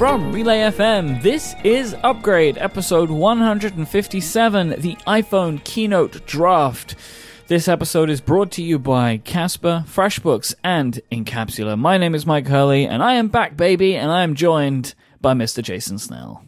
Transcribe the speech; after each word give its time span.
from 0.00 0.32
Relay 0.32 0.60
FM. 0.60 1.20
This 1.20 1.54
is 1.62 1.94
Upgrade, 2.02 2.56
episode 2.56 3.10
157, 3.10 4.70
the 4.80 4.96
iPhone 5.06 5.62
Keynote 5.62 6.24
Draft. 6.24 6.94
This 7.48 7.68
episode 7.68 8.08
is 8.08 8.22
brought 8.22 8.50
to 8.52 8.62
you 8.62 8.78
by 8.78 9.18
Casper, 9.18 9.84
FreshBooks, 9.86 10.54
and 10.64 11.02
Incapsula. 11.12 11.78
My 11.78 11.98
name 11.98 12.14
is 12.14 12.24
Myke 12.24 12.48
Hurley, 12.48 12.86
and 12.86 13.02
I 13.02 13.16
am 13.16 13.28
back, 13.28 13.58
baby, 13.58 13.94
and 13.94 14.10
I 14.10 14.22
am 14.22 14.34
joined 14.34 14.94
by 15.20 15.34
Mr. 15.34 15.62
Jason 15.62 15.98
Snell. 15.98 16.46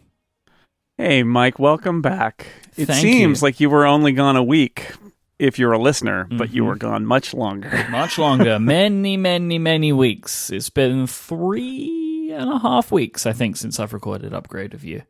Hey, 0.97 1.21
Myke, 1.21 1.59
welcome 1.59 2.01
back. 2.01 2.47
It 2.75 2.87
Thank 2.87 3.01
seems 3.01 3.41
you. 3.41 3.45
like 3.45 3.59
you 3.59 3.69
were 3.69 3.85
only 3.85 4.13
gone 4.13 4.35
a 4.35 4.43
week 4.43 4.93
if 5.37 5.59
you're 5.59 5.73
a 5.73 5.79
listener, 5.79 6.25
but 6.27 6.47
Mm-hmm. 6.47 6.55
you 6.55 6.65
were 6.65 6.75
gone 6.75 7.05
much 7.05 7.35
longer. 7.35 7.85
Much 7.91 8.17
longer, 8.17 8.57
many, 8.59 9.15
many, 9.15 9.59
many 9.59 9.93
weeks. 9.93 10.49
It's 10.49 10.71
been 10.71 11.05
three 11.05 12.02
and 12.33 12.49
a 12.51 12.59
half 12.59 12.91
weeks, 12.91 13.25
I 13.25 13.33
think, 13.33 13.57
since 13.57 13.79
I've 13.79 13.93
recorded 13.93 14.33
Upgrade 14.33 14.73
of 14.73 14.83
You. 14.83 15.03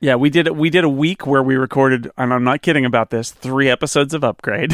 yeah, 0.00 0.14
we 0.14 0.28
did 0.30 0.48
we 0.50 0.70
did 0.70 0.84
a 0.84 0.88
week 0.88 1.26
where 1.26 1.42
we 1.42 1.56
recorded, 1.56 2.10
and 2.18 2.32
I'm 2.34 2.44
not 2.44 2.62
kidding 2.62 2.84
about 2.84 3.10
this, 3.10 3.30
three 3.30 3.68
episodes 3.68 4.12
of 4.14 4.22
Upgrade, 4.24 4.70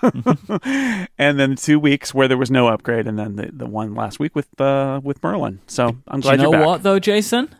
Mm-hmm, 0.00 1.04
and 1.18 1.38
then 1.38 1.56
two 1.56 1.78
weeks 1.78 2.14
where 2.14 2.28
there 2.28 2.38
was 2.38 2.50
no 2.50 2.68
upgrade, 2.68 3.06
and 3.06 3.18
then 3.18 3.36
the, 3.36 3.50
the 3.52 3.66
one 3.66 3.94
last 3.94 4.18
week 4.18 4.34
with 4.34 4.58
uh, 4.60 5.00
with 5.02 5.22
Merlin. 5.22 5.60
So 5.66 5.96
I'm 6.08 6.20
Do 6.20 6.28
you 6.28 6.36
glad 6.36 6.38
know 6.38 6.50
you're 6.50 6.52
back. 6.60 6.66
what, 6.66 6.82
though, 6.82 6.98
Jason? 6.98 7.54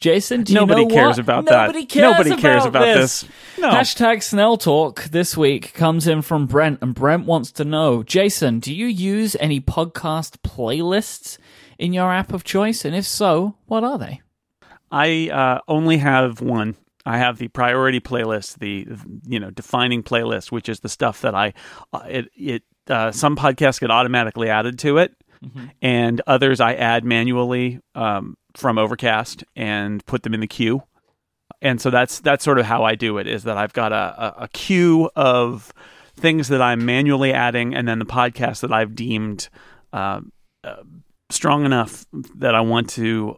Jason, 0.00 0.44
do 0.44 0.54
you 0.54 0.60
Nobody 0.60 0.86
know 0.86 0.94
cares 0.94 1.16
what? 1.16 1.18
about 1.18 1.44
Nobody 1.44 1.80
that. 1.82 1.88
Cares 1.90 2.12
Nobody 2.12 2.40
cares 2.40 2.64
about 2.64 2.84
this. 2.86 3.20
this. 3.20 3.30
No. 3.58 3.70
Hashtag 3.70 4.22
Snell 4.22 4.56
Talk 4.56 5.02
this 5.04 5.36
week 5.36 5.74
comes 5.74 6.06
in 6.06 6.22
from 6.22 6.46
Brent, 6.46 6.78
and 6.80 6.94
Brent 6.94 7.26
wants 7.26 7.52
to 7.52 7.66
know 7.66 8.02
Jason, 8.02 8.60
do 8.60 8.74
you 8.74 8.86
use 8.86 9.36
any 9.38 9.60
podcast 9.60 10.38
playlists 10.42 11.36
in 11.80 11.92
your 11.92 12.12
app 12.12 12.32
of 12.32 12.44
choice? 12.44 12.84
And 12.84 12.94
if 12.94 13.06
so, 13.06 13.56
what 13.66 13.82
are 13.82 13.98
they? 13.98 14.20
I 14.92 15.30
uh, 15.30 15.60
only 15.66 15.96
have 15.96 16.40
one. 16.40 16.76
I 17.06 17.18
have 17.18 17.38
the 17.38 17.48
priority 17.48 18.00
playlist, 18.00 18.58
the 18.58 18.86
you 19.26 19.40
know 19.40 19.50
defining 19.50 20.02
playlist, 20.02 20.52
which 20.52 20.68
is 20.68 20.80
the 20.80 20.88
stuff 20.88 21.22
that 21.22 21.34
I 21.34 21.54
uh, 21.92 22.04
it 22.08 22.28
it 22.34 22.62
uh, 22.88 23.10
some 23.10 23.36
podcasts 23.36 23.80
get 23.80 23.90
automatically 23.90 24.48
added 24.48 24.78
to 24.80 24.98
it, 24.98 25.16
and 25.80 26.20
others 26.26 26.60
I 26.60 26.74
add 26.74 27.04
manually 27.04 27.80
um, 27.94 28.36
from 28.54 28.78
Overcast 28.78 29.44
and 29.56 30.04
put 30.04 30.22
them 30.22 30.34
in 30.34 30.40
the 30.40 30.46
queue. 30.46 30.82
And 31.62 31.80
so 31.80 31.90
that's 31.90 32.20
that's 32.20 32.44
sort 32.44 32.58
of 32.58 32.66
how 32.66 32.84
I 32.84 32.94
do 32.94 33.18
it. 33.18 33.26
Is 33.26 33.44
that 33.44 33.56
I've 33.56 33.72
got 33.72 33.92
a, 33.92 33.94
a, 33.94 34.44
a 34.44 34.48
queue 34.48 35.10
of 35.16 35.72
things 36.16 36.48
that 36.48 36.60
I'm 36.60 36.84
manually 36.84 37.32
adding, 37.32 37.74
and 37.74 37.88
then 37.88 37.98
the 37.98 38.06
podcast 38.06 38.60
that 38.60 38.72
I've 38.72 38.94
deemed 38.94 39.48
uh, 39.92 40.20
uh, 40.62 40.82
strong 41.30 41.64
enough 41.64 42.04
that 42.36 42.54
I 42.54 42.60
want 42.60 42.90
to 42.90 43.36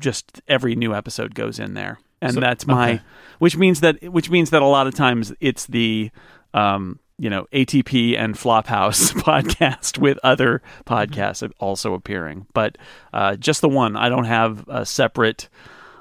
just 0.00 0.40
every 0.48 0.74
new 0.76 0.94
episode 0.94 1.34
goes 1.34 1.58
in 1.58 1.74
there, 1.74 1.98
and 2.22 2.34
So- 2.34 2.40
that's 2.40 2.66
my, 2.66 2.92
okay. 2.94 3.02
which 3.38 3.56
means 3.56 3.80
that 3.80 4.02
which 4.10 4.30
means 4.30 4.50
that 4.50 4.62
a 4.62 4.66
lot 4.66 4.86
of 4.86 4.94
times 4.94 5.32
it's 5.40 5.66
the, 5.66 6.10
um, 6.54 6.98
you 7.18 7.28
know, 7.28 7.46
ATP 7.52 8.16
and 8.16 8.34
Flophouse 8.34 9.12
podcast 9.22 9.98
with 9.98 10.18
other 10.22 10.62
podcasts 10.86 11.48
also 11.58 11.92
appearing, 11.94 12.46
but 12.54 12.78
uh, 13.12 13.36
just 13.36 13.60
the 13.60 13.68
one. 13.68 13.94
I 13.96 14.08
don't 14.08 14.24
have 14.24 14.64
a 14.68 14.86
separate 14.86 15.48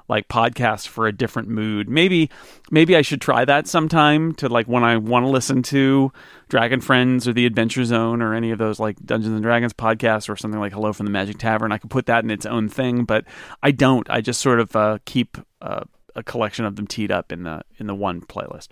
like 0.09 0.27
podcast 0.27 0.87
for 0.87 1.07
a 1.07 1.11
different 1.11 1.47
mood. 1.47 1.87
Maybe 1.87 2.29
maybe 2.71 2.95
I 2.95 3.01
should 3.01 3.21
try 3.21 3.45
that 3.45 3.67
sometime 3.67 4.33
to 4.35 4.49
like 4.49 4.67
when 4.67 4.83
I 4.83 4.97
want 4.97 5.25
to 5.25 5.29
listen 5.29 5.61
to 5.63 6.11
Dragon 6.49 6.81
Friends 6.81 7.27
or 7.27 7.33
The 7.33 7.45
Adventure 7.45 7.85
Zone 7.85 8.21
or 8.21 8.33
any 8.33 8.51
of 8.51 8.57
those 8.57 8.79
like 8.79 8.97
Dungeons 9.05 9.33
and 9.33 9.43
Dragons 9.43 9.73
podcasts 9.73 10.27
or 10.27 10.35
something 10.35 10.59
like 10.59 10.73
Hello 10.73 10.91
from 10.91 11.05
the 11.05 11.11
Magic 11.11 11.37
Tavern. 11.37 11.71
I 11.71 11.77
could 11.77 11.91
put 11.91 12.07
that 12.07 12.23
in 12.23 12.31
its 12.31 12.45
own 12.45 12.67
thing, 12.67 13.05
but 13.05 13.25
I 13.61 13.71
don't. 13.71 14.09
I 14.09 14.21
just 14.21 14.41
sort 14.41 14.59
of 14.59 14.75
uh, 14.75 14.97
keep 15.05 15.37
uh, 15.61 15.83
a 16.15 16.23
collection 16.23 16.65
of 16.65 16.75
them 16.75 16.87
teed 16.87 17.11
up 17.11 17.31
in 17.31 17.43
the 17.43 17.61
in 17.77 17.87
the 17.87 17.95
one 17.95 18.21
playlist. 18.21 18.69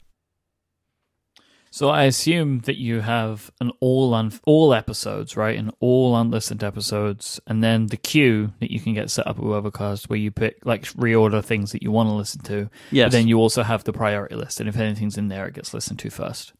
So 1.77 1.89
I 1.89 2.05
assume 2.05 2.61
that 2.61 2.77
you 2.79 3.01
have 3.01 3.51
an 3.61 3.71
all 3.81 4.15
un- 4.15 4.31
all 4.47 4.73
episodes, 4.73 5.37
right? 5.37 5.55
And 5.55 5.71
all 5.79 6.17
unlistened 6.17 6.63
episodes, 6.63 7.39
and 7.45 7.63
then 7.63 7.85
the 7.85 7.97
queue 7.97 8.51
that 8.61 8.71
you 8.71 8.79
can 8.79 8.95
get 8.95 9.11
set 9.11 9.27
up 9.27 9.37
with 9.37 9.53
Overcast, 9.53 10.09
where 10.09 10.17
you 10.17 10.31
pick 10.31 10.57
like 10.65 10.85
reorder 10.93 11.45
things 11.45 11.73
that 11.73 11.83
you 11.83 11.91
want 11.91 12.09
to 12.09 12.13
listen 12.13 12.41
to. 12.45 12.71
Yes. 12.89 13.05
But 13.05 13.11
then 13.11 13.27
you 13.27 13.37
also 13.37 13.61
have 13.61 13.83
the 13.83 13.93
priority 13.93 14.33
list, 14.33 14.59
and 14.59 14.67
if 14.67 14.75
anything's 14.75 15.19
in 15.19 15.27
there, 15.27 15.45
it 15.45 15.53
gets 15.53 15.71
listened 15.71 15.99
to 15.99 16.09
first. 16.09 16.51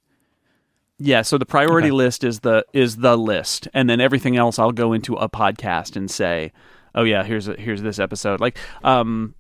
Yeah, 1.00 1.24
so 1.24 1.40
the 1.40 1.48
priority 1.48 1.88
Okay. 1.88 1.94
list 1.96 2.24
is 2.24 2.42
the 2.42 2.64
is 2.72 2.98
the 2.98 3.18
list, 3.18 3.68
and 3.74 3.90
then 3.90 4.00
everything 4.00 4.38
else 4.38 4.60
I'll 4.60 4.72
go 4.72 4.94
into 4.94 5.16
a 5.16 5.28
podcast 5.28 5.96
and 5.96 6.12
say, 6.12 6.52
"Oh 6.94 7.02
yeah, 7.04 7.24
here's 7.24 7.48
a, 7.48 7.56
here's 7.56 7.82
this 7.82 7.98
episode." 7.98 8.40
Like, 8.40 8.60
um, 8.84 9.34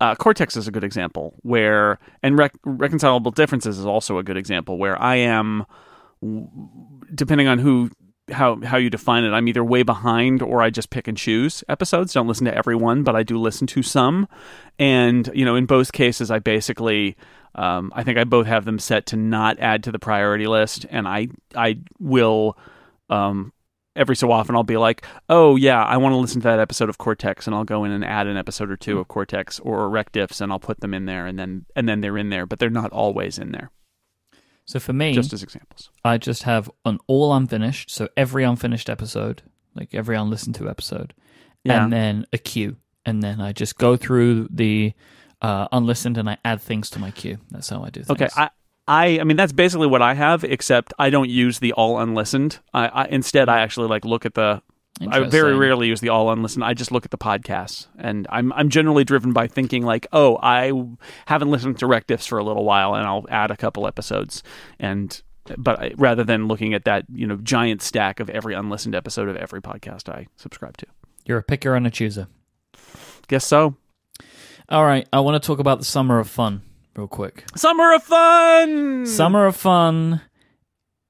uh, 0.00 0.14
Cortex 0.14 0.56
is 0.56 0.68
a 0.68 0.70
good 0.70 0.84
example 0.84 1.34
where, 1.42 1.98
and 2.22 2.38
rec- 2.38 2.58
reconcilable 2.64 3.30
differences 3.30 3.78
is 3.78 3.86
also 3.86 4.18
a 4.18 4.22
good 4.22 4.36
example 4.36 4.78
where 4.78 5.00
I 5.00 5.16
am, 5.16 5.66
depending 7.14 7.48
on 7.48 7.58
who 7.58 7.90
how 8.30 8.60
how 8.62 8.76
you 8.76 8.88
define 8.88 9.24
it, 9.24 9.30
I'm 9.30 9.48
either 9.48 9.64
way 9.64 9.82
behind 9.82 10.42
or 10.42 10.62
I 10.62 10.70
just 10.70 10.90
pick 10.90 11.08
and 11.08 11.16
choose 11.16 11.64
episodes. 11.68 12.12
Don't 12.12 12.28
listen 12.28 12.46
to 12.46 12.56
everyone, 12.56 13.02
but 13.02 13.16
I 13.16 13.22
do 13.22 13.38
listen 13.38 13.66
to 13.68 13.82
some, 13.82 14.28
and 14.78 15.28
you 15.34 15.44
know, 15.44 15.56
in 15.56 15.66
both 15.66 15.92
cases, 15.92 16.30
I 16.30 16.38
basically. 16.38 17.16
Um, 17.54 17.92
I 17.94 18.02
think 18.02 18.16
I 18.16 18.24
both 18.24 18.46
have 18.46 18.64
them 18.64 18.78
set 18.78 19.04
to 19.08 19.16
not 19.16 19.58
add 19.58 19.84
to 19.84 19.92
the 19.92 19.98
priority 19.98 20.46
list, 20.46 20.86
and 20.88 21.06
I 21.06 21.28
I 21.54 21.80
will 22.00 22.56
um, 23.10 23.52
every 23.94 24.16
so 24.16 24.30
often 24.32 24.54
I'll 24.56 24.62
be 24.62 24.76
like, 24.76 25.04
oh 25.28 25.56
yeah, 25.56 25.82
I 25.82 25.96
want 25.96 26.12
to 26.12 26.16
listen 26.16 26.40
to 26.42 26.48
that 26.48 26.58
episode 26.58 26.88
of 26.88 26.98
Cortex, 26.98 27.46
and 27.46 27.54
I'll 27.54 27.64
go 27.64 27.84
in 27.84 27.92
and 27.92 28.04
add 28.04 28.26
an 28.26 28.36
episode 28.36 28.70
or 28.70 28.76
two 28.76 28.98
of 28.98 29.08
Cortex 29.08 29.60
or 29.60 29.88
Rec 29.88 30.12
Diffs, 30.12 30.40
and 30.40 30.50
I'll 30.52 30.58
put 30.58 30.80
them 30.80 30.94
in 30.94 31.06
there, 31.06 31.26
and 31.26 31.38
then 31.38 31.66
and 31.76 31.88
then 31.88 32.00
they're 32.00 32.18
in 32.18 32.30
there, 32.30 32.46
but 32.46 32.58
they're 32.58 32.70
not 32.70 32.90
always 32.92 33.38
in 33.38 33.52
there. 33.52 33.70
So 34.64 34.78
for 34.78 34.92
me, 34.92 35.12
Just 35.14 35.32
as 35.32 35.42
examples. 35.42 35.90
I 36.04 36.18
just 36.18 36.44
have 36.44 36.70
an 36.84 36.98
all 37.06 37.34
unfinished, 37.34 37.90
so 37.90 38.08
every 38.16 38.44
unfinished 38.44 38.88
episode, 38.88 39.42
like 39.74 39.92
every 39.94 40.16
unlistened 40.16 40.54
to 40.56 40.68
episode, 40.70 41.14
Yeah. 41.64 41.82
and 41.84 41.92
then 41.92 42.26
a 42.32 42.38
queue, 42.38 42.76
and 43.04 43.22
then 43.22 43.40
I 43.40 43.52
just 43.52 43.76
go 43.76 43.96
through 43.96 44.48
the 44.50 44.92
uh, 45.42 45.66
unlistened 45.72 46.16
and 46.16 46.30
I 46.30 46.38
add 46.44 46.60
things 46.60 46.88
to 46.90 47.00
my 47.00 47.10
queue. 47.10 47.38
That's 47.50 47.68
how 47.68 47.82
I 47.82 47.90
do 47.90 48.04
things. 48.04 48.10
Okay, 48.10 48.28
I. 48.36 48.50
I, 48.92 49.20
I 49.20 49.24
mean 49.24 49.38
that's 49.38 49.52
basically 49.52 49.86
what 49.86 50.02
I 50.02 50.12
have, 50.12 50.44
except 50.44 50.92
I 50.98 51.08
don't 51.08 51.30
use 51.30 51.60
the 51.60 51.72
all 51.72 51.98
unlistened. 51.98 52.58
I, 52.74 52.88
I 52.88 53.04
instead 53.06 53.48
I 53.48 53.60
actually 53.60 53.88
like 53.88 54.04
look 54.04 54.26
at 54.26 54.34
the. 54.34 54.62
I 55.08 55.20
very 55.20 55.56
rarely 55.56 55.88
use 55.88 56.00
the 56.00 56.10
all 56.10 56.30
unlistened. 56.30 56.62
I 56.62 56.74
just 56.74 56.92
look 56.92 57.06
at 57.06 57.10
the 57.10 57.18
podcasts, 57.18 57.86
and 57.98 58.26
I'm 58.28 58.52
I'm 58.52 58.68
generally 58.68 59.02
driven 59.02 59.32
by 59.32 59.46
thinking 59.46 59.82
like, 59.82 60.06
oh, 60.12 60.38
I 60.42 60.72
haven't 61.24 61.50
listened 61.50 61.78
to 61.78 61.86
Rec 61.86 62.06
Diffs 62.06 62.28
for 62.28 62.38
a 62.38 62.44
little 62.44 62.64
while, 62.64 62.94
and 62.94 63.06
I'll 63.06 63.24
add 63.30 63.50
a 63.50 63.56
couple 63.56 63.86
episodes, 63.86 64.42
and 64.78 65.22
but 65.56 65.80
I, 65.80 65.92
rather 65.96 66.22
than 66.22 66.46
looking 66.46 66.74
at 66.74 66.84
that 66.84 67.06
you 67.10 67.26
know 67.26 67.36
giant 67.38 67.80
stack 67.80 68.20
of 68.20 68.28
every 68.28 68.52
unlistened 68.52 68.94
episode 68.94 69.30
of 69.30 69.36
every 69.36 69.62
podcast 69.62 70.10
I 70.10 70.26
subscribe 70.36 70.76
to. 70.76 70.86
You're 71.24 71.38
a 71.38 71.42
picker 71.42 71.74
and 71.74 71.86
a 71.86 71.90
chooser. 71.90 72.28
Guess 73.26 73.46
so. 73.46 73.76
All 74.68 74.84
right, 74.84 75.08
I 75.12 75.20
want 75.20 75.42
to 75.42 75.46
talk 75.46 75.58
about 75.58 75.78
the 75.78 75.86
summer 75.86 76.18
of 76.18 76.28
fun 76.28 76.60
real 76.96 77.08
quick. 77.08 77.44
Summer 77.56 77.94
of 77.94 78.02
fun. 78.02 79.06
Summer 79.06 79.46
of 79.46 79.56
Fun 79.56 80.20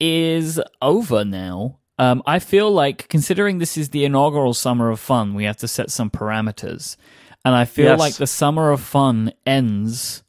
is 0.01 0.61
over 0.81 1.25
now. 1.25 1.79
Um, 1.99 2.23
I 2.27 2.39
feel 2.39 2.71
like, 2.71 3.09
considering 3.09 3.59
this 3.59 3.77
is 3.77 3.91
the 3.91 4.05
inaugural 4.05 4.55
Summer 4.55 4.91
of 4.91 4.99
Fun, 4.99 5.35
we 5.35 5.45
have 5.45 5.59
to 5.59 5.69
set 5.69 5.91
some 5.91 6.11
parameters. 6.11 6.97
And 7.45 7.55
I 7.55 7.65
feel 7.65 7.87
Yes. 7.87 7.99
like 8.01 8.15
the 8.17 8.27
Summer 8.27 8.71
of 8.71 8.81
Fun 8.81 9.33
ends 9.47 10.23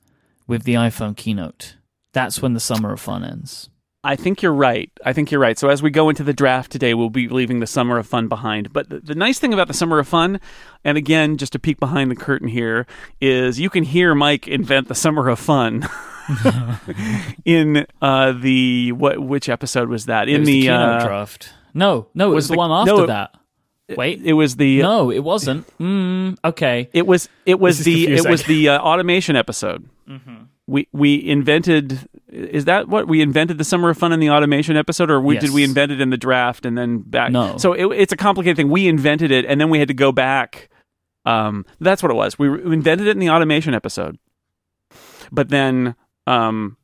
with 0.47 0.63
the 0.63 0.73
iPhone 0.75 1.15
keynote. 1.15 1.77
That's 2.11 2.41
when 2.41 2.53
the 2.53 2.59
Summer 2.59 2.91
of 2.93 2.99
Fun 2.99 3.23
ends. 3.23 3.69
I 4.05 4.15
think 4.17 4.41
you're 4.41 4.53
right. 4.53 4.91
I 5.05 5.13
think 5.13 5.31
you're 5.31 5.39
right. 5.39 5.57
So 5.57 5.69
as 5.69 5.81
we 5.81 5.89
go 5.89 6.09
into 6.09 6.23
the 6.23 6.33
draft 6.33 6.71
today, 6.71 6.93
we'll 6.93 7.09
be 7.09 7.29
leaving 7.29 7.61
the 7.61 7.67
summer 7.67 7.97
of 7.97 8.05
fun 8.05 8.27
behind. 8.27 8.73
But 8.73 8.89
the, 8.89 8.99
the 8.99 9.15
nice 9.15 9.39
thing 9.39 9.53
about 9.53 9.67
the 9.69 9.73
summer 9.73 9.97
of 9.99 10.07
fun, 10.07 10.41
and 10.83 10.97
again, 10.97 11.37
just 11.37 11.55
a 11.55 11.59
peek 11.59 11.79
behind 11.79 12.11
the 12.11 12.15
curtain 12.15 12.49
here, 12.49 12.85
is 13.21 13.59
you 13.59 13.69
can 13.69 13.83
hear 13.83 14.13
Myke 14.13 14.47
invent 14.47 14.89
the 14.89 14.95
summer 14.95 15.29
of 15.29 15.39
fun 15.39 15.87
in 17.45 17.85
uh, 18.01 18.33
the 18.33 18.91
what? 18.91 19.19
Which 19.19 19.47
episode 19.49 19.89
was 19.89 20.05
that? 20.07 20.27
In 20.27 20.41
was 20.41 20.47
the, 20.47 20.61
the, 20.67 20.69
uh, 20.73 21.05
draft. 21.05 21.53
No, 21.73 22.07
no, 22.13 22.31
it 22.31 22.35
was, 22.35 22.43
was 22.43 22.47
the, 22.49 22.53
the- 22.53 22.57
one 22.57 22.71
after 22.71 22.91
no, 22.91 23.03
it- 23.03 23.07
that. 23.07 23.35
Wait, 23.89 24.21
it 24.23 24.33
was 24.33 24.55
the 24.55 24.81
no, 24.81 25.11
it 25.11 25.19
wasn't. 25.19 25.67
Mm, 25.77 26.37
okay. 26.43 26.89
It 26.93 27.05
was 27.05 27.29
it 27.45 27.59
was 27.59 27.79
the 27.79 28.13
it 28.15 28.27
was 28.27 28.43
the 28.43 28.69
uh, 28.69 28.79
automation 28.79 29.35
episode. 29.35 29.87
We 30.65 30.87
we 30.93 31.27
invented 31.27 32.07
is 32.29 32.65
that 32.65 32.87
what 32.87 33.07
we 33.07 33.21
invented 33.21 33.57
the 33.57 33.63
summer 33.63 33.89
of 33.89 33.97
fun 33.97 34.11
in 34.11 34.19
the 34.19 34.29
automation 34.29 34.75
episode, 34.77 35.11
or 35.11 35.19
we, 35.21 35.37
did 35.37 35.51
we 35.53 35.63
invent 35.63 35.91
it 35.91 36.01
in 36.01 36.09
the 36.09 36.17
draft 36.17 36.65
and 36.65 36.77
then 36.77 36.99
back? 36.99 37.31
No. 37.31 37.57
So 37.57 37.73
it, 37.73 37.85
it's 37.97 38.13
a 38.13 38.17
complicated 38.17 38.57
thing. 38.57 38.69
We 38.69 38.87
invented 38.87 39.29
it 39.31 39.45
and 39.45 39.59
then 39.59 39.69
we 39.69 39.79
had 39.79 39.89
to 39.89 39.93
go 39.93 40.11
back. 40.11 40.69
Um, 41.25 41.65
that's 41.79 42.01
what 42.01 42.11
it 42.11 42.15
was. 42.15 42.39
We 42.39 42.47
re- 42.47 42.73
invented 42.73 43.07
it 43.07 43.11
in 43.11 43.19
the 43.19 43.29
automation 43.29 43.73
episode, 43.73 44.17
but 45.31 45.49
then 45.49 45.95
um, 46.27 46.77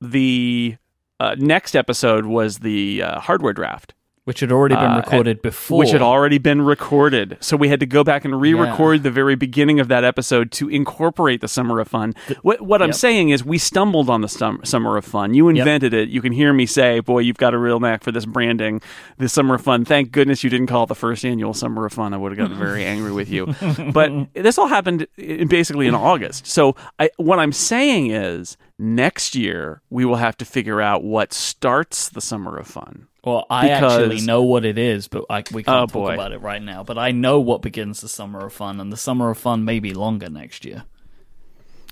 the 0.00 0.76
uh, 1.18 1.36
next 1.38 1.74
episode 1.74 2.26
was 2.26 2.58
the 2.58 3.02
uh, 3.02 3.20
hardware 3.20 3.52
draft. 3.52 3.94
Which 4.30 4.38
had 4.38 4.52
already 4.52 4.76
been 4.76 4.84
Uh, 4.92 4.96
recorded 4.98 5.42
before. 5.42 5.80
which 5.80 5.90
had 5.90 6.00
already 6.02 6.38
been 6.38 6.62
recorded. 6.62 7.36
So 7.40 7.56
we 7.56 7.68
had 7.68 7.80
to 7.80 7.86
go 7.86 8.04
back 8.04 8.24
and 8.24 8.40
re-record 8.40 9.02
the 9.02 9.10
very 9.10 9.34
beginning 9.34 9.80
of 9.80 9.88
that 9.88 10.04
episode 10.04 10.52
to 10.52 10.68
incorporate 10.68 11.40
the 11.40 11.48
Summer 11.48 11.80
of 11.80 11.88
Fun. 11.88 12.14
What, 12.42 12.60
what 12.60 12.80
I'm 12.80 12.92
saying 12.92 13.30
is, 13.30 13.44
we 13.44 13.58
stumbled 13.58 14.08
on 14.08 14.20
the 14.20 14.28
stum- 14.28 14.64
Summer 14.64 14.96
of 14.96 15.04
Fun. 15.04 15.34
You 15.34 15.48
invented 15.48 15.92
it. 15.92 16.10
You 16.10 16.22
can 16.22 16.30
hear 16.30 16.52
me 16.52 16.64
say, 16.64 17.00
"Boy, 17.00 17.18
you've 17.20 17.38
got 17.38 17.54
a 17.54 17.58
real 17.58 17.80
knack 17.80 18.04
for 18.04 18.12
this 18.12 18.24
branding, 18.24 18.80
the 19.18 19.28
Summer 19.28 19.56
of 19.56 19.62
Fun." 19.62 19.84
Thank 19.84 20.12
goodness 20.12 20.44
you 20.44 20.50
didn't 20.50 20.68
call 20.68 20.84
it 20.84 20.86
the 20.86 20.94
first 20.94 21.24
annual 21.24 21.52
Summer 21.52 21.84
of 21.86 21.92
Fun. 21.92 22.14
I 22.14 22.18
would 22.18 22.30
have 22.30 22.38
gotten 22.38 22.56
very 22.56 22.84
angry 22.84 23.10
with 23.10 23.28
you. 23.28 23.52
But 23.92 24.12
this 24.34 24.58
all 24.58 24.68
happened 24.68 25.08
in, 25.16 25.48
basically 25.48 25.88
in 25.88 25.94
August. 25.96 26.46
So 26.46 26.76
I, 27.00 27.10
what 27.16 27.40
I'm 27.40 27.52
saying 27.52 28.12
is, 28.12 28.56
next 28.78 29.34
year 29.34 29.82
we 29.90 30.04
will 30.04 30.16
have 30.16 30.36
to 30.38 30.44
figure 30.44 30.80
out 30.80 31.02
what 31.02 31.32
starts 31.32 32.08
the 32.08 32.20
Summer 32.20 32.56
of 32.56 32.68
Fun. 32.68 33.08
Well, 33.24 33.46
I 33.50 33.68
actually 33.68 34.22
know 34.22 34.42
what 34.42 34.64
it 34.64 34.78
is, 34.78 35.06
but 35.08 35.24
I, 35.28 35.42
we 35.52 35.62
oh, 35.62 35.64
can't 35.64 35.68
Oh, 35.68 35.86
talk 35.86 35.92
boy. 35.92 36.14
about 36.14 36.32
it 36.32 36.40
right 36.40 36.62
now. 36.62 36.82
But 36.82 36.96
I 36.96 37.10
know 37.10 37.38
what 37.38 37.60
begins 37.60 38.00
the 38.00 38.08
summer 38.08 38.46
of 38.46 38.52
fun, 38.52 38.80
and 38.80 38.92
the 38.92 38.96
summer 38.96 39.30
of 39.30 39.38
fun 39.38 39.64
may 39.64 39.78
be 39.78 39.92
longer 39.92 40.30
next 40.30 40.64
year. 40.64 40.84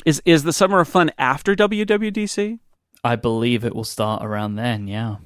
Is 0.07 0.23
is 0.25 0.45
the 0.45 0.53
Summer 0.53 0.81
of 0.81 0.89
Fun 0.89 1.11
after 1.19 1.55
WWDC? 1.55 2.61
I 3.05 3.17
believe 3.17 3.65
it 3.65 3.75
will 3.75 3.85
start 3.85 4.25
around 4.25 4.55
then. 4.55 4.87
Yeah. 4.89 5.17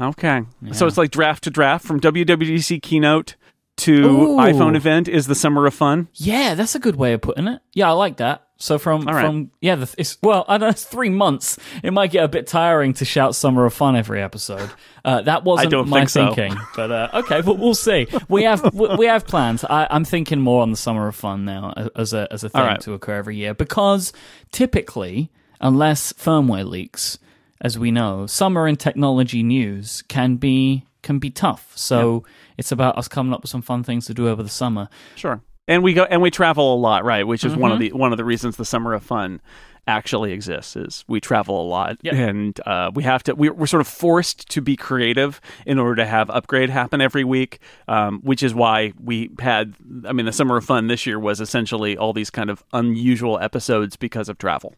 Okay. 0.00 0.42
So 0.72 0.86
it's 0.86 0.96
like 0.96 1.10
draft 1.10 1.44
to 1.44 1.50
draft 1.50 1.84
from 1.84 2.00
WWDC 2.00 2.80
keynote 2.82 3.36
to 3.76 3.92
Ooh. 4.06 4.36
iPhone 4.36 4.74
event 4.74 5.06
is 5.06 5.26
the 5.26 5.34
Summer 5.34 5.66
of 5.66 5.74
Fun. 5.74 6.08
Yeah, 6.14 6.54
that's 6.54 6.74
a 6.74 6.78
good 6.78 6.96
way 6.96 7.12
of 7.12 7.20
putting 7.20 7.46
it. 7.46 7.60
Yeah, 7.74 7.88
I 7.90 7.92
like 7.92 8.16
that. 8.16 8.46
So 8.60 8.78
from 8.78 9.04
right. 9.04 9.24
from 9.24 9.50
yeah, 9.62 9.74
the, 9.76 9.94
it's 9.96 10.18
well, 10.22 10.44
I 10.46 10.58
don't 10.58 10.66
know, 10.66 10.70
it's 10.70 10.84
three 10.84 11.08
months. 11.08 11.58
It 11.82 11.94
might 11.94 12.10
get 12.10 12.24
a 12.24 12.28
bit 12.28 12.46
tiring 12.46 12.92
to 12.94 13.06
shout 13.06 13.34
"Summer 13.34 13.64
of 13.64 13.72
Fun" 13.72 13.96
every 13.96 14.22
episode. 14.22 14.70
Uh, 15.02 15.22
that 15.22 15.44
wasn't 15.44 15.70
don't 15.70 15.88
my 15.88 16.00
think 16.00 16.10
so. 16.10 16.34
thinking, 16.34 16.58
but 16.76 16.92
uh, 16.92 17.08
okay, 17.14 17.40
but 17.40 17.58
we'll 17.58 17.74
see. 17.74 18.06
We 18.28 18.42
have 18.42 18.74
we, 18.74 18.94
we 18.96 19.06
have 19.06 19.26
plans. 19.26 19.64
I, 19.64 19.86
I'm 19.90 20.04
thinking 20.04 20.40
more 20.40 20.60
on 20.60 20.70
the 20.70 20.76
"Summer 20.76 21.08
of 21.08 21.16
Fun" 21.16 21.46
now 21.46 21.72
as 21.96 22.12
a 22.12 22.28
as 22.30 22.44
a 22.44 22.50
thing 22.50 22.60
right. 22.60 22.80
to 22.82 22.92
occur 22.92 23.14
every 23.14 23.36
year 23.36 23.54
because 23.54 24.12
typically, 24.52 25.30
unless 25.62 26.12
firmware 26.12 26.68
leaks, 26.68 27.18
as 27.62 27.78
we 27.78 27.90
know, 27.90 28.26
summer 28.26 28.68
in 28.68 28.76
technology 28.76 29.42
news 29.42 30.02
can 30.02 30.36
be 30.36 30.84
can 31.00 31.18
be 31.18 31.30
tough. 31.30 31.72
So 31.76 32.24
it's 32.58 32.72
about 32.72 32.98
us 32.98 33.08
coming 33.08 33.32
up 33.32 33.40
with 33.40 33.50
some 33.50 33.62
fun 33.62 33.84
things 33.84 34.04
to 34.04 34.12
do 34.12 34.28
over 34.28 34.42
the 34.42 34.50
summer. 34.50 34.90
Sure. 35.14 35.40
And 35.70 35.82
we 35.82 35.94
go 35.94 36.02
and 36.04 36.20
we 36.20 36.30
travel 36.30 36.74
a 36.74 36.78
lot, 36.78 37.04
right? 37.04 37.26
Which 37.26 37.44
is 37.44 37.56
one 37.56 37.70
of 37.72 37.78
Mm-hmm. 37.78 37.92
the 37.96 37.98
one 37.98 38.12
of 38.12 38.18
the 38.18 38.24
reasons 38.24 38.56
the 38.56 38.64
Summer 38.66 38.92
of 38.92 39.02
Fun 39.02 39.40
actually 39.86 40.32
exists 40.32 40.76
is 40.76 41.04
we 41.08 41.20
travel 41.20 41.60
a 41.60 41.66
lot 41.66 41.96
Yep. 42.02 42.14
and 42.14 42.60
uh, 42.66 42.90
we 42.94 43.02
have 43.02 43.22
to 43.24 43.34
we're, 43.34 43.52
we're 43.52 43.66
sort 43.66 43.80
of 43.80 43.88
forced 43.88 44.48
to 44.50 44.60
be 44.60 44.76
creative 44.76 45.40
in 45.66 45.78
order 45.78 45.96
to 45.96 46.06
have 46.06 46.28
upgrade 46.30 46.68
happen 46.70 47.00
every 47.00 47.24
week 47.24 47.58
um, 47.88 48.20
which 48.20 48.42
is 48.42 48.54
why 48.54 48.92
we 49.02 49.30
had 49.40 49.74
i 50.06 50.12
mean 50.12 50.26
the 50.26 50.32
summer 50.32 50.58
of 50.58 50.64
fun 50.64 50.86
this 50.88 51.06
year 51.06 51.18
was 51.18 51.40
essentially 51.40 51.96
all 51.96 52.12
these 52.12 52.30
kind 52.30 52.50
of 52.50 52.62
unusual 52.74 53.38
episodes 53.40 53.96
because 53.96 54.28
of 54.28 54.36
travel. 54.38 54.74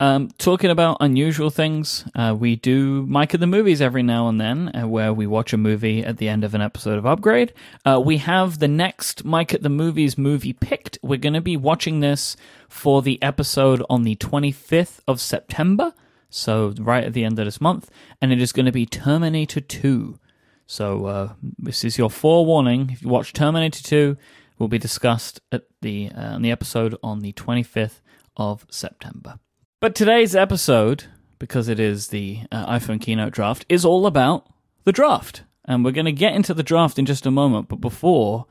Um, 0.00 0.30
talking 0.38 0.70
about 0.70 0.96
unusual 1.00 1.50
things, 1.50 2.04
uh, 2.14 2.34
we 2.36 2.56
do 2.56 3.06
Myke 3.06 3.34
of 3.34 3.40
the 3.40 3.46
Movies 3.46 3.80
every 3.80 4.02
now 4.02 4.28
and 4.28 4.40
then, 4.40 4.74
uh, 4.74 4.88
where 4.88 5.12
we 5.12 5.26
watch 5.26 5.52
a 5.52 5.56
movie 5.56 6.04
at 6.04 6.16
the 6.16 6.28
end 6.28 6.42
of 6.42 6.54
an 6.54 6.60
episode 6.60 6.98
of 6.98 7.06
Upgrade. 7.06 7.52
Uh, 7.84 8.00
we 8.04 8.16
have 8.16 8.58
the 8.58 8.68
next 8.68 9.24
Myke 9.24 9.54
at 9.54 9.62
the 9.62 9.68
Movies 9.68 10.18
movie 10.18 10.54
picked. 10.54 10.98
We're 11.02 11.18
going 11.18 11.34
to 11.34 11.40
be 11.40 11.56
watching 11.56 12.00
this 12.00 12.36
for 12.68 13.00
the 13.00 13.22
episode 13.22 13.84
on 13.88 14.02
the 14.02 14.16
25th 14.16 15.00
of 15.06 15.20
September, 15.20 15.94
so 16.30 16.74
right 16.80 17.04
at 17.04 17.12
the 17.12 17.24
end 17.24 17.38
of 17.38 17.44
this 17.44 17.60
month, 17.60 17.88
and 18.20 18.32
it 18.32 18.42
is 18.42 18.52
going 18.52 18.66
to 18.66 18.72
be 18.72 18.86
Terminator 18.86 19.60
2. 19.60 20.18
So 20.66 21.04
uh, 21.04 21.32
this 21.58 21.84
is 21.84 21.98
your 21.98 22.10
forewarning. 22.10 22.90
If 22.90 23.02
you 23.02 23.08
watch 23.08 23.32
Terminator 23.32 23.82
2, 23.82 24.16
will 24.58 24.68
be 24.68 24.78
discussed 24.78 25.40
at 25.50 25.64
the 25.80 26.10
uh, 26.10 26.34
on 26.34 26.42
the 26.42 26.50
episode 26.50 26.96
on 27.02 27.20
the 27.20 27.32
25th 27.34 28.00
of 28.36 28.64
September. 28.70 29.38
But 29.82 29.96
today's 29.96 30.36
episode, 30.36 31.06
because 31.40 31.66
it 31.66 31.80
is 31.80 32.06
the 32.06 32.42
uh, 32.52 32.72
iPhone 32.72 33.00
keynote 33.00 33.32
draft, 33.32 33.66
is 33.68 33.84
all 33.84 34.06
about 34.06 34.46
the 34.84 34.92
draft. 34.92 35.42
And 35.64 35.84
we're 35.84 35.90
going 35.90 36.04
to 36.06 36.12
get 36.12 36.36
into 36.36 36.54
the 36.54 36.62
draft 36.62 37.00
in 37.00 37.04
just 37.04 37.26
a 37.26 37.32
moment. 37.32 37.68
But 37.68 37.80
before 37.80 38.46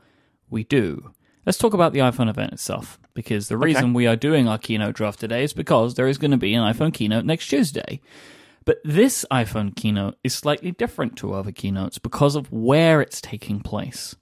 we 0.50 0.62
do, 0.64 1.14
let's 1.46 1.56
talk 1.56 1.72
about 1.72 1.94
the 1.94 2.00
iPhone 2.00 2.28
event 2.28 2.52
itself. 2.52 3.00
Because 3.14 3.48
the 3.48 3.56
reason 3.56 3.94
we 3.94 4.06
are 4.06 4.14
doing 4.14 4.46
our 4.46 4.58
keynote 4.58 4.94
draft 4.94 5.20
today 5.20 5.42
is 5.42 5.54
because 5.54 5.94
there 5.94 6.06
is 6.06 6.18
going 6.18 6.32
to 6.32 6.36
be 6.36 6.52
an 6.52 6.70
iPhone 6.70 6.92
keynote 6.92 7.24
next 7.24 7.46
Tuesday. 7.48 8.02
But 8.66 8.82
this 8.84 9.24
iPhone 9.30 9.74
keynote 9.74 10.18
is 10.22 10.34
slightly 10.34 10.72
different 10.72 11.16
to 11.16 11.32
other 11.32 11.50
keynotes 11.50 11.96
because 11.96 12.36
of 12.36 12.52
where 12.52 13.00
it's 13.00 13.22
taking 13.22 13.60
place, 13.60 14.16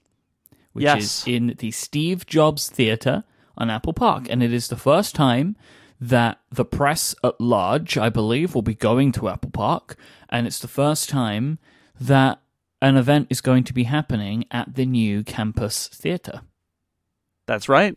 which 0.71 0.83
Yes. 0.83 1.03
is 1.03 1.27
in 1.27 1.55
the 1.57 1.71
Steve 1.71 2.25
Jobs 2.25 2.69
Theater 2.69 3.25
on 3.57 3.69
Apple 3.69 3.91
Park. 3.91 4.27
And 4.29 4.41
it 4.41 4.53
is 4.53 4.69
the 4.69 4.77
first 4.77 5.13
time 5.13 5.57
that 6.03 6.39
the 6.51 6.65
press 6.65 7.13
at 7.23 7.39
large, 7.39 7.95
I 7.97 8.09
believe, 8.09 8.55
will 8.55 8.63
be 8.63 8.73
going 8.73 9.11
to 9.13 9.29
Apple 9.29 9.51
Park. 9.51 9.95
And 10.29 10.47
it's 10.47 10.59
the 10.59 10.67
first 10.67 11.07
time 11.09 11.59
that 11.99 12.41
an 12.81 12.97
event 12.97 13.27
is 13.29 13.39
going 13.41 13.63
to 13.65 13.73
be 13.73 13.83
happening 13.83 14.45
at 14.49 14.73
the 14.73 14.85
new 14.87 15.23
campus 15.23 15.87
theater. 15.87 16.41
That's 17.45 17.69
right. 17.69 17.95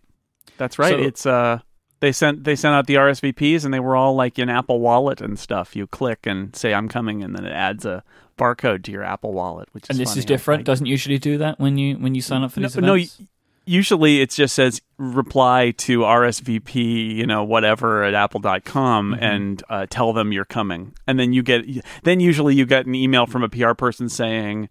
That's 0.58 0.78
right. 0.78 0.90
So- 0.92 0.98
it's 0.98 1.26
uh 1.26 1.58
they 2.00 2.12
sent 2.12 2.44
they 2.44 2.54
sent 2.54 2.74
out 2.74 2.86
the 2.86 2.96
RSVPs 2.96 3.64
and 3.64 3.72
they 3.72 3.80
were 3.80 3.96
all 3.96 4.14
like 4.14 4.38
in 4.38 4.50
Apple 4.50 4.80
Wallet 4.80 5.22
and 5.22 5.38
stuff. 5.38 5.74
You 5.74 5.86
click 5.86 6.26
and 6.26 6.54
say 6.54 6.74
I'm 6.74 6.88
coming 6.88 7.22
and 7.22 7.34
then 7.34 7.46
it 7.46 7.52
adds 7.52 7.86
a 7.86 8.04
barcode 8.36 8.82
to 8.84 8.92
your 8.92 9.04
Apple 9.04 9.32
Wallet, 9.32 9.68
which 9.72 9.84
is 9.84 9.90
And 9.90 9.98
this 9.98 10.10
funny. 10.10 10.18
is 10.18 10.24
different. 10.26 10.64
Doesn't 10.66 10.84
usually 10.86 11.18
do 11.18 11.38
that 11.38 11.58
when 11.58 11.78
you 11.78 11.94
when 11.96 12.14
you 12.14 12.20
sign 12.20 12.42
up 12.42 12.52
for 12.52 12.60
no, 12.60 12.68
these 12.68 12.76
no, 12.76 12.94
events. 12.94 13.22
Usually 13.66 14.20
it 14.20 14.30
just 14.30 14.54
says 14.54 14.80
reply 14.98 15.72
to 15.78 16.00
RSVP, 16.00 17.14
you 17.16 17.26
know, 17.26 17.44
whatever 17.44 18.04
at 18.04 18.14
apple.com 18.14 19.12
Mm-hmm. 19.12 19.22
and 19.22 19.62
uh, 19.68 19.86
tell 19.90 20.12
them 20.12 20.32
you're 20.32 20.44
coming. 20.44 20.94
And 21.06 21.18
then 21.18 21.32
you 21.32 21.42
get 21.42 21.64
then 22.02 22.20
usually 22.20 22.54
you 22.54 22.66
get 22.66 22.86
an 22.86 22.94
email 22.94 23.26
from 23.26 23.42
a 23.42 23.48
PR 23.48 23.72
person 23.74 24.08
saying 24.08 24.68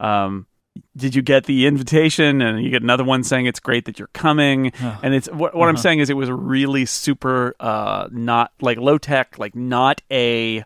um 0.00 0.46
did 0.94 1.14
you 1.14 1.22
get 1.22 1.44
the 1.46 1.66
invitation 1.66 2.42
and 2.42 2.62
you 2.62 2.68
get 2.68 2.82
another 2.82 3.02
one 3.04 3.24
saying 3.24 3.46
it's 3.46 3.60
great 3.60 3.86
that 3.86 3.98
you're 3.98 4.08
coming 4.12 4.72
and 5.02 5.14
it's 5.14 5.26
what, 5.28 5.54
what 5.54 5.70
i'm 5.70 5.74
Uh-huh. 5.74 5.82
saying 5.82 6.00
is 6.00 6.10
it 6.10 6.16
was 6.18 6.30
really 6.30 6.84
super 6.84 7.54
uh 7.60 8.08
not 8.12 8.52
like 8.60 8.76
low 8.76 8.98
tech 8.98 9.38
like 9.38 9.54
not 9.56 10.02
a 10.12 10.64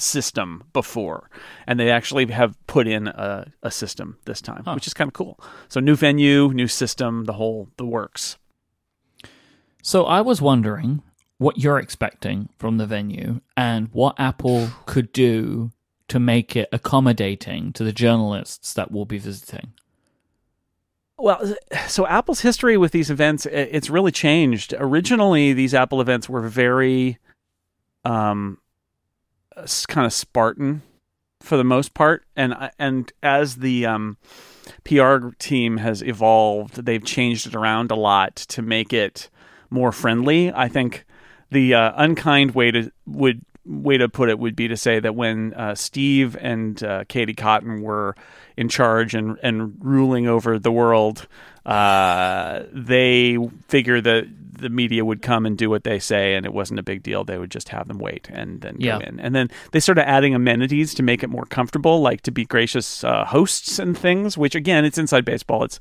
system 0.00 0.64
before 0.72 1.30
and 1.66 1.78
they 1.78 1.90
actually 1.90 2.26
have 2.26 2.54
put 2.66 2.86
in 2.86 3.08
a, 3.08 3.50
a 3.62 3.70
system 3.70 4.16
this 4.24 4.40
time 4.40 4.62
Huh. 4.64 4.74
which 4.74 4.86
is 4.86 4.94
kind 4.94 5.08
of 5.08 5.14
cool 5.14 5.38
so 5.68 5.80
new 5.80 5.96
venue 5.96 6.48
new 6.52 6.68
system 6.68 7.24
the 7.24 7.34
whole 7.34 7.68
the 7.76 7.86
works 7.86 8.36
So 9.82 10.04
I 10.04 10.20
was 10.20 10.40
wondering 10.42 11.02
what 11.38 11.56
you're 11.58 11.78
expecting 11.78 12.48
from 12.58 12.78
the 12.78 12.86
venue 12.86 13.40
and 13.56 13.88
what 13.92 14.18
Apple 14.18 14.68
could 14.86 15.12
do 15.12 15.70
to 16.08 16.18
make 16.18 16.56
it 16.56 16.68
accommodating 16.72 17.72
to 17.74 17.84
the 17.84 17.92
journalists 17.92 18.74
that 18.74 18.90
will 18.90 19.04
be 19.04 19.18
visiting. 19.18 19.72
Well, 21.16 21.54
so 21.86 22.06
Apple's 22.06 22.40
history 22.40 22.76
with 22.76 22.92
these 22.92 23.10
events, 23.10 23.46
it's 23.46 23.90
really 23.90 24.12
changed. 24.12 24.74
Originally, 24.78 25.52
these 25.52 25.74
Apple 25.74 26.00
events 26.00 26.28
were 26.28 26.42
very 26.48 27.18
um, 28.04 28.58
kind 29.86 30.06
of 30.06 30.12
Spartan 30.12 30.82
for 31.40 31.56
the 31.56 31.64
most 31.64 31.94
part. 31.94 32.24
And, 32.36 32.54
and 32.78 33.12
as 33.22 33.56
the 33.56 33.86
um, 33.86 34.16
PR 34.84 35.28
team 35.38 35.78
has 35.78 36.02
evolved, 36.02 36.84
they've 36.84 37.04
changed 37.04 37.46
it 37.46 37.54
around 37.54 37.90
a 37.90 37.96
lot 37.96 38.36
to 38.36 38.62
make 38.62 38.92
it 38.92 39.30
more 39.70 39.92
friendly. 39.92 40.52
I 40.52 40.68
think 40.68 41.04
the 41.50 41.74
uh, 41.74 41.92
unkind 41.96 42.54
way 42.54 42.70
to 42.70 42.90
would 43.06 43.42
way 43.68 43.98
to 43.98 44.08
put 44.08 44.30
it 44.30 44.38
would 44.38 44.56
be 44.56 44.66
to 44.68 44.76
say 44.76 44.98
that 44.98 45.14
when 45.14 45.52
uh, 45.54 45.74
Steve 45.74 46.36
and 46.40 46.82
uh, 46.82 47.04
Katie 47.08 47.34
Cotton 47.34 47.82
were 47.82 48.16
in 48.56 48.68
charge 48.68 49.14
and 49.14 49.38
and 49.42 49.76
ruling 49.80 50.26
over 50.26 50.58
the 50.58 50.72
world, 50.72 51.28
uh, 51.66 52.62
they 52.72 53.36
figured 53.68 54.04
that 54.04 54.24
the 54.58 54.68
media 54.68 55.04
would 55.04 55.22
come 55.22 55.46
and 55.46 55.56
do 55.56 55.70
what 55.70 55.84
they 55.84 56.00
say, 56.00 56.34
and 56.34 56.44
it 56.44 56.52
wasn't 56.52 56.80
a 56.80 56.82
big 56.82 57.02
deal. 57.04 57.22
They 57.22 57.38
would 57.38 57.50
just 57.50 57.68
have 57.68 57.86
them 57.86 57.98
wait 57.98 58.28
and 58.32 58.60
then 58.60 58.76
Yeah. 58.80 58.98
go 58.98 59.04
in, 59.04 59.20
and 59.20 59.32
then 59.34 59.50
they 59.70 59.78
started 59.80 60.08
adding 60.08 60.34
amenities 60.34 60.94
to 60.94 61.02
make 61.04 61.22
it 61.22 61.28
more 61.28 61.44
comfortable, 61.44 62.00
like 62.00 62.22
to 62.22 62.32
be 62.32 62.44
gracious 62.44 63.04
uh, 63.04 63.24
hosts 63.26 63.78
and 63.78 63.96
things. 63.96 64.36
Which 64.36 64.54
again, 64.56 64.84
it's 64.84 64.98
inside 64.98 65.24
baseball. 65.24 65.62
It's 65.62 65.78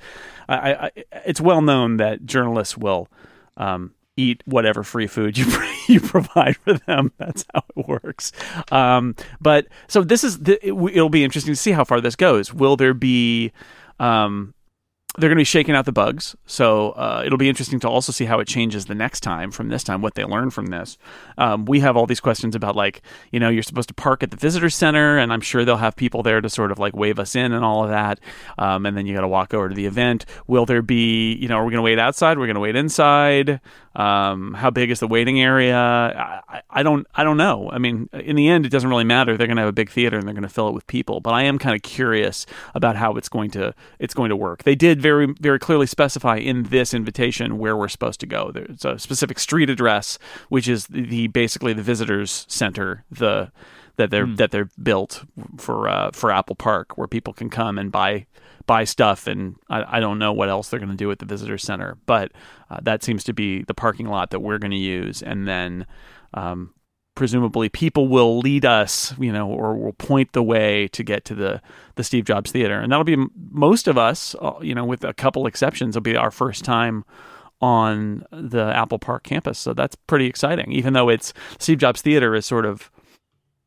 I, 0.47 0.73
I, 0.73 0.91
it's 1.25 1.41
well 1.41 1.61
known 1.61 1.97
that 1.97 2.25
journalists 2.25 2.77
will. 2.77 3.07
Um, 3.55 3.93
eat 4.17 4.41
whatever 4.45 4.83
free 4.83 5.07
food 5.07 5.37
you 5.37 5.45
you 5.87 6.01
provide 6.01 6.57
for 6.57 6.73
them. 6.73 7.13
That's 7.17 7.45
how 7.53 7.63
it 7.75 7.87
works. 7.87 8.31
Um, 8.71 9.15
but 9.39 9.67
so 9.87 10.03
this 10.03 10.23
is 10.23 10.39
the, 10.39 10.53
it, 10.67 10.73
it'll 10.73 11.09
be 11.09 11.23
interesting 11.23 11.53
to 11.53 11.59
see 11.59 11.71
how 11.71 11.83
far 11.83 12.01
this 12.01 12.15
goes. 12.15 12.53
Will 12.53 12.75
there 12.75 12.93
be 12.93 13.53
um, 13.99 14.53
they're 15.17 15.29
going 15.29 15.37
to 15.37 15.41
be 15.41 15.45
shaking 15.45 15.73
out 15.73 15.85
the 15.85 15.91
bugs. 15.91 16.35
So 16.45 16.91
uh, 16.91 17.23
it'll 17.25 17.39
be 17.39 17.49
interesting 17.49 17.79
to 17.79 17.89
also 17.89 18.11
see 18.11 18.25
how 18.25 18.39
it 18.39 18.47
changes 18.47 18.85
the 18.85 18.93
next 18.93 19.21
time 19.21 19.49
from 19.49 19.69
this 19.69 19.83
time, 19.83 20.01
what 20.01 20.13
they 20.13 20.23
learn 20.23 20.51
from 20.51 20.67
this. 20.67 20.97
Um, 21.39 21.65
we 21.65 21.79
have 21.79 21.97
all 21.97 22.05
these 22.05 22.19
questions 22.19 22.55
about 22.55 22.75
like, 22.75 23.01
you 23.31 23.39
know, 23.39 23.49
you're 23.49 23.63
supposed 23.63 23.87
to 23.87 23.95
park 23.95 24.21
at 24.21 24.29
the 24.29 24.37
visitor 24.37 24.69
center, 24.69 25.17
and 25.17 25.33
I'm 25.33 25.41
sure 25.41 25.65
they'll 25.65 25.77
have 25.77 25.95
people 25.95 26.21
there 26.21 26.39
to 26.39 26.49
sort 26.49 26.71
of 26.71 26.77
like 26.77 26.95
wave 26.95 27.17
us 27.17 27.35
in 27.35 27.51
and 27.51 27.65
all 27.65 27.83
of 27.83 27.89
that. 27.89 28.19
Um, 28.59 28.85
and 28.85 28.95
then 28.95 29.07
you 29.07 29.15
got 29.15 29.21
to 29.21 29.27
walk 29.27 29.55
over 29.55 29.69
to 29.69 29.75
the 29.75 29.87
event. 29.87 30.25
Will 30.45 30.67
there 30.67 30.83
be, 30.83 31.33
you 31.33 31.47
know, 31.47 31.55
are 31.55 31.65
we 31.65 31.71
going 31.71 31.79
to 31.79 31.83
wait 31.83 31.97
outside? 31.97 32.37
We're 32.37 32.45
going 32.45 32.55
to 32.55 32.61
wait 32.61 32.75
inside. 32.75 33.59
Um, 33.95 34.53
how 34.53 34.69
big 34.69 34.91
is 34.91 34.99
the 34.99 35.07
waiting 35.07 35.41
area? 35.41 35.75
I, 35.75 36.61
I, 36.69 36.83
don't, 36.83 37.07
I 37.15 37.23
don't 37.23 37.37
know. 37.37 37.71
I 37.71 37.79
mean, 37.79 38.09
in 38.13 38.35
the 38.35 38.47
end, 38.47 38.67
it 38.67 38.69
doesn't 38.69 38.91
really 38.91 39.03
matter. 39.03 39.35
They're 39.35 39.47
going 39.47 39.57
to 39.57 39.63
have 39.63 39.69
a 39.69 39.73
big 39.73 39.89
theater 39.89 40.19
and 40.19 40.27
they're 40.27 40.35
going 40.35 40.43
to 40.43 40.49
fill 40.49 40.67
it 40.67 40.75
with 40.75 40.85
people. 40.85 41.19
But 41.19 41.33
I 41.33 41.43
am 41.43 41.57
kind 41.57 41.75
of 41.75 41.81
curious 41.81 42.45
about 42.75 42.95
how 42.95 43.15
it's 43.15 43.27
going 43.27 43.49
to, 43.51 43.73
it's 43.97 44.13
going 44.13 44.29
to 44.29 44.35
work. 44.35 44.65
They 44.65 44.75
did 44.75 45.01
very, 45.07 45.27
very 45.39 45.59
clearly 45.59 45.87
specify 45.87 46.37
in 46.37 46.63
this 46.63 46.93
invitation 46.93 47.57
where 47.57 47.77
we're 47.77 47.87
supposed 47.87 48.19
to 48.19 48.25
go. 48.25 48.51
There's 48.51 48.83
a 48.83 48.99
specific 48.99 49.39
street 49.39 49.69
address, 49.69 50.19
which 50.49 50.67
is 50.67 50.87
the, 50.87 51.27
basically 51.27 51.73
the 51.73 51.81
visitors 51.81 52.45
center, 52.49 53.05
the 53.09 53.51
that 53.95 54.11
they're 54.11 54.27
mm. 54.27 54.37
that 54.37 54.51
they're 54.51 54.69
built 54.81 55.23
for 55.57 55.87
uh, 55.89 56.11
for 56.11 56.31
Apple 56.31 56.55
Park, 56.55 56.97
where 56.97 57.07
people 57.07 57.33
can 57.33 57.49
come 57.49 57.77
and 57.77 57.91
buy 57.91 58.27
buy 58.65 58.83
stuff, 58.83 59.27
and 59.27 59.55
I, 59.69 59.97
I 59.97 59.99
don't 59.99 60.19
know 60.19 60.33
what 60.33 60.49
else 60.49 60.69
they're 60.69 60.79
going 60.79 60.91
to 60.91 61.03
do 61.05 61.09
at 61.09 61.19
the 61.19 61.25
visitor 61.25 61.57
center, 61.57 61.97
but 62.05 62.31
uh, 62.69 62.79
that 62.83 63.01
seems 63.01 63.23
to 63.23 63.33
be 63.33 63.63
the 63.63 63.73
parking 63.73 64.07
lot 64.07 64.29
that 64.31 64.41
we're 64.41 64.59
going 64.59 64.71
to 64.71 64.77
use, 64.77 65.21
and 65.21 65.47
then. 65.47 65.85
Um, 66.33 66.73
presumably 67.17 67.67
people 67.67 68.07
will 68.07 68.37
lead 68.37 68.63
us, 68.63 69.11
you 69.17 69.31
know, 69.31 69.49
or 69.49 69.75
will 69.75 69.93
point 69.93 70.33
the 70.33 70.43
way 70.43 70.87
to 70.89 71.03
get 71.03 71.25
to 71.25 71.33
the 71.33 71.59
the 71.95 72.03
Steve 72.03 72.25
Jobs 72.25 72.51
Theater, 72.51 72.79
and 72.79 72.91
that'll 72.91 73.03
be 73.03 73.17
most 73.51 73.87
of 73.87 73.97
us, 73.97 74.35
uh, 74.39 74.53
you 74.61 74.75
know, 74.75 74.85
with 74.85 75.03
a 75.03 75.13
couple 75.13 75.47
exceptions, 75.47 75.95
will 75.95 76.01
be 76.01 76.15
our 76.15 76.29
first 76.29 76.63
time 76.63 77.03
on 77.59 78.23
the 78.31 78.63
Apple 78.63 78.99
Park 78.99 79.23
campus. 79.23 79.57
So 79.57 79.73
that's 79.73 79.95
pretty 79.95 80.27
exciting. 80.27 80.71
Even 80.71 80.93
though 80.93 81.09
it's 81.09 81.33
Steve 81.57 81.79
Jobs 81.79 82.03
Theater 82.03 82.35
is 82.35 82.45
sort 82.45 82.65
of, 82.65 82.91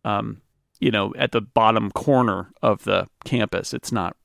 um, 0.04 0.40
you 0.78 0.92
know, 0.92 1.12
at 1.18 1.32
the 1.32 1.40
bottom 1.40 1.90
corner 1.90 2.52
of 2.62 2.84
the 2.84 3.08
campus. 3.24 3.74
It's 3.74 3.90
not 3.90 4.16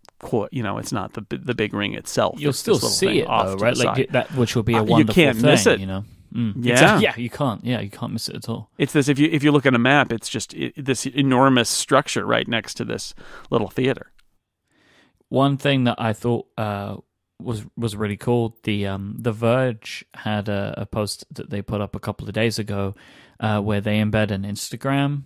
you 0.52 0.64
know, 0.64 0.78
it's 0.78 0.92
not 0.92 1.14
the 1.14 1.26
the 1.30 1.54
big 1.54 1.74
ring 1.74 1.94
itself. 1.94 2.40
You'll 2.40 2.52
it's 2.52 2.60
still 2.60 2.80
see 2.80 3.22
it, 3.22 3.28
though, 3.28 3.56
right? 3.56 3.76
Like 3.76 4.10
that, 4.12 4.32
which 4.36 4.56
will 4.56 4.64
be 4.64 4.74
a 4.74 4.84
wonderful 4.84 4.96
uh, 4.96 5.00
you 5.00 5.06
can't 5.06 5.38
thing, 5.38 5.46
miss 5.46 5.66
it. 5.66 5.80
You 5.80 5.88
know, 5.88 6.06
mm. 6.36 6.54
yeah, 6.58 7.00
yeah, 7.00 7.16
you 7.16 7.30
can't. 7.30 7.64
Yeah, 7.64 7.80
you 7.80 7.90
can't 7.90 8.14
miss 8.14 8.30
it 8.30 8.36
at 8.36 8.50
all. 8.50 8.70
It's 8.78 8.94
this 8.94 9.08
if 9.08 9.18
you 9.18 9.30
if 9.32 9.44
you 9.44 9.52
look 9.52 9.66
at 9.66 9.74
a 9.74 9.80
map, 9.80 10.12
it's 10.12 10.30
just 10.30 10.54
it, 10.54 10.74
this 10.78 11.06
enormous 11.06 11.70
structure 11.70 12.26
right 12.26 12.48
next 12.48 12.76
to 12.76 12.86
this 12.86 13.14
little 13.50 13.70
theater. 13.70 14.12
One 15.30 15.58
thing 15.58 15.86
that 15.86 15.96
I 16.00 16.14
thought 16.14 16.48
uh, 16.58 16.98
was 17.40 17.66
was 17.78 17.96
really 17.96 18.18
cool. 18.18 18.58
The 18.64 18.88
um, 18.88 19.16
The 19.20 19.32
Verge 19.32 20.06
had 20.14 20.50
a, 20.50 20.74
a, 20.78 20.86
post 20.86 21.26
that 21.32 21.50
they 21.50 21.62
put 21.62 21.82
up 21.82 21.96
a 21.96 22.00
couple 22.00 22.28
of 22.28 22.34
days 22.34 22.60
ago 22.60 22.96
uh, 23.40 23.60
where 23.62 23.82
they 23.82 24.00
embed 24.00 24.32
an 24.32 24.44
Instagram 24.44 25.24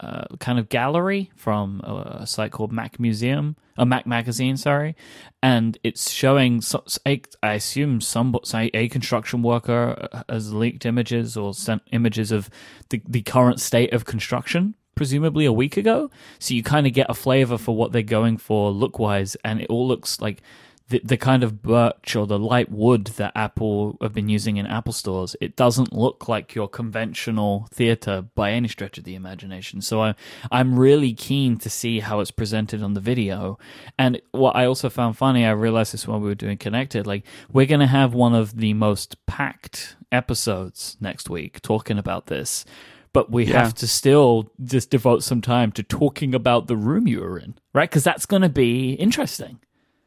uh, 0.00 0.24
kind 0.40 0.58
of 0.58 0.68
gallery 0.68 1.30
from 1.36 1.80
a, 1.84 2.20
a, 2.20 2.26
site 2.26 2.52
called 2.52 2.72
Mac 2.72 2.98
Museum, 2.98 3.56
a 3.76 3.86
Mac 3.86 4.06
Magazine, 4.06 4.56
sorry, 4.56 4.96
and 5.42 5.78
it's 5.82 6.10
showing. 6.10 6.62
I 7.06 7.52
assume 7.52 8.00
some 8.00 8.38
say 8.44 8.70
a 8.74 8.88
construction 8.88 9.42
worker 9.42 10.08
uh, 10.12 10.22
has 10.28 10.52
leaked 10.52 10.86
images 10.86 11.36
or 11.36 11.54
sent 11.54 11.82
images 11.92 12.32
of 12.32 12.50
the 12.90 13.02
the 13.06 13.22
current 13.22 13.60
state 13.60 13.92
of 13.92 14.04
construction. 14.04 14.74
Presumably 14.94 15.46
a 15.46 15.52
week 15.52 15.78
ago, 15.78 16.10
so 16.38 16.52
you 16.52 16.62
kind 16.62 16.86
of 16.86 16.92
get 16.92 17.06
a 17.08 17.14
flavor 17.14 17.56
for 17.56 17.74
what 17.74 17.92
they're 17.92 18.02
going 18.02 18.36
for 18.36 18.70
look 18.70 18.98
wise, 18.98 19.36
and 19.42 19.60
it 19.60 19.70
all 19.70 19.88
looks 19.88 20.20
like 20.20 20.42
the, 20.92 21.00
the 21.02 21.16
kind 21.16 21.42
of 21.42 21.62
birch 21.62 22.14
or 22.14 22.26
the 22.26 22.38
light 22.38 22.70
wood 22.70 23.06
that 23.16 23.32
Apple 23.34 23.96
have 24.02 24.12
been 24.12 24.28
using 24.28 24.58
in 24.58 24.66
Apple 24.66 24.92
stores, 24.92 25.34
it 25.40 25.56
doesn't 25.56 25.94
look 25.94 26.28
like 26.28 26.54
your 26.54 26.68
conventional 26.68 27.66
theater 27.72 28.26
by 28.34 28.52
any 28.52 28.68
stretch 28.68 28.98
of 28.98 29.04
the 29.04 29.14
imagination. 29.14 29.80
So 29.80 30.02
I, 30.02 30.14
I'm 30.50 30.78
really 30.78 31.14
keen 31.14 31.56
to 31.58 31.70
see 31.70 32.00
how 32.00 32.20
it's 32.20 32.30
presented 32.30 32.82
on 32.82 32.92
the 32.92 33.00
video. 33.00 33.58
And 33.98 34.20
what 34.32 34.54
I 34.54 34.66
also 34.66 34.90
found 34.90 35.16
funny, 35.16 35.46
I 35.46 35.52
realized 35.52 35.94
this 35.94 36.06
while 36.06 36.20
we 36.20 36.28
were 36.28 36.34
doing 36.34 36.58
Connected, 36.58 37.06
like 37.06 37.24
we're 37.50 37.64
going 37.64 37.80
to 37.80 37.86
have 37.86 38.12
one 38.12 38.34
of 38.34 38.58
the 38.58 38.74
most 38.74 39.24
packed 39.24 39.96
episodes 40.12 40.98
next 41.00 41.30
week 41.30 41.62
talking 41.62 41.98
about 41.98 42.26
this 42.26 42.66
but 43.14 43.30
we 43.30 43.44
yeah. 43.44 43.62
have 43.62 43.74
to 43.74 43.86
still 43.86 44.50
just 44.64 44.88
devote 44.88 45.22
some 45.22 45.42
time 45.42 45.70
to 45.72 45.82
talking 45.82 46.34
about 46.34 46.66
the 46.66 46.76
room 46.76 47.06
you 47.06 47.20
were 47.20 47.38
in, 47.38 47.54
right? 47.74 47.90
Because 47.90 48.04
that's 48.04 48.24
going 48.24 48.40
to 48.40 48.48
be 48.48 48.92
interesting. 48.92 49.60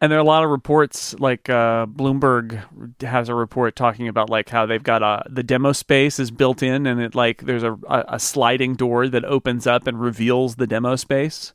And 0.05 0.12
there 0.12 0.19
are 0.19 0.21
a 0.21 0.24
lot 0.24 0.43
of 0.43 0.51
reports, 0.51 1.15
like 1.19 1.50
uh, 1.50 1.88
Bloomberg 1.88 2.62
has 3.01 3.27
a 3.27 3.33
report 3.33 3.75
talking 3.75 4.07
about 4.07 4.29
like 4.29 4.50
how 4.50 4.67
they've 4.67 4.83
got 4.83 5.01
a 5.01 5.24
the 5.27 5.41
demo 5.41 5.71
space 5.71 6.19
is 6.19 6.29
built 6.29 6.62
in, 6.62 6.85
and 6.85 7.01
it 7.01 7.15
like 7.15 7.41
there's 7.41 7.63
a 7.63 7.75
a 7.89 8.19
sliding 8.19 8.75
door 8.75 9.07
that 9.07 9.25
opens 9.25 9.65
up 9.65 9.88
and 9.88 10.00
reveals 10.00 10.57
the 10.57 10.67
demo 10.67 10.95
space. 10.95 11.53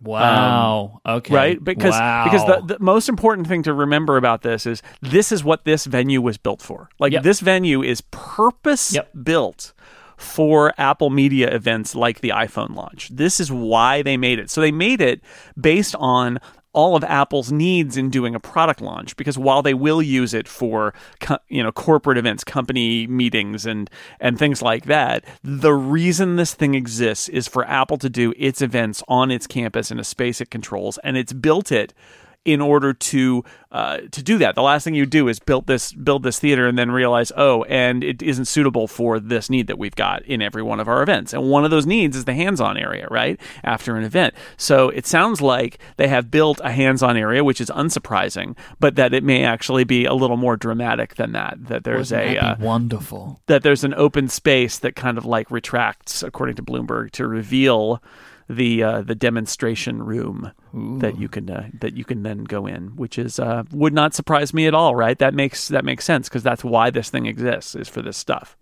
Wow. 0.00 1.00
Um, 1.04 1.14
okay. 1.16 1.34
Right? 1.34 1.64
Because 1.64 1.94
wow. 1.94 2.22
because 2.22 2.46
the, 2.46 2.76
the 2.76 2.78
most 2.78 3.08
important 3.08 3.48
thing 3.48 3.64
to 3.64 3.74
remember 3.74 4.16
about 4.16 4.42
this 4.42 4.66
is 4.66 4.82
this 5.02 5.32
is 5.32 5.42
what 5.42 5.64
this 5.64 5.84
venue 5.84 6.22
was 6.22 6.38
built 6.38 6.62
for. 6.62 6.90
Like 7.00 7.12
yep. 7.12 7.24
this 7.24 7.40
venue 7.40 7.82
is 7.82 8.02
purpose 8.12 8.94
yep. 8.94 9.10
built 9.20 9.72
for 10.16 10.72
Apple 10.78 11.10
Media 11.10 11.52
events 11.52 11.96
like 11.96 12.20
the 12.20 12.28
iPhone 12.28 12.76
launch. 12.76 13.08
This 13.08 13.40
is 13.40 13.50
why 13.50 14.02
they 14.02 14.16
made 14.16 14.38
it. 14.38 14.48
So 14.48 14.60
they 14.60 14.70
made 14.70 15.00
it 15.00 15.22
based 15.60 15.96
on 15.96 16.38
all 16.72 16.96
of 16.96 17.04
Apple's 17.04 17.50
needs 17.50 17.96
in 17.96 18.10
doing 18.10 18.34
a 18.34 18.40
product 18.40 18.80
launch 18.80 19.16
because 19.16 19.36
while 19.36 19.62
they 19.62 19.74
will 19.74 20.00
use 20.00 20.32
it 20.34 20.46
for 20.46 20.94
you 21.48 21.62
know 21.62 21.72
corporate 21.72 22.18
events, 22.18 22.44
company 22.44 23.06
meetings 23.06 23.66
and 23.66 23.90
and 24.20 24.38
things 24.38 24.62
like 24.62 24.84
that, 24.86 25.24
the 25.42 25.74
reason 25.74 26.36
this 26.36 26.54
thing 26.54 26.74
exists 26.74 27.28
is 27.28 27.48
for 27.48 27.66
Apple 27.66 27.98
to 27.98 28.08
do 28.08 28.32
its 28.36 28.62
events 28.62 29.02
on 29.08 29.30
its 29.30 29.46
campus 29.46 29.90
in 29.90 29.98
a 29.98 30.04
space 30.04 30.40
it 30.40 30.50
controls 30.50 30.98
and 30.98 31.16
it's 31.16 31.32
built 31.32 31.72
it 31.72 31.92
in 32.44 32.60
order 32.60 32.94
to 32.94 33.44
uh, 33.70 33.98
to 34.10 34.22
do 34.22 34.38
that. 34.38 34.54
The 34.54 34.62
last 34.62 34.82
thing 34.82 34.94
you 34.94 35.06
do 35.06 35.28
is 35.28 35.38
build 35.38 35.66
this 35.66 35.92
build 35.92 36.22
this 36.22 36.38
theater 36.38 36.66
and 36.66 36.78
then 36.78 36.90
realize, 36.90 37.30
oh, 37.36 37.64
and 37.64 38.02
it 38.02 38.22
isn't 38.22 38.46
suitable 38.46 38.88
for 38.88 39.20
this 39.20 39.50
need 39.50 39.66
that 39.66 39.78
we've 39.78 39.94
got 39.94 40.22
in 40.24 40.40
every 40.40 40.62
one 40.62 40.80
of 40.80 40.88
our 40.88 41.02
events. 41.02 41.32
And 41.32 41.50
one 41.50 41.64
of 41.64 41.70
those 41.70 41.86
needs 41.86 42.16
is 42.16 42.24
the 42.24 42.34
hands-on 42.34 42.76
area, 42.76 43.06
right? 43.10 43.38
After 43.62 43.96
an 43.96 44.04
event. 44.04 44.34
So 44.56 44.88
it 44.88 45.06
sounds 45.06 45.40
like 45.40 45.78
they 45.98 46.08
have 46.08 46.30
built 46.30 46.60
a 46.64 46.72
hands-on 46.72 47.16
area, 47.16 47.44
which 47.44 47.60
is 47.60 47.70
unsurprising, 47.70 48.56
but 48.80 48.96
that 48.96 49.12
it 49.12 49.22
may 49.22 49.44
actually 49.44 49.84
be 49.84 50.04
a 50.06 50.14
little 50.14 50.38
more 50.38 50.56
dramatic 50.56 51.16
than 51.16 51.32
that. 51.32 51.66
That 51.66 51.84
there's 51.84 52.10
Wouldn't 52.10 52.38
a 52.38 52.44
uh, 52.44 52.56
wonderful 52.58 53.40
that 53.46 53.62
there's 53.62 53.84
an 53.84 53.94
open 53.94 54.28
space 54.28 54.78
that 54.78 54.96
kind 54.96 55.18
of 55.18 55.26
like 55.26 55.50
retracts, 55.50 56.22
according 56.22 56.56
to 56.56 56.62
Bloomberg, 56.62 57.10
to 57.12 57.26
reveal 57.26 58.02
the 58.50 58.82
uh, 58.82 59.02
the 59.02 59.14
demonstration 59.14 60.02
room 60.02 60.50
Ooh. 60.74 60.98
that 60.98 61.18
you 61.18 61.28
can 61.28 61.48
uh, 61.48 61.68
that 61.80 61.96
you 61.96 62.04
can 62.04 62.24
then 62.24 62.44
go 62.44 62.66
in, 62.66 62.96
which 62.96 63.16
is 63.16 63.38
uh, 63.38 63.62
would 63.70 63.94
not 63.94 64.12
surprise 64.12 64.52
me 64.52 64.66
at 64.66 64.74
all. 64.74 64.96
Right? 64.96 65.18
That 65.18 65.34
makes 65.34 65.68
that 65.68 65.84
makes 65.84 66.04
sense 66.04 66.28
because 66.28 66.42
that's 66.42 66.64
why 66.64 66.90
this 66.90 67.10
thing 67.10 67.26
exists 67.26 67.74
is 67.76 67.88
for 67.88 68.02
this 68.02 68.16
stuff. 68.16 68.56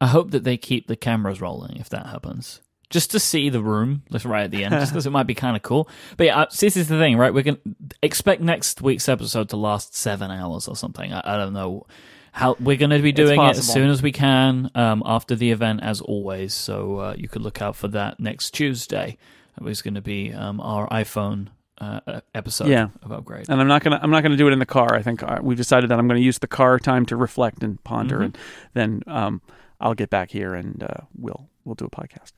I 0.00 0.06
hope 0.06 0.30
that 0.30 0.44
they 0.44 0.56
keep 0.56 0.86
the 0.86 0.96
cameras 0.96 1.40
rolling 1.40 1.76
if 1.76 1.88
that 1.90 2.06
happens. 2.06 2.60
Just 2.90 3.10
to 3.10 3.18
see 3.18 3.48
the 3.48 3.62
room, 3.62 4.02
like 4.10 4.24
right 4.24 4.44
at 4.44 4.50
the 4.50 4.64
end, 4.64 4.72
just 4.72 4.92
because 4.92 5.06
it 5.06 5.10
might 5.10 5.26
be 5.26 5.34
kind 5.34 5.56
of 5.56 5.62
cool. 5.62 5.88
But 6.16 6.26
yeah, 6.26 6.40
uh, 6.40 6.46
this 6.58 6.76
is 6.76 6.88
the 6.88 6.98
thing, 6.98 7.16
right? 7.16 7.34
We're 7.34 7.42
gonna 7.42 7.58
expect 8.02 8.40
next 8.40 8.80
week's 8.80 9.08
episode 9.08 9.50
to 9.50 9.56
last 9.56 9.94
seven 9.94 10.30
hours 10.30 10.68
or 10.68 10.76
something. 10.76 11.12
I, 11.12 11.34
I 11.34 11.36
don't 11.36 11.52
know 11.52 11.86
how 12.34 12.56
we're 12.58 12.76
going 12.76 12.90
to 12.90 12.98
be 12.98 13.12
doing 13.12 13.40
it 13.40 13.56
as 13.56 13.72
soon 13.72 13.88
as 13.88 14.02
we 14.02 14.10
can 14.10 14.68
um, 14.74 15.04
after 15.06 15.36
the 15.36 15.52
event, 15.52 15.84
as 15.84 16.00
always. 16.00 16.52
So 16.52 16.98
uh, 16.98 17.14
you 17.16 17.28
could 17.28 17.42
look 17.42 17.62
out 17.62 17.76
for 17.76 17.86
that 17.88 18.18
next 18.18 18.50
Tuesday. 18.50 19.16
It 19.56 19.62
was 19.62 19.82
going 19.82 19.94
to 19.94 20.02
be 20.02 20.32
um, 20.32 20.60
our 20.60 20.88
iPhone 20.88 21.50
uh, 21.78 22.20
episode 22.34 22.66
yeah. 22.66 22.88
of 23.04 23.12
upgrade. 23.12 23.48
And 23.48 23.60
I'm 23.60 23.68
not 23.68 23.84
gonna 23.84 24.00
I'm 24.02 24.10
not 24.10 24.24
gonna 24.24 24.36
do 24.36 24.48
it 24.48 24.52
in 24.52 24.58
the 24.58 24.66
car. 24.66 24.96
I 24.96 25.02
think 25.02 25.22
uh, 25.22 25.38
we've 25.42 25.56
decided 25.56 25.90
that 25.90 25.98
I'm 26.00 26.08
going 26.08 26.20
to 26.20 26.24
use 26.24 26.40
the 26.40 26.48
car 26.48 26.80
time 26.80 27.06
to 27.06 27.16
reflect 27.16 27.62
and 27.62 27.82
ponder, 27.84 28.16
mm-hmm. 28.16 28.24
and 28.24 28.38
then 28.74 29.02
um, 29.06 29.40
I'll 29.80 29.94
get 29.94 30.10
back 30.10 30.32
here 30.32 30.54
and 30.54 30.82
uh, 30.82 31.04
we'll 31.16 31.48
we'll 31.64 31.76
do 31.76 31.84
a 31.84 31.90
podcast. 31.90 32.32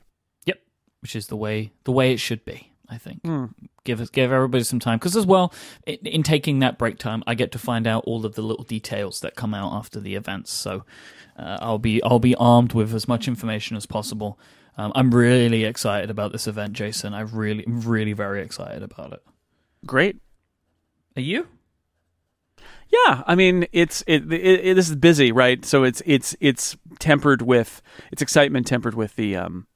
Yep, 0.45 0.59
which 1.01 1.15
is 1.15 1.25
the 1.25 1.37
way 1.37 1.71
the 1.85 1.91
way 1.91 2.13
it 2.13 2.19
should 2.19 2.45
be. 2.45 2.71
I 2.89 2.97
think 2.97 3.23
mm. 3.23 3.53
give 3.83 3.99
us 3.99 4.09
give 4.09 4.31
everybody 4.31 4.63
some 4.63 4.79
time 4.79 4.97
because 4.97 5.15
as 5.15 5.25
well 5.25 5.53
in, 5.85 5.97
in, 6.05 6.23
taking 6.23 6.59
that 6.59 6.77
break 6.77 6.97
time, 6.97 7.23
I 7.27 7.35
get 7.35 7.51
to 7.51 7.59
find 7.59 7.85
out 7.85 8.03
all 8.05 8.25
of 8.25 8.35
the 8.35 8.41
little 8.41 8.63
details 8.63 9.19
that 9.21 9.35
come 9.35 9.53
out 9.53 9.73
after 9.73 9.99
the 9.99 10.15
events. 10.15 10.51
So 10.51 10.85
uh, 11.37 11.57
I'll 11.61 11.79
be 11.79 12.01
I'll 12.03 12.19
be 12.19 12.35
armed 12.35 12.73
with 12.73 12.93
as 12.93 13.07
much 13.07 13.27
information 13.27 13.75
as 13.75 13.85
possible 13.85 14.39
um, 14.77 14.91
I'm 14.93 15.13
really 15.13 15.63
excited 15.63 16.11
about 16.11 16.31
this 16.31 16.47
event, 16.47 16.73
Jason. 16.73 17.13
I 17.13 17.21
really, 17.21 17.63
really 17.67 18.13
very 18.13 18.43
excited 18.43 18.83
about 18.83 19.11
it. 19.11 19.23
Great. 19.85 20.17
Are 21.15 21.21
you? 21.21 21.47
Yeah, 22.89 23.23
I 23.27 23.35
mean 23.35 23.67
it's 23.73 24.03
it, 24.07 24.31
it, 24.31 24.65
it, 24.65 24.73
This 24.75 24.89
is 24.89 24.95
busy, 24.95 25.31
right? 25.31 25.65
So 25.65 25.83
it's 25.83 26.01
it's 26.05 26.35
it's 26.39 26.77
tempered 26.99 27.41
with 27.41 27.81
it's 28.11 28.21
excitement 28.21 28.67
tempered 28.67 28.93
with 28.93 29.15
the 29.15 29.35
um, 29.35 29.67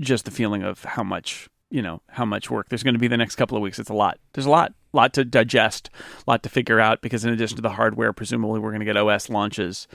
just 0.00 0.24
the 0.24 0.30
feeling 0.30 0.62
of 0.62 0.82
how 0.84 1.02
much 1.02 1.50
you 1.72 1.80
know 1.80 2.02
how 2.08 2.24
much 2.24 2.50
work 2.50 2.68
there's 2.68 2.82
going 2.82 2.94
to 2.94 3.00
be 3.00 3.08
the 3.08 3.16
next 3.16 3.36
couple 3.36 3.56
of 3.56 3.62
weeks. 3.62 3.78
It's 3.78 3.90
a 3.90 3.94
lot. 3.94 4.18
There's 4.34 4.46
a 4.46 4.50
lot. 4.50 4.74
lot 4.92 5.14
to 5.14 5.24
digest, 5.24 5.88
a 6.26 6.30
lot 6.30 6.42
to 6.42 6.50
figure 6.50 6.78
out. 6.78 7.00
Because 7.00 7.24
in 7.24 7.32
addition 7.32 7.56
to 7.56 7.62
the 7.62 7.70
hardware, 7.70 8.12
presumably 8.12 8.60
we're 8.60 8.70
going 8.70 8.80
to 8.80 8.86
get 8.86 8.96
OS 8.96 9.30
launches. 9.30 9.88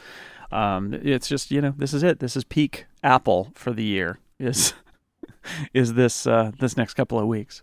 Um, 0.51 0.93
it's 0.93 1.27
just 1.27 1.51
you 1.51 1.61
know 1.61 1.73
this 1.77 1.93
is 1.93 2.01
it. 2.01 2.19
This 2.19 2.35
is 2.35 2.43
peak 2.43 2.85
Apple 3.03 3.51
for 3.53 3.71
the 3.71 3.83
year. 3.83 4.19
Is 4.39 4.73
is 5.73 5.93
this 5.93 6.25
uh, 6.25 6.51
this 6.59 6.75
next 6.75 6.95
couple 6.95 7.19
of 7.19 7.27
weeks? 7.27 7.61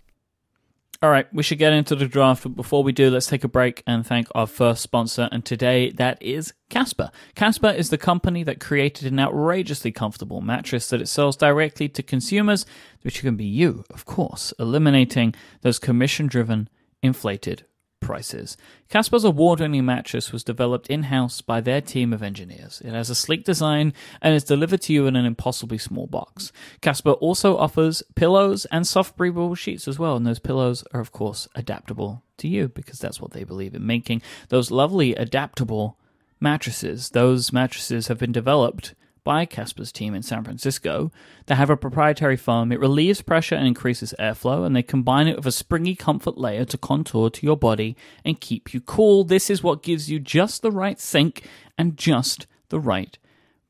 All 1.02 1.10
right, 1.10 1.26
we 1.34 1.42
should 1.42 1.58
get 1.58 1.72
into 1.72 1.96
the 1.96 2.06
draft, 2.06 2.44
but 2.44 2.56
before 2.56 2.82
we 2.82 2.92
do, 2.92 3.10
let's 3.10 3.26
take 3.26 3.44
a 3.44 3.48
break 3.48 3.82
and 3.86 4.06
thank 4.06 4.28
our 4.34 4.46
first 4.46 4.82
sponsor. 4.82 5.28
And 5.32 5.44
today, 5.44 5.90
that 5.90 6.22
is 6.22 6.54
Casper. 6.70 7.10
Casper 7.34 7.68
is 7.68 7.90
the 7.90 7.98
company 7.98 8.42
that 8.44 8.60
created 8.60 9.12
an 9.12 9.20
outrageously 9.20 9.92
comfortable 9.92 10.40
mattress 10.40 10.88
that 10.88 11.02
it 11.02 11.08
sells 11.08 11.36
directly 11.36 11.88
to 11.90 12.02
consumers, 12.02 12.64
which 13.02 13.20
can 13.20 13.36
be 13.36 13.44
you, 13.44 13.84
of 13.90 14.06
course, 14.06 14.54
eliminating 14.58 15.34
those 15.60 15.78
commission 15.78 16.26
driven, 16.26 16.70
inflated 17.02 17.64
prices. 18.04 18.56
Casper's 18.88 19.24
award 19.24 19.60
winning 19.60 19.84
mattress 19.84 20.30
was 20.30 20.44
developed 20.44 20.86
in 20.88 21.04
house 21.04 21.40
by 21.40 21.60
their 21.60 21.80
team 21.80 22.12
of 22.12 22.22
engineers. 22.22 22.82
It 22.84 22.90
has 22.90 23.10
a 23.10 23.14
sleek 23.14 23.44
design 23.44 23.94
and 24.20 24.34
is 24.34 24.44
delivered 24.44 24.82
to 24.82 24.92
you 24.92 25.06
in 25.06 25.16
an 25.16 25.24
impossibly 25.24 25.78
small 25.78 26.06
box. 26.06 26.52
Casper 26.80 27.12
also 27.12 27.56
offers 27.56 28.02
pillows 28.14 28.66
and 28.66 28.86
soft 28.86 29.16
breathable 29.16 29.54
sheets 29.54 29.88
as 29.88 29.98
well, 29.98 30.16
and 30.16 30.26
those 30.26 30.38
pillows 30.38 30.84
are, 30.92 31.00
of 31.00 31.12
course, 31.12 31.48
adaptable 31.54 32.22
to 32.36 32.46
you 32.46 32.68
because 32.68 32.98
that's 32.98 33.20
what 33.20 33.32
they 33.32 33.42
believe 33.42 33.74
in 33.74 33.86
making. 33.86 34.20
Those 34.50 34.70
lovely 34.70 35.14
adaptable 35.14 35.98
mattresses, 36.40 37.10
those 37.10 37.52
mattresses 37.52 38.08
have 38.08 38.18
been 38.18 38.32
developed 38.32 38.94
by 39.24 39.46
Casper's 39.46 39.90
team 39.90 40.14
in 40.14 40.22
San 40.22 40.44
Francisco. 40.44 41.10
They 41.46 41.54
have 41.54 41.70
a 41.70 41.76
proprietary 41.76 42.36
foam. 42.36 42.70
It 42.70 42.78
relieves 42.78 43.22
pressure 43.22 43.54
and 43.54 43.66
increases 43.66 44.14
airflow, 44.20 44.64
and 44.64 44.76
they 44.76 44.82
combine 44.82 45.26
it 45.26 45.36
with 45.36 45.46
a 45.46 45.52
springy 45.52 45.96
comfort 45.96 46.38
layer 46.38 46.66
to 46.66 46.78
contour 46.78 47.30
to 47.30 47.46
your 47.46 47.56
body 47.56 47.96
and 48.24 48.40
keep 48.40 48.74
you 48.74 48.80
cool. 48.80 49.24
This 49.24 49.48
is 49.48 49.62
what 49.62 49.82
gives 49.82 50.10
you 50.10 50.20
just 50.20 50.62
the 50.62 50.70
right 50.70 51.00
sink 51.00 51.48
and 51.78 51.96
just 51.96 52.46
the 52.68 52.78
right 52.78 53.18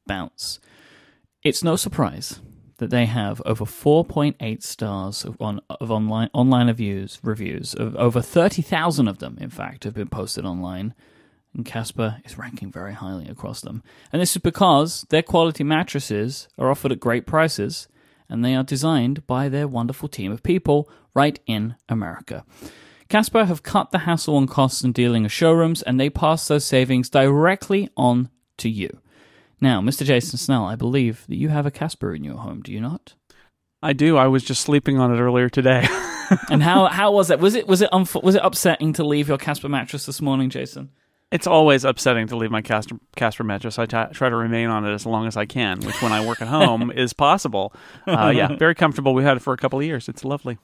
bounce. 0.06 0.58
It's 1.42 1.62
no 1.62 1.76
surprise 1.76 2.40
that 2.78 2.90
they 2.90 3.06
have 3.06 3.40
over 3.46 3.64
4.8 3.64 4.62
stars 4.62 5.24
of, 5.24 5.40
on, 5.40 5.60
of 5.70 5.90
online 5.90 6.28
online 6.32 6.66
reviews 6.66 7.20
reviews 7.22 7.72
of 7.72 7.94
over 7.96 8.20
30,000 8.20 9.06
of 9.06 9.18
them 9.18 9.38
in 9.40 9.50
fact 9.50 9.84
have 9.84 9.94
been 9.94 10.08
posted 10.08 10.44
online 10.44 10.92
and 11.54 11.64
Casper 11.64 12.18
is 12.24 12.36
ranking 12.36 12.70
very 12.70 12.92
highly 12.92 13.28
across 13.28 13.60
them. 13.60 13.82
And 14.12 14.20
this 14.20 14.34
is 14.36 14.42
because 14.42 15.06
their 15.10 15.22
quality 15.22 15.64
mattresses 15.64 16.48
are 16.58 16.70
offered 16.70 16.92
at 16.92 17.00
great 17.00 17.26
prices 17.26 17.88
and 18.28 18.44
they 18.44 18.54
are 18.54 18.64
designed 18.64 19.26
by 19.26 19.48
their 19.48 19.68
wonderful 19.68 20.08
team 20.08 20.32
of 20.32 20.42
people 20.42 20.90
right 21.14 21.38
in 21.46 21.76
America. 21.88 22.44
Casper 23.08 23.44
have 23.44 23.62
cut 23.62 23.90
the 23.92 24.00
hassle 24.00 24.38
and 24.38 24.48
costs 24.48 24.82
in 24.82 24.92
dealing 24.92 25.22
with 25.22 25.32
showrooms 25.32 25.82
and 25.82 26.00
they 26.00 26.10
pass 26.10 26.48
those 26.48 26.64
savings 26.64 27.08
directly 27.08 27.88
on 27.96 28.30
to 28.58 28.68
you. 28.68 28.98
Now, 29.60 29.80
Mr. 29.80 30.04
Jason 30.04 30.38
Snell, 30.38 30.64
I 30.64 30.74
believe 30.74 31.24
that 31.28 31.36
you 31.36 31.50
have 31.50 31.66
a 31.66 31.70
Casper 31.70 32.14
in 32.14 32.24
your 32.24 32.38
home, 32.38 32.60
do 32.62 32.72
you 32.72 32.80
not? 32.80 33.14
I 33.82 33.92
do. 33.92 34.16
I 34.16 34.26
was 34.26 34.42
just 34.42 34.62
sleeping 34.62 34.98
on 34.98 35.14
it 35.14 35.20
earlier 35.20 35.48
today. 35.48 35.86
and 36.50 36.62
how 36.62 36.86
how 37.00 37.12
was 37.12 37.30
it? 37.30 37.38
Was 37.38 37.54
it 37.54 37.68
was 37.68 37.82
it 37.82 37.90
was 37.92 38.34
it 38.34 38.40
upsetting 38.42 38.94
to 38.94 39.04
leave 39.04 39.28
your 39.28 39.36
Casper 39.36 39.68
mattress 39.68 40.06
this 40.06 40.22
morning, 40.22 40.48
Jason? 40.48 40.90
It's 41.34 41.48
always 41.48 41.84
upsetting 41.84 42.28
to 42.28 42.36
leave 42.36 42.52
my 42.52 42.62
Casper, 42.62 42.96
Casper 43.16 43.42
mattress. 43.42 43.76
I 43.76 43.86
t- 43.86 44.12
try 44.12 44.28
to 44.28 44.36
remain 44.36 44.68
on 44.68 44.86
it 44.86 44.94
as 44.94 45.04
long 45.04 45.26
as 45.26 45.36
I 45.36 45.46
can, 45.46 45.80
which 45.80 46.00
when 46.00 46.12
I 46.12 46.24
work 46.24 46.40
at 46.40 46.46
home 46.46 46.90
is 46.94 47.12
possible. 47.12 47.72
Uh, 48.06 48.32
yeah, 48.32 48.54
very 48.54 48.76
comfortable. 48.76 49.14
We've 49.14 49.26
had 49.26 49.36
it 49.38 49.40
for 49.40 49.52
a 49.52 49.56
couple 49.56 49.80
of 49.80 49.84
years. 49.84 50.08
It's 50.08 50.24
lovely. 50.24 50.58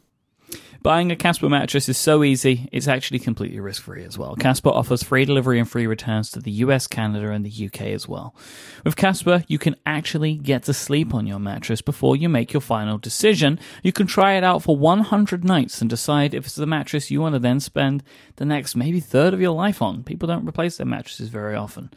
Buying 0.83 1.13
a 1.13 1.17
Casper 1.17 1.51
mattress 1.51 1.91
is 1.91 1.99
so 1.99 2.25
easy, 2.25 2.67
it's 2.73 2.89
actually 2.89 3.19
completely 3.19 3.61
risk 3.61 3.83
free 3.83 4.03
as 4.03 4.17
well. 4.17 4.35
Casper 4.35 4.71
offers 4.71 5.03
free 5.03 5.27
delivery 5.27 5.59
and 5.59 5.69
free 5.69 5.87
returns 5.87 6.31
to 6.31 6.41
the 6.41 6.51
US, 6.53 6.87
Canada, 6.87 7.33
and 7.33 7.45
the 7.45 7.67
UK 7.67 7.89
as 7.89 8.09
well. 8.09 8.35
With 8.83 8.97
Casper, 8.97 9.45
you 9.47 9.59
can 9.59 9.77
actually 9.85 10.37
get 10.37 10.63
to 10.63 10.73
sleep 10.73 11.13
on 11.13 11.27
your 11.27 11.39
mattress 11.39 11.83
before 11.83 12.17
you 12.17 12.31
make 12.31 12.55
your 12.55 12.63
final 12.63 12.97
decision. 12.97 13.61
You 13.83 13.93
can 13.93 14.07
try 14.07 14.39
it 14.39 14.45
out 14.45 14.63
for 14.63 14.75
100 14.75 15.45
nights 15.45 15.83
and 15.83 15.91
decide 15.91 16.33
if 16.33 16.47
it's 16.47 16.55
the 16.55 16.65
mattress 16.65 17.11
you 17.11 17.21
want 17.21 17.35
to 17.35 17.41
then 17.41 17.61
spend 17.61 18.03
the 18.37 18.47
next 18.47 18.75
maybe 18.75 19.01
third 19.01 19.35
of 19.35 19.41
your 19.41 19.55
life 19.55 19.83
on. 19.83 20.03
People 20.03 20.29
don't 20.29 20.49
replace 20.49 20.79
their 20.79 20.87
mattresses 20.87 21.29
very 21.29 21.57
often. 21.57 21.91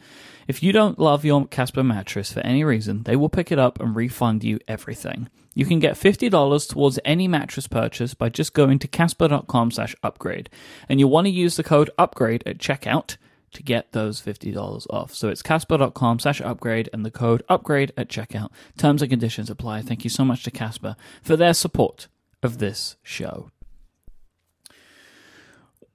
If 0.46 0.62
you 0.62 0.72
don't 0.72 0.98
love 0.98 1.24
your 1.24 1.46
Casper 1.46 1.82
mattress 1.82 2.34
for 2.34 2.40
any 2.40 2.64
reason, 2.64 3.04
they 3.04 3.16
will 3.16 3.30
pick 3.30 3.50
it 3.50 3.58
up 3.58 3.80
and 3.80 3.96
refund 3.96 4.44
you 4.44 4.58
everything. 4.68 5.30
You 5.54 5.64
can 5.64 5.78
get 5.78 5.94
$50 5.94 6.68
towards 6.68 6.98
any 7.04 7.28
mattress 7.28 7.68
purchase 7.68 8.12
by 8.12 8.28
just 8.28 8.54
going 8.54 8.73
to 8.80 8.88
casper.com 8.88 9.70
slash 9.70 9.94
upgrade. 10.02 10.50
And 10.88 11.00
you'll 11.00 11.10
want 11.10 11.26
to 11.26 11.30
use 11.30 11.56
the 11.56 11.62
code 11.62 11.90
upgrade 11.98 12.42
at 12.46 12.58
checkout 12.58 13.16
to 13.52 13.62
get 13.62 13.92
those 13.92 14.20
$50 14.20 14.86
off. 14.90 15.14
So 15.14 15.28
it's 15.28 15.42
casper.com 15.42 16.18
slash 16.18 16.40
upgrade 16.40 16.90
and 16.92 17.04
the 17.04 17.10
code 17.10 17.42
upgrade 17.48 17.92
at 17.96 18.08
checkout. 18.08 18.50
Terms 18.76 19.00
and 19.00 19.10
conditions 19.10 19.48
apply. 19.48 19.82
Thank 19.82 20.04
you 20.04 20.10
so 20.10 20.24
much 20.24 20.42
to 20.44 20.50
Casper 20.50 20.96
for 21.22 21.36
their 21.36 21.54
support 21.54 22.08
of 22.42 22.58
this 22.58 22.96
show. 23.02 23.50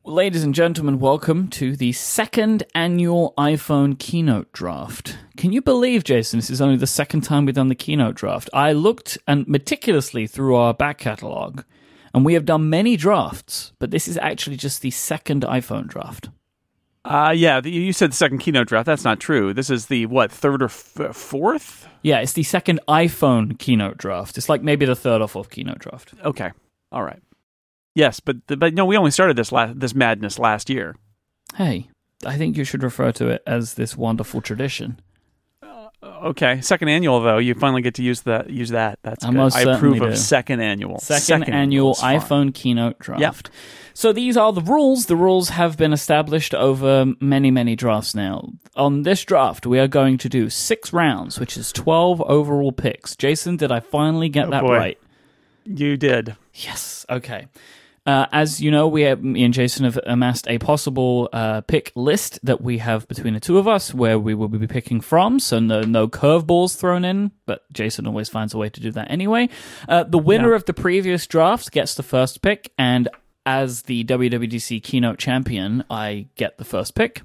Ladies 0.06 0.44
and 0.44 0.56
gentlemen, 0.56 0.98
welcome 0.98 1.50
to 1.50 1.76
the 1.76 1.92
second 1.92 2.64
annual 2.74 3.34
iPhone 3.38 4.00
keynote 4.00 4.52
draft. 4.54 5.20
Can 5.38 5.52
you 5.52 5.62
believe, 5.62 6.04
Jason, 6.04 6.40
this 6.40 6.50
is 6.50 6.62
only 6.62 6.78
the 6.78 6.88
second 6.88 7.22
time 7.22 7.46
we've 7.46 7.54
done 7.54 7.68
the 7.68 7.76
keynote 7.76 8.16
draft? 8.16 8.50
I 8.54 8.72
looked 8.72 9.18
and 9.28 9.48
meticulously 9.48 10.26
through 10.26 10.56
our 10.56 10.74
back 10.74 10.98
catalog, 10.98 11.62
and 12.14 12.26
we 12.26 12.34
have 12.34 12.46
done 12.46 12.70
many 12.70 12.98
drafts, 12.98 13.74
but 13.80 13.92
this 13.92 14.08
is 14.08 14.18
actually 14.18 14.58
just 14.58 14.82
the 14.82 14.92
second 14.92 15.44
iPhone 15.44 15.88
draft. 15.88 16.30
Uh, 17.06 17.34
yeah, 17.36 17.62
the, 17.62 17.72
you 17.72 17.94
said 17.94 18.12
the 18.12 18.16
second 18.16 18.40
keynote 18.40 18.68
draft. 18.68 18.86
That's 18.86 19.06
not 19.06 19.20
true. 19.20 19.54
This 19.54 19.70
is 19.70 19.86
the, 19.86 20.06
what, 20.06 20.32
third 20.32 20.62
or 20.62 20.66
f- 20.66 21.16
fourth? 21.16 21.88
Yeah, 22.04 22.20
it's 22.20 22.34
the 22.34 22.44
second 22.44 22.82
iPhone 22.88 23.58
keynote 23.58 23.98
draft. 23.98 24.38
It's 24.38 24.50
like 24.50 24.62
maybe 24.62 24.86
the 24.86 24.96
third 24.96 25.22
or 25.22 25.28
fourth 25.28 25.50
keynote 25.50 25.80
draft. 25.80 26.14
Okay. 26.24 26.52
All 26.92 27.04
right. 27.04 27.22
Yes, 27.96 28.20
but 28.20 28.38
but 28.48 28.74
no, 28.74 28.86
we 28.86 28.98
only 28.98 29.12
started 29.12 29.36
this 29.36 29.52
last, 29.52 29.80
this 29.80 29.96
madness 29.96 30.40
last 30.40 30.70
year. 30.70 30.96
Hey, 31.56 31.90
I 32.26 32.38
think 32.38 32.56
you 32.56 32.64
should 32.64 32.84
refer 32.84 33.12
to 33.14 33.28
it 33.30 33.44
as 33.48 33.74
this 33.74 33.98
wonderful 33.98 34.42
tradition. 34.42 35.00
Okay, 36.24 36.62
second 36.62 36.90
annual 36.90 37.22
though, 37.22 37.38
you 37.38 37.54
finally 37.54 37.82
get 37.82 37.96
to 37.96 38.04
use 38.04 38.22
that. 38.22 38.50
Use 38.50 38.70
that. 38.70 39.00
That's 39.04 39.24
I 39.24 39.32
good. 39.32 39.40
I 39.40 39.62
approve 39.62 39.96
certainly 39.98 40.08
of 40.12 40.18
second 40.18 40.60
annual. 40.62 41.00
Second, 41.00 41.22
Second 41.22 41.54
annual 41.54 41.96
iPhone 41.96 42.54
keynote 42.54 43.00
draft. 43.00 43.50
So 43.94 44.14
these 44.14 44.38
are 44.38 44.54
the 44.54 44.62
rules. 44.62 45.08
The 45.08 45.16
rules 45.18 45.50
have 45.50 45.76
been 45.78 45.92
established 45.92 46.54
over 46.54 47.06
many, 47.20 47.52
many 47.52 47.76
drafts 47.76 48.16
now. 48.16 48.50
On 48.76 49.04
this 49.04 49.26
draft, 49.26 49.66
we 49.66 49.78
are 49.80 49.88
going 49.90 50.18
to 50.20 50.30
do 50.30 50.50
six 50.50 50.94
rounds, 50.94 51.38
which 51.40 51.58
is 51.58 51.74
12 51.74 52.22
overall 52.22 52.72
picks. 52.72 53.16
Jason, 53.18 53.58
did 53.58 53.72
I 53.74 53.82
finally 53.82 54.30
get 54.30 54.48
Oh, 54.48 54.52
that 54.52 54.62
boy. 54.62 54.78
right? 54.78 54.98
You 55.66 55.98
did. 55.98 56.36
Yes. 56.54 57.06
Okay. 57.10 57.48
Uh, 58.10 58.26
as 58.32 58.60
you 58.60 58.72
know, 58.72 58.88
we 58.88 59.04
have, 59.04 59.24
me 59.24 59.44
and 59.44 59.54
Jason 59.54 59.86
have 59.86 60.00
amassed 60.08 60.48
a 60.48 60.58
possible 60.58 61.30
uh, 61.32 61.62
pick 61.62 61.92
list 61.94 62.40
that 62.42 62.60
we 62.60 62.80
have 62.80 63.08
between 63.08 63.36
the 63.36 63.40
two 63.40 63.60
of 63.60 63.68
us, 63.68 63.94
where 63.94 64.18
we 64.18 64.34
will 64.34 64.48
be 64.48 64.66
picking 64.66 65.00
from. 65.00 65.40
So 65.40 65.60
no, 65.60 65.82
no 65.82 66.08
curveballs 66.08 66.76
thrown 66.76 67.06
in, 67.06 67.30
but 67.46 67.72
Jason 67.72 68.08
always 68.08 68.28
finds 68.28 68.56
a 68.56 68.58
way 68.58 68.68
to 68.70 68.80
do 68.82 68.90
that 68.94 69.12
anyway. 69.12 69.48
Uh, 69.88 70.06
the 70.06 70.18
winner 70.18 70.50
Yeah. 70.50 70.56
of 70.56 70.66
the 70.66 70.74
previous 70.74 71.28
draft 71.28 71.72
gets 71.72 71.94
the 71.94 72.02
first 72.02 72.42
pick, 72.42 72.72
and 72.80 73.08
as 73.46 73.84
the 73.84 74.04
WWDC 74.06 74.80
keynote 74.82 75.20
champion, 75.20 75.84
I 75.88 76.30
get 76.36 76.58
the 76.58 76.66
first 76.66 76.96
pick. 76.96 77.22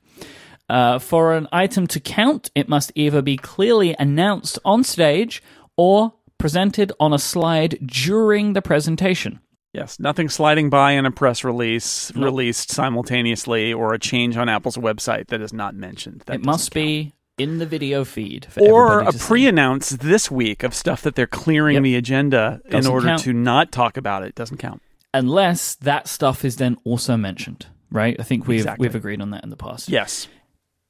Uh, 0.68 0.99
for 0.99 1.33
an 1.35 1.49
item 1.51 1.87
to 1.87 1.99
count, 2.01 2.51
it 2.55 2.68
must 2.68 2.92
either 2.94 3.23
be 3.23 3.38
clearly 3.38 3.97
announced 3.99 4.59
on 4.66 4.85
stage 4.85 5.42
or 5.79 6.12
presented 6.37 6.92
on 7.01 7.14
a 7.14 7.18
slide 7.18 7.79
during 7.87 8.53
the 8.53 8.61
presentation. 8.61 9.40
Yes, 9.75 9.99
nothing 9.99 10.29
sliding 10.29 10.71
by 10.71 10.93
in 10.93 11.05
a 11.05 11.11
press 11.11 11.43
release 11.45 12.15
Nope. 12.15 12.25
released 12.25 12.71
simultaneously 12.71 13.73
or 13.73 13.93
a 13.93 13.99
change 13.99 14.37
on 14.37 14.49
Apple's 14.49 14.77
website 14.77 15.27
that 15.29 15.41
is 15.41 15.53
not 15.53 15.75
mentioned. 15.75 16.23
That 16.27 16.37
it 16.37 16.45
must 16.45 16.71
count. 16.71 16.75
be 16.87 17.13
in 17.39 17.59
the 17.59 17.67
video 17.67 18.05
feed 18.05 18.47
for 18.49 18.61
or 18.61 19.01
a 19.01 19.13
pre-announce 19.13 19.91
this 19.91 20.31
week 20.31 20.63
of 20.63 20.73
stuff 20.75 21.03
that 21.03 21.17
they're 21.17 21.27
clearing 21.27 21.75
Yep. 21.75 21.83
the 21.83 21.97
agenda 21.97 22.61
in 22.67 22.71
Doesn't 22.71 22.93
order 22.93 23.07
count. 23.09 23.23
to 23.23 23.33
not 23.33 23.73
talk 23.73 23.97
about 23.97 24.23
it. 24.23 24.35
Doesn't 24.37 24.59
count. 24.59 24.81
unless 25.13 25.75
that 25.77 26.09
stuff 26.09 26.45
is 26.45 26.57
then 26.57 26.77
also 26.85 27.17
mentioned, 27.17 27.67
right? 27.91 28.17
I 28.19 28.23
think 28.25 28.47
we've 28.49 28.59
Exactly. 28.61 28.87
we've 28.87 28.95
agreed 28.97 29.21
on 29.21 29.31
that 29.31 29.43
in 29.45 29.51
the 29.51 29.57
past. 29.57 29.89
Yes. 29.89 30.27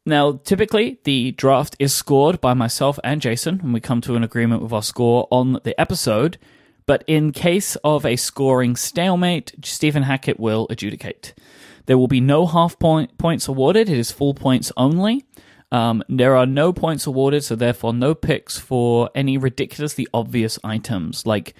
Now, 0.06 0.40
typically, 0.44 0.98
the 1.04 1.32
draft 1.32 1.76
is 1.78 1.94
scored 1.94 2.40
by 2.40 2.52
myself 2.54 2.98
and 3.04 3.20
Jason, 3.22 3.60
and 3.62 3.72
we 3.72 3.80
come 3.80 4.00
to 4.02 4.16
an 4.16 4.22
agreement 4.24 4.62
with 4.62 4.72
our 4.72 4.82
score 4.82 5.26
on 5.30 5.58
the 5.64 5.78
episode. 5.80 6.36
But 6.86 7.02
in 7.06 7.32
case 7.32 7.76
of 7.76 8.04
a 8.04 8.16
scoring 8.16 8.76
stalemate, 8.76 9.54
Stephen 9.64 10.02
Hackett 10.02 10.38
will 10.38 10.66
adjudicate. 10.68 11.34
There 11.86 11.96
will 11.98 12.08
be 12.08 12.20
no 12.20 12.46
half 12.46 12.78
point 12.78 13.16
points 13.18 13.48
awarded; 13.48 13.88
it 13.88 13.96
is 13.98 14.10
full 14.12 14.34
points 14.34 14.70
only. 14.76 15.24
Um, 15.72 16.02
there 16.08 16.36
are 16.36 16.46
no 16.46 16.72
points 16.72 17.06
awarded, 17.06 17.42
so 17.42 17.56
therefore 17.56 17.92
no 17.94 18.14
picks 18.14 18.58
for 18.58 19.10
any 19.14 19.36
ridiculously 19.38 20.06
obvious 20.14 20.58
items. 20.62 21.26
Like 21.26 21.54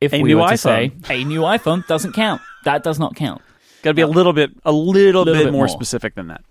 if 0.00 0.12
A 0.12 0.22
we 0.22 0.30
new 0.30 0.38
were 0.38 0.48
to 0.48 0.54
iPhone. 0.54 1.06
say 1.06 1.20
a 1.20 1.24
new 1.24 1.40
iPhone 1.42 1.86
doesn't 1.86 2.12
count. 2.14 2.40
That 2.64 2.82
does 2.82 2.98
not 2.98 3.14
count. 3.16 3.42
got 3.82 3.90
to 3.90 3.94
be 3.94 4.02
a 4.02 4.06
little 4.06 4.32
bit 4.32 4.50
a 4.64 4.72
little, 4.72 5.22
Little 5.22 5.24
bit, 5.34 5.44
bit 5.44 5.52
more, 5.52 5.66
more. 5.66 5.68
specific 5.68 6.14
than 6.14 6.28
that. 6.28 6.42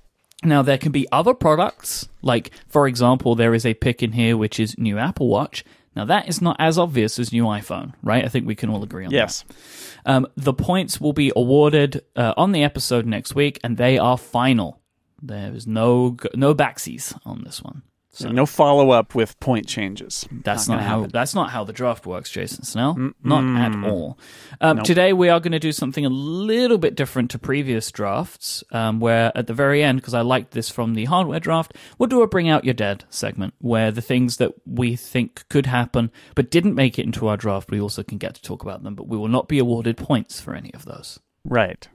Now, 0.43 0.61
there 0.61 0.77
can 0.77 0.91
be 0.91 1.07
other 1.11 1.33
products, 1.33 2.07
like, 2.21 2.51
for 2.67 2.87
example, 2.87 3.35
there 3.35 3.53
is 3.55 3.65
a 3.65 3.73
pick 3.73 4.03
in 4.03 4.11
here 4.11 4.37
which 4.37 4.59
is 4.59 4.77
new 4.77 4.97
Apple 4.99 5.27
Watch. 5.27 5.63
Now, 5.95 6.05
that 6.05 6.27
is 6.27 6.41
not 6.41 6.57
as 6.59 6.77
obvious 6.77 7.17
as 7.19 7.31
new 7.31 7.43
iPhone, 7.45 7.93
right? 8.03 8.25
I 8.25 8.27
think 8.27 8.45
we 8.45 8.55
can 8.55 8.69
all 8.69 8.83
agree 8.83 9.05
on 9.05 9.11
Yes. 9.11 9.43
that. 9.43 10.11
Um, 10.11 10.27
the 10.35 10.53
points 10.53 10.99
will 10.99 11.13
be 11.13 11.31
awarded 11.35 12.03
uh, 12.15 12.33
on 12.35 12.51
the 12.51 12.63
episode 12.63 13.05
next 13.05 13.33
week, 13.33 13.59
and 13.63 13.77
they 13.77 13.97
are 13.97 14.17
final. 14.17 14.81
There 15.21 15.53
is 15.55 15.65
no 15.65 16.17
no 16.35 16.53
backsies 16.53 17.17
on 17.25 17.43
this 17.45 17.61
one. 17.63 17.81
So 18.15 18.31
No 18.31 18.45
follow 18.45 18.91
up 18.91 19.13
with 19.13 19.37
point 19.41 19.67
changes. 19.67 20.25
that's 20.31 20.69
Not 20.69 20.75
not, 20.75 20.83
how 20.83 20.97
happen. 20.99 21.11
that's 21.11 21.35
not 21.35 21.49
how 21.49 21.65
the 21.65 21.73
draft 21.73 22.05
works, 22.05 22.29
Jason 22.31 22.63
Snell. 22.63 23.11
Not 23.21 23.61
at 23.61 23.83
all. 23.83 24.17
Um, 24.61 24.83
Today 24.83 25.11
we 25.11 25.27
are 25.27 25.41
going 25.41 25.51
to 25.51 25.59
do 25.59 25.73
something 25.73 26.05
a 26.05 26.09
little 26.09 26.77
bit 26.77 26.95
different 26.95 27.29
to 27.31 27.39
previous 27.39 27.91
drafts, 27.91 28.63
um, 28.71 29.01
where 29.01 29.33
at 29.35 29.47
the 29.47 29.53
very 29.53 29.83
end, 29.83 29.99
because 29.99 30.13
I 30.13 30.21
liked 30.21 30.51
this 30.51 30.69
from 30.69 30.93
the 30.93 31.05
hardware 31.05 31.41
draft, 31.41 31.75
we'll 31.97 32.07
do 32.07 32.21
a 32.21 32.27
bring 32.27 32.47
out 32.47 32.63
your 32.63 32.73
dead 32.73 33.03
segment, 33.09 33.53
where 33.59 33.91
the 33.91 34.01
things 34.01 34.37
that 34.37 34.53
we 34.65 34.95
think 34.95 35.43
could 35.49 35.65
happen 35.65 36.09
but 36.35 36.49
didn't 36.49 36.73
make 36.75 36.97
it 36.97 37.05
into 37.05 37.27
our 37.27 37.35
draft, 37.35 37.69
we 37.69 37.81
also 37.81 38.01
can 38.01 38.17
get 38.17 38.35
to 38.35 38.41
talk 38.41 38.63
about 38.63 38.81
them, 38.83 38.95
but 38.95 39.09
we 39.09 39.17
will 39.17 39.27
not 39.27 39.49
be 39.49 39.59
awarded 39.59 39.97
points 39.97 40.39
for 40.39 40.55
any 40.55 40.73
of 40.73 40.85
those. 40.85 41.19
Right. 41.43 41.87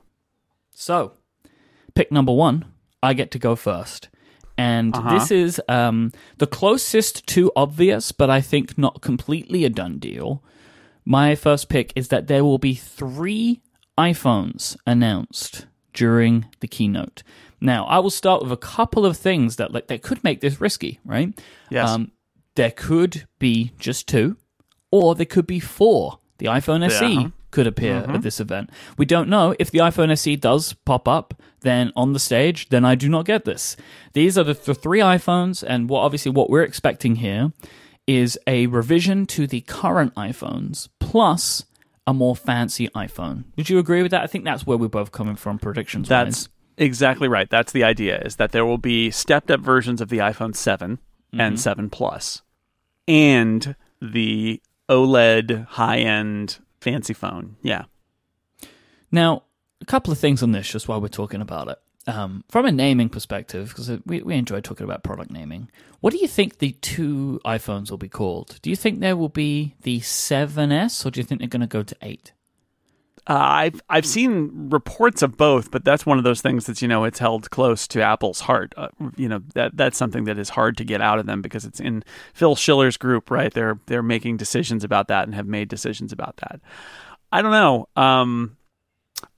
So, 0.74 1.14
pick 1.94 2.12
number 2.12 2.33
one, 2.33 2.66
I 3.02 3.14
get 3.14 3.30
to 3.30 3.38
go 3.38 3.56
first. 3.56 4.11
And 4.61 4.94
Uh-huh. 4.94 5.14
this 5.14 5.31
is 5.31 5.61
um, 5.68 6.12
the 6.38 6.46
closest 6.46 7.27
to 7.29 7.51
obvious, 7.57 8.12
but 8.12 8.29
I 8.29 8.40
think 8.42 8.77
not 8.77 9.01
completely 9.01 9.64
a 9.64 9.70
done 9.70 9.99
deal. 9.99 10.42
My 11.05 11.35
first 11.35 11.68
pick 11.68 11.92
is 11.96 12.09
that 12.09 12.27
there 12.27 12.44
will 12.44 12.59
be 12.59 12.75
three 12.75 13.62
iPhones 13.96 14.77
announced 14.87 15.66
during 15.94 16.44
the 16.61 16.68
keynote. 16.68 17.23
Now, 17.61 17.85
I 17.87 17.99
will 17.99 18.11
start 18.11 18.42
with 18.42 18.53
a 18.53 18.57
couple 18.77 19.05
of 19.07 19.16
things 19.16 19.57
that 19.57 19.73
like 19.73 19.87
that 19.88 20.03
could 20.03 20.23
make 20.25 20.40
this 20.40 20.61
risky, 20.61 20.99
right? 21.05 21.29
Yes. 21.70 21.88
Um, 21.88 22.12
there 22.55 22.70
could 22.70 23.27
be 23.38 23.73
just 23.79 24.07
two, 24.07 24.37
or 24.90 25.14
there 25.14 25.27
could 25.35 25.46
be 25.46 25.61
four. 25.61 26.18
The 26.38 26.46
iPhone 26.46 26.83
SE 26.90 27.14
Yeah. 27.14 27.29
Could 27.51 27.67
appear 27.67 28.05
at 28.09 28.23
this 28.23 28.41
event. 28.41 28.71
We 28.97 29.07
don't 29.07 29.29
know 29.29 29.55
if 29.59 29.71
the 29.71 29.79
iPhone 29.81 30.11
SE 30.13 30.37
does 30.37 30.73
pop 30.85 31.07
up 31.09 31.35
then 31.61 31.93
on 31.95 32.13
the 32.15 32.19
stage. 32.19 32.69
Then 32.71 32.85
I 32.85 32.95
do 32.95 33.09
not 33.09 33.25
get 33.27 33.45
this. 33.45 33.77
These 34.15 34.39
are 34.39 34.45
the, 34.45 34.55
the 34.55 34.75
three 34.75 35.01
iPhones, 35.01 35.63
and 35.67 35.89
what 35.89 36.01
obviously 36.01 36.33
what 36.33 36.49
we're 36.51 36.63
expecting 36.63 37.17
here 37.17 37.53
is 38.07 38.39
a 38.47 38.67
revision 38.69 39.27
to 39.27 39.47
the 39.47 39.61
current 39.63 40.15
iPhones 40.15 40.89
plus 41.01 41.65
a 42.07 42.15
more 42.15 42.35
fancy 42.35 42.89
iPhone. 42.89 43.45
Would 43.57 43.69
you 43.69 43.79
agree 43.79 44.03
with 44.03 44.11
that? 44.13 44.23
I 44.23 44.27
think 44.27 44.45
that's 44.45 44.67
where 44.67 44.79
we're 44.79 44.89
both 44.89 45.13
coming 45.13 45.37
from 45.37 45.59
predictions. 45.59 46.09
That's 46.09 46.49
exactly 46.79 47.29
right. 47.29 47.49
That's 47.51 47.73
the 47.73 47.85
idea 47.85 48.19
is 48.21 48.37
that 48.37 48.53
there 48.53 48.65
will 48.65 48.79
be 48.79 49.11
stepped 49.11 49.51
up 49.51 49.61
versions 49.61 50.01
of 50.01 50.09
the 50.09 50.19
iPhone 50.19 50.57
7 50.57 50.99
Mm-hmm. 51.33 51.41
and 51.41 51.61
7 51.61 51.91
Plus 51.91 52.43
and 53.07 53.77
the 54.03 54.61
OLED 54.89 55.65
high-end 55.67 56.59
fancy 56.81 57.14
phone. 57.14 57.57
Yeah. 57.62 57.85
Now, 59.12 59.45
a 59.81 59.85
couple 59.85 60.12
of 60.12 60.19
things 60.19 60.43
on 60.43 60.53
this 60.53 60.69
just 60.71 60.88
while 60.88 61.01
we're 61.01 61.09
talking 61.09 61.40
about 61.40 61.69
it. 61.69 61.79
Um, 62.07 62.45
from 62.49 62.64
a 62.64 62.73
naming 62.73 63.11
perspective, 63.11 63.69
because 63.69 63.90
we, 64.07 64.23
we 64.23 64.35
enjoy 64.35 64.61
talking 64.61 64.85
about 64.85 65.05
product 65.05 65.31
naming, 65.31 65.71
what 66.01 66.12
do 66.12 66.19
you 66.19 66.29
think 66.29 66.59
the 66.59 66.73
two 66.73 67.40
iPhones 67.45 67.90
will 67.90 67.99
be 67.99 68.09
called? 68.09 68.59
Do 68.62 68.71
you 68.71 68.77
think 68.77 69.01
there 69.01 69.16
will 69.16 69.29
be 69.29 69.75
the 69.83 70.01
7S 70.01 71.05
or 71.05 71.11
do 71.11 71.21
you 71.21 71.25
think 71.25 71.40
they're 71.40 71.49
going 71.49 71.61
to 71.61 71.66
go 71.66 71.83
to 71.83 71.97
8? 72.01 72.33
Uh, 73.31 73.38
I've 73.38 73.81
I've 73.88 74.07
seen 74.07 74.71
reports 74.71 75.23
of 75.23 75.37
both, 75.37 75.71
but 75.71 75.85
that's 75.85 76.05
one 76.05 76.19
of 76.19 76.25
those 76.25 76.40
things 76.40 76.66
that's 76.66 76.83
you 76.83 76.88
know 76.88 77.05
it's 77.05 77.21
held 77.21 77.49
close 77.51 77.87
to 77.87 78.03
Apple's 78.03 78.40
heart. 78.40 78.75
Uh, 78.77 78.88
you 79.16 79.29
know 79.29 79.40
that 79.55 79.77
that's 79.77 79.97
something 79.97 80.25
that 80.25 80.37
is 80.37 80.49
hard 80.49 80.77
to 80.79 80.85
get 80.85 81.01
out 81.01 81.21
of 81.21 81.27
them 81.27 81.40
because 81.40 81.64
it's 81.64 81.79
in 81.79 82.03
Phil 82.35 82.57
Schiller's 82.57 82.97
group, 82.97 83.31
right? 83.31 83.55
They're 83.55 83.79
they're 83.87 84.03
making 84.03 84.38
decisions 84.38 84.83
about 84.83 85.07
that 85.07 85.29
and 85.29 85.37
have 85.37 85.47
made 85.47 85.69
decisions 85.69 86.11
about 86.11 86.38
that. 86.38 86.61
I 87.31 87.40
don't 87.40 87.53
know. 87.53 87.88
Um, 87.95 88.57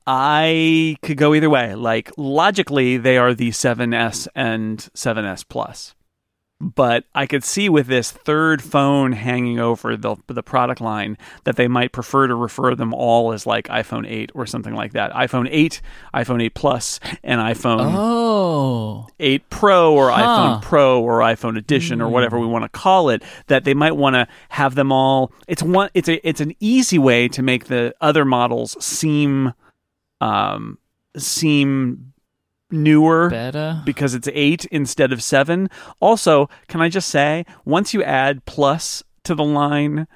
I 0.07 0.97
could 1.03 1.19
go 1.19 1.35
either 1.35 1.51
way. 1.51 1.75
Like 1.75 2.13
logically, 2.17 2.97
they 2.97 3.19
are 3.19 3.35
the 3.35 3.51
7S 3.51 4.27
and 4.35 4.79
7S 4.95 5.45
Plus. 5.47 5.95
But 6.65 7.07
I 7.13 7.27
could 7.27 7.43
see 7.43 7.69
with 7.69 7.89
this 7.89 8.13
third 8.13 8.63
phone 8.63 9.11
hanging 9.13 9.59
over 9.59 9.97
the 9.97 10.15
the 10.29 10.45
product 10.45 10.81
line 10.81 11.19
that 11.43 11.57
they 11.57 11.67
might 11.67 11.91
prefer 11.91 12.29
to 12.29 12.37
refer 12.37 12.77
them 12.77 12.95
all 12.95 13.33
as 13.33 13.47
like 13.49 13.67
iPhone 13.67 14.09
8 14.09 14.31
or 14.33 14.47
something 14.47 14.73
like 14.73 14.93
that. 14.93 15.13
iPhone 15.13 15.49
8, 15.51 15.83
iPhone 16.15 16.41
8 16.41 16.55
Plus, 16.55 17.01
and 17.25 17.41
iPhone 17.41 17.93
Oh, 17.97 19.09
8 19.19 19.51
Pro 19.51 19.93
or 19.93 20.11
Huh. 20.13 20.21
iPhone 20.23 20.63
Pro 20.63 21.03
or 21.03 21.19
iPhone 21.19 21.59
Edition 21.59 22.01
or 22.01 22.09
whatever 22.09 22.39
we 22.39 22.47
want 22.47 22.63
to 22.65 22.69
call 22.69 23.09
it 23.09 23.25
that 23.49 23.65
they 23.65 23.75
might 23.75 23.97
want 23.97 24.15
to 24.15 24.29
have 24.51 24.77
them 24.77 24.93
all 24.93 25.33
it's 25.49 25.65
one 25.65 25.91
it's 25.95 26.09
a 26.09 26.27
it's 26.27 26.41
an 26.41 26.55
easy 26.61 26.97
way 26.99 27.27
to 27.27 27.43
make 27.43 27.65
the 27.65 27.93
other 28.01 28.25
models 28.25 28.77
seem 28.85 29.53
um 30.21 30.79
seem 31.17 32.12
newer 32.73 33.29
better. 33.31 33.81
because 33.85 34.15
it's 34.15 34.29
8 34.33 34.65
instead 34.67 35.13
of 35.13 35.23
7 35.23 35.69
also 36.01 36.49
can 36.69 36.81
i 36.81 36.89
just 36.89 37.09
say 37.11 37.45
once 37.65 37.93
you 37.95 38.03
add 38.03 38.45
plus 38.47 39.03
to 39.25 39.35
the 39.35 39.45
line 39.45 40.07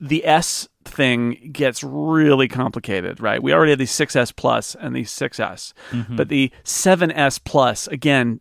the 0.00 0.24
S 0.24 0.68
thing 0.84 1.50
gets 1.50 1.82
really 1.82 2.46
complicated, 2.46 3.18
right? 3.20 3.42
We 3.42 3.52
already 3.52 3.72
have 3.72 3.80
the 3.80 3.84
6S 3.84 4.36
Plus 4.36 4.76
and 4.76 4.94
the 4.94 5.02
6S, 5.02 5.72
Mm-hmm. 5.90 6.14
but 6.14 6.28
the 6.28 6.52
7S 6.62 7.40
Plus 7.42 7.88
again, 7.88 8.38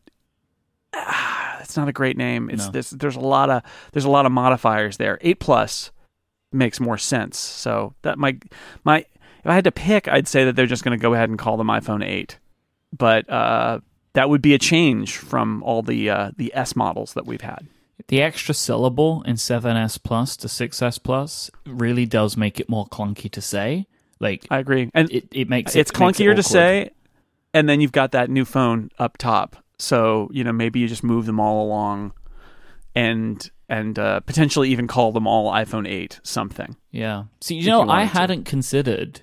ah, 0.93 1.57
it's 1.61 1.75
not 1.75 1.87
a 1.87 1.91
great 1.93 2.15
name. 2.17 2.49
It's 2.51 2.65
No. 2.67 2.71
this. 2.71 2.89
There's 2.91 3.15
a 3.15 3.19
lot 3.21 3.49
of 3.49 3.63
there's 3.91 4.05
a 4.05 4.09
lot 4.09 4.25
of 4.27 4.31
modifiers 4.31 4.97
there. 4.97 5.17
8 5.21 5.39
Plus 5.39 5.91
makes 6.51 6.79
more 6.79 6.97
sense. 6.99 7.37
So 7.39 7.95
that 8.03 8.17
my 8.19 8.37
my 8.83 8.99
if 8.99 9.47
I 9.47 9.55
had 9.55 9.63
to 9.63 9.71
pick, 9.71 10.07
I'd 10.07 10.27
say 10.27 10.45
that 10.45 10.55
they're 10.55 10.65
just 10.67 10.83
going 10.83 10.97
to 10.97 11.01
go 11.01 11.13
ahead 11.15 11.29
and 11.29 11.37
call 11.39 11.57
them 11.57 11.67
iPhone 11.67 12.03
8, 12.05 12.37
but 12.97 13.29
uh, 13.29 13.79
that 14.13 14.29
would 14.29 14.41
be 14.41 14.53
a 14.53 14.59
change 14.59 15.17
from 15.17 15.61
all 15.63 15.81
the 15.81 16.09
uh, 16.09 16.31
the 16.37 16.51
S 16.55 16.75
models 16.75 17.13
that 17.13 17.25
we've 17.25 17.41
had. 17.41 17.67
The 18.07 18.21
extra 18.21 18.53
syllable 18.53 19.23
in 19.23 19.35
7S 19.35 20.01
Plus 20.03 20.37
to 20.37 20.47
6S 20.47 21.01
Plus 21.01 21.49
really 21.65 22.05
does 22.05 22.37
make 22.37 22.59
it 22.59 22.69
more 22.69 22.85
clunky 22.87 23.31
to 23.31 23.41
say. 23.41 23.87
Like, 24.19 24.45
I 24.51 24.59
agree, 24.59 24.91
and 24.93 25.11
it, 25.11 25.27
it 25.31 25.49
makes 25.49 25.75
it, 25.75 25.79
it's 25.79 25.99
makes 25.99 26.19
it 26.19 26.23
clunkier 26.23 26.35
to 26.35 26.43
say, 26.43 26.91
and 27.53 27.67
then 27.67 27.81
you've 27.81 27.91
got 27.91 28.11
that 28.11 28.29
new 28.29 28.45
phone 28.45 28.91
up 28.99 29.17
top. 29.17 29.57
So 29.77 30.29
you 30.31 30.43
know 30.43 30.53
maybe 30.53 30.79
you 30.79 30.87
just 30.87 31.03
move 31.03 31.25
them 31.25 31.39
all 31.39 31.65
along, 31.65 32.13
and 32.93 33.49
and 33.67 33.97
uh, 33.97 34.19
potentially 34.21 34.69
even 34.69 34.87
call 34.87 35.11
them 35.11 35.27
all 35.27 35.51
iPhone 35.51 35.87
8 35.87 36.19
something. 36.23 36.75
Yeah. 36.91 37.25
See, 37.41 37.55
you 37.55 37.67
know, 37.67 37.83
you 37.83 37.89
I 37.89 38.03
hadn't 38.03 38.45
considered 38.45 39.21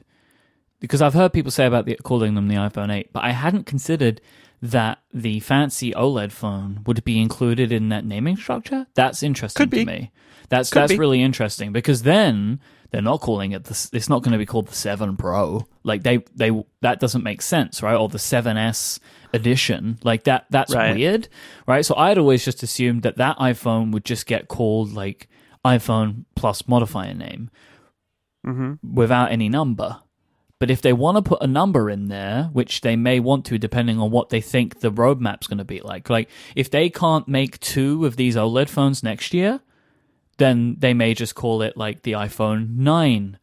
because 0.82 1.00
I've 1.00 1.14
heard 1.14 1.32
people 1.32 1.50
say 1.50 1.64
about 1.64 1.86
the, 1.86 1.96
calling 2.02 2.34
them 2.34 2.48
the 2.48 2.56
iPhone 2.56 2.92
8, 2.92 3.10
but 3.14 3.24
I 3.24 3.30
hadn't 3.30 3.64
considered 3.64 4.20
that 4.60 4.98
the 5.14 5.40
fancy 5.40 5.92
OLED 5.92 6.30
phone 6.30 6.82
would 6.86 7.02
be 7.04 7.18
included 7.20 7.72
in 7.72 7.88
that 7.88 8.04
naming 8.04 8.36
structure. 8.36 8.86
That's 8.94 9.22
interesting 9.22 9.62
Could 9.62 9.70
be. 9.70 9.84
to 9.84 9.90
me. 9.90 10.10
That's 10.50 10.68
Could 10.70 10.82
that's 10.82 10.92
be. 10.92 10.98
really 10.98 11.22
interesting 11.22 11.72
because 11.72 12.02
then 12.02 12.60
they're 12.90 13.00
not 13.00 13.20
calling 13.22 13.52
it 13.52 13.64
the. 13.64 13.88
It's 13.94 14.10
not 14.10 14.22
going 14.22 14.32
to 14.32 14.38
be 14.38 14.44
called 14.44 14.68
the 14.68 14.74
Seven 14.74 15.16
Pro. 15.16 15.66
Like 15.82 16.02
they 16.02 16.18
they 16.36 16.50
that 16.82 17.00
doesn't 17.00 17.22
make 17.24 17.40
sense, 17.40 17.82
right? 17.82 17.96
Or 17.96 18.08
the 18.10 18.18
7S 18.18 18.98
edition. 19.32 19.98
Like 20.04 20.24
that 20.24 20.44
that's 20.50 20.74
Right. 20.74 20.94
weird, 20.94 21.28
right? 21.66 21.86
So 21.86 21.96
I'd 21.96 22.18
always 22.18 22.44
just 22.44 22.62
assumed 22.62 23.02
that 23.02 23.16
that 23.16 23.38
iPhone 23.38 23.92
would 23.92 24.04
just 24.04 24.26
get 24.26 24.46
called 24.48 24.92
like 24.92 25.26
iPhone 25.64 26.26
plus 26.36 26.68
modifier 26.68 27.14
name 27.14 27.50
Mm-hmm. 28.46 28.94
without 28.94 29.30
any 29.32 29.48
number. 29.48 30.00
But 30.62 30.70
if 30.70 30.80
they 30.80 30.92
want 30.92 31.16
to 31.16 31.22
put 31.22 31.42
a 31.42 31.48
number 31.48 31.90
in 31.90 32.06
there, 32.06 32.48
which 32.52 32.82
they 32.82 32.94
may 32.94 33.18
want 33.18 33.44
to 33.46 33.58
depending 33.58 33.98
on 33.98 34.12
what 34.12 34.28
they 34.28 34.40
think 34.40 34.78
the 34.78 34.92
roadmap's 34.92 35.48
going 35.48 35.58
to 35.58 35.64
be 35.64 35.80
like, 35.80 36.08
like 36.08 36.28
if 36.54 36.70
they 36.70 36.88
can't 36.88 37.26
make 37.26 37.58
two 37.58 38.06
of 38.06 38.14
these 38.14 38.36
OLED 38.36 38.68
phones 38.68 39.02
next 39.02 39.34
year, 39.34 39.58
then 40.38 40.76
they 40.78 40.94
may 40.94 41.14
just 41.14 41.34
call 41.34 41.62
it 41.62 41.76
like 41.76 42.02
the 42.02 42.12
iPhone 42.12 42.76
9, 42.76 43.38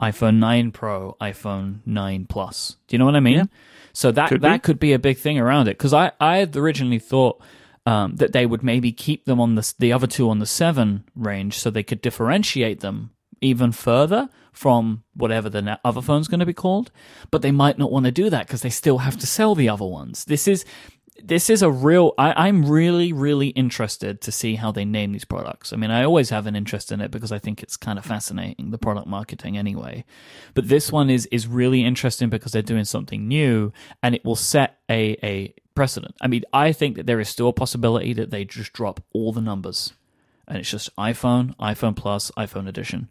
iPhone 0.00 0.36
9 0.36 0.70
Pro, 0.70 1.16
iPhone 1.20 1.80
9 1.86 2.26
Plus. 2.26 2.76
Do 2.86 2.94
you 2.94 2.98
know 3.00 3.04
what 3.04 3.16
I 3.16 3.20
mean? 3.20 3.36
Yeah. 3.38 3.44
So 3.92 4.12
that 4.12 4.28
Could 4.28 4.42
that 4.42 4.62
be. 4.62 4.66
could 4.66 4.78
be 4.78 4.92
a 4.92 5.00
big 5.00 5.18
thing 5.18 5.40
around 5.40 5.66
it 5.66 5.76
because 5.76 5.92
I 5.92 6.12
I 6.20 6.36
had 6.36 6.56
originally 6.56 7.00
thought 7.00 7.42
um, 7.84 8.14
that 8.14 8.32
they 8.32 8.46
would 8.46 8.62
maybe 8.62 8.92
keep 8.92 9.24
them 9.24 9.40
on 9.40 9.56
the 9.56 9.74
the 9.80 9.92
other 9.92 10.06
two 10.06 10.30
on 10.30 10.38
the 10.38 10.46
seven 10.46 11.02
range 11.16 11.58
so 11.58 11.68
they 11.68 11.82
could 11.82 12.00
differentiate 12.00 12.78
them 12.78 13.10
even 13.40 13.72
further 13.72 14.28
from 14.52 15.04
whatever 15.14 15.48
the 15.48 15.78
other 15.84 16.02
phone's 16.02 16.28
going 16.28 16.40
to 16.40 16.46
be 16.46 16.52
called. 16.52 16.90
But 17.30 17.42
they 17.42 17.52
might 17.52 17.78
not 17.78 17.92
want 17.92 18.06
to 18.06 18.12
do 18.12 18.30
that 18.30 18.46
because 18.46 18.62
they 18.62 18.70
still 18.70 18.98
have 18.98 19.18
to 19.18 19.26
sell 19.26 19.54
the 19.54 19.68
other 19.68 19.84
ones. 19.84 20.24
This 20.24 20.48
is 20.48 20.64
this 21.22 21.50
is 21.50 21.62
a 21.62 21.70
real. 21.70 22.14
I, 22.18 22.48
I'm 22.48 22.64
really, 22.64 23.12
really 23.12 23.48
interested 23.48 24.20
to 24.22 24.32
see 24.32 24.54
how 24.54 24.72
they 24.72 24.84
name 24.84 25.12
these 25.12 25.24
products. 25.24 25.72
I 25.72 25.76
mean, 25.76 25.90
I 25.90 26.04
always 26.04 26.30
have 26.30 26.46
an 26.46 26.56
interest 26.56 26.92
in 26.92 27.00
it 27.00 27.10
because 27.10 27.32
I 27.32 27.38
think 27.38 27.62
it's 27.62 27.76
kind 27.76 27.98
of 27.98 28.04
fascinating, 28.04 28.70
the 28.70 28.78
product 28.78 29.06
marketing 29.06 29.56
anyway. 29.56 30.04
But 30.54 30.68
this 30.68 30.90
one 30.90 31.10
is 31.10 31.26
is 31.26 31.46
really 31.46 31.84
interesting 31.84 32.28
because 32.28 32.52
they're 32.52 32.62
doing 32.62 32.84
something 32.84 33.28
new, 33.28 33.72
and 34.02 34.14
it 34.14 34.24
will 34.24 34.36
set 34.36 34.78
a 34.90 35.16
a 35.22 35.54
precedent. 35.74 36.14
I 36.20 36.28
mean, 36.28 36.44
I 36.52 36.72
think 36.72 36.96
that 36.96 37.06
there 37.06 37.20
is 37.20 37.28
still 37.28 37.48
a 37.48 37.52
possibility 37.52 38.12
that 38.14 38.30
they 38.30 38.44
just 38.44 38.72
drop 38.72 39.00
all 39.12 39.32
the 39.32 39.40
numbers, 39.40 39.92
and 40.50 40.58
it's 40.58 40.70
just 40.70 40.94
iPhone, 40.96 41.56
iPhone 41.56 41.96
Plus, 41.96 42.30
iPhone 42.36 42.68
Edition. 42.68 43.08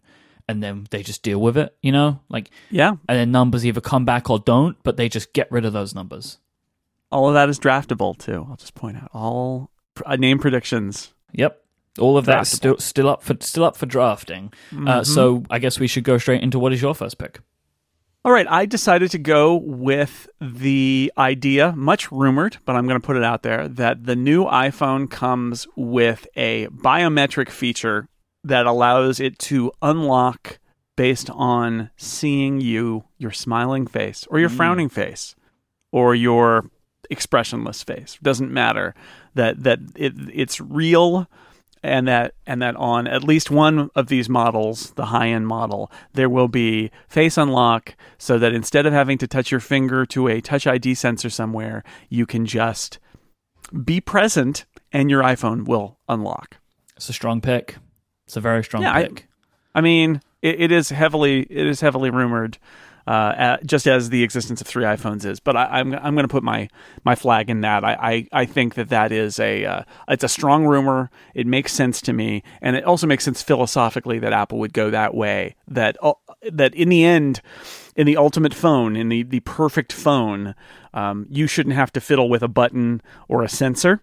And 0.48 0.62
then 0.62 0.86
they 0.90 1.02
just 1.02 1.22
deal 1.22 1.40
with 1.40 1.56
it, 1.56 1.74
you 1.82 1.90
know, 1.92 2.20
like 2.28 2.50
Yeah. 2.70 2.90
and 3.08 3.18
then 3.18 3.30
numbers 3.32 3.64
either 3.64 3.80
come 3.80 4.04
back 4.04 4.30
or 4.30 4.38
don't, 4.38 4.76
but 4.82 4.96
they 4.96 5.08
just 5.08 5.32
get 5.32 5.50
rid 5.50 5.64
of 5.64 5.72
those 5.72 5.94
numbers. 5.94 6.38
All 7.12 7.28
of 7.28 7.34
that 7.34 7.48
is 7.48 7.58
draftable 7.58 8.16
too. 8.18 8.46
I'll 8.48 8.56
just 8.56 8.74
point 8.74 8.96
out 8.96 9.10
all 9.12 9.70
uh, 10.04 10.16
name 10.16 10.38
predictions. 10.38 11.12
Yep. 11.32 11.62
All 11.98 12.16
of 12.16 12.24
that's 12.24 12.50
still 12.50 12.78
still 12.78 13.08
up 13.08 13.22
for 13.22 13.36
still 13.40 13.64
up 13.64 13.76
for 13.76 13.86
drafting. 13.86 14.52
Uh, 14.86 15.02
so 15.04 15.42
I 15.50 15.58
guess 15.58 15.78
we 15.80 15.86
should 15.88 16.04
go 16.04 16.18
straight 16.18 16.42
into 16.42 16.58
what 16.58 16.72
is 16.72 16.80
your 16.82 16.94
first 16.94 17.18
pick? 17.18 17.40
All 18.22 18.32
right, 18.32 18.46
I 18.50 18.66
decided 18.66 19.10
to 19.12 19.18
go 19.18 19.54
with 19.54 20.28
the 20.42 21.10
idea, 21.16 21.72
much 21.74 22.12
rumored, 22.12 22.58
but 22.66 22.76
I'm 22.76 22.86
going 22.86 23.00
to 23.00 23.06
put 23.06 23.16
it 23.16 23.24
out 23.24 23.42
there, 23.42 23.66
that 23.66 24.04
the 24.04 24.14
new 24.14 24.44
iPhone 24.44 25.10
comes 25.10 25.66
with 25.74 26.26
a 26.36 26.66
biometric 26.66 27.48
feature 27.48 28.08
that 28.44 28.66
allows 28.66 29.20
it 29.20 29.38
to 29.38 29.72
unlock 29.80 30.58
based 30.96 31.30
on 31.30 31.88
seeing 31.96 32.60
you, 32.60 33.04
your 33.16 33.30
smiling 33.30 33.86
face, 33.86 34.26
or 34.28 34.38
your 34.38 34.50
mm. 34.50 34.56
frowning 34.56 34.90
face, 34.90 35.34
or 35.90 36.14
your 36.14 36.68
expressionless 37.08 37.82
face. 37.82 38.18
Doesn't 38.22 38.52
matter 38.52 38.94
that 39.34 39.62
that 39.62 39.78
it, 39.96 40.12
it's 40.30 40.60
real 40.60 41.26
and 41.82 42.06
that 42.08 42.34
and 42.46 42.60
that 42.60 42.76
on 42.76 43.06
at 43.06 43.24
least 43.24 43.50
one 43.50 43.90
of 43.94 44.08
these 44.08 44.28
models, 44.28 44.90
the 44.92 45.06
high 45.06 45.28
end 45.28 45.46
model, 45.46 45.90
there 46.12 46.28
will 46.28 46.48
be 46.48 46.90
face 47.08 47.38
unlock, 47.38 47.94
so 48.18 48.38
that 48.38 48.52
instead 48.52 48.86
of 48.86 48.92
having 48.92 49.18
to 49.18 49.26
touch 49.26 49.50
your 49.50 49.60
finger 49.60 50.04
to 50.06 50.28
a 50.28 50.40
Touch 50.40 50.66
ID 50.66 50.94
sensor 50.94 51.30
somewhere, 51.30 51.82
you 52.08 52.26
can 52.26 52.44
just 52.46 52.98
be 53.84 54.00
present, 54.00 54.64
and 54.92 55.10
your 55.10 55.22
iPhone 55.22 55.66
will 55.66 55.98
unlock. 56.08 56.56
It's 56.96 57.08
a 57.08 57.12
strong 57.12 57.40
pick. 57.40 57.76
It's 58.26 58.36
a 58.36 58.40
very 58.40 58.62
strong 58.64 58.82
Yeah, 58.82 58.94
I- 58.94 59.04
pick. 59.04 59.26
I 59.74 59.80
mean, 59.80 60.20
it, 60.42 60.60
it 60.62 60.72
is 60.72 60.90
heavily 60.90 61.42
it 61.42 61.66
is 61.66 61.80
heavily 61.80 62.10
rumored, 62.10 62.58
uh, 63.06 63.34
at, 63.36 63.66
just 63.66 63.86
as 63.86 64.10
the 64.10 64.22
existence 64.22 64.60
of 64.60 64.66
three 64.66 64.84
iPhones 64.84 65.24
is. 65.24 65.40
But 65.40 65.56
I, 65.56 65.80
I'm 65.80 65.94
I'm 65.94 66.14
going 66.14 66.26
to 66.26 66.28
put 66.28 66.42
my 66.42 66.68
my 67.04 67.14
flag 67.14 67.50
in 67.50 67.60
that. 67.62 67.84
I, 67.84 67.92
I, 68.32 68.42
I 68.42 68.44
think 68.46 68.74
that 68.74 68.88
that 68.90 69.12
is 69.12 69.38
a 69.38 69.64
uh, 69.64 69.82
it's 70.08 70.24
a 70.24 70.28
strong 70.28 70.66
rumor. 70.66 71.10
It 71.34 71.46
makes 71.46 71.72
sense 71.72 72.00
to 72.02 72.12
me, 72.12 72.42
and 72.60 72.76
it 72.76 72.84
also 72.84 73.06
makes 73.06 73.24
sense 73.24 73.42
philosophically 73.42 74.18
that 74.18 74.32
Apple 74.32 74.58
would 74.58 74.72
go 74.72 74.90
that 74.90 75.14
way. 75.14 75.56
That 75.68 75.96
uh, 76.02 76.14
that 76.50 76.74
in 76.74 76.88
the 76.88 77.04
end. 77.04 77.40
In 77.96 78.06
the 78.06 78.16
ultimate 78.16 78.54
phone, 78.54 78.96
in 78.96 79.08
the, 79.10 79.24
the 79.24 79.40
perfect 79.40 79.92
phone, 79.92 80.54
um, 80.94 81.26
you 81.28 81.46
shouldn't 81.46 81.74
have 81.74 81.92
to 81.92 82.00
fiddle 82.00 82.30
with 82.30 82.42
a 82.42 82.48
button 82.48 83.02
or 83.28 83.42
a 83.42 83.48
sensor. 83.48 84.02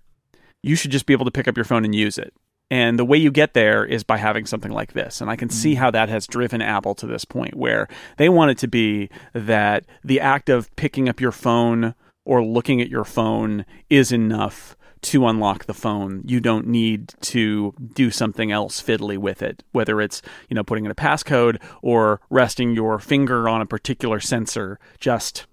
You 0.61 0.75
should 0.75 0.91
just 0.91 1.05
be 1.07 1.13
able 1.13 1.25
to 1.25 1.31
pick 1.31 1.47
up 1.47 1.55
your 1.55 1.63
phone 1.63 1.85
and 1.85 1.95
use 1.95 2.17
it. 2.17 2.33
And 2.69 2.99
the 2.99 3.05
way 3.05 3.17
you 3.17 3.31
get 3.31 3.53
there 3.53 3.85
is 3.85 4.03
by 4.03 4.17
having 4.17 4.45
something 4.45 4.71
like 4.71 4.93
this. 4.93 5.21
And 5.21 5.29
I 5.29 5.35
can 5.35 5.49
see 5.49 5.73
mm. 5.73 5.77
how 5.77 5.91
that 5.91 6.09
has 6.09 6.27
driven 6.27 6.61
Apple 6.61 6.95
to 6.95 7.07
this 7.07 7.23
point 7.23 7.55
where 7.55 7.87
they 8.17 8.29
want 8.29 8.51
it 8.51 8.57
to 8.59 8.67
be 8.67 9.09
that 9.33 9.85
the 10.03 10.19
act 10.19 10.49
of 10.49 10.73
picking 10.75 11.07
up 11.07 11.21
your 11.21 11.31
phone 11.31 11.95
or 12.25 12.43
looking 12.43 12.81
at 12.81 12.89
your 12.89 13.05
phone 13.05 13.65
is 13.89 14.11
enough 14.11 14.75
to 15.01 15.27
unlock 15.27 15.65
the 15.65 15.73
phone. 15.73 16.21
You 16.25 16.41
don't 16.41 16.67
need 16.67 17.13
to 17.21 17.73
do 17.93 18.11
something 18.11 18.51
else 18.51 18.81
fiddly 18.81 19.17
with 19.17 19.41
it, 19.41 19.63
whether 19.71 20.01
it's, 20.01 20.21
you 20.49 20.55
know, 20.55 20.63
putting 20.63 20.85
in 20.85 20.91
a 20.91 20.95
passcode 20.95 21.61
or 21.81 22.19
resting 22.29 22.73
your 22.73 22.99
finger 22.99 23.47
on 23.47 23.61
a 23.61 23.65
particular 23.65 24.19
sensor. 24.19 24.79
Just 24.99 25.45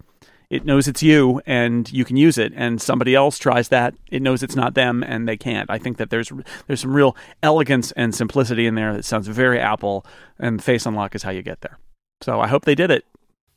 it 0.55 0.65
knows 0.65 0.87
it's 0.87 1.03
you 1.03 1.43
and 1.47 1.93
you 1.93 2.05
can 2.05 2.17
use 2.17 2.39
it. 2.39 2.53
And 2.55 2.81
somebody 2.81 3.17
else 3.17 3.39
tries 3.39 3.71
that 3.71 3.95
it 4.09 4.23
knows 4.23 4.45
it's 4.45 4.55
not 4.55 4.75
them 4.75 5.03
and 5.03 5.27
they 5.27 5.37
can't. 5.37 5.69
I 5.69 5.79
think 5.79 5.97
that 5.97 6.11
there's 6.11 6.31
there's 6.69 6.83
some 6.83 6.95
real 6.95 7.17
elegance 7.43 7.91
and 7.93 8.15
simplicity 8.15 8.67
in 8.67 8.77
there 8.77 8.95
that 8.95 9.05
sounds 9.05 9.27
very 9.27 9.59
apple 9.59 10.07
and 10.39 10.63
face 10.63 10.87
unlock 10.87 11.17
is 11.17 11.25
how 11.25 11.33
you 11.33 11.43
get 11.43 11.63
there. 11.63 11.79
So 12.21 12.41
i 12.41 12.47
hope 12.47 12.65
they 12.65 12.77
did 12.77 12.93
it. 12.93 13.05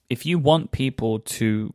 If 0.10 0.26
you 0.26 0.40
want 0.40 0.72
people 0.72 1.20
to 1.20 1.72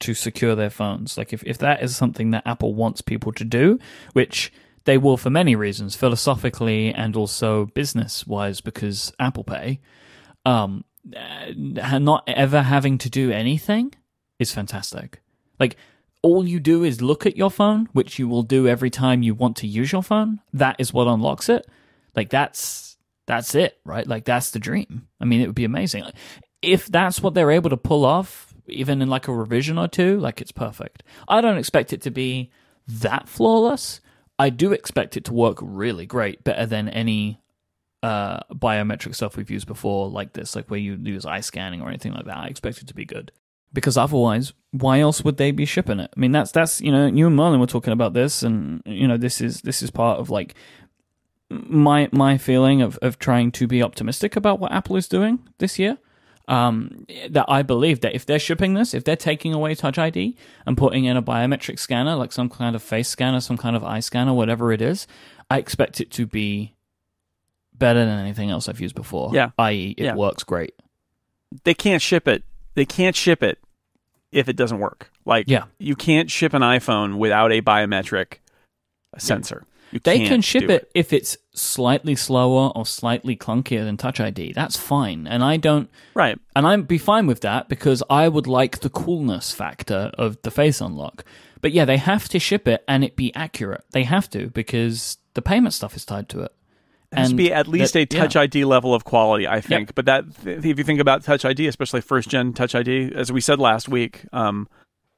to 0.00 0.14
secure 0.14 0.56
their 0.56 0.70
phones, 0.70 1.16
like 1.16 1.32
if, 1.32 1.44
if 1.44 1.58
that 1.58 1.80
is 1.80 1.96
something 1.96 2.32
that 2.32 2.46
Apple 2.46 2.74
wants 2.74 3.00
people 3.00 3.30
to 3.32 3.44
do, 3.44 3.78
which 4.12 4.52
they 4.86 4.98
will 4.98 5.16
for 5.16 5.30
many 5.30 5.54
reasons, 5.54 5.94
philosophically 5.94 6.92
and 6.92 7.14
also 7.14 7.66
business 7.66 8.26
wise, 8.26 8.62
because 8.62 9.12
Apple 9.20 9.44
Pay, 9.44 9.80
um, 10.46 10.84
uh, 11.14 11.98
not 11.98 12.24
ever 12.26 12.62
having 12.62 12.96
to 12.98 13.10
do 13.10 13.30
anything 13.30 13.94
is 14.38 14.52
fantastic. 14.52 15.20
Like 15.58 15.76
all 16.22 16.46
you 16.46 16.58
do 16.58 16.84
is 16.84 17.02
look 17.02 17.26
at 17.26 17.36
your 17.36 17.50
phone, 17.50 17.88
which 17.92 18.18
you 18.18 18.28
will 18.28 18.42
do 18.42 18.66
every 18.66 18.90
time 18.90 19.22
you 19.22 19.34
want 19.34 19.56
to 19.58 19.66
use 19.66 19.92
your 19.92 20.02
phone. 20.02 20.40
That 20.52 20.76
is 20.78 20.92
what 20.92 21.06
unlocks 21.06 21.48
it. 21.48 21.66
Like 22.16 22.30
that's 22.30 22.96
that's 23.26 23.54
it, 23.54 23.78
right? 23.84 24.06
Like 24.06 24.24
that's 24.24 24.50
the 24.50 24.58
dream. 24.58 25.08
I 25.20 25.24
mean, 25.24 25.40
it 25.40 25.46
would 25.46 25.54
be 25.54 25.64
amazing 25.64 26.04
Like, 26.04 26.14
if 26.62 26.86
that's 26.86 27.20
what 27.20 27.34
they're 27.34 27.50
able 27.50 27.70
to 27.70 27.76
pull 27.76 28.04
off, 28.04 28.54
even 28.66 29.02
in 29.02 29.08
like 29.08 29.28
a 29.28 29.34
revision 29.34 29.78
or 29.78 29.88
two. 29.88 30.18
Like 30.18 30.40
it's 30.40 30.52
perfect. 30.52 31.02
I 31.28 31.40
don't 31.40 31.58
expect 31.58 31.92
it 31.92 32.02
to 32.02 32.10
be 32.10 32.50
that 32.86 33.28
flawless. 33.28 34.00
I 34.38 34.50
do 34.50 34.72
expect 34.72 35.16
it 35.16 35.24
to 35.26 35.32
work 35.32 35.58
really 35.60 36.06
great, 36.06 36.42
better 36.42 36.66
than 36.66 36.88
any 36.88 37.40
uh, 38.02 38.40
biometric 38.52 39.14
stuff 39.14 39.36
we've 39.36 39.50
used 39.50 39.66
before, 39.66 40.08
like 40.08 40.32
this, 40.32 40.56
like 40.56 40.70
where 40.70 40.80
you 40.80 40.98
use 41.00 41.24
eye 41.24 41.40
scanning 41.40 41.82
or 41.82 41.88
anything 41.88 42.12
like 42.12 42.24
that. 42.24 42.38
I 42.38 42.46
expect 42.46 42.78
it 42.78 42.88
to 42.88 42.94
be 42.94 43.04
good 43.04 43.30
because 43.74 43.98
otherwise, 43.98 44.54
why 44.70 45.00
else 45.00 45.22
would 45.24 45.36
they 45.36 45.50
be 45.50 45.66
shipping 45.66 46.00
it? 46.00 46.10
I 46.16 46.18
mean, 46.18 46.32
that's 46.32 46.50
that's 46.52 46.80
you 46.80 46.90
know, 46.90 47.06
you 47.06 47.26
and 47.26 47.36
Merlin 47.36 47.60
were 47.60 47.66
talking 47.66 47.92
about 47.92 48.14
this, 48.14 48.42
and 48.42 48.82
you 48.86 49.06
know, 49.06 49.18
this 49.18 49.40
is 49.42 49.60
this 49.62 49.82
is 49.82 49.90
part 49.90 50.18
of 50.20 50.30
like 50.30 50.54
my 51.50 52.08
my 52.12 52.38
feeling 52.38 52.80
of 52.82 52.96
of 53.02 53.18
trying 53.18 53.52
to 53.52 53.66
be 53.66 53.82
optimistic 53.82 54.36
about 54.36 54.60
what 54.60 54.72
Apple 54.72 54.96
is 54.96 55.08
doing 55.08 55.40
this 55.58 55.78
year. 55.78 55.98
Um, 56.46 57.06
that 57.30 57.46
I 57.48 57.62
believe 57.62 58.00
that 58.02 58.14
if 58.14 58.26
they're 58.26 58.38
shipping 58.38 58.74
this, 58.74 58.92
if 58.92 59.02
they're 59.02 59.16
taking 59.16 59.54
away 59.54 59.74
Touch 59.74 59.96
ID 59.96 60.36
and 60.66 60.76
putting 60.76 61.06
in 61.06 61.16
a 61.16 61.22
biometric 61.22 61.78
scanner, 61.78 62.16
like 62.16 62.32
some 62.32 62.50
kind 62.50 62.76
of 62.76 62.82
face 62.82 63.08
scanner, 63.08 63.40
some 63.40 63.56
kind 63.56 63.74
of 63.74 63.82
eye 63.82 64.00
scanner, 64.00 64.34
whatever 64.34 64.70
it 64.70 64.82
is, 64.82 65.06
I 65.50 65.56
expect 65.56 66.02
it 66.02 66.10
to 66.12 66.26
be 66.26 66.74
better 67.72 68.04
than 68.04 68.18
anything 68.18 68.50
else 68.50 68.68
I've 68.68 68.78
used 68.78 68.94
before. 68.94 69.30
Yeah. 69.32 69.52
i.e., 69.58 69.94
it 69.96 70.04
Yeah. 70.04 70.14
works 70.16 70.44
great. 70.44 70.74
they 71.64 71.72
can't 71.72 72.02
ship 72.02 72.26
it 72.28 72.42
they 72.74 72.84
can't 72.84 73.14
ship 73.16 73.40
it 73.42 73.58
if 74.34 74.48
it 74.48 74.56
doesn't 74.56 74.78
work 74.78 75.10
like 75.24 75.46
Yeah. 75.48 75.64
you 75.78 75.94
can't 75.96 76.30
ship 76.30 76.52
an 76.54 76.62
iphone 76.62 77.16
without 77.18 77.52
a 77.52 77.62
biometric 77.62 78.34
sensor 79.18 79.64
You 79.92 80.00
They 80.02 80.26
can't 80.26 80.42
ship 80.42 80.62
do 80.66 80.70
it, 80.70 80.90
if 80.94 81.12
it's 81.12 81.36
slightly 81.54 82.16
slower 82.16 82.72
or 82.74 82.84
slightly 82.84 83.36
clunkier 83.36 83.84
than 83.84 83.96
Touch 83.96 84.18
ID. 84.18 84.52
That's 84.52 84.76
fine, 84.76 85.28
and 85.28 85.44
I 85.44 85.56
don't, 85.56 85.88
right 86.14 86.36
and 86.56 86.66
I'd 86.66 86.88
be 86.88 86.98
fine 86.98 87.28
with 87.28 87.40
that 87.42 87.68
because 87.68 88.02
I 88.10 88.28
would 88.28 88.48
like 88.48 88.80
the 88.80 88.90
coolness 88.90 89.52
factor 89.52 90.10
of 90.18 90.42
the 90.42 90.50
face 90.50 90.80
unlock. 90.80 91.24
But 91.60 91.72
yeah, 91.72 91.84
they 91.84 91.96
have 91.98 92.28
to 92.30 92.38
ship 92.40 92.66
it 92.66 92.82
and 92.88 93.04
it 93.04 93.14
be 93.14 93.32
accurate. 93.36 93.84
They 93.92 94.02
have 94.04 94.28
to 94.30 94.48
because 94.50 95.18
the 95.34 95.42
payment 95.42 95.74
stuff 95.74 95.94
is 95.96 96.04
tied 96.04 96.28
to 96.30 96.40
it. 96.42 96.52
Has 97.16 97.30
to 97.30 97.34
be 97.36 97.52
at 97.52 97.68
least 97.68 97.94
that- 97.94 98.00
a 98.00 98.06
Touch 98.06 98.34
yeah. 98.34 98.42
ID 98.42 98.64
level 98.64 98.94
of 98.94 99.04
quality, 99.04 99.46
I 99.48 99.60
think. 99.60 99.94
But 99.94 100.04
that, 100.06 100.24
if 100.44 100.64
you 100.64 100.74
think 100.84 101.00
about 101.00 101.22
Touch 101.24 101.44
ID, 101.44 101.66
especially 101.66 102.00
first 102.00 102.28
gen 102.28 102.52
Touch 102.52 102.74
ID, 102.74 103.12
as 103.14 103.30
we 103.32 103.40
said 103.40 103.58
last 103.58 103.88
week, 103.88 104.24
um, 104.32 104.68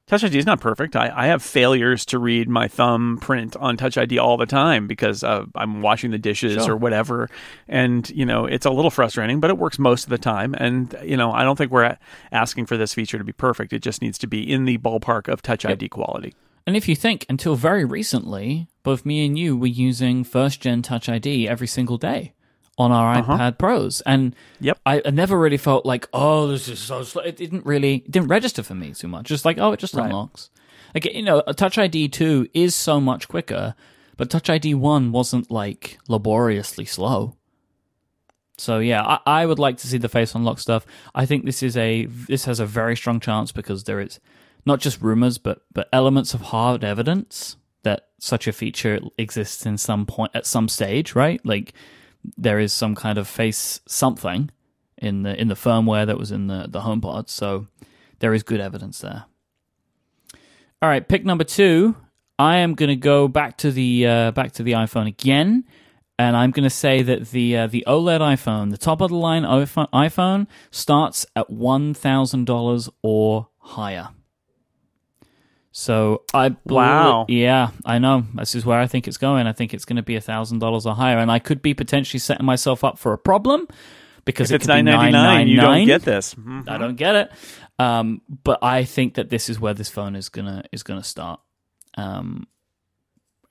Touch 0.07 0.23
ID 0.23 0.37
is 0.37 0.45
not 0.45 0.61
perfect. 0.61 0.95
I, 0.95 1.11
I 1.13 1.25
have 1.27 1.43
failures 1.43 2.05
to 2.05 2.17
read 2.17 2.47
my 2.47 2.69
thumb 2.69 3.17
print 3.21 3.57
on 3.57 3.75
Touch 3.75 3.97
ID 3.97 4.17
all 4.17 4.37
the 4.37 4.45
time 4.45 4.87
because 4.87 5.21
uh, 5.21 5.43
I'm 5.53 5.81
washing 5.81 6.11
the 6.11 6.17
dishes 6.17 6.63
Sure. 6.63 6.75
or 6.75 6.77
whatever, 6.77 7.29
and 7.67 8.09
you 8.11 8.25
know 8.25 8.45
it's 8.45 8.65
a 8.65 8.69
little 8.71 8.89
frustrating, 8.89 9.41
but 9.41 9.49
it 9.49 9.57
works 9.57 9.77
most 9.77 10.05
of 10.05 10.09
the 10.09 10.17
time. 10.17 10.55
And 10.57 10.95
you 11.03 11.17
know 11.17 11.33
I 11.33 11.43
don't 11.43 11.57
think 11.57 11.71
we're 11.73 11.97
asking 12.31 12.67
for 12.67 12.77
this 12.77 12.93
feature 12.93 13.17
to 13.17 13.25
be 13.25 13.33
perfect. 13.33 13.73
It 13.73 13.79
just 13.79 14.01
needs 14.01 14.17
to 14.19 14.27
be 14.27 14.49
in 14.49 14.63
the 14.63 14.77
ballpark 14.77 15.27
of 15.27 15.41
Touch 15.41 15.65
ID 15.65 15.89
quality. 15.89 16.33
And 16.67 16.75
if 16.75 16.89
you 16.89 16.97
think, 16.97 17.25
until 17.29 17.55
very 17.55 17.85
recently, 17.85 18.67
both 18.83 19.05
me 19.05 19.25
and 19.25 19.39
you 19.39 19.55
were 19.55 19.67
using 19.67 20.25
first 20.25 20.59
gen 20.59 20.81
Touch 20.81 21.07
ID 21.07 21.47
every 21.47 21.65
single 21.65 21.97
day 21.97 22.33
on 22.77 22.91
our 22.91 23.15
uh-huh. 23.15 23.37
iPad 23.37 23.57
Pros, 23.57 24.01
and 24.01 24.35
Yep. 24.59 24.77
I, 24.85 25.01
I 25.03 25.09
never 25.11 25.39
really 25.39 25.57
felt 25.57 25.85
like, 25.85 26.09
oh, 26.11 26.47
this 26.47 26.67
is 26.67 26.77
so 26.79 27.03
slow. 27.03 27.23
It 27.23 27.37
didn't 27.37 27.65
really 27.65 27.95
it 27.95 28.11
didn't 28.11 28.27
register 28.27 28.63
for 28.63 28.75
me 28.75 28.93
too 28.93 29.07
much. 29.07 29.27
Just 29.27 29.45
like, 29.45 29.57
oh, 29.57 29.71
it 29.71 29.79
just 29.79 29.93
Right. 29.93 30.07
unlocks. 30.07 30.49
Like 30.93 31.05
you 31.05 31.23
know, 31.23 31.41
Touch 31.55 31.77
ID 31.77 32.09
two 32.09 32.49
is 32.53 32.75
so 32.75 32.99
much 32.99 33.29
quicker, 33.29 33.73
but 34.17 34.29
Touch 34.29 34.49
ID 34.49 34.73
one 34.73 35.13
wasn't 35.13 35.49
like 35.49 35.97
laboriously 36.09 36.85
slow. 36.85 37.37
So 38.57 38.79
yeah, 38.79 39.03
I, 39.03 39.41
I 39.41 39.45
would 39.45 39.59
like 39.59 39.77
to 39.77 39.87
see 39.87 39.97
the 39.99 40.09
face 40.09 40.35
unlock 40.35 40.59
stuff. 40.59 40.85
I 41.15 41.25
think 41.25 41.45
this 41.45 41.63
is 41.63 41.77
a 41.77 42.05
this 42.05 42.43
has 42.43 42.59
a 42.59 42.65
very 42.65 42.97
strong 42.97 43.21
chance 43.21 43.53
because 43.53 43.85
there 43.85 44.01
is 44.01 44.19
not 44.67 44.79
just 44.81 45.01
rumors, 45.01 45.37
but 45.37 45.61
but 45.73 45.89
elements 45.91 46.33
of 46.33 46.41
hard 46.41 46.83
evidence 46.83 47.55
that 47.83 48.09
such 48.19 48.47
a 48.47 48.51
feature 48.51 48.99
exists 49.17 49.65
in 49.65 49.77
some 49.77 50.05
point 50.05 50.31
at 50.35 50.45
some 50.45 50.67
stage, 50.67 51.15
right? 51.15 51.43
Like 51.45 51.73
there 52.37 52.59
is 52.59 52.73
some 52.73 52.93
kind 52.93 53.17
of 53.17 53.27
face 53.27 53.79
something 53.87 54.51
in 54.97 55.23
the 55.23 55.39
in 55.39 55.47
the 55.47 55.55
firmware 55.55 56.05
that 56.05 56.17
was 56.17 56.31
in 56.31 56.47
the 56.47 56.67
the 56.69 56.81
HomePod, 56.81 57.29
so 57.29 57.67
there 58.19 58.33
is 58.33 58.43
good 58.43 58.59
evidence 58.59 58.99
there. 58.99 59.25
All 60.81 60.89
right, 60.89 61.07
pick 61.07 61.25
number 61.25 61.45
two. 61.45 61.95
I 62.37 62.57
am 62.57 62.75
going 62.75 62.89
to 62.89 62.95
go 62.95 63.27
back 63.27 63.57
to 63.59 63.71
the 63.71 64.05
uh, 64.05 64.31
back 64.31 64.51
to 64.53 64.63
the 64.63 64.73
iPhone 64.73 65.07
again, 65.07 65.63
and 66.19 66.35
I'm 66.35 66.51
going 66.51 66.65
to 66.65 66.69
say 66.69 67.01
that 67.03 67.29
the 67.31 67.57
uh, 67.57 67.67
the 67.67 67.85
OLED 67.87 68.19
iPhone, 68.19 68.71
the 68.71 68.77
top 68.77 69.01
of 69.01 69.09
the 69.09 69.15
line 69.15 69.43
iPhone, 69.43 70.47
starts 70.71 71.25
at 71.35 71.49
one 71.49 71.93
thousand 71.93 72.45
dollars 72.45 72.89
or 73.01 73.47
higher. 73.59 74.09
So 75.79 76.23
I 76.33 76.55
Wow. 76.65 77.27
yeah, 77.29 77.69
I 77.85 77.99
know. 77.99 78.25
This 78.33 78.55
is 78.55 78.65
where 78.65 78.79
I 78.79 78.87
think 78.87 79.07
it's 79.07 79.17
going. 79.17 79.45
I 79.45 79.53
think 79.53 79.75
it's 79.75 79.85
going 79.85 79.97
to 79.97 80.01
be 80.01 80.15
a 80.15 80.21
thousand 80.21 80.57
dollars 80.57 80.87
or 80.87 80.95
higher, 80.95 81.19
and 81.19 81.31
I 81.31 81.37
could 81.37 81.61
be 81.61 81.75
potentially 81.75 82.19
setting 82.19 82.47
myself 82.47 82.83
up 82.83 82.97
for 82.97 83.13
a 83.13 83.17
problem 83.19 83.67
because 84.25 84.49
If 84.49 84.55
it 84.55 84.61
it's 84.61 84.67
nine 84.67 84.85
ninety 84.85 85.11
nine, 85.11 85.47
you 85.47 85.61
don't 85.61 85.85
get 85.85 86.01
this. 86.01 86.33
Mhm. 86.33 86.67
I 86.67 86.79
don't 86.79 86.95
get 86.95 87.15
it. 87.15 87.31
Um, 87.77 88.23
but 88.43 88.57
I 88.63 88.85
think 88.85 89.13
that 89.13 89.29
this 89.29 89.49
is 89.49 89.59
where 89.59 89.75
this 89.75 89.87
phone 89.87 90.15
is 90.15 90.29
gonna 90.29 90.63
is 90.71 90.81
gonna 90.81 91.03
start. 91.03 91.41
Um, 91.95 92.47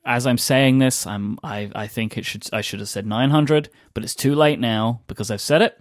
as 0.05 0.27
I'm 0.27 0.39
saying 0.39 0.81
this, 0.81 1.07
I'm 1.07 1.39
I, 1.45 1.71
I 1.77 1.87
think 1.87 2.19
it 2.19 2.25
should 2.25 2.43
I 2.53 2.61
should 2.61 2.81
have 2.81 2.89
said 2.89 3.07
900, 3.07 3.69
but 3.95 4.03
it's 4.03 4.17
too 4.17 4.35
late 4.35 4.59
now 4.59 5.01
because 5.07 5.31
I've 5.31 5.41
said 5.41 5.63
it. 5.63 5.79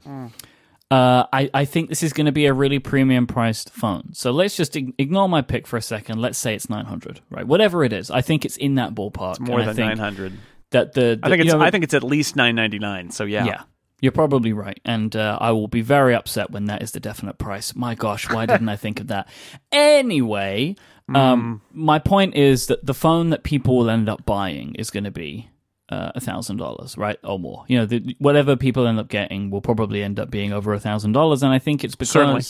Uh, 0.91 1.25
I, 1.33 1.49
I 1.53 1.65
think 1.65 1.89
this 1.89 2.03
is 2.03 2.13
going 2.13 2.27
to 2.27 2.31
be 2.31 2.45
a 2.45 2.53
really 2.53 2.77
premium 2.77 3.25
priced 3.25 3.71
phone. 3.71 4.13
So 4.13 4.31
let's 4.31 4.55
just 4.55 4.75
ig- 4.75 4.93
ignore 4.99 5.27
my 5.27 5.41
pick 5.41 5.65
for 5.65 5.77
a 5.77 5.81
second. 5.81 6.21
Let's 6.21 6.37
say 6.37 6.53
it's 6.53 6.69
900, 6.69 7.21
right? 7.31 7.45
Whatever 7.45 7.83
it 7.83 7.91
is, 7.91 8.11
I 8.11 8.21
think 8.21 8.45
it's 8.45 8.55
in 8.57 8.75
that 8.75 8.93
ballpark. 8.93 9.31
It's 9.31 9.39
more 9.39 9.59
And 9.59 9.69
than 9.69 9.75
think 9.75 9.87
nine 9.87 9.97
hundred. 9.97 10.33
That 10.71 10.93
the, 10.93 11.19
I 11.23 11.29
think 11.29 11.41
it's. 11.41 11.51
you 11.51 11.57
know, 11.57 11.63
I 11.63 11.71
think 11.71 11.83
it's 11.83 11.93
at 11.93 12.03
least 12.03 12.35
nine 12.35 12.55
ninety 12.55 12.77
nine. 12.79 13.09
So 13.09 13.23
yeah. 13.23 13.45
yeah, 13.45 13.63
you're 13.99 14.11
probably 14.11 14.53
right, 14.53 14.79
and 14.85 15.15
uh, 15.15 15.37
I 15.41 15.51
will 15.51 15.67
be 15.67 15.81
very 15.81 16.13
upset 16.13 16.51
when 16.51 16.65
that 16.65 16.83
is 16.83 16.91
the 16.91 16.99
definite 16.99 17.37
price. 17.37 17.75
My 17.75 17.95
gosh, 17.95 18.29
why 18.29 18.45
didn't 18.45 18.69
I 18.69 18.75
think 18.75 18.99
of 18.99 19.07
that? 19.07 19.27
Anyway, 19.71 20.75
um, 21.13 21.61
my 21.71 21.99
point 21.99 22.35
is 22.35 22.67
that 22.67 22.85
the 22.85 22.93
phone 22.93 23.29
that 23.31 23.43
people 23.43 23.77
will 23.77 23.89
end 23.89 24.09
up 24.09 24.25
buying 24.25 24.75
is 24.75 24.89
going 24.89 25.03
to 25.03 25.11
be 25.11 25.49
a 25.89 26.19
thousand 26.19 26.57
dollars, 26.57 26.97
right, 26.97 27.17
or 27.23 27.37
more. 27.39 27.65
You 27.67 27.77
know, 27.79 27.85
the, 27.85 28.15
whatever 28.19 28.55
people 28.55 28.87
end 28.87 28.99
up 28.99 29.07
getting 29.07 29.49
will 29.51 29.61
probably 29.61 30.01
end 30.03 30.19
up 30.19 30.29
being 30.31 30.51
over 30.53 30.73
a 30.73 30.79
thousand 30.79 31.11
dollars, 31.11 31.43
and 31.43 31.53
I 31.53 31.59
think 31.59 31.83
it's 31.83 31.95
because 31.95 32.11
Certainly. 32.11 32.43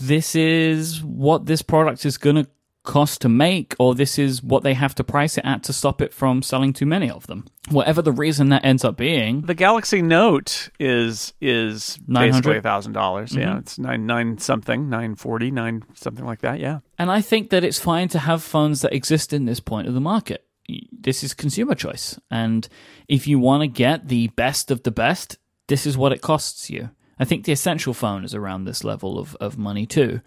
this 0.00 0.34
is 0.34 1.02
what 1.02 1.46
this 1.46 1.62
product 1.62 2.04
is 2.04 2.18
going 2.18 2.36
to 2.36 2.46
cost 2.84 3.20
to 3.22 3.28
make, 3.28 3.74
or 3.80 3.96
this 3.96 4.16
is 4.16 4.42
what 4.44 4.62
they 4.62 4.72
have 4.74 4.94
to 4.94 5.02
price 5.02 5.36
it 5.36 5.44
at 5.44 5.64
to 5.64 5.72
stop 5.72 6.00
it 6.00 6.14
from 6.14 6.40
selling 6.40 6.72
too 6.72 6.86
many 6.86 7.10
of 7.10 7.26
them. 7.26 7.44
Whatever 7.68 8.00
the 8.00 8.12
reason 8.12 8.48
that 8.50 8.64
ends 8.64 8.84
up 8.84 8.96
being, 8.96 9.40
The 9.42 9.54
Galaxy 9.54 10.00
Note 10.00 10.68
is 10.78 11.34
is 11.40 11.98
900? 12.06 12.30
basically 12.32 12.58
a 12.58 12.62
thousand 12.62 12.92
dollars. 12.92 13.30
Mm-hmm. 13.32 13.40
Yeah, 13.40 13.58
it's 13.58 13.76
nine 13.76 14.06
nine 14.06 14.38
something, 14.38 14.88
nine 14.88 15.16
forty, 15.16 15.50
nine 15.50 15.82
something 15.94 16.24
like 16.24 16.42
that. 16.42 16.60
Yeah. 16.60 16.78
And 16.96 17.10
I 17.10 17.20
think 17.20 17.50
that 17.50 17.64
it's 17.64 17.80
fine 17.80 18.06
to 18.10 18.20
have 18.20 18.40
phones 18.44 18.82
that 18.82 18.94
exist 18.94 19.32
in 19.32 19.46
this 19.46 19.58
point 19.58 19.88
of 19.88 19.94
the 19.94 20.00
market. 20.00 20.45
This 20.92 21.22
is 21.22 21.34
consumer 21.34 21.74
choice. 21.74 22.18
And 22.30 22.68
if 23.08 23.26
you 23.26 23.38
want 23.38 23.62
to 23.62 23.68
get 23.68 24.08
the 24.08 24.28
best 24.28 24.70
of 24.70 24.82
the 24.82 24.90
best, 24.90 25.38
this 25.68 25.86
is 25.86 25.96
what 25.96 26.12
it 26.12 26.22
costs 26.22 26.70
you. 26.70 26.90
I 27.18 27.24
think 27.24 27.44
the 27.44 27.52
essential 27.52 27.94
phone 27.94 28.24
is 28.24 28.34
around 28.34 28.64
this 28.64 28.84
level 28.84 29.18
of, 29.18 29.34
of 29.36 29.56
money 29.56 29.86
too. 29.86 30.20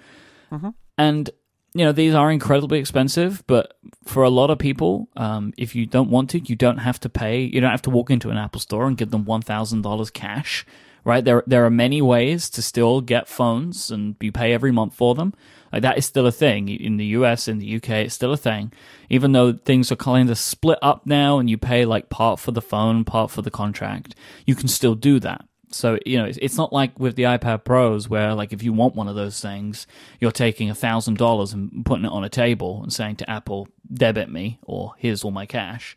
And, 0.98 1.30
you 1.74 1.86
know, 1.86 1.92
these 1.92 2.16
are 2.16 2.32
incredibly 2.32 2.80
expensive, 2.80 3.44
but 3.48 3.78
for 4.06 4.24
a 4.24 4.30
lot 4.30 4.50
of 4.50 4.58
people, 4.58 5.08
um, 5.16 5.54
if 5.58 5.76
you 5.76 5.86
don't 5.86 6.10
want 6.10 6.32
to, 6.32 6.40
you 6.40 6.56
don't 6.56 6.80
have 6.80 7.00
to 7.02 7.10
pay, 7.10 7.42
you 7.42 7.62
don't 7.62 7.72
have 7.72 7.84
to 7.84 7.90
walk 7.92 8.10
into 8.10 8.32
an 8.32 8.38
Apple 8.38 8.60
store 8.60 8.88
and 8.88 8.98
give 8.98 9.12
them 9.12 9.26
$1,000 9.26 10.14
cash 10.14 10.66
right? 11.04 11.24
There 11.24 11.44
there 11.48 11.66
are 11.66 11.70
many 11.70 12.02
ways 12.02 12.50
to 12.52 12.62
still 12.62 13.02
get 13.02 13.28
phones, 13.28 13.92
and 13.92 14.16
you 14.20 14.32
pay 14.32 14.54
every 14.54 14.72
month 14.72 14.94
for 14.94 15.16
them. 15.16 15.34
Like 15.72 15.84
that 15.84 15.98
is 15.98 16.06
still 16.06 16.26
a 16.26 16.32
thing 16.32 16.68
in 16.70 16.98
the 16.98 17.06
US, 17.06 17.48
in 17.48 17.60
the 17.60 17.76
UK, 17.76 17.90
it's 17.90 18.16
still 18.16 18.34
a 18.34 18.38
thing. 18.38 18.72
Even 19.10 19.34
though 19.34 19.54
things 19.54 19.92
are 19.92 19.96
kind 19.96 20.30
of 20.30 20.38
split 20.38 20.80
up 20.82 21.06
now, 21.06 21.40
and 21.40 21.50
you 21.50 21.58
pay 21.58 21.86
like 21.86 22.10
part 22.10 22.40
for 22.40 22.52
the 22.52 22.62
phone, 22.62 23.06
part 23.06 23.32
for 23.32 23.42
the 23.42 23.52
contract, 23.52 24.16
you 24.46 24.56
can 24.56 24.68
still 24.68 24.96
do 24.96 25.20
that. 25.20 25.46
So 25.72 26.00
you 26.06 26.18
know, 26.18 26.26
it's, 26.26 26.58
not 26.58 26.74
like 26.74 27.00
with 27.00 27.16
the 27.16 27.24
iPad 27.24 27.64
Pros 27.64 28.10
where 28.10 28.34
like 28.34 28.54
if 28.54 28.64
you 28.64 28.74
want 28.74 28.96
one 28.96 29.08
of 29.08 29.16
those 29.16 29.40
things, 29.40 29.86
you're 30.20 30.32
taking 30.32 30.70
a 30.70 30.76
thousand 30.76 31.18
dollars 31.18 31.54
and 31.54 31.86
putting 31.86 32.06
it 32.06 32.12
on 32.12 32.24
a 32.24 32.30
table 32.30 32.82
and 32.82 32.92
saying 32.92 33.18
to 33.18 33.30
Apple, 33.30 33.68
"Debit 33.92 34.32
me," 34.32 34.60
or 34.64 34.94
"Here's 34.98 35.24
all 35.24 35.32
my 35.32 35.46
cash." 35.46 35.96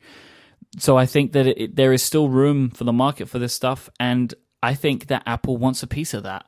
So 0.78 0.96
I 0.96 1.06
think 1.06 1.32
that 1.32 1.46
it, 1.46 1.76
there 1.76 1.92
is 1.92 2.02
still 2.02 2.28
room 2.28 2.70
for 2.70 2.84
the 2.84 2.92
market 2.92 3.28
for 3.28 3.38
this 3.38 3.54
stuff, 3.54 3.88
and 3.98 4.34
I 4.62 4.74
think 4.74 5.06
that 5.08 5.22
Apple 5.26 5.56
wants 5.56 5.82
a 5.82 5.86
piece 5.86 6.14
of 6.14 6.22
that, 6.22 6.46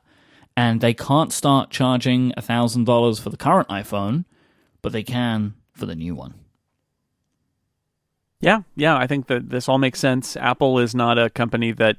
and 0.55 0.81
they 0.81 0.93
can't 0.93 1.33
start 1.33 1.69
charging 1.69 2.33
a 2.37 2.41
thousand 2.41 2.85
dollars 2.85 3.19
for 3.19 3.29
the 3.29 3.37
current 3.37 3.67
iPhone, 3.67 4.25
but 4.81 4.91
they 4.91 5.03
can 5.03 5.55
for 5.73 5.85
the 5.85 5.95
new 5.95 6.15
one. 6.15 6.35
Yeah, 8.39 8.61
yeah, 8.75 8.97
I 8.97 9.07
think 9.07 9.27
that 9.27 9.49
this 9.49 9.67
all 9.67 9.77
makes 9.77 9.99
sense. 9.99 10.37
Apple 10.37 10.79
is 10.79 10.93
not 10.93 11.17
a 11.17 11.29
company 11.29 11.71
that 11.73 11.97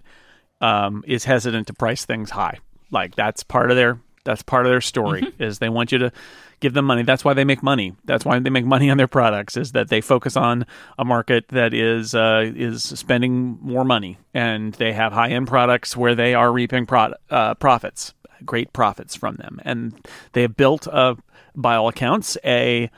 um, 0.60 1.04
is 1.06 1.24
hesitant 1.24 1.66
to 1.66 1.74
price 1.74 2.04
things 2.04 2.30
high. 2.30 2.58
Like 2.90 3.14
that's 3.16 3.42
part 3.42 3.70
of 3.70 3.76
their 3.76 3.98
that's 4.24 4.42
part 4.42 4.66
of 4.66 4.70
their 4.70 4.80
story 4.80 5.32
is 5.38 5.58
they 5.58 5.68
want 5.68 5.92
you 5.92 5.98
to 5.98 6.12
give 6.60 6.74
them 6.74 6.84
money. 6.84 7.02
That's 7.02 7.24
why 7.24 7.34
they 7.34 7.44
make 7.44 7.62
money. 7.62 7.94
That's 8.04 8.24
why 8.24 8.38
they 8.38 8.50
make 8.50 8.64
money 8.64 8.90
on 8.90 8.96
their 8.96 9.08
products 9.08 9.56
is 9.56 9.72
that 9.72 9.88
they 9.88 10.00
focus 10.00 10.36
on 10.36 10.66
a 10.98 11.04
market 11.04 11.48
that 11.48 11.74
is 11.74 12.14
uh, 12.14 12.50
is 12.54 12.84
spending 12.84 13.58
more 13.60 13.84
money 13.84 14.18
and 14.34 14.74
they 14.74 14.92
have 14.92 15.12
high 15.12 15.30
end 15.30 15.48
products 15.48 15.96
where 15.96 16.14
they 16.14 16.34
are 16.34 16.52
reaping 16.52 16.86
pro- 16.86 17.14
uh, 17.30 17.54
profits, 17.54 18.14
great 18.44 18.72
profits 18.72 19.14
from 19.14 19.36
them, 19.36 19.60
and 19.64 20.06
they 20.32 20.42
have 20.42 20.56
built 20.56 20.86
a 20.86 21.16
by 21.54 21.74
all 21.74 21.88
accounts 21.88 22.36
a 22.44 22.90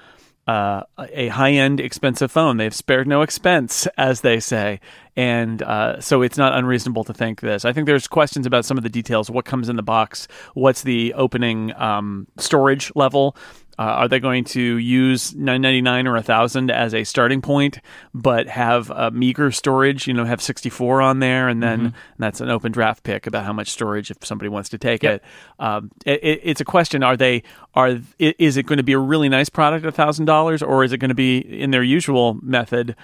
uh, 0.49 0.83
a 1.13 1.29
high 1.29 1.53
end 1.53 1.79
expensive 1.79 2.33
phone. 2.33 2.57
They've 2.57 2.75
spared 2.75 3.07
no 3.07 3.21
expense, 3.21 3.87
as 3.99 4.23
they 4.23 4.41
say. 4.41 4.81
And 5.15 5.63
uh, 5.63 6.01
so 6.01 6.23
it's 6.23 6.39
not 6.39 6.55
unreasonable 6.55 7.05
to 7.05 7.13
think 7.13 7.43
this. 7.43 7.67
I 7.67 7.75
think 7.75 7.87
there's 7.87 8.09
questions 8.09 8.47
about 8.47 8.65
some 8.65 8.79
of 8.79 8.83
the 8.83 8.89
details. 8.89 9.31
What 9.31 9.45
comes 9.45 9.69
in 9.69 9.77
the 9.77 9.83
box? 9.83 10.27
What's 10.55 10.83
the 10.83 11.13
opening 11.15 11.75
um, 11.77 12.29
storage 12.39 12.91
level? 12.95 13.37
Uh, 13.79 13.83
are 13.83 14.09
they 14.09 14.19
going 14.19 14.43
to 14.43 14.61
use 14.61 15.35
999 15.35 16.07
or 16.09 16.15
1000 16.15 16.71
as 16.71 16.95
a 16.95 17.05
starting 17.05 17.41
point, 17.41 17.79
but 18.13 18.49
have 18.49 18.91
uh, 18.91 19.11
meager 19.13 19.53
storage? 19.53 20.09
You 20.09 20.15
know, 20.15 20.25
have 20.25 20.43
64 20.43 21.01
on 21.01 21.21
there, 21.21 21.49
and 21.49 21.63
then 21.63 21.81
and 21.81 21.95
that's 22.19 22.41
an 22.41 22.51
open 22.51 22.73
draft 22.73 23.05
pick 23.05 23.27
about 23.27 23.45
how 23.45 23.53
much 23.53 23.71
storage 23.71 24.11
if 24.11 24.25
somebody 24.25 24.49
wants 24.49 24.69
to 24.71 24.79
take 24.79 25.05
it. 25.05 25.23
Um, 25.61 25.91
it, 26.05 26.21
it. 26.25 26.41
It's 26.43 26.61
a 26.61 26.65
question: 26.65 27.03
Are 27.03 27.17
they 27.17 27.45
are 27.75 28.01
is 28.19 28.57
it 28.57 28.65
going 28.65 28.79
to 28.79 28.83
be 28.83 28.95
a 28.95 28.99
really 28.99 29.29
nice 29.29 29.49
product 29.49 29.87
at 29.87 29.95
thousand 29.95 30.25
dollars, 30.27 30.63
or 30.63 30.83
is 30.83 30.93
it 30.93 30.99
going 30.99 31.11
to 31.11 31.15
be 31.15 31.39
in 31.39 31.71
their 31.71 31.83
usual 31.83 32.39
method? 32.43 32.97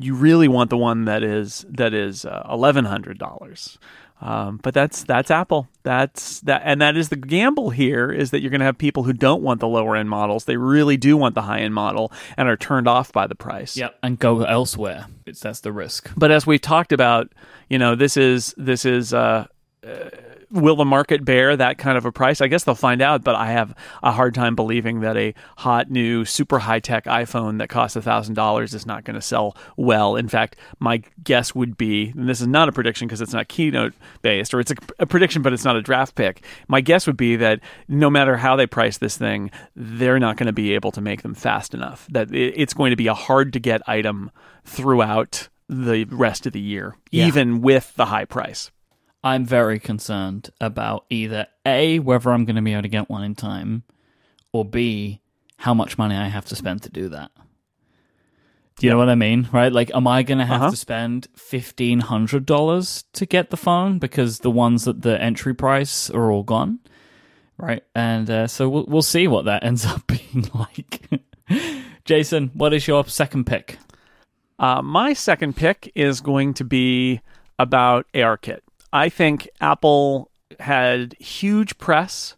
You 0.00 0.14
really 0.14 0.48
want 0.48 0.70
the 0.70 0.76
one 0.76 1.06
that 1.06 1.22
is 1.22 1.64
that 1.70 1.94
is 1.94 2.24
uh, 2.24 2.46
eleven 2.50 2.84
hundred 2.84 3.18
dollars. 3.18 3.78
Um, 4.20 4.60
but 4.62 4.74
that's 4.74 5.02
that's 5.04 5.30
Apple. 5.30 5.68
That's 5.82 6.40
that, 6.40 6.62
and 6.64 6.80
that 6.82 6.96
is 6.96 7.08
the 7.08 7.16
gamble 7.16 7.70
here 7.70 8.12
is 8.12 8.32
that 8.32 8.40
you're 8.40 8.50
going 8.50 8.60
to 8.60 8.66
have 8.66 8.76
people 8.76 9.02
who 9.02 9.14
don't 9.14 9.42
want 9.42 9.60
the 9.60 9.68
lower 9.68 9.96
end 9.96 10.10
models. 10.10 10.44
They 10.44 10.58
really 10.58 10.98
do 10.98 11.16
want 11.16 11.34
the 11.34 11.42
high 11.42 11.60
end 11.60 11.74
model 11.74 12.12
and 12.36 12.48
are 12.48 12.56
turned 12.56 12.86
off 12.86 13.12
by 13.12 13.26
the 13.26 13.34
price. 13.34 13.76
Yep, 13.76 13.98
and 14.02 14.18
go 14.18 14.42
elsewhere. 14.42 15.06
It's 15.26 15.40
that's 15.40 15.60
the 15.60 15.72
risk. 15.72 16.10
But 16.16 16.30
as 16.30 16.46
we've 16.46 16.60
talked 16.60 16.92
about, 16.92 17.32
you 17.68 17.78
know, 17.78 17.94
this 17.94 18.18
is 18.18 18.54
this 18.58 18.84
is 18.84 19.14
uh, 19.14 19.46
uh, 19.86 20.10
will 20.50 20.76
the 20.76 20.84
market 20.84 21.24
bear 21.24 21.56
that 21.56 21.78
kind 21.78 21.96
of 21.96 22.04
a 22.04 22.12
price? 22.12 22.40
I 22.40 22.48
guess 22.48 22.64
they'll 22.64 22.74
find 22.74 23.00
out. 23.02 23.22
But 23.24 23.34
I 23.34 23.52
have 23.52 23.74
a 24.02 24.12
hard 24.12 24.34
time 24.34 24.54
believing 24.56 25.00
that 25.00 25.16
a 25.16 25.34
hot 25.58 25.90
new 25.90 26.24
super 26.24 26.58
high 26.60 26.80
tech 26.80 27.04
iPhone 27.04 27.58
that 27.58 27.68
costs 27.68 27.96
a 27.96 28.02
thousand 28.02 28.34
dollars 28.34 28.74
is 28.74 28.86
not 28.86 29.04
going 29.04 29.14
to 29.14 29.22
sell 29.22 29.56
well. 29.76 30.16
In 30.16 30.28
fact, 30.28 30.56
my 30.78 31.02
guess 31.22 31.54
would 31.54 31.76
be, 31.76 32.10
and 32.16 32.28
this 32.28 32.40
is 32.40 32.46
not 32.46 32.68
a 32.68 32.72
prediction 32.72 33.06
because 33.06 33.20
it's 33.20 33.32
not 33.32 33.48
keynote 33.48 33.94
based, 34.22 34.52
or 34.54 34.60
it's 34.60 34.70
a, 34.70 34.76
a 34.98 35.06
prediction, 35.06 35.42
but 35.42 35.52
it's 35.52 35.64
not 35.64 35.76
a 35.76 35.82
draft 35.82 36.14
pick. 36.14 36.44
My 36.68 36.80
guess 36.80 37.06
would 37.06 37.16
be 37.16 37.36
that 37.36 37.60
no 37.88 38.10
matter 38.10 38.36
how 38.36 38.56
they 38.56 38.66
price 38.66 38.98
this 38.98 39.16
thing, 39.16 39.50
they're 39.76 40.18
not 40.18 40.36
going 40.36 40.46
to 40.46 40.52
be 40.52 40.74
able 40.74 40.90
to 40.92 41.00
make 41.00 41.22
them 41.22 41.34
fast 41.34 41.74
enough. 41.74 42.06
That 42.10 42.32
it, 42.34 42.54
it's 42.56 42.74
going 42.74 42.90
to 42.90 42.96
be 42.96 43.06
a 43.06 43.14
hard 43.14 43.52
to 43.52 43.60
get 43.60 43.82
item 43.88 44.30
throughout 44.64 45.48
the 45.68 46.04
rest 46.04 46.46
of 46.46 46.52
the 46.52 46.60
year, 46.60 46.96
Yeah. 47.10 47.26
even 47.26 47.60
with 47.60 47.94
the 47.94 48.06
high 48.06 48.24
price. 48.24 48.70
I'm 49.22 49.44
very 49.44 49.78
concerned 49.78 50.50
about 50.60 51.04
either 51.10 51.46
A, 51.66 51.98
whether 51.98 52.30
I'm 52.30 52.44
going 52.44 52.56
to 52.56 52.62
be 52.62 52.72
able 52.72 52.82
to 52.82 52.88
get 52.88 53.10
one 53.10 53.22
in 53.22 53.34
time, 53.34 53.82
or 54.52 54.64
B, 54.64 55.20
how 55.58 55.74
much 55.74 55.98
money 55.98 56.16
I 56.16 56.28
have 56.28 56.46
to 56.46 56.56
spend 56.56 56.82
to 56.84 56.90
do 56.90 57.08
that. 57.10 57.30
Do 58.76 58.86
you 58.86 58.90
know 58.92 58.96
what 58.98 59.10
I 59.10 59.14
mean? 59.14 59.46
Right? 59.52 59.70
Like, 59.70 59.90
am 59.94 60.06
I 60.06 60.22
going 60.22 60.38
to 60.38 60.46
have 60.46 60.62
Uh-huh. 60.62 60.70
to 60.70 60.76
spend 60.76 61.28
$1,500 61.36 63.04
to 63.12 63.26
get 63.26 63.50
the 63.50 63.56
phone 63.58 63.98
because 63.98 64.38
the 64.38 64.50
ones 64.50 64.88
at 64.88 65.02
the 65.02 65.20
entry 65.20 65.54
price 65.54 66.08
are 66.10 66.30
all 66.30 66.42
gone? 66.42 66.80
right? 67.58 67.82
And 67.94 68.30
uh, 68.30 68.46
so 68.46 68.70
we'll 68.70 68.86
we'll 68.88 69.02
see 69.02 69.28
what 69.28 69.44
that 69.44 69.62
ends 69.70 69.84
up 69.84 70.06
being 70.06 70.48
like. 70.54 71.10
Jason, 72.06 72.50
what 72.54 72.72
is 72.72 72.88
your 72.88 73.04
second 73.04 73.44
pick? 73.44 73.76
Uh, 74.58 74.80
my 74.80 75.12
second 75.12 75.56
pick 75.56 75.92
is 75.94 76.22
going 76.22 76.54
to 76.54 76.64
be 76.64 77.20
about 77.58 78.06
ARKit. 78.14 78.60
I 78.92 79.08
think 79.08 79.48
Apple 79.60 80.30
had 80.58 81.14
huge 81.18 81.78
press 81.78 82.36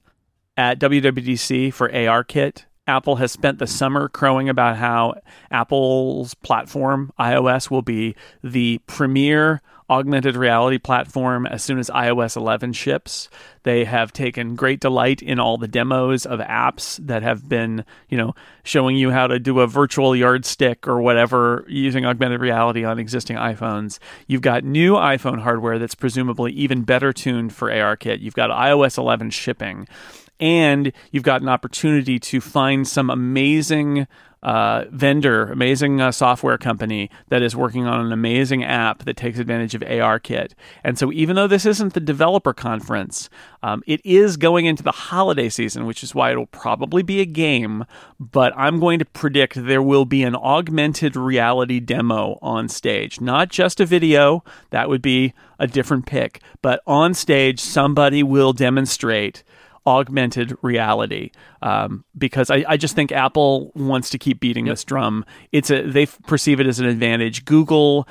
at 0.56 0.78
WWDC 0.78 1.72
for 1.72 1.88
ARKit. 1.88 2.64
Apple 2.86 3.16
has 3.16 3.32
spent 3.32 3.58
the 3.58 3.66
summer 3.66 4.08
crowing 4.08 4.48
about 4.48 4.76
how 4.76 5.14
Apple's 5.50 6.34
platform, 6.34 7.12
iOS, 7.18 7.70
will 7.70 7.82
be 7.82 8.16
the 8.42 8.80
premier 8.86 9.62
augmented 9.92 10.36
reality 10.36 10.78
platform 10.78 11.44
as 11.46 11.62
soon 11.62 11.78
as 11.78 11.90
iOS 11.90 12.34
11 12.34 12.72
ships. 12.72 13.28
They 13.62 13.84
have 13.84 14.12
taken 14.12 14.56
great 14.56 14.80
delight 14.80 15.20
in 15.20 15.38
all 15.38 15.58
the 15.58 15.68
demos 15.68 16.24
of 16.24 16.40
apps 16.40 16.98
that 17.06 17.22
have 17.22 17.46
been, 17.46 17.84
you 18.08 18.16
know, 18.16 18.34
showing 18.64 18.96
you 18.96 19.10
how 19.10 19.26
to 19.26 19.38
do 19.38 19.60
a 19.60 19.66
virtual 19.66 20.16
yardstick 20.16 20.88
or 20.88 21.02
whatever 21.02 21.64
using 21.68 22.06
augmented 22.06 22.40
reality 22.40 22.84
on 22.84 22.98
existing 22.98 23.36
iPhones. 23.36 23.98
You've 24.26 24.40
got 24.40 24.64
new 24.64 24.94
iPhone 24.94 25.40
hardware 25.40 25.78
that's 25.78 25.94
presumably 25.94 26.52
even 26.52 26.82
better 26.82 27.12
tuned 27.12 27.52
for 27.52 27.68
ARKit. 27.68 28.20
You've 28.20 28.34
got 28.34 28.50
iOS 28.50 28.96
11 28.96 29.30
shipping 29.30 29.86
and 30.40 30.92
you've 31.10 31.22
got 31.22 31.42
an 31.42 31.48
opportunity 31.48 32.18
to 32.18 32.40
find 32.40 32.88
some 32.88 33.10
amazing 33.10 34.08
uh, 34.42 34.84
vendor, 34.90 35.44
amazing 35.46 36.00
uh, 36.00 36.10
software 36.10 36.58
company 36.58 37.10
that 37.28 37.42
is 37.42 37.54
working 37.54 37.86
on 37.86 38.04
an 38.04 38.12
amazing 38.12 38.64
app 38.64 39.04
that 39.04 39.16
takes 39.16 39.38
advantage 39.38 39.74
of 39.74 39.82
ARKit. 39.82 40.52
And 40.82 40.98
so, 40.98 41.12
even 41.12 41.36
though 41.36 41.46
this 41.46 41.64
isn't 41.64 41.94
the 41.94 42.00
developer 42.00 42.52
conference, 42.52 43.30
um, 43.62 43.82
it 43.86 44.00
is 44.04 44.36
going 44.36 44.66
into 44.66 44.82
the 44.82 44.92
holiday 44.92 45.48
season, 45.48 45.86
which 45.86 46.02
is 46.02 46.14
why 46.14 46.32
it'll 46.32 46.46
probably 46.46 47.02
be 47.02 47.20
a 47.20 47.26
game. 47.26 47.84
But 48.18 48.52
I'm 48.56 48.80
going 48.80 48.98
to 48.98 49.04
predict 49.04 49.54
there 49.54 49.82
will 49.82 50.04
be 50.04 50.22
an 50.24 50.34
augmented 50.34 51.16
reality 51.16 51.78
demo 51.78 52.38
on 52.42 52.68
stage, 52.68 53.20
not 53.20 53.48
just 53.48 53.80
a 53.80 53.86
video. 53.86 54.42
That 54.70 54.88
would 54.88 55.02
be 55.02 55.34
a 55.58 55.66
different 55.66 56.06
pick. 56.06 56.40
But 56.60 56.82
on 56.86 57.14
stage, 57.14 57.60
somebody 57.60 58.22
will 58.22 58.52
demonstrate 58.52 59.44
augmented 59.86 60.56
reality 60.62 61.30
um, 61.60 62.04
because 62.16 62.50
I, 62.50 62.64
I, 62.68 62.76
just 62.76 62.94
think 62.94 63.10
Apple 63.10 63.72
wants 63.74 64.10
to 64.10 64.18
keep 64.18 64.38
beating 64.38 64.66
yep. 64.66 64.74
this 64.74 64.84
drum. 64.84 65.24
It's 65.50 65.70
a 65.70 65.82
they 65.82 66.06
perceive 66.06 66.60
it 66.60 66.66
as 66.66 66.78
an 66.78 66.86
advantage. 66.86 67.44
Google 67.44 68.06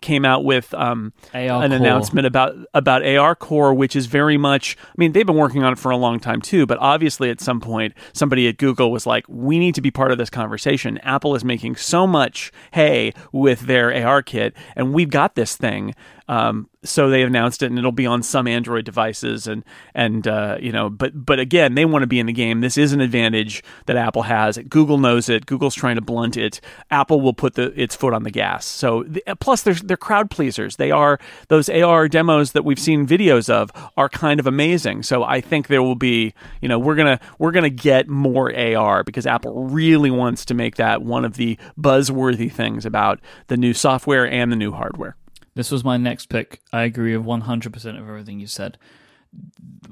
came 0.00 0.24
out 0.24 0.44
with 0.44 0.72
um, 0.74 1.12
an 1.32 1.48
Core. 1.48 1.78
announcement 1.78 2.26
about 2.26 2.54
about 2.74 3.02
ARCore, 3.02 3.74
which 3.76 3.96
is 3.96 4.06
very 4.06 4.36
much. 4.36 4.76
I 4.86 4.94
mean, 4.98 5.12
they've 5.12 5.26
been 5.26 5.36
working 5.36 5.62
on 5.62 5.72
it 5.72 5.78
for 5.78 5.90
a 5.90 5.96
long 5.96 6.20
time 6.20 6.42
too, 6.42 6.66
but 6.66 6.78
obviously 6.78 7.30
at 7.30 7.40
some 7.40 7.60
point 7.60 7.94
somebody 8.12 8.46
at 8.48 8.58
Google 8.58 8.90
was 8.90 9.06
like, 9.06 9.24
"We 9.28 9.58
need 9.58 9.74
to 9.76 9.80
be 9.80 9.90
part 9.90 10.12
of 10.12 10.18
this 10.18 10.30
conversation." 10.30 10.98
Apple 10.98 11.34
is 11.34 11.44
making 11.44 11.76
so 11.76 12.06
much 12.06 12.52
hay 12.72 13.12
with 13.32 13.60
their 13.60 13.90
ARKit, 13.90 14.52
and 14.76 14.92
we've 14.92 15.10
got 15.10 15.34
this 15.34 15.56
thing. 15.56 15.94
Um, 16.28 16.68
so 16.82 17.08
they 17.10 17.22
announced 17.22 17.62
it, 17.62 17.66
and 17.66 17.78
it'll 17.78 17.92
be 17.92 18.06
on 18.06 18.22
some 18.22 18.46
Android 18.46 18.84
devices, 18.84 19.46
and 19.46 19.64
and 19.94 20.26
uh, 20.26 20.58
you 20.60 20.72
know, 20.72 20.88
but 20.88 21.12
but 21.14 21.38
again, 21.38 21.74
they 21.74 21.84
want 21.84 22.02
to 22.02 22.06
be 22.06 22.18
in 22.18 22.26
the 22.26 22.32
game. 22.32 22.60
This 22.60 22.78
is 22.78 22.92
an 22.92 23.00
advantage 23.00 23.62
that 23.86 23.96
Apple 23.96 24.22
has. 24.22 24.58
Google 24.58 24.98
knows 24.98 25.28
it. 25.28 25.46
Google's 25.46 25.74
trying 25.74 25.96
to 25.96 26.02
blunt 26.02 26.36
it. 26.36 26.60
Apple 26.90 27.20
will 27.20 27.34
put 27.34 27.54
the 27.54 27.78
its 27.80 27.94
foot 27.94 28.14
on 28.14 28.22
the 28.22 28.30
gas. 28.30 28.64
So 28.64 29.02
the, 29.04 29.22
plus, 29.40 29.62
they're 29.62 29.74
they're 29.74 29.96
crowd 29.96 30.30
pleasers. 30.30 30.76
They 30.76 30.90
are 30.90 31.18
those 31.48 31.68
AR 31.68 32.08
demos 32.08 32.52
that 32.52 32.64
we've 32.64 32.78
seen 32.78 33.06
videos 33.06 33.50
of 33.50 33.70
are 33.96 34.08
kind 34.08 34.40
of 34.40 34.46
amazing. 34.46 35.02
So 35.02 35.24
I 35.24 35.40
think 35.40 35.66
there 35.66 35.82
will 35.82 35.94
be, 35.94 36.34
you 36.60 36.68
know, 36.68 36.78
we're 36.78 36.96
gonna 36.96 37.20
we're 37.38 37.52
gonna 37.52 37.70
get 37.70 38.08
more 38.08 38.54
AR 38.54 39.04
because 39.04 39.26
Apple 39.26 39.64
really 39.64 40.10
wants 40.10 40.44
to 40.46 40.54
make 40.54 40.76
that 40.76 41.02
one 41.02 41.24
of 41.24 41.36
the 41.36 41.58
buzzworthy 41.78 42.50
things 42.50 42.86
about 42.86 43.20
the 43.48 43.56
new 43.56 43.74
software 43.74 44.26
and 44.26 44.50
the 44.50 44.56
new 44.56 44.72
hardware. 44.72 45.16
This 45.54 45.70
was 45.70 45.84
my 45.84 45.96
next 45.96 46.26
pick. 46.26 46.60
I 46.72 46.82
agree 46.82 47.16
with 47.16 47.26
100% 47.26 47.74
of 47.74 48.08
everything 48.08 48.40
you 48.40 48.46
said. 48.46 48.78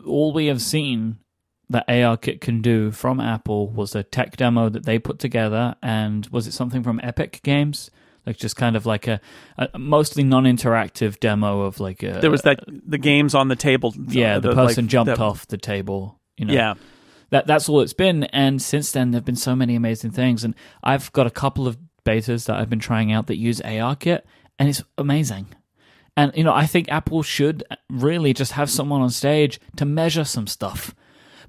All 0.05 0.33
we 0.33 0.47
have 0.47 0.61
seen 0.61 1.19
that 1.71 1.87
ARKit 1.89 2.41
can 2.41 2.61
do 2.61 2.91
from 2.91 3.21
Apple 3.21 3.69
was 3.69 3.95
a 3.95 4.03
tech 4.03 4.37
demo 4.37 4.69
that 4.69 4.85
they 4.85 4.99
put 4.99 5.19
together, 5.19 5.75
and 5.83 6.27
was 6.29 6.47
it 6.47 6.53
something 6.53 6.83
from 6.83 7.01
Epic 7.03 7.41
Games? 7.43 7.91
Like 8.27 8.37
just 8.37 8.55
kind 8.55 8.77
of 8.77 8.87
like 8.87 9.09
a, 9.09 9.21
a 9.59 9.79
mostly 9.79 10.23
non-interactive 10.23 11.19
demo 11.19 11.63
of 11.63 11.81
like 11.81 12.05
a, 12.05 12.21
there 12.21 12.31
was 12.31 12.43
that 12.43 12.61
the 12.69 12.99
games 12.99 13.35
on 13.35 13.49
the 13.49 13.57
table. 13.57 13.93
Yeah, 14.09 14.37
uh, 14.37 14.41
the, 14.41 14.51
the 14.51 14.55
person 14.55 14.85
like, 14.85 14.91
jumped 14.91 15.19
off 15.19 15.49
the 15.49 15.57
table. 15.57 16.21
You 16.37 16.45
know, 16.47 16.55
yeah, 16.55 16.75
that 17.31 17.49
that's 17.49 17.69
all 17.69 17.81
it's 17.81 17.95
been. 17.95 18.25
And 18.25 18.63
since 18.63 18.93
then, 18.93 19.11
there've 19.11 19.25
been 19.25 19.35
so 19.35 19.57
many 19.57 19.75
amazing 19.75 20.13
things. 20.13 20.45
And 20.45 20.55
I've 20.85 21.11
got 21.13 21.27
a 21.27 21.31
couple 21.31 21.67
of 21.67 21.79
betas 22.05 22.47
that 22.47 22.57
I've 22.57 22.71
been 22.71 22.79
trying 22.79 23.11
out 23.11 23.27
that 23.27 23.39
use 23.39 23.61
ARKit, 23.61 24.23
and 24.63 24.69
it's 24.69 24.85
amazing. 24.97 25.49
And 26.17 26.31
you 26.37 26.45
know, 26.45 26.53
I 26.53 26.67
think 26.67 26.89
Apple 26.89 27.25
should 27.25 27.65
really 27.91 28.33
just 28.33 28.53
have 28.53 28.71
someone 28.71 29.01
on 29.01 29.11
stage 29.11 29.59
to 29.75 29.85
measure 29.85 30.23
some 30.23 30.47
stuff 30.47 30.95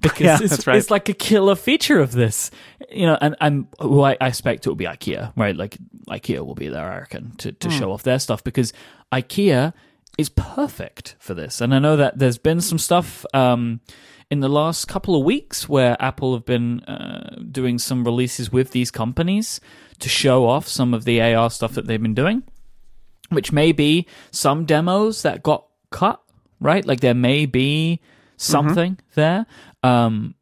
because 0.00 0.20
yeah, 0.20 0.38
it's, 0.42 0.66
right. 0.66 0.76
it's, 0.76 0.90
like 0.90 1.08
a 1.08 1.12
killer 1.12 1.54
feature 1.54 2.00
of 2.00 2.10
this. 2.10 2.50
You 2.90 3.06
know, 3.06 3.16
and, 3.20 3.36
and 3.40 3.68
who 3.78 4.02
I, 4.02 4.16
I 4.20 4.26
expect 4.26 4.66
it 4.66 4.68
will 4.68 4.74
be 4.74 4.86
IKEA, 4.86 5.32
right? 5.36 5.54
Like 5.54 5.78
IKEA 6.08 6.44
will 6.44 6.56
be 6.56 6.66
there, 6.66 6.90
I 6.90 6.98
reckon, 6.98 7.36
to, 7.36 7.52
to 7.52 7.68
mm. 7.68 7.78
show 7.78 7.92
off 7.92 8.02
their 8.02 8.18
stuff 8.18 8.42
because 8.42 8.72
IKEA 9.12 9.72
is 10.18 10.28
perfect 10.28 11.14
for 11.20 11.34
this. 11.34 11.60
And 11.60 11.72
I 11.72 11.78
know 11.78 11.94
that 11.94 12.18
there's 12.18 12.38
been 12.38 12.60
some 12.60 12.78
stuff 12.78 13.24
um, 13.32 13.80
in 14.28 14.40
the 14.40 14.48
last 14.48 14.88
couple 14.88 15.14
of 15.14 15.24
weeks 15.24 15.68
where 15.68 15.96
Apple 16.02 16.34
have 16.34 16.44
been 16.44 16.80
uh, 16.80 17.36
doing 17.48 17.78
some 17.78 18.02
releases 18.02 18.50
with 18.50 18.72
these 18.72 18.90
companies 18.90 19.60
to 20.00 20.08
show 20.08 20.48
off 20.48 20.66
some 20.66 20.92
of 20.92 21.04
the 21.04 21.22
AR 21.22 21.48
stuff 21.48 21.74
that 21.74 21.86
they've 21.86 22.02
been 22.02 22.14
doing, 22.14 22.42
which 23.30 23.52
may 23.52 23.72
be 23.72 24.06
some 24.30 24.64
demos 24.64 25.22
that 25.22 25.42
got 25.42 25.66
cut, 25.90 26.20
right? 26.60 26.84
Like 26.84 27.00
there 27.00 27.14
may 27.14 27.46
be 27.46 28.00
something 28.36 28.96
mm-hmm. 28.96 29.20
there. 29.20 29.46
Um, 29.82 30.34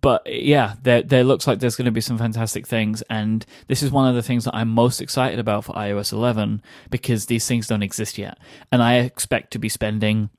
but 0.00 0.22
yeah, 0.26 0.74
there 0.82 1.02
there 1.02 1.24
looks 1.24 1.46
like 1.46 1.58
there's 1.58 1.76
going 1.76 1.84
to 1.84 1.90
be 1.90 2.00
some 2.00 2.16
fantastic 2.16 2.66
things, 2.66 3.02
and 3.10 3.44
this 3.68 3.82
is 3.82 3.90
one 3.90 4.08
of 4.08 4.14
the 4.14 4.22
things 4.22 4.44
that 4.44 4.54
I'm 4.54 4.68
most 4.68 5.00
excited 5.02 5.38
about 5.38 5.64
for 5.64 5.74
iOS 5.74 6.12
11 6.12 6.62
because 6.90 7.26
these 7.26 7.46
things 7.46 7.66
don't 7.66 7.82
exist 7.82 8.16
yet, 8.16 8.38
and 8.72 8.82
I 8.82 8.96
expect 8.96 9.52
to 9.52 9.58
be 9.58 9.68
spending 9.68 10.30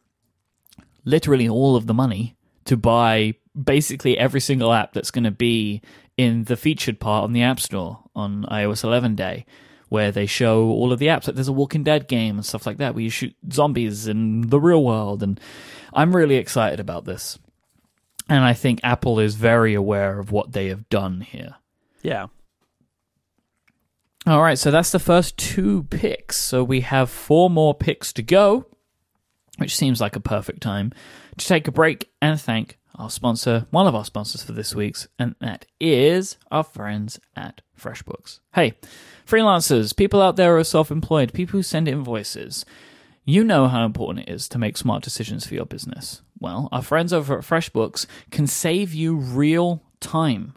literally 1.04 1.48
all 1.48 1.76
of 1.76 1.86
the 1.86 1.94
money 1.94 2.36
to 2.66 2.76
buy 2.76 3.36
basically 3.62 4.18
every 4.18 4.42
single 4.42 4.74
app 4.74 4.94
that's 4.94 5.12
going 5.12 5.24
to 5.24 5.32
be 5.32 5.82
in 6.18 6.46
the 6.46 6.58
featured 6.58 7.00
part 7.00 7.24
on 7.24 7.34
the 7.34 7.44
App 7.44 7.60
Store 7.60 8.00
on 8.16 8.46
iOS 8.46 8.84
11 8.84 9.16
day, 9.16 9.46
where 9.96 10.12
they 10.12 10.26
show 10.26 10.66
all 10.66 10.92
of 10.92 11.00
the 11.00 11.08
apps. 11.08 11.26
Like 11.26 11.36
there's 11.36 11.48
a 11.48 11.54
Walking 11.54 11.84
Dead 11.84 12.10
game 12.10 12.36
and 12.36 12.46
stuff 12.46 12.68
like 12.68 12.80
that, 12.80 12.94
where 12.94 13.04
you 13.04 13.10
shoot 13.10 13.34
zombies 13.50 14.10
in 14.10 14.50
the 14.50 14.60
real 14.60 14.84
world, 14.84 15.24
and 15.24 15.40
I'm 15.94 16.14
really 16.14 16.36
excited 16.36 16.82
about 16.82 17.06
this. 17.06 17.40
And 18.28 18.44
I 18.44 18.52
think 18.52 18.82
Apple 18.84 19.22
is 19.22 19.36
very 19.36 19.74
aware 19.74 20.20
of 20.20 20.34
what 20.34 20.52
they 20.52 20.68
have 20.68 20.90
done 20.90 21.22
here. 21.22 21.56
Yeah. 22.02 22.28
All 24.28 24.42
right, 24.42 24.60
so 24.60 24.70
that's 24.70 24.92
the 24.92 25.00
first 25.00 25.38
two 25.38 25.84
picks. 25.84 26.36
So 26.36 26.62
we 26.62 26.82
have 26.82 27.10
four 27.10 27.50
more 27.50 27.74
picks 27.74 28.12
to 28.14 28.22
go, 28.22 28.66
which 29.60 29.78
seems 29.78 30.02
like 30.02 30.18
a 30.18 30.20
perfect 30.20 30.62
time 30.62 30.92
to 31.38 31.48
take 31.48 31.70
a 31.70 31.72
break 31.72 32.12
and 32.22 32.42
thank 32.42 32.78
our 32.96 33.10
sponsor, 33.10 33.66
one 33.72 33.88
of 33.88 33.96
our 33.96 34.04
sponsors 34.04 34.44
for 34.44 34.52
this 34.52 34.76
week's, 34.76 35.08
and 35.18 35.36
that 35.40 35.66
is 35.80 36.38
our 36.52 36.64
friends 36.64 37.18
at 37.36 37.62
FreshBooks. 37.80 38.40
Hey, 38.54 38.74
freelancers, 39.26 39.96
people 39.96 40.22
out 40.22 40.36
there 40.36 40.54
who 40.54 40.62
are 40.62 40.64
self 40.64 40.92
employed, 40.92 41.34
people 41.34 41.58
who 41.58 41.64
send 41.64 41.88
invoices, 41.88 42.66
you 43.24 43.44
know 43.44 43.68
how 43.68 43.86
important 43.86 44.28
it 44.28 44.32
is 44.32 44.48
to 44.50 44.60
make 44.60 44.78
smart 44.78 45.04
decisions 45.04 45.46
for 45.46 45.56
your 45.56 45.66
business. 45.66 46.22
Well, 46.40 46.70
our 46.72 46.84
friends 46.84 47.12
over 47.12 47.38
at 47.38 47.44
FreshBooks 47.44 48.06
can 48.30 48.46
save 48.46 48.94
you 48.94 49.16
real 49.16 49.82
time. 50.00 50.54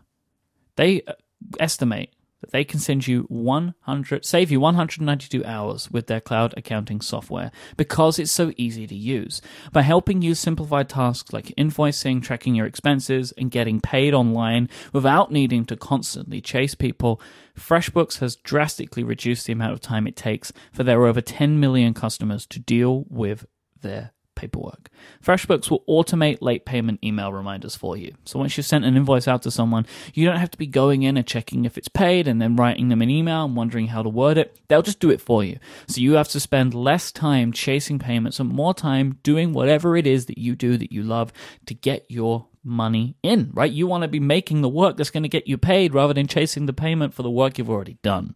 They 0.76 1.02
uh, 1.02 1.14
estimate 1.58 2.12
that 2.41 2.53
they 2.53 2.64
can 2.64 2.78
send 2.78 3.07
you 3.07 3.22
100 3.28 4.24
save 4.24 4.51
you 4.51 4.61
192 4.61 5.45
hours 5.45 5.91
with 5.91 6.07
their 6.07 6.20
cloud 6.20 6.55
accounting 6.57 7.01
software 7.01 7.51
because 7.76 8.18
it's 8.18 8.32
so 8.32 8.53
easy 8.57 8.86
to 8.86 8.95
use. 8.95 9.41
By 9.72 9.82
helping 9.82 10.22
you 10.22 10.34
simplify 10.34 10.82
tasks 10.82 11.32
like 11.32 11.55
invoicing 11.59 12.22
tracking 12.22 12.55
your 12.55 12.66
expenses 12.66 13.32
and 13.32 13.51
getting 13.51 13.80
paid 13.80 14.14
online 14.14 14.68
without 14.93 15.32
needing 15.32 15.64
to 15.66 15.76
constantly 15.76 16.41
chase 16.41 16.74
people 16.74 17.20
freshbooks 17.59 18.18
has 18.18 18.36
drastically 18.36 19.03
reduced 19.03 19.47
the 19.47 19.53
amount 19.53 19.72
of 19.72 19.80
time 19.80 20.07
it 20.07 20.16
takes 20.16 20.53
for 20.72 20.84
their 20.84 21.07
over 21.07 21.20
10 21.20 21.59
million 21.59 21.93
customers 21.93 22.47
to 22.47 22.61
deal 22.61 23.05
with 23.09 23.47
their 23.80 24.12
paperwork. 24.39 24.89
FreshBooks 25.22 25.68
will 25.68 25.82
automate 25.89 26.39
late 26.41 26.64
payment 26.64 27.01
email 27.03 27.32
reminders 27.32 27.74
for 27.74 27.97
you. 27.97 28.14
So 28.24 28.39
once 28.39 28.57
you've 28.57 28.66
sent 28.66 28.84
an 28.84 28.97
invoice 28.97 29.26
out 29.26 29.43
to 29.43 29.51
someone, 29.51 29.84
you 30.14 30.24
don't 30.24 30.39
have 30.39 30.53
to 30.53 30.59
be 30.59 30.66
going 30.66 31.03
in 31.03 31.16
and 31.16 31.26
checking 31.26 31.64
if 31.64 31.76
it's 31.76 31.89
paid 31.89 32.28
and 32.28 32.41
then 32.41 32.55
writing 32.55 32.89
them 32.89 33.03
an 33.03 33.11
email 33.11 33.45
and 33.45 33.57
wondering 33.57 33.89
how 33.89 34.03
to 34.03 34.09
word 34.09 34.39
it. 34.39 34.57
They'll 34.68 34.80
just 34.82 35.01
do 35.01 35.11
it 35.11 35.20
for 35.20 35.43
you. 35.43 35.59
So 35.89 36.01
you 36.01 36.12
have 36.14 36.28
to 36.28 36.41
spend 36.41 36.72
less 36.72 37.11
time 37.11 37.53
chasing 37.53 37.99
payments 37.99 38.39
and 38.39 38.49
more 38.49 38.74
time 38.74 39.18
doing 39.24 39.53
whatever 39.53 39.97
it 39.97 40.07
is 40.07 40.26
that 40.26 40.39
you 40.39 40.55
do 40.55 40.76
that 40.78 40.93
you 40.93 41.03
love 41.03 41.32
to 41.66 41.74
get 41.74 42.07
your 42.09 42.47
money 42.62 43.16
in, 43.22 43.51
right? 43.55 43.72
You 43.72 43.89
want 43.89 44.03
to 44.03 44.09
be 44.09 44.20
making 44.20 44.61
the 44.61 44.68
work 44.68 44.97
that's 44.97 45.11
going 45.11 45.24
to 45.24 45.28
get 45.28 45.49
you 45.49 45.59
paid 45.59 45.95
rather 45.95 46.14
than 46.14 46.28
chasing 46.28 46.66
the 46.66 46.72
payment 46.72 47.12
for 47.12 47.22
the 47.22 47.30
work 47.30 47.59
you've 47.59 47.70
already 47.70 47.99
done. 48.03 48.34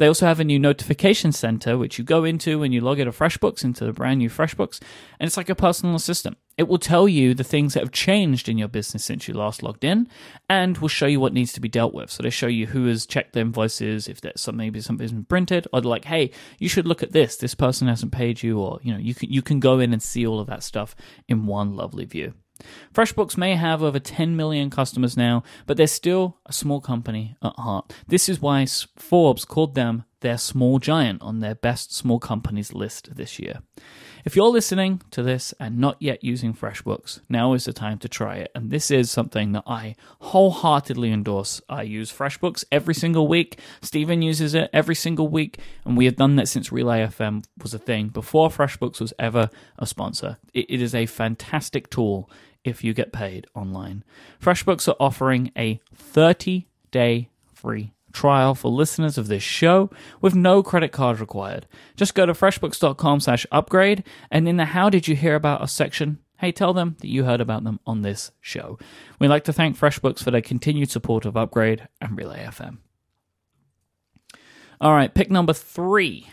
They 0.00 0.06
also 0.06 0.24
have 0.24 0.40
a 0.40 0.44
new 0.44 0.58
notification 0.58 1.30
center, 1.30 1.76
which 1.76 1.98
you 1.98 2.04
go 2.04 2.24
into 2.24 2.58
when 2.58 2.72
you 2.72 2.80
log 2.80 3.00
into 3.00 3.12
FreshBooks, 3.12 3.62
into 3.62 3.84
the 3.84 3.92
brand 3.92 4.20
new 4.20 4.30
FreshBooks, 4.30 4.80
and 5.18 5.26
it's 5.26 5.36
like 5.36 5.50
a 5.50 5.54
personal 5.54 5.94
assistant. 5.94 6.38
It 6.56 6.68
will 6.68 6.78
tell 6.78 7.06
you 7.06 7.34
the 7.34 7.44
things 7.44 7.74
that 7.74 7.82
have 7.82 7.92
changed 7.92 8.48
in 8.48 8.56
your 8.56 8.68
business 8.68 9.04
since 9.04 9.28
you 9.28 9.34
last 9.34 9.62
logged 9.62 9.84
in, 9.84 10.08
and 10.48 10.78
will 10.78 10.88
show 10.88 11.04
you 11.04 11.20
what 11.20 11.34
needs 11.34 11.52
to 11.52 11.60
be 11.60 11.68
dealt 11.68 11.92
with. 11.92 12.10
So 12.10 12.22
they 12.22 12.30
show 12.30 12.46
you 12.46 12.68
who 12.68 12.86
has 12.86 13.04
checked 13.04 13.34
the 13.34 13.40
invoices, 13.40 14.08
if 14.08 14.22
there's 14.22 14.40
some 14.40 14.56
maybe 14.56 14.80
something's 14.80 15.12
been 15.12 15.26
printed, 15.26 15.68
or 15.70 15.82
like, 15.82 16.06
hey, 16.06 16.30
you 16.58 16.70
should 16.70 16.86
look 16.86 17.02
at 17.02 17.12
this. 17.12 17.36
This 17.36 17.54
person 17.54 17.86
hasn't 17.86 18.12
paid 18.12 18.42
you, 18.42 18.58
or 18.58 18.80
you 18.82 18.94
know, 18.94 18.98
you 18.98 19.14
can 19.14 19.30
you 19.30 19.42
can 19.42 19.60
go 19.60 19.80
in 19.80 19.92
and 19.92 20.02
see 20.02 20.26
all 20.26 20.40
of 20.40 20.46
that 20.46 20.62
stuff 20.62 20.96
in 21.28 21.44
one 21.44 21.76
lovely 21.76 22.06
view. 22.06 22.32
FreshBooks 22.94 23.36
may 23.36 23.56
have 23.56 23.82
over 23.82 23.98
10 23.98 24.36
million 24.36 24.70
customers 24.70 25.16
now, 25.16 25.42
but 25.66 25.76
they're 25.76 25.86
still 25.86 26.38
a 26.46 26.52
small 26.52 26.80
company 26.80 27.36
at 27.42 27.54
heart. 27.56 27.92
This 28.06 28.28
is 28.28 28.40
why 28.40 28.66
Forbes 28.96 29.44
called 29.44 29.74
them 29.74 30.04
their 30.20 30.38
small 30.38 30.78
giant 30.78 31.22
on 31.22 31.40
their 31.40 31.54
best 31.54 31.94
small 31.94 32.18
companies 32.18 32.72
list 32.72 33.14
this 33.14 33.38
year. 33.38 33.60
If 34.24 34.36
you're 34.36 34.48
listening 34.48 35.00
to 35.12 35.22
this 35.22 35.54
and 35.58 35.78
not 35.78 35.96
yet 35.98 36.22
using 36.22 36.52
FreshBooks, 36.52 37.20
now 37.28 37.54
is 37.54 37.64
the 37.64 37.72
time 37.72 37.98
to 37.98 38.08
try 38.08 38.36
it. 38.36 38.50
And 38.54 38.70
this 38.70 38.90
is 38.90 39.10
something 39.10 39.52
that 39.52 39.64
I 39.66 39.96
wholeheartedly 40.20 41.10
endorse. 41.10 41.62
I 41.70 41.82
use 41.82 42.12
FreshBooks 42.12 42.64
every 42.70 42.94
single 42.94 43.26
week. 43.28 43.58
Stephen 43.80 44.20
uses 44.20 44.54
it 44.54 44.68
every 44.74 44.94
single 44.94 45.28
week. 45.28 45.58
And 45.86 45.96
we 45.96 46.04
have 46.04 46.16
done 46.16 46.36
that 46.36 46.48
since 46.48 46.70
Relay 46.70 47.06
FM 47.06 47.44
was 47.62 47.72
a 47.72 47.78
thing, 47.78 48.08
before 48.08 48.50
FreshBooks 48.50 49.00
was 49.00 49.14
ever 49.18 49.48
a 49.78 49.86
sponsor. 49.86 50.36
it, 50.52 50.66
it 50.68 50.82
is 50.82 50.94
a 50.94 51.06
fantastic 51.06 51.88
tool 51.88 52.30
if 52.64 52.84
you 52.84 52.92
get 52.94 53.12
paid 53.12 53.46
online. 53.54 54.04
FreshBooks 54.42 54.88
are 54.88 54.96
offering 55.00 55.50
a 55.56 55.80
30 55.94 56.68
day 56.90 57.28
free 57.54 57.92
trial 58.12 58.54
for 58.56 58.70
listeners 58.70 59.16
of 59.16 59.28
this 59.28 59.42
show 59.42 59.88
with 60.20 60.34
no 60.34 60.62
credit 60.62 60.90
card 60.92 61.20
required. 61.20 61.66
Just 61.96 62.14
go 62.14 62.26
to 62.26 62.32
freshbooks.com 62.32 63.20
slash 63.20 63.46
upgrade 63.52 64.02
and 64.30 64.48
in 64.48 64.56
the 64.56 64.64
how 64.66 64.90
did 64.90 65.06
you 65.06 65.14
hear 65.14 65.36
about 65.36 65.60
us 65.62 65.72
section, 65.72 66.18
hey, 66.38 66.50
tell 66.50 66.72
them 66.74 66.96
that 67.00 67.08
you 67.08 67.24
heard 67.24 67.40
about 67.40 67.62
them 67.64 67.78
on 67.86 68.02
this 68.02 68.32
show. 68.40 68.78
We'd 69.20 69.28
like 69.28 69.44
to 69.44 69.52
thank 69.52 69.78
FreshBooks 69.78 70.22
for 70.24 70.30
their 70.32 70.40
continued 70.42 70.90
support 70.90 71.24
of 71.24 71.36
Upgrade 71.36 71.86
and 72.00 72.16
Relay 72.18 72.44
FM. 72.44 72.78
All 74.80 74.92
right, 74.92 75.12
pick 75.14 75.30
number 75.30 75.52
three. 75.52 76.26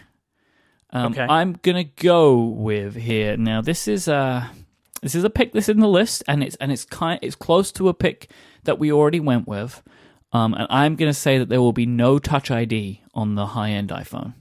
Um, 0.90 1.12
Okay. 1.12 1.26
I'm 1.30 1.60
gonna 1.62 1.84
go 1.84 2.38
with 2.46 2.96
here 2.96 3.36
now. 3.38 3.62
This 3.62 3.88
is 3.90 4.08
uh 4.08 4.48
this 5.02 5.16
is 5.16 5.24
a 5.24 5.30
pick 5.30 5.54
that's 5.54 5.70
in 5.70 5.80
the 5.80 5.88
list, 5.88 6.24
and 6.28 6.44
it's 6.44 6.56
and 6.58 6.72
it's 6.72 6.86
kind 6.86 7.20
it's 7.22 7.36
close 7.36 7.72
to 7.74 7.90
a 7.90 7.94
pick 7.94 8.30
that 8.64 8.80
we 8.80 8.92
already 8.92 9.20
went 9.20 9.48
with. 9.48 9.84
Um, 10.34 10.54
and 10.54 10.68
I'm 10.70 10.96
gonna 10.96 11.14
say 11.14 11.38
that 11.38 11.50
there 11.50 11.62
will 11.62 11.74
be 11.74 11.86
no 11.86 12.20
Touch 12.20 12.52
ID 12.52 13.02
on 13.14 13.36
the 13.36 13.48
high 13.48 13.72
end 13.72 13.90
iPhone. 13.90 14.34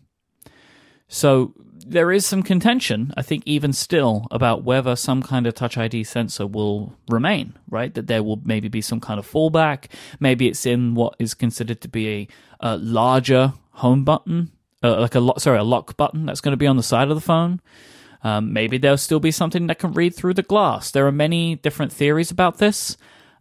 So 1.09 1.55
there 1.87 2.11
is 2.11 2.27
some 2.27 2.43
contention, 2.43 3.15
I 3.17 3.23
think, 3.23 3.45
even 3.47 3.73
still, 3.73 4.27
about 4.33 4.65
whether 4.65 4.97
some 4.97 5.23
kind 5.23 5.47
of 5.47 5.55
Touch 5.55 5.79
ID 5.79 6.03
sensor 6.05 6.47
will 6.47 6.95
remain. 7.09 7.55
Right, 7.69 7.95
that 7.95 8.07
there 8.07 8.23
will 8.23 8.41
maybe 8.45 8.69
be 8.69 8.81
some 8.81 9.01
kind 9.01 9.19
of 9.19 9.31
fallback. 9.31 9.87
Maybe 10.19 10.49
it's 10.49 10.67
in 10.67 10.95
what 10.95 11.15
is 11.19 11.35
considered 11.35 11.81
to 11.83 11.89
be 11.89 12.09
a, 12.09 12.29
a 12.61 12.77
larger 12.79 13.53
home 13.73 14.05
button, 14.05 14.51
uh, 14.83 15.01
like 15.01 15.15
a 15.15 15.21
lo- 15.21 15.35
sorry, 15.39 15.59
a 15.59 15.65
lock 15.65 15.97
button 15.97 16.27
that's 16.27 16.41
going 16.41 16.53
to 16.53 16.57
be 16.57 16.67
on 16.67 16.77
the 16.77 16.83
side 16.83 17.09
of 17.09 17.15
the 17.15 17.21
phone. 17.21 17.61
Um, 18.23 18.53
maybe 18.53 18.79
there'll 18.79 18.97
still 18.97 19.21
be 19.21 19.31
something 19.31 19.67
that 19.69 19.79
can 19.79 19.93
read 19.93 20.14
through 20.14 20.35
the 20.35 20.43
glass. 20.43 20.91
There 20.91 21.07
are 21.07 21.12
many 21.12 21.57
different 21.57 21.93
theories 21.93 22.31
about 22.31 22.59
this. 22.59 22.97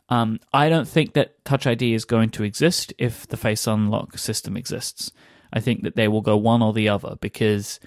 Um, 0.09 0.39
I 0.53 0.69
don't 0.69 0.87
think 0.87 1.13
that 1.13 1.43
Touch 1.45 1.65
ID 1.65 1.93
is 1.93 2.05
going 2.05 2.29
to 2.31 2.43
exist 2.43 2.93
if 2.97 3.25
the 3.27 3.37
Face 3.37 3.65
Unlock 3.65 4.17
system 4.19 4.55
exists. 4.55 5.11
I 5.51 5.59
think 5.59 5.83
that 5.83 5.95
they 5.95 6.07
will 6.07 6.21
go 6.21 6.37
one 6.37 6.61
or 6.61 6.73
the 6.73 6.89
other 6.89 7.15
because 7.21 7.79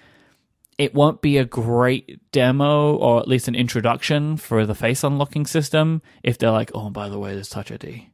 it 0.79 0.95
won't 0.95 1.21
be 1.21 1.37
a 1.39 1.45
great 1.45 2.21
demo 2.33 2.95
or 2.97 3.21
at 3.21 3.29
least 3.29 3.47
an 3.49 3.55
introduction 3.55 4.37
for 4.37 4.65
the 4.65 4.75
face 4.77 5.03
unlocking 5.05 5.45
system 5.45 6.01
if 6.23 6.39
they're 6.39 6.51
like, 6.53 6.71
oh, 6.75 6.89
by 6.89 7.09
the 7.09 7.19
way, 7.19 7.35
there's 7.35 7.49
Touch 7.49 7.71
ID. 7.71 8.11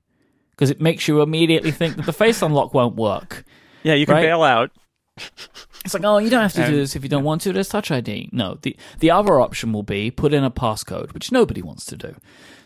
Because 0.51 0.70
it 0.70 0.81
makes 0.81 1.07
you 1.07 1.20
immediately 1.22 1.70
think 1.70 1.97
that 1.97 2.07
the 2.07 2.12
face 2.12 2.43
unlock 2.43 2.75
won't 2.75 2.97
work. 2.97 3.45
Yeah, 3.83 3.95
you 3.95 4.07
can 4.07 4.14
Right? 4.16 4.22
bail 4.22 4.43
out. 4.43 4.70
It's 5.85 5.93
like, 5.95 6.05
oh, 6.05 6.18
you 6.18 6.30
don't 6.30 6.43
have 6.43 6.53
to 6.55 6.66
do 6.66 6.76
this 6.76 6.97
if 6.97 7.03
you 7.03 7.09
don't 7.09 7.24
want 7.24 7.43
to. 7.43 7.53
There's 7.53 7.68
Touch 7.68 7.91
ID. 7.91 8.30
No, 8.32 8.59
the 8.62 8.76
the 9.01 9.11
other 9.11 9.41
option 9.41 9.72
will 9.72 9.82
be 9.82 10.11
put 10.11 10.32
in 10.32 10.43
a 10.43 10.51
passcode, 10.51 11.12
which 11.12 11.30
nobody 11.30 11.61
wants 11.62 11.85
to 11.87 11.97
do. 11.97 12.16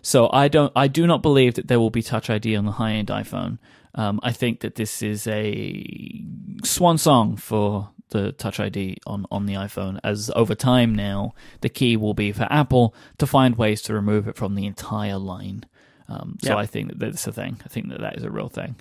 So 0.03 0.31
I 0.33 0.47
don't, 0.49 0.73
I 0.77 0.87
do 0.87 1.07
not 1.07 1.23
believe 1.23 1.55
that 1.55 1.67
there 1.69 1.81
will 1.81 1.91
be 1.91 2.03
Touch 2.03 2.31
ID 2.31 2.55
on 2.57 2.65
the 2.65 2.73
high 2.73 2.93
end 2.93 3.09
iPhone. 3.09 3.59
Um, 3.95 4.21
I 4.23 4.31
think 4.33 4.61
that 4.61 4.77
this 4.77 5.03
is 5.03 5.27
a 5.27 6.25
swan 6.65 6.99
song 6.99 7.37
for 7.37 7.91
the 8.11 8.33
Touch 8.33 8.61
ID 8.61 8.99
on 9.07 9.27
on 9.31 9.47
the 9.47 9.55
iPhone. 9.55 9.99
As 10.05 10.31
over 10.37 10.55
time 10.55 10.95
now, 10.95 11.35
the 11.61 11.69
key 11.69 11.97
will 11.97 12.15
be 12.15 12.31
for 12.33 12.47
Apple 12.51 12.95
to 13.19 13.27
find 13.27 13.57
ways 13.57 13.83
to 13.83 13.95
remove 13.95 14.29
it 14.29 14.37
from 14.37 14.55
the 14.55 14.67
entire 14.67 15.19
line. 15.19 15.65
Um, 16.09 16.39
so 16.43 16.51
Yeah. 16.51 16.57
I 16.57 16.67
think 16.67 16.89
that 16.89 16.99
that's 17.01 17.27
a 17.27 17.33
thing. 17.33 17.61
I 17.65 17.69
think 17.69 17.89
that 17.89 18.01
that 18.01 18.17
is 18.17 18.23
a 18.23 18.31
real 18.31 18.49
thing. 18.49 18.77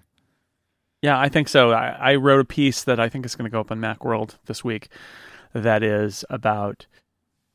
Yeah, 1.01 1.19
I 1.19 1.29
think 1.29 1.47
so. 1.47 1.71
I, 1.71 1.89
I 1.89 2.15
wrote 2.15 2.39
a 2.39 2.45
piece 2.45 2.83
that 2.83 2.99
I 2.99 3.09
think 3.09 3.25
is 3.25 3.35
going 3.35 3.49
to 3.49 3.53
go 3.53 3.59
up 3.59 3.71
on 3.71 3.79
Macworld 3.79 4.37
this 4.45 4.63
week 4.63 4.89
that 5.53 5.83
is 5.83 6.25
about 6.29 6.87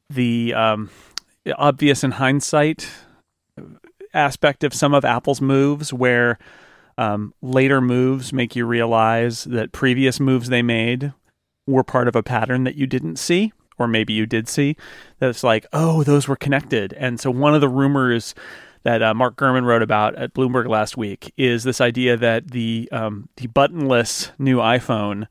the 0.09 0.55
um, 0.55 0.91
obvious 1.57 2.05
in 2.05 2.13
hindsight 2.13 2.89
aspect 4.15 4.65
of 4.65 4.75
some 4.75 4.95
of 4.95 5.05
Apple's 5.05 5.41
moves 5.41 5.93
where 5.93 6.39
um, 6.99 7.35
later 7.43 7.81
moves 7.81 8.33
make 8.33 8.55
you 8.55 8.67
realize 8.67 9.45
that 9.45 9.73
previous 9.73 10.21
moves 10.21 10.49
they 10.49 10.63
made 10.63 11.13
were 11.67 11.85
part 11.85 12.09
of 12.09 12.17
a 12.17 12.23
pattern 12.23 12.65
that 12.65 12.77
you 12.77 12.87
didn't 12.87 13.17
see 13.17 13.53
or 13.79 13.89
maybe 13.89 14.13
you 14.13 14.27
did 14.27 14.49
see 14.49 14.77
that 15.19 15.31
it's 15.31 15.43
like 15.43 15.65
oh 15.73 16.03
those 16.03 16.29
were 16.29 16.37
connected 16.37 16.93
and 16.95 17.19
so 17.19 17.31
one 17.31 17.55
of 17.55 17.61
the 17.61 17.69
rumors 17.69 18.35
that 18.85 19.03
uh, 19.03 19.15
Mark 19.15 19.37
Gurman 19.37 19.65
wrote 19.65 19.83
about 19.83 20.15
at 20.17 20.35
Bloomberg 20.35 20.69
last 20.69 20.97
week 20.97 21.33
is 21.37 21.65
this 21.65 21.81
idea 21.81 22.17
that 22.17 22.51
the 22.51 22.89
um, 22.93 23.29
the 23.37 23.49
buttonless 23.49 24.31
new 24.39 24.59
iPhone 24.59 25.27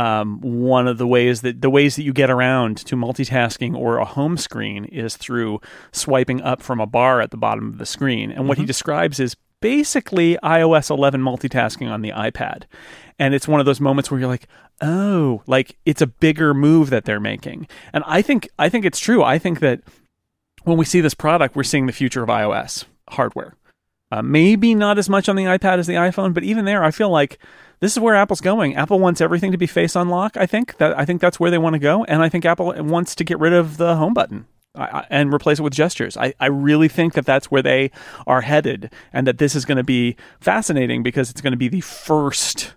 um, 0.00 0.40
one 0.40 0.88
of 0.88 0.96
the 0.96 1.06
ways 1.06 1.42
that 1.42 1.60
the 1.60 1.68
ways 1.68 1.96
that 1.96 2.04
you 2.04 2.14
get 2.14 2.30
around 2.30 2.78
to 2.78 2.96
multitasking 2.96 3.76
or 3.76 3.98
a 3.98 4.04
home 4.06 4.38
screen 4.38 4.86
is 4.86 5.14
through 5.16 5.60
swiping 5.92 6.40
up 6.40 6.62
from 6.62 6.80
a 6.80 6.86
bar 6.86 7.20
at 7.20 7.30
the 7.30 7.36
bottom 7.36 7.68
of 7.68 7.76
the 7.76 7.84
screen. 7.84 8.30
And 8.30 8.48
what 8.48 8.56
he 8.56 8.64
describes 8.64 9.20
is 9.20 9.36
basically 9.60 10.38
iOS 10.42 10.88
11 10.88 11.20
multitasking 11.20 11.90
on 11.90 12.00
the 12.00 12.12
iPad. 12.12 12.62
And 13.18 13.34
it's 13.34 13.46
one 13.46 13.60
of 13.60 13.66
those 13.66 13.80
moments 13.80 14.10
where 14.10 14.18
you're 14.18 14.28
like, 14.28 14.48
"Oh, 14.80 15.42
like 15.46 15.76
it's 15.84 16.00
a 16.00 16.06
bigger 16.06 16.54
move 16.54 16.88
that 16.88 17.04
they're 17.04 17.20
making." 17.20 17.68
And 17.92 18.02
I 18.06 18.22
think 18.22 18.48
I 18.58 18.70
think 18.70 18.86
it's 18.86 18.98
true. 18.98 19.22
I 19.22 19.38
think 19.38 19.60
that 19.60 19.82
when 20.70 20.78
we 20.78 20.84
see 20.84 21.00
this 21.00 21.14
product, 21.14 21.56
we're 21.56 21.64
seeing 21.64 21.86
the 21.86 21.92
future 21.92 22.22
of 22.22 22.28
iOS 22.28 22.84
hardware. 23.10 23.56
Uh, 24.12 24.22
maybe 24.22 24.74
not 24.74 24.98
as 24.98 25.08
much 25.08 25.28
on 25.28 25.36
the 25.36 25.44
iPad 25.44 25.78
as 25.78 25.86
the 25.86 25.94
iPhone, 25.94 26.32
but 26.32 26.42
even 26.42 26.64
there, 26.64 26.82
I 26.82 26.90
feel 26.90 27.10
like 27.10 27.38
this 27.80 27.92
is 27.92 28.00
where 28.00 28.14
Apple's 28.14 28.40
going. 28.40 28.74
Apple 28.76 28.98
wants 28.98 29.20
everything 29.20 29.52
to 29.52 29.58
be 29.58 29.66
face 29.66 29.94
unlock. 29.94 30.36
I 30.36 30.46
think 30.46 30.76
that 30.78 30.98
I 30.98 31.04
think 31.04 31.20
that's 31.20 31.38
where 31.38 31.50
they 31.50 31.58
want 31.58 31.74
to 31.74 31.78
go, 31.78 32.04
and 32.04 32.22
I 32.22 32.28
think 32.28 32.44
Apple 32.44 32.72
wants 32.84 33.14
to 33.16 33.24
get 33.24 33.38
rid 33.38 33.52
of 33.52 33.76
the 33.76 33.96
home 33.96 34.14
button 34.14 34.46
and 34.74 35.32
replace 35.32 35.58
it 35.58 35.62
with 35.62 35.72
gestures. 35.72 36.16
I, 36.16 36.34
I 36.38 36.46
really 36.46 36.88
think 36.88 37.14
that 37.14 37.26
that's 37.26 37.50
where 37.50 37.62
they 37.62 37.90
are 38.26 38.40
headed, 38.40 38.92
and 39.12 39.26
that 39.26 39.38
this 39.38 39.54
is 39.54 39.64
going 39.64 39.78
to 39.78 39.84
be 39.84 40.16
fascinating 40.40 41.02
because 41.02 41.30
it's 41.30 41.40
going 41.40 41.52
to 41.52 41.56
be 41.56 41.68
the 41.68 41.80
first 41.80 42.74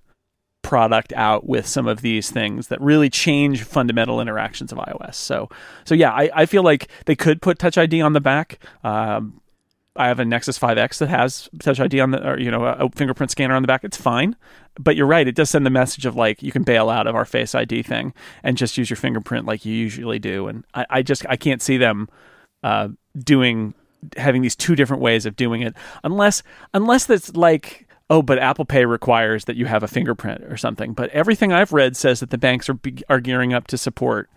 product 0.63 1.13
out 1.13 1.45
with 1.45 1.67
some 1.67 1.85
of 1.85 2.01
these 2.01 2.31
things 2.31 2.69
that 2.69 2.81
really 2.81 3.09
change 3.09 3.63
fundamental 3.63 4.19
interactions 4.19 4.71
of 4.71 4.79
iOS. 4.79 5.13
So, 5.15 5.49
so 5.85 5.93
yeah, 5.93 6.11
I, 6.11 6.29
I 6.33 6.45
feel 6.47 6.63
like 6.63 6.87
they 7.05 7.15
could 7.15 7.41
put 7.41 7.59
Touch 7.59 7.77
ID 7.77 8.01
on 8.01 8.13
the 8.13 8.21
back. 8.21 8.57
Um, 8.83 9.41
I 9.95 10.07
have 10.07 10.19
a 10.19 10.25
Nexus 10.25 10.57
5X 10.57 10.97
that 10.97 11.09
has 11.09 11.49
Touch 11.59 11.79
ID 11.79 11.99
on 11.99 12.11
the, 12.11 12.27
or 12.27 12.39
you 12.39 12.49
know, 12.49 12.65
a, 12.65 12.89
fingerprint 12.89 13.29
scanner 13.29 13.53
on 13.53 13.61
the 13.61 13.67
back. 13.67 13.83
It's 13.83 13.97
fine, 13.97 14.35
but 14.79 14.95
you're 14.95 15.05
right. 15.05 15.27
It 15.27 15.35
does 15.35 15.51
send 15.51 15.65
the 15.65 15.69
message 15.69 16.07
of 16.07 16.15
like 16.15 16.41
you 16.41 16.51
can 16.51 16.63
bail 16.63 16.89
out 16.89 17.05
of 17.05 17.15
our 17.15 17.25
Face 17.25 17.53
ID 17.53 17.83
thing 17.83 18.13
and 18.41 18.57
just 18.57 18.77
use 18.77 18.89
your 18.89 18.97
fingerprint 18.97 19.45
like 19.45 19.65
you 19.65 19.75
usually 19.75 20.17
do. 20.17 20.47
And 20.47 20.65
I, 20.73 20.85
I 20.89 21.01
just 21.03 21.25
I 21.29 21.35
can't 21.35 21.61
see 21.61 21.77
them 21.77 22.09
uh, 22.63 22.87
doing 23.19 23.75
having 24.17 24.41
these 24.41 24.55
two 24.55 24.75
different 24.75 25.01
ways 25.01 25.25
of 25.25 25.35
doing 25.35 25.61
it 25.61 25.73
unless 26.03 26.43
unless 26.73 27.05
that's 27.05 27.33
like 27.37 27.87
oh 28.13 28.21
but 28.21 28.37
apple 28.37 28.63
pay 28.63 28.85
requires 28.85 29.45
that 29.45 29.55
you 29.55 29.65
have 29.65 29.81
a 29.81 29.87
fingerprint 29.87 30.43
or 30.43 30.55
something. 30.55 30.93
But 30.93 31.09
everything 31.09 31.51
i've 31.51 31.73
read 31.73 31.97
says 31.97 32.19
that 32.19 32.29
the 32.29 32.37
banks 32.37 32.69
are 32.69 32.75
be- 32.75 33.03
are 33.09 33.19
gearing 33.19 33.53
up 33.53 33.67
to 33.67 33.77
support 33.77 34.29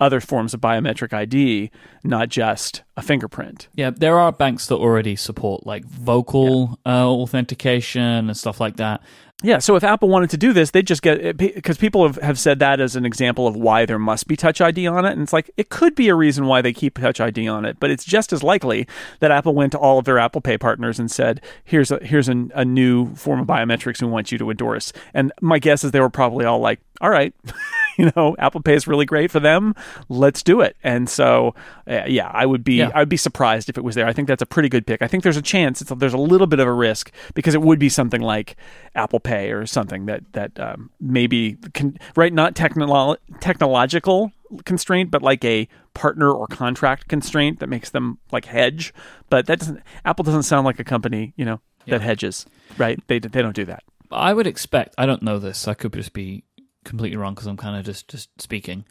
other 0.00 0.20
forms 0.20 0.54
of 0.54 0.60
biometric 0.60 1.12
id 1.12 1.70
not 2.02 2.28
just 2.28 2.82
a 2.96 3.02
fingerprint. 3.02 3.68
Yeah, 3.74 3.90
there 3.90 4.18
are 4.18 4.32
banks 4.32 4.66
that 4.68 4.76
already 4.76 5.16
support 5.16 5.66
like 5.66 5.84
vocal 5.84 6.78
uh, 6.86 7.08
authentication 7.08 8.28
and 8.28 8.36
stuff 8.36 8.60
like 8.60 8.76
that. 8.76 9.02
Yeah, 9.44 9.58
so 9.58 9.76
if 9.76 9.84
Apple 9.84 10.08
wanted 10.08 10.30
to 10.30 10.38
do 10.38 10.54
this, 10.54 10.70
they'd 10.70 10.86
just 10.86 11.02
get 11.02 11.36
because 11.36 11.76
people 11.76 12.06
have, 12.06 12.16
have 12.16 12.38
said 12.38 12.60
that 12.60 12.80
as 12.80 12.96
an 12.96 13.04
example 13.04 13.46
of 13.46 13.54
why 13.54 13.84
there 13.84 13.98
must 13.98 14.26
be 14.26 14.36
Touch 14.36 14.62
ID 14.62 14.86
on 14.86 15.04
it, 15.04 15.12
and 15.12 15.20
it's 15.20 15.34
like 15.34 15.50
it 15.58 15.68
could 15.68 15.94
be 15.94 16.08
a 16.08 16.14
reason 16.14 16.46
why 16.46 16.62
they 16.62 16.72
keep 16.72 16.98
Touch 16.98 17.20
ID 17.20 17.46
on 17.46 17.66
it, 17.66 17.78
but 17.78 17.90
it's 17.90 18.04
just 18.04 18.32
as 18.32 18.42
likely 18.42 18.88
that 19.20 19.30
Apple 19.30 19.54
went 19.54 19.72
to 19.72 19.78
all 19.78 19.98
of 19.98 20.06
their 20.06 20.18
Apple 20.18 20.40
Pay 20.40 20.56
partners 20.56 20.98
and 20.98 21.10
said, 21.10 21.42
"Here's 21.62 21.90
a 21.90 21.98
here's 22.02 22.30
a, 22.30 22.46
a 22.54 22.64
new 22.64 23.14
form 23.16 23.38
of 23.38 23.46
biometrics 23.46 24.00
we 24.00 24.08
want 24.08 24.32
you 24.32 24.38
to 24.38 24.50
endorse," 24.50 24.94
and 25.12 25.30
my 25.42 25.58
guess 25.58 25.84
is 25.84 25.90
they 25.90 26.00
were 26.00 26.08
probably 26.08 26.46
all 26.46 26.60
like, 26.60 26.80
"All 27.02 27.10
right." 27.10 27.34
you 27.98 28.10
know, 28.16 28.34
Apple 28.38 28.60
Pay 28.60 28.74
is 28.74 28.86
really 28.86 29.04
great 29.06 29.30
for 29.30 29.40
them. 29.40 29.74
Let's 30.08 30.42
do 30.42 30.60
it. 30.60 30.76
And 30.82 31.08
so, 31.08 31.54
uh, 31.88 32.02
yeah, 32.06 32.30
I 32.32 32.46
would 32.46 32.64
be 32.64 32.74
Yeah. 32.74 32.90
I 32.94 33.00
would 33.00 33.08
be 33.08 33.16
surprised 33.16 33.68
if 33.68 33.76
it 33.78 33.84
was 33.84 33.94
there. 33.94 34.06
I 34.06 34.12
think 34.12 34.28
that's 34.28 34.42
a 34.42 34.46
pretty 34.46 34.68
good 34.68 34.86
pick. 34.86 35.02
I 35.02 35.06
think 35.08 35.22
there's 35.22 35.36
a 35.36 35.42
chance. 35.42 35.80
It's 35.82 35.90
a, 35.90 35.94
there's 35.94 36.14
a 36.14 36.18
little 36.18 36.46
bit 36.46 36.60
of 36.60 36.66
a 36.68 36.72
risk 36.72 37.10
because 37.34 37.54
it 37.54 37.62
would 37.62 37.78
be 37.78 37.88
something 37.88 38.20
like 38.20 38.56
Apple 38.94 39.20
Pay 39.20 39.50
or 39.52 39.66
something 39.66 40.06
that 40.06 40.22
that 40.32 40.58
um, 40.58 40.90
maybe 41.00 41.56
can, 41.74 41.98
right 42.16 42.32
not 42.32 42.54
technolo- 42.54 43.16
technological 43.40 44.32
constraint, 44.64 45.10
but 45.10 45.22
like 45.22 45.44
a 45.44 45.68
partner 45.94 46.30
or 46.30 46.46
contract 46.46 47.08
constraint 47.08 47.60
that 47.60 47.68
makes 47.68 47.90
them 47.90 48.18
like 48.32 48.44
hedge. 48.46 48.92
But 49.30 49.46
that 49.46 49.58
doesn't. 49.60 49.80
Apple 50.04 50.22
doesn't 50.24 50.42
sound 50.44 50.64
like 50.64 50.78
a 50.78 50.84
company, 50.84 51.32
you 51.36 51.44
know, 51.44 51.60
that 51.86 52.00
Yeah. 52.00 52.06
hedges. 52.06 52.46
Right? 52.78 52.98
They 53.06 53.18
they 53.18 53.42
don't 53.42 53.54
do 53.56 53.64
that. 53.66 53.82
I 54.10 54.32
would 54.32 54.46
expect. 54.46 54.94
I 54.98 55.06
don't 55.06 55.22
know 55.22 55.38
this. 55.38 55.66
I 55.66 55.74
could 55.74 55.92
just 55.92 56.12
be 56.12 56.44
completely 56.84 57.16
wrong 57.16 57.34
because 57.34 57.46
I'm 57.46 57.56
kind 57.56 57.76
of 57.76 57.84
just 57.84 58.08
just 58.08 58.28
speaking. 58.40 58.84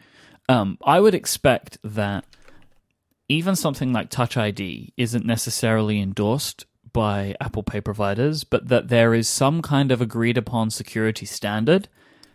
Um, 0.49 0.77
I 0.83 0.99
would 0.99 1.15
expect 1.15 1.77
that 1.83 2.25
even 3.29 3.55
something 3.55 3.93
like 3.93 4.09
Touch 4.09 4.35
ID 4.35 4.93
isn't 4.97 5.25
necessarily 5.25 5.99
endorsed 6.01 6.65
by 6.91 7.35
Apple 7.39 7.63
Pay 7.63 7.81
providers, 7.81 8.43
but 8.43 8.67
that 8.67 8.89
there 8.89 9.13
is 9.13 9.27
some 9.27 9.61
kind 9.61 9.91
of 9.91 10.01
agreed 10.01 10.37
upon 10.37 10.69
security 10.69 11.25
standard 11.25 11.87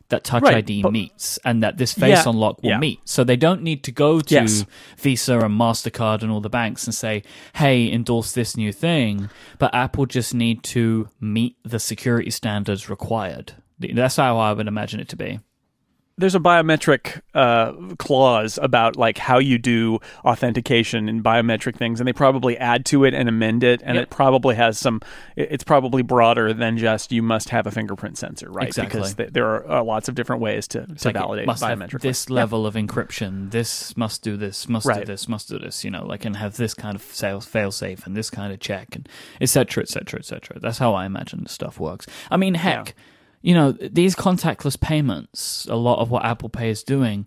that 0.08 0.24
Touch 0.24 0.42
Right, 0.42 0.56
ID 0.56 0.82
but- 0.82 0.92
meets 0.92 1.38
and 1.44 1.62
that 1.62 1.76
this 1.76 1.92
face 1.92 2.24
Yeah, 2.24 2.30
unlock 2.30 2.62
will 2.62 2.70
yeah. 2.70 2.78
meet. 2.78 3.00
So 3.04 3.22
they 3.24 3.36
don't 3.36 3.62
need 3.62 3.84
to 3.84 3.92
go 3.92 4.20
to 4.20 4.34
Yes. 4.34 4.64
Visa 4.96 5.38
and 5.38 5.60
MasterCard 5.60 6.22
and 6.22 6.32
all 6.32 6.40
the 6.40 6.48
banks 6.48 6.86
and 6.86 6.94
say, 6.94 7.22
hey, 7.56 7.92
endorse 7.92 8.32
this 8.32 8.56
new 8.56 8.72
thing. 8.72 9.28
But 9.58 9.74
Apple 9.74 10.06
just 10.06 10.34
need 10.34 10.62
to 10.64 11.10
meet 11.20 11.56
the 11.62 11.78
security 11.78 12.30
standards 12.30 12.88
required. 12.88 13.52
That's 13.78 14.16
how 14.16 14.38
I 14.38 14.52
would 14.54 14.66
imagine 14.66 14.98
it 14.98 15.10
to 15.10 15.16
be. 15.16 15.40
There's 16.18 16.34
a 16.34 16.40
biometric 16.40 17.20
uh, 17.34 17.72
clause 17.98 18.58
about 18.60 18.96
like 18.96 19.16
how 19.18 19.38
you 19.38 19.56
do 19.56 20.00
authentication 20.24 21.08
and 21.08 21.22
biometric 21.22 21.76
things, 21.76 22.00
and 22.00 22.06
they 22.08 22.12
probably 22.12 22.58
add 22.58 22.84
to 22.86 23.04
it 23.04 23.14
and 23.14 23.28
amend 23.28 23.64
it, 23.64 23.80
and 23.84 23.94
Yep. 23.94 24.02
it 24.02 24.10
probably 24.10 24.56
has 24.56 24.78
some. 24.78 25.00
It's 25.36 25.64
probably 25.64 26.02
broader 26.02 26.52
than 26.52 26.76
just 26.76 27.12
you 27.12 27.22
must 27.22 27.48
have 27.50 27.66
a 27.66 27.70
fingerprint 27.70 28.18
sensor, 28.18 28.50
right? 28.50 28.66
Exactly. 28.66 28.98
Because 29.00 29.14
th- 29.14 29.30
there 29.32 29.46
are 29.46 29.78
uh, 29.78 29.82
lots 29.84 30.08
of 30.08 30.14
different 30.14 30.42
ways 30.42 30.66
to, 30.68 30.86
to 30.86 31.08
like 31.08 31.14
validate 31.14 31.46
must 31.46 31.62
have 31.62 31.90
this 32.00 32.28
level 32.28 32.66
of 32.66 32.74
encryption. 32.74 33.50
This 33.50 33.96
must 33.96 34.22
do 34.22 34.36
this. 34.36 34.68
Must 34.68 34.86
do 34.92 35.04
this. 35.04 35.28
Must 35.28 35.48
do 35.48 35.58
this. 35.58 35.84
You 35.84 35.90
know, 35.90 36.04
like 36.04 36.24
and 36.24 36.36
have 36.36 36.56
this 36.56 36.74
kind 36.74 36.94
of 36.96 37.02
fail 37.02 37.40
fail 37.40 37.70
safe 37.70 38.06
and 38.06 38.16
this 38.16 38.28
kind 38.30 38.52
of 38.52 38.60
check 38.60 38.96
and 38.96 39.08
etc. 39.40 39.82
etc. 39.82 40.18
etc. 40.18 40.58
That's 40.60 40.78
how 40.78 40.94
I 40.94 41.06
imagine 41.06 41.44
the 41.44 41.48
stuff 41.48 41.78
works. 41.78 42.06
I 42.30 42.36
mean, 42.36 42.54
heck, 42.54 42.94
you 43.42 43.54
know, 43.54 43.72
these 43.72 44.14
contactless 44.16 44.78
payments. 44.80 45.66
A 45.70 45.76
lot 45.76 45.98
of 46.00 46.10
what 46.10 46.24
Apple 46.24 46.48
Pay 46.48 46.70
is 46.70 46.82
doing. 46.82 47.26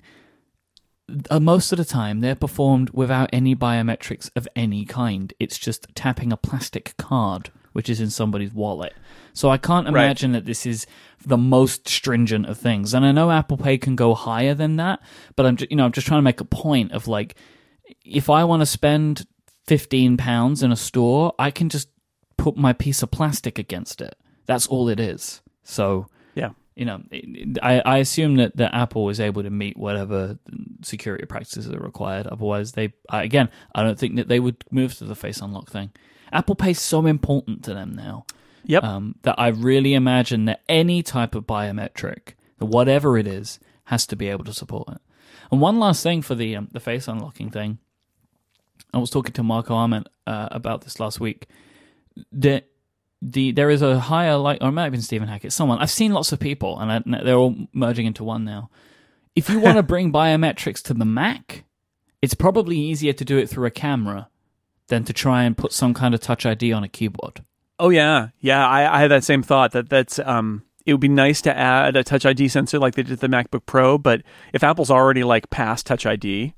Uh, 1.30 1.40
most 1.40 1.72
of 1.72 1.78
the 1.78 1.86
time, 1.86 2.22
they're 2.22 2.36
performed 2.36 2.90
without 2.92 3.30
any 3.34 3.56
biometrics 3.56 4.30
of 4.36 4.48
any 4.56 4.86
kind. 4.86 5.34
It's 5.40 5.58
just 5.58 5.88
tapping 5.96 6.32
a 6.32 6.38
plastic 6.38 6.96
card, 6.98 7.52
which 7.74 7.90
is 7.90 8.00
in 8.00 8.10
somebody's 8.10 8.54
wallet. 8.54 8.94
So 9.34 9.50
I 9.50 9.58
can't 9.58 9.88
Right. 9.88 10.06
imagine 10.06 10.32
that 10.34 10.46
this 10.46 10.66
is 10.66 10.86
the 11.26 11.38
most 11.38 11.88
stringent 11.88 12.46
of 12.46 12.58
things. 12.58 12.94
And 12.94 13.06
I 13.06 13.12
know 13.12 13.30
Apple 13.32 13.58
Pay 13.58 13.78
can 13.78 13.96
go 13.96 14.14
higher 14.14 14.54
than 14.54 14.78
that, 14.78 15.02
but 15.36 15.46
I'm 15.46 15.58
just, 15.58 15.70
you 15.72 15.78
know 15.78 15.86
I'm 15.86 15.92
just 15.92 16.08
trying 16.08 16.20
to 16.20 16.24
make 16.24 16.40
a 16.42 16.46
point 16.46 16.92
of 16.94 17.08
like, 17.08 17.36
if 18.06 18.30
I 18.30 18.44
want 18.46 18.62
to 18.62 18.66
spend 18.66 19.26
fifteen 19.68 20.16
pounds 20.18 20.64
in 20.64 20.72
a 20.72 20.76
store, 20.78 21.34
I 21.38 21.52
can 21.52 21.68
just 21.70 21.90
put 22.38 22.56
my 22.58 22.74
piece 22.74 23.04
of 23.04 23.12
plastic 23.12 23.60
against 23.60 24.02
it. 24.02 24.16
That's 24.46 24.68
all 24.68 24.88
it 24.90 25.00
is. 25.00 25.42
So 25.64 26.08
yeah. 26.36 26.50
you 26.76 26.86
know, 26.86 27.02
I, 27.62 27.82
I 27.82 27.98
assume 27.98 28.36
that, 28.38 28.58
that 28.58 28.74
Apple 28.74 29.10
is 29.10 29.20
able 29.20 29.44
to 29.44 29.50
meet 29.50 29.78
whatever 29.78 30.38
security 30.82 31.26
practices 31.26 31.70
are 31.70 31.80
required. 31.80 32.28
Otherwise, 32.28 32.74
they 32.74 32.94
again, 33.10 33.50
I 33.76 33.84
don't 33.84 34.00
think 34.00 34.16
that 34.16 34.28
they 34.28 34.40
would 34.40 34.64
move 34.72 34.96
to 34.96 35.06
the 35.06 35.16
face 35.16 35.42
unlock 35.42 35.70
thing. 35.70 35.92
Apple 36.34 36.56
Pay's 36.56 36.80
so 36.80 37.06
important 37.06 37.64
to 37.66 37.74
them 37.74 37.94
now 37.94 38.26
Yep. 38.66 38.84
um, 38.84 39.16
that 39.24 39.36
I 39.40 39.48
really 39.48 39.94
imagine 39.94 40.46
that 40.46 40.62
any 40.70 41.04
type 41.04 41.36
of 41.36 41.46
biometric, 41.46 42.34
whatever 42.60 43.18
it 43.18 43.28
is, 43.28 43.60
has 43.86 44.06
to 44.08 44.16
be 44.16 44.28
able 44.30 44.46
to 44.46 44.54
support 44.54 44.88
it. 44.90 45.02
And 45.52 45.60
one 45.60 45.80
last 45.80 46.04
thing 46.04 46.22
for 46.22 46.36
the 46.36 46.56
um, 46.56 46.70
the 46.72 46.80
face 46.80 47.08
unlocking 47.08 47.50
thing, 47.50 47.80
I 48.94 49.00
was 49.00 49.10
talking 49.10 49.34
to 49.34 49.44
Marco 49.44 49.76
Arment 49.76 50.08
uh, 50.26 50.48
about 50.52 50.82
this 50.82 51.00
last 51.00 51.20
week. 51.20 51.48
That 52.32 52.68
the 53.22 53.52
there 53.52 53.70
is 53.70 53.82
a 53.82 54.00
higher 54.00 54.36
like, 54.38 54.60
or 54.62 54.70
it 54.70 54.72
might 54.72 54.84
have 54.84 54.92
been 54.92 55.02
Stephen 55.02 55.28
Hackett, 55.28 55.54
someone 55.54 55.80
I've 55.80 55.92
seen 55.92 56.14
lots 56.14 56.32
of 56.32 56.40
people, 56.40 56.80
and 56.80 56.92
I, 56.92 57.24
they're 57.24 57.36
all 57.36 57.56
merging 57.74 58.06
into 58.06 58.24
one 58.24 58.44
now. 58.44 58.70
If 59.36 59.50
you 59.50 59.60
want 59.60 59.78
to 59.78 59.84
bring 59.92 60.12
biometrics 60.12 60.82
to 60.84 60.94
the 60.94 61.06
Mac, 61.06 61.64
it's 62.22 62.34
probably 62.34 62.78
easier 62.78 63.14
to 63.14 63.26
do 63.26 63.38
it 63.38 63.50
through 63.50 63.68
a 63.68 63.72
camera 63.72 64.30
than 64.88 65.04
to 65.06 65.14
try 65.14 65.44
and 65.44 65.58
put 65.58 65.72
some 65.72 65.94
kind 65.94 66.14
of 66.14 66.20
Touch 66.20 66.46
ID 66.46 66.74
on 66.74 66.84
a 66.84 66.90
keyboard. 66.90 67.44
Oh 67.80 67.90
yeah, 67.90 68.30
yeah. 68.40 68.68
I, 68.68 68.98
I 68.98 69.02
had 69.02 69.12
that 69.12 69.24
same 69.24 69.44
thought 69.44 69.72
that 69.72 69.90
that's 69.90 70.20
um. 70.20 70.64
It 70.84 70.94
would 70.96 71.02
be 71.02 71.10
nice 71.10 71.42
to 71.44 71.56
add 71.56 71.96
a 71.96 72.04
Touch 72.04 72.26
ID 72.26 72.48
sensor 72.48 72.80
like 72.80 72.96
they 72.96 73.04
did 73.04 73.20
the 73.20 73.28
MacBook 73.28 73.68
Pro, 73.68 74.00
but 74.00 74.24
if 74.52 74.64
Apple's 74.64 74.90
already 74.90 75.24
like 75.24 75.52
past 75.52 75.86
Touch 75.86 76.08
ID, 76.08 76.56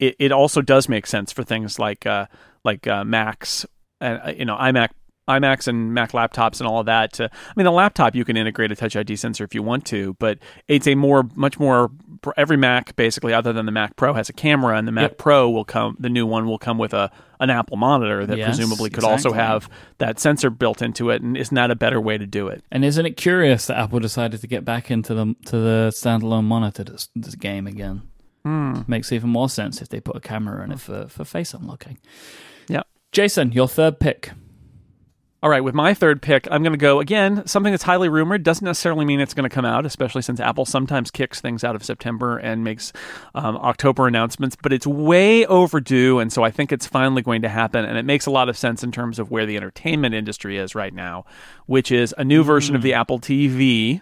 it, 0.00 0.16
it 0.18 0.32
also 0.32 0.62
does 0.62 0.88
make 0.88 1.06
sense 1.06 1.30
for 1.30 1.44
things 1.44 1.78
like 1.78 2.04
uh, 2.04 2.26
like 2.64 2.88
uh, 2.88 3.04
Macs, 3.04 3.64
and 4.00 4.20
uh, 4.24 4.32
you 4.36 4.44
know 4.44 4.56
iMac, 4.56 4.88
iMacs 5.28 5.68
and 5.68 5.94
Mac 5.94 6.12
laptops 6.12 6.60
and 6.60 6.68
all 6.68 6.80
of 6.80 6.86
that. 6.86 7.12
To, 7.14 7.24
I 7.24 7.52
mean, 7.56 7.64
the 7.64 7.72
laptop 7.72 8.14
you 8.14 8.24
can 8.24 8.36
integrate 8.36 8.72
a 8.72 8.76
Touch 8.76 8.96
ID 8.96 9.16
sensor 9.16 9.44
if 9.44 9.54
you 9.54 9.62
want 9.62 9.84
to, 9.86 10.14
but 10.14 10.38
it's 10.68 10.86
a 10.86 10.94
more 10.94 11.28
much 11.34 11.58
more 11.58 11.90
every 12.36 12.56
Mac 12.56 12.96
basically, 12.96 13.32
other 13.32 13.52
than 13.52 13.66
the 13.66 13.72
Mac 13.72 13.96
Pro, 13.96 14.14
has 14.14 14.28
a 14.28 14.32
camera, 14.32 14.76
and 14.76 14.86
the 14.86 14.92
Mac 14.92 15.12
Yep. 15.12 15.18
Pro 15.18 15.50
will 15.50 15.64
come. 15.64 15.96
The 15.98 16.08
new 16.10 16.26
one 16.26 16.46
will 16.46 16.58
come 16.58 16.78
with 16.78 16.92
a 16.94 17.10
an 17.40 17.50
Apple 17.50 17.76
monitor 17.76 18.24
that 18.24 18.38
Yes, 18.38 18.48
presumably 18.56 18.88
could 18.90 19.02
also 19.04 19.32
have 19.32 19.68
that 19.98 20.20
sensor 20.20 20.48
built 20.48 20.80
into 20.80 21.10
it. 21.10 21.22
And 21.22 21.36
isn't 21.36 21.54
that 21.54 21.72
a 21.72 21.74
better 21.74 22.00
way 22.00 22.16
to 22.16 22.26
do 22.26 22.46
it? 22.48 22.62
And 22.70 22.84
isn't 22.84 23.04
it 23.04 23.16
curious 23.16 23.66
that 23.66 23.78
Apple 23.78 23.98
decided 23.98 24.40
to 24.40 24.46
get 24.46 24.64
back 24.64 24.90
into 24.90 25.14
the 25.14 25.34
to 25.46 25.56
the 25.58 25.90
standalone 25.94 26.44
monitor 26.44 26.84
this, 26.84 27.08
this 27.16 27.34
game 27.34 27.66
again? 27.66 28.02
Hmm. 28.44 28.82
Makes 28.88 29.12
even 29.12 29.30
more 29.30 29.48
sense 29.48 29.80
if 29.80 29.88
they 29.88 30.00
put 30.00 30.16
a 30.16 30.20
camera 30.20 30.64
in 30.64 30.72
it 30.72 30.80
for, 30.80 31.06
for 31.08 31.24
face 31.24 31.54
unlocking. 31.54 31.98
Yeah. 32.68 32.82
Jason, 33.12 33.52
your 33.52 33.68
third 33.68 34.00
pick. 34.00 34.32
All 35.42 35.50
right, 35.50 35.64
with 35.64 35.74
my 35.74 35.92
third 35.92 36.22
pick, 36.22 36.46
I'm 36.52 36.62
going 36.62 36.72
to 36.72 36.78
go 36.78 37.00
again, 37.00 37.44
something 37.48 37.72
that's 37.72 37.82
highly 37.82 38.08
rumored. 38.08 38.44
Doesn't 38.44 38.64
necessarily 38.64 39.04
mean 39.04 39.18
it's 39.18 39.34
going 39.34 39.48
to 39.48 39.52
come 39.52 39.64
out, 39.64 39.84
especially 39.84 40.22
since 40.22 40.38
Apple 40.38 40.64
sometimes 40.64 41.10
kicks 41.10 41.40
things 41.40 41.64
out 41.64 41.74
of 41.74 41.82
September 41.82 42.38
and 42.38 42.62
makes 42.62 42.92
um, 43.34 43.56
October 43.56 44.06
announcements, 44.06 44.56
but 44.62 44.72
it's 44.72 44.86
way 44.86 45.44
overdue. 45.46 46.20
And 46.20 46.32
so 46.32 46.44
I 46.44 46.52
think 46.52 46.70
it's 46.70 46.86
finally 46.86 47.22
going 47.22 47.42
to 47.42 47.48
happen. 47.48 47.84
And 47.84 47.98
it 47.98 48.04
makes 48.04 48.26
a 48.26 48.30
lot 48.30 48.48
of 48.48 48.56
sense 48.56 48.84
in 48.84 48.92
terms 48.92 49.18
of 49.18 49.32
where 49.32 49.44
the 49.44 49.56
entertainment 49.56 50.14
industry 50.14 50.58
is 50.58 50.76
right 50.76 50.94
now, 50.94 51.24
which 51.66 51.90
is 51.90 52.14
a 52.16 52.22
new 52.22 52.44
version 52.44 52.76
of 52.76 52.82
the 52.82 52.94
Apple 52.94 53.18
TV 53.18 54.00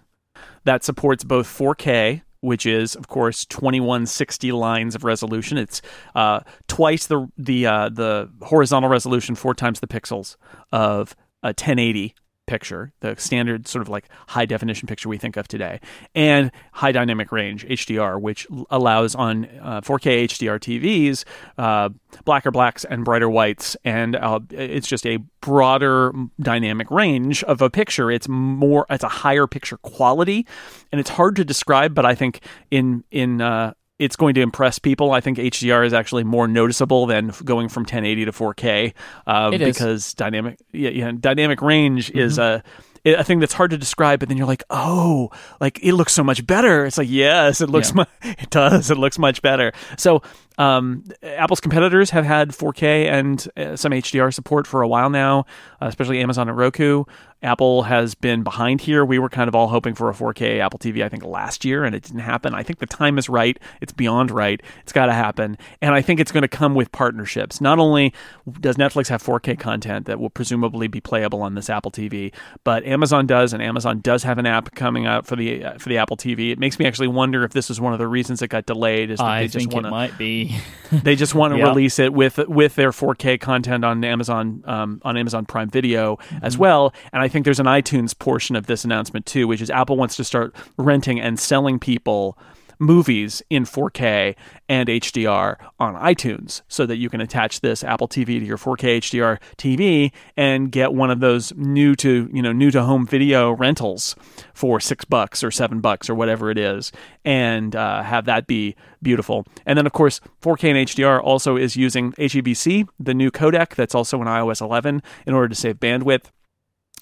that 0.64 0.84
supports 0.84 1.24
both 1.24 1.46
4K, 1.46 2.20
which 2.40 2.66
is 2.66 2.94
of 2.94 3.08
course 3.08 3.46
2160 3.46 4.52
lines 4.52 4.94
of 4.94 5.04
resolution. 5.04 5.56
It's 5.56 5.80
uh, 6.14 6.40
twice 6.68 7.06
the 7.06 7.30
the 7.38 7.64
uh, 7.64 7.88
the 7.88 8.30
horizontal 8.42 8.90
resolution, 8.90 9.34
four 9.36 9.54
times 9.54 9.80
the 9.80 9.86
pixels 9.86 10.36
of 10.70 11.16
a 11.42 11.48
1080 11.48 12.14
picture, 12.50 12.92
the 12.98 13.14
standard 13.16 13.68
sort 13.68 13.80
of 13.80 13.88
like 13.88 14.08
high 14.26 14.44
definition 14.44 14.88
picture 14.88 15.08
we 15.08 15.16
think 15.16 15.36
of 15.36 15.46
today, 15.46 15.80
and 16.16 16.50
high 16.72 16.90
dynamic 16.90 17.30
range 17.30 17.64
(HDR), 17.64 18.20
which 18.20 18.46
allows 18.70 19.14
on 19.14 19.44
uh, 19.62 19.80
4K 19.80 20.24
HDR 20.24 20.58
TVs 20.58 21.24
uh, 21.58 21.90
blacker 22.24 22.50
blacks 22.50 22.84
and 22.84 23.04
brighter 23.04 23.30
whites, 23.30 23.76
and 23.84 24.16
uh, 24.16 24.40
it's 24.50 24.88
just 24.88 25.06
a 25.06 25.18
broader 25.40 26.12
dynamic 26.40 26.90
range 26.90 27.44
of 27.44 27.62
a 27.62 27.70
picture. 27.70 28.10
It's 28.10 28.28
more, 28.28 28.84
it's 28.90 29.04
a 29.04 29.08
higher 29.08 29.46
picture 29.46 29.76
quality, 29.76 30.44
and 30.90 31.00
it's 31.00 31.10
hard 31.10 31.36
to 31.36 31.44
describe, 31.44 31.94
but 31.94 32.04
I 32.04 32.16
think 32.16 32.40
in 32.72 33.04
in 33.12 33.40
uh, 33.40 33.74
it's 34.00 34.16
going 34.16 34.34
to 34.34 34.40
impress 34.40 34.78
people. 34.78 35.12
I 35.12 35.20
think 35.20 35.38
HDR 35.38 35.86
is 35.86 35.92
actually 35.92 36.24
more 36.24 36.48
noticeable 36.48 37.06
than 37.06 37.32
going 37.44 37.68
from 37.68 37.82
1080 37.82 38.24
to 38.24 38.32
4K 38.32 38.94
uh, 39.26 39.50
It 39.52 39.60
is. 39.60 39.76
because 39.76 40.14
dynamic, 40.14 40.58
yeah, 40.72 40.90
yeah, 40.90 41.12
dynamic 41.18 41.60
range 41.62 42.10
is 42.10 42.38
a 42.38 42.62
a 43.04 43.24
thing 43.24 43.38
that's 43.40 43.54
hard 43.54 43.70
to 43.70 43.78
describe. 43.78 44.20
But 44.20 44.28
then 44.28 44.36
you're 44.38 44.46
like, 44.46 44.62
oh, 44.70 45.30
like 45.60 45.78
it 45.82 45.94
looks 45.94 46.12
so 46.12 46.22
much 46.24 46.46
better. 46.46 46.84
It's 46.86 46.98
like 46.98 47.08
yes, 47.10 47.60
it 47.60 47.70
looks, 47.70 47.90
Yeah. 47.90 48.04
mu- 48.24 48.30
it 48.38 48.50
does. 48.50 48.90
It 48.90 48.96
looks 48.98 49.18
much 49.18 49.40
better. 49.42 49.72
So 49.96 50.22
Um, 50.60 51.04
Apple's 51.22 51.58
competitors 51.58 52.10
have 52.10 52.26
had 52.26 52.50
4K 52.50 53.10
and 53.10 53.48
uh, 53.56 53.76
some 53.76 53.92
HDR 53.92 54.32
support 54.32 54.66
for 54.66 54.82
a 54.82 54.88
while 54.88 55.08
now, 55.08 55.46
uh, 55.80 55.86
especially 55.86 56.20
Amazon 56.20 56.50
and 56.50 56.58
Roku. 56.58 57.04
Apple 57.42 57.84
has 57.84 58.14
been 58.14 58.42
behind 58.42 58.82
here. 58.82 59.02
We 59.02 59.18
were 59.18 59.30
kind 59.30 59.48
of 59.48 59.54
all 59.54 59.68
hoping 59.68 59.94
for 59.94 60.10
a 60.10 60.12
4K 60.12 60.60
Apple 60.60 60.78
TV, 60.78 61.02
I 61.02 61.08
think, 61.08 61.24
last 61.24 61.64
year, 61.64 61.84
and 61.84 61.94
it 61.94 62.02
didn't 62.02 62.20
happen. 62.20 62.54
I 62.54 62.62
think 62.62 62.78
the 62.78 62.86
time 62.86 63.16
is 63.16 63.30
right. 63.30 63.58
It's 63.80 63.92
beyond 63.92 64.30
right. 64.30 64.62
It's 64.82 64.92
got 64.92 65.06
to 65.06 65.14
happen. 65.14 65.56
And 65.80 65.94
I 65.94 66.02
think 66.02 66.20
it's 66.20 66.32
going 66.32 66.42
to 66.42 66.48
come 66.48 66.74
with 66.74 66.92
partnerships. 66.92 67.58
Not 67.62 67.78
only 67.78 68.12
does 68.60 68.76
Netflix 68.76 69.08
have 69.08 69.22
4K 69.22 69.58
content 69.58 70.04
that 70.04 70.20
will 70.20 70.28
presumably 70.28 70.86
be 70.86 71.00
playable 71.00 71.40
on 71.40 71.54
this 71.54 71.70
Apple 71.70 71.90
TV, 71.90 72.34
but 72.62 72.84
Amazon 72.84 73.26
does, 73.26 73.54
and 73.54 73.62
Amazon 73.62 74.00
does 74.00 74.22
have 74.24 74.36
an 74.36 74.44
app 74.44 74.74
coming 74.74 75.06
out 75.06 75.26
for 75.26 75.36
the 75.36 75.64
uh, 75.64 75.78
for 75.78 75.88
the 75.88 75.96
Apple 75.96 76.18
TV. 76.18 76.52
It 76.52 76.58
makes 76.58 76.78
me 76.78 76.84
actually 76.84 77.08
wonder 77.08 77.42
if 77.44 77.52
this 77.52 77.70
is 77.70 77.80
one 77.80 77.94
of 77.94 77.98
the 77.98 78.08
reasons 78.08 78.42
it 78.42 78.48
got 78.48 78.66
delayed. 78.66 79.10
Is 79.10 79.18
that 79.18 79.24
I 79.24 79.40
they 79.40 79.46
just 79.46 79.56
think 79.56 79.72
want 79.72 79.86
it 79.86 79.90
might 79.90 80.18
be. 80.18 80.49
they 80.92 81.14
just 81.16 81.34
want 81.34 81.52
to 81.54 81.58
Yeah. 81.58 81.68
release 81.68 81.98
it 81.98 82.12
with 82.12 82.38
with 82.48 82.74
their 82.74 82.90
4K 82.90 83.40
content 83.40 83.84
on 83.84 84.02
Amazon 84.04 84.62
um, 84.66 85.00
on 85.04 85.16
Amazon 85.16 85.46
Prime 85.46 85.68
Video 85.70 86.18
as 86.42 86.54
Mm-hmm. 86.54 86.60
well. 86.62 86.94
And 87.12 87.22
I 87.22 87.28
think 87.28 87.44
there's 87.44 87.60
an 87.60 87.66
iTunes 87.66 88.18
portion 88.18 88.56
of 88.56 88.66
this 88.66 88.84
announcement 88.84 89.26
too, 89.26 89.46
which 89.48 89.60
is 89.60 89.70
Apple 89.70 89.96
wants 89.96 90.16
to 90.16 90.24
start 90.24 90.54
renting 90.76 91.20
and 91.20 91.38
selling 91.38 91.78
people 91.78 92.36
movies 92.80 93.42
in 93.50 93.64
4K 93.64 94.34
and 94.68 94.88
HDR 94.88 95.56
on 95.78 95.94
iTunes 95.94 96.62
so 96.66 96.86
that 96.86 96.96
you 96.96 97.08
can 97.08 97.20
attach 97.20 97.60
this 97.60 97.84
Apple 97.84 98.08
TV 98.08 98.40
to 98.40 98.44
your 98.44 98.56
4K 98.56 98.98
HDR 98.98 99.38
TV 99.56 100.12
and 100.36 100.72
get 100.72 100.92
one 100.92 101.10
of 101.10 101.20
those 101.20 101.52
new 101.54 101.94
to, 101.96 102.28
you 102.32 102.42
know, 102.42 102.52
new 102.52 102.70
to 102.70 102.82
home 102.82 103.06
video 103.06 103.52
rentals 103.52 104.16
for 104.54 104.80
6 104.80 105.04
bucks 105.04 105.44
or 105.44 105.50
7 105.50 105.80
bucks 105.80 106.10
or 106.10 106.14
whatever 106.14 106.50
it 106.50 106.58
is 106.58 106.90
and 107.24 107.76
uh, 107.76 108.02
have 108.02 108.24
that 108.24 108.46
be 108.46 108.74
beautiful. 109.02 109.46
And 109.66 109.76
then 109.76 109.86
of 109.86 109.92
course, 109.92 110.20
4K 110.42 110.70
and 110.70 110.88
HDR 110.88 111.22
also 111.22 111.56
is 111.56 111.76
using 111.76 112.12
HEVC, 112.12 112.88
the 112.98 113.14
new 113.14 113.30
codec 113.30 113.74
that's 113.74 113.94
also 113.94 114.20
in 114.20 114.26
iOS 114.26 114.60
11 114.60 115.02
in 115.26 115.34
order 115.34 115.48
to 115.48 115.54
save 115.54 115.76
bandwidth 115.76 116.30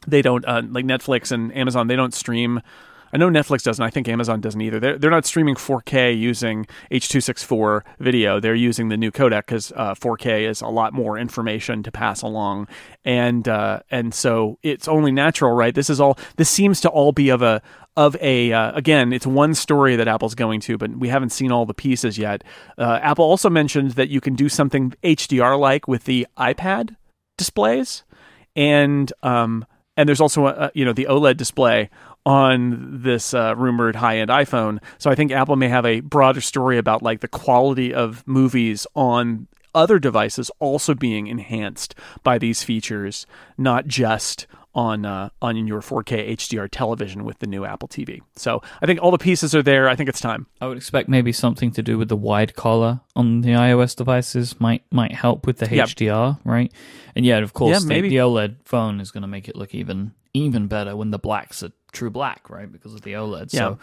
they 0.07 0.23
don't 0.23 0.45
uh, 0.47 0.63
like 0.69 0.85
Netflix 0.85 1.33
and 1.33 1.55
Amazon. 1.57 1.89
They 1.89 1.97
don't 1.97 2.15
stream. 2.15 2.61
I 3.13 3.17
know 3.17 3.29
Netflix 3.29 3.63
doesn't. 3.63 3.83
I 3.83 3.91
think 3.91 4.09
Amazon 4.09 4.41
doesn't 4.41 4.61
either. 4.61 4.81
They're 4.81 4.99
they're 4.99 5.11
not 5.11 5.25
streaming 5.25 5.55
4K 5.55 6.19
using 6.19 6.67
H264 6.91 7.83
video. 7.99 8.41
They're 8.41 8.55
using 8.55 8.89
the 8.89 8.97
new 8.97 9.11
codec 9.11 9.47
because 9.47 9.73
uh, 9.77 9.95
4K 9.95 10.49
is 10.49 10.61
a 10.61 10.69
lot 10.69 10.93
more 10.93 11.19
information 11.19 11.83
to 11.83 11.93
pass 11.93 12.23
along, 12.23 12.69
and 13.05 13.49
uh, 13.49 13.81
and 13.91 14.13
so 14.13 14.59
it's 14.63 14.89
only 14.89 15.13
natural, 15.13 15.53
right? 15.53 15.75
This 15.75 15.91
is 15.91 16.01
all. 16.01 16.19
This 16.37 16.51
seems 16.51 16.81
to 16.83 16.89
all 16.89 17.13
be 17.13 17.31
of 17.31 17.43
a 17.43 17.63
of 17.97 18.17
a 18.21 18.53
uh, 18.53 18.73
again. 18.73 19.13
It's 19.13 19.27
one 19.27 19.55
story 19.55 19.97
that 19.97 20.09
Apple's 20.09 20.35
going 20.35 20.61
to, 20.61 20.79
but 20.79 20.97
we 20.97 21.09
haven't 21.09 21.31
seen 21.31 21.51
all 21.51 21.67
the 21.67 21.75
pieces 21.75 22.19
yet. 22.19 22.45
Uh, 22.77 23.01
Apple 23.03 23.25
also 23.25 23.51
mentioned 23.51 23.93
that 23.93 24.09
you 24.09 24.21
can 24.21 24.35
do 24.35 24.49
something 24.49 24.95
HDR 25.03 25.59
like 25.59 25.89
with 25.89 26.05
the 26.05 26.27
iPad 26.37 26.97
displays, 27.37 28.05
and 28.55 29.13
um, 29.23 29.67
and 29.97 30.09
there's 30.09 30.21
also 30.21 30.47
a, 30.47 30.71
you 30.75 30.85
know 30.85 30.93
the 30.93 31.07
OLED 31.11 31.37
display 31.37 31.91
on 32.29 33.01
this 33.03 33.33
uh, 33.33 33.55
rumored 33.57 33.97
high-end 33.97 34.29
iPhone. 34.31 34.79
So 34.99 35.11
I 35.11 35.15
think 35.15 35.33
Apple 35.33 35.57
may 35.57 35.69
have 35.69 35.87
a 35.87 36.01
broader 36.01 36.43
story 36.43 36.77
about 36.77 37.03
like 37.03 37.21
the 37.21 37.29
quality 37.29 37.95
of 37.95 38.23
movies 38.27 38.87
on 38.95 39.49
other 39.75 39.99
devices 39.99 40.51
also 40.59 40.95
being 40.95 41.27
enhanced 41.27 41.95
by 42.23 42.37
these 42.37 42.63
features, 42.63 43.27
not 43.57 43.87
just 43.87 44.47
on 44.75 45.07
uh, 45.07 45.31
on 45.41 45.67
your 45.67 45.81
4K 45.81 46.33
HDR 46.37 46.69
television 46.71 47.25
with 47.25 47.39
the 47.39 47.47
new 47.47 47.65
Apple 47.65 47.89
TV. 47.89 48.21
So 48.37 48.61
I 48.83 48.87
think 48.87 49.01
all 49.03 49.11
the 49.11 49.19
pieces 49.19 49.55
are 49.55 49.63
there. 49.63 49.89
I 49.89 49.97
think 49.97 50.11
it's 50.11 50.21
time. 50.21 50.47
I 50.61 50.67
would 50.67 50.77
expect 50.77 51.09
maybe 51.09 51.33
something 51.33 51.71
to 51.73 51.83
do 51.83 51.97
with 51.97 52.09
the 52.11 52.17
wide 52.17 52.55
color 52.55 53.01
on 53.17 53.41
the 53.41 53.51
iOS 53.53 53.97
devices 53.97 54.61
might 54.61 54.83
might 54.93 55.13
help 55.13 55.47
with 55.47 55.59
the 55.59 55.75
Yep. 55.75 55.89
HDR, 55.89 56.39
right? 56.45 56.71
And 57.17 57.25
yeah, 57.25 57.39
of 57.39 57.55
course, 57.55 57.83
Yeah, 57.83 58.01
the- 58.01 58.09
the 58.09 58.17
OLED 58.19 58.57
phone 58.67 59.01
is 59.01 59.11
going 59.11 59.23
to 59.23 59.29
make 59.29 59.49
it 59.49 59.57
look 59.57 59.75
even 59.75 60.13
even 60.39 60.67
better 60.67 60.97
when 60.97 61.11
the 61.11 61.19
black's 61.19 61.63
are 61.63 61.73
true 61.93 62.11
black, 62.11 62.49
right? 62.51 62.71
Because 62.71 62.95
of 62.95 63.03
the 63.03 63.13
OLED. 63.13 63.53
Yeah. 63.53 63.59
So 63.59 63.79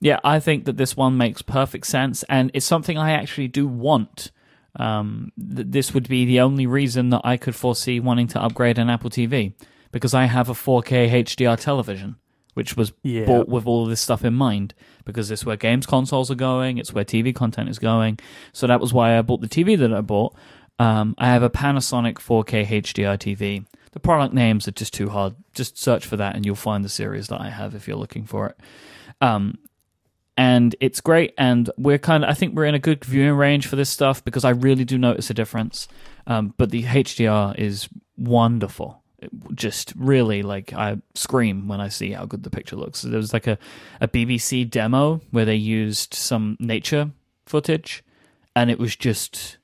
yeah, 0.00 0.20
I 0.24 0.40
think 0.40 0.64
that 0.66 0.76
this 0.76 0.96
one 0.96 1.16
makes 1.16 1.42
perfect 1.42 1.86
sense, 1.86 2.22
and 2.28 2.50
it's 2.54 2.66
something 2.66 2.96
I 2.98 3.12
actually 3.12 3.48
do 3.48 3.66
want. 3.66 4.30
Um, 4.76 5.32
th- 5.38 5.68
this 5.70 5.94
would 5.94 6.08
be 6.08 6.24
the 6.24 6.40
only 6.40 6.66
reason 6.66 7.10
that 7.10 7.20
I 7.24 7.36
could 7.36 7.54
foresee 7.54 8.00
wanting 8.00 8.26
to 8.28 8.42
upgrade 8.42 8.78
an 8.78 8.90
Apple 8.90 9.10
TV 9.10 9.52
because 9.92 10.14
I 10.14 10.24
have 10.24 10.48
a 10.48 10.52
4K 10.54 11.08
HDR 11.22 11.56
television, 11.58 12.16
which 12.54 12.76
was 12.76 12.92
Yeah. 13.04 13.24
bought 13.26 13.48
with 13.48 13.66
all 13.68 13.84
of 13.84 13.88
this 13.90 14.00
stuff 14.00 14.24
in 14.24 14.34
mind 14.34 14.74
because 15.04 15.30
it's 15.30 15.46
where 15.46 15.56
games 15.56 15.86
consoles 15.86 16.28
are 16.30 16.34
going, 16.34 16.78
it's 16.78 16.92
where 16.92 17.04
TV 17.04 17.32
content 17.32 17.68
is 17.68 17.78
going. 17.78 18.18
So 18.52 18.66
that 18.66 18.80
was 18.80 18.92
why 18.92 19.16
I 19.16 19.22
bought 19.22 19.40
the 19.42 19.48
TV 19.48 19.78
that 19.78 19.94
I 19.94 20.00
bought. 20.00 20.34
Um, 20.80 21.14
I 21.18 21.26
have 21.28 21.44
a 21.44 21.50
Panasonic 21.50 22.14
4K 22.18 22.64
HDR 22.66 23.16
TV. 23.16 23.64
The 23.94 24.00
product 24.00 24.34
names 24.34 24.66
are 24.66 24.72
just 24.72 24.92
too 24.92 25.08
hard. 25.08 25.36
Just 25.54 25.78
search 25.78 26.04
for 26.04 26.16
that 26.16 26.34
and 26.34 26.44
you'll 26.44 26.56
find 26.56 26.84
the 26.84 26.88
series 26.88 27.28
that 27.28 27.40
I 27.40 27.48
have 27.48 27.76
if 27.76 27.86
you're 27.86 27.96
looking 27.96 28.26
for 28.26 28.48
it. 28.48 28.56
Um, 29.20 29.56
and 30.36 30.74
it's 30.80 31.00
great 31.00 31.32
and 31.38 31.70
we're 31.76 31.96
kind 31.96 32.24
of 32.24 32.30
i 32.30 32.34
think 32.34 32.56
we're 32.56 32.64
in 32.64 32.74
a 32.74 32.78
good 32.80 33.04
viewing 33.04 33.36
range 33.36 33.68
for 33.68 33.76
this 33.76 33.88
stuff 33.88 34.24
because 34.24 34.44
i 34.44 34.50
really 34.50 34.84
do 34.84 34.98
notice 34.98 35.30
a 35.30 35.34
difference 35.34 35.86
um, 36.26 36.52
but 36.56 36.70
the 36.70 36.82
hdr 36.82 37.56
is 37.56 37.88
wonderful 38.16 39.00
just 39.54 39.92
really 39.96 40.42
like 40.42 40.72
i 40.72 40.96
scream 41.14 41.68
when 41.68 41.80
i 41.80 41.88
see 41.88 42.10
how 42.10 42.24
good 42.24 42.42
the 42.42 42.50
picture 42.50 42.74
looks 42.74 43.02
there 43.02 43.16
was 43.16 43.32
like 43.32 43.46
a, 43.46 43.56
a 44.00 44.08
bbc 44.08 44.68
demo 44.68 45.20
where 45.30 45.44
they 45.44 45.54
used 45.54 46.12
some 46.12 46.56
nature 46.58 47.12
footage 47.46 48.02
and 48.56 48.72
it 48.72 48.78
was 48.80 48.96
just 48.96 49.58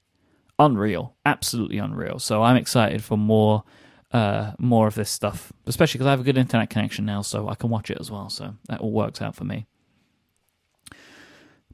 unreal 0.61 1.16
absolutely 1.26 1.78
unreal 1.78 2.20
so 2.20 2.45
i'm 2.45 2.57
excited 2.57 3.03
for 3.03 3.18
more 3.18 3.64
uh, 4.12 4.52
more 4.58 4.86
of 4.88 4.94
this 4.94 5.11
stuff 5.11 5.52
especially 5.66 5.98
because 5.98 6.06
i 6.06 6.11
have 6.11 6.20
a 6.20 6.24
good 6.24 6.38
internet 6.38 6.68
connection 6.68 7.04
now 7.04 7.22
so 7.22 7.48
i 7.48 7.54
can 7.54 7.70
watch 7.70 7.90
it 7.90 7.98
as 8.00 8.11
well 8.11 8.28
so 8.28 8.54
that 8.68 8.80
all 8.80 8.92
works 8.92 9.22
out 9.22 9.34
for 9.36 9.44
me 9.44 9.66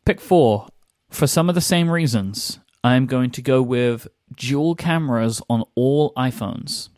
Pick 0.07 0.21
four. 0.21 0.69
For 1.11 1.27
some 1.27 1.49
of 1.49 1.57
the 1.57 1.61
same 1.61 1.91
reasons, 1.91 2.61
I'm 2.85 3.07
going 3.07 3.33
to 3.33 3.43
go 3.43 3.61
with 3.61 4.07
dual 4.37 4.77
cameras 4.77 5.43
on 5.51 5.65
all 5.75 6.13
iPhones. 6.15 6.91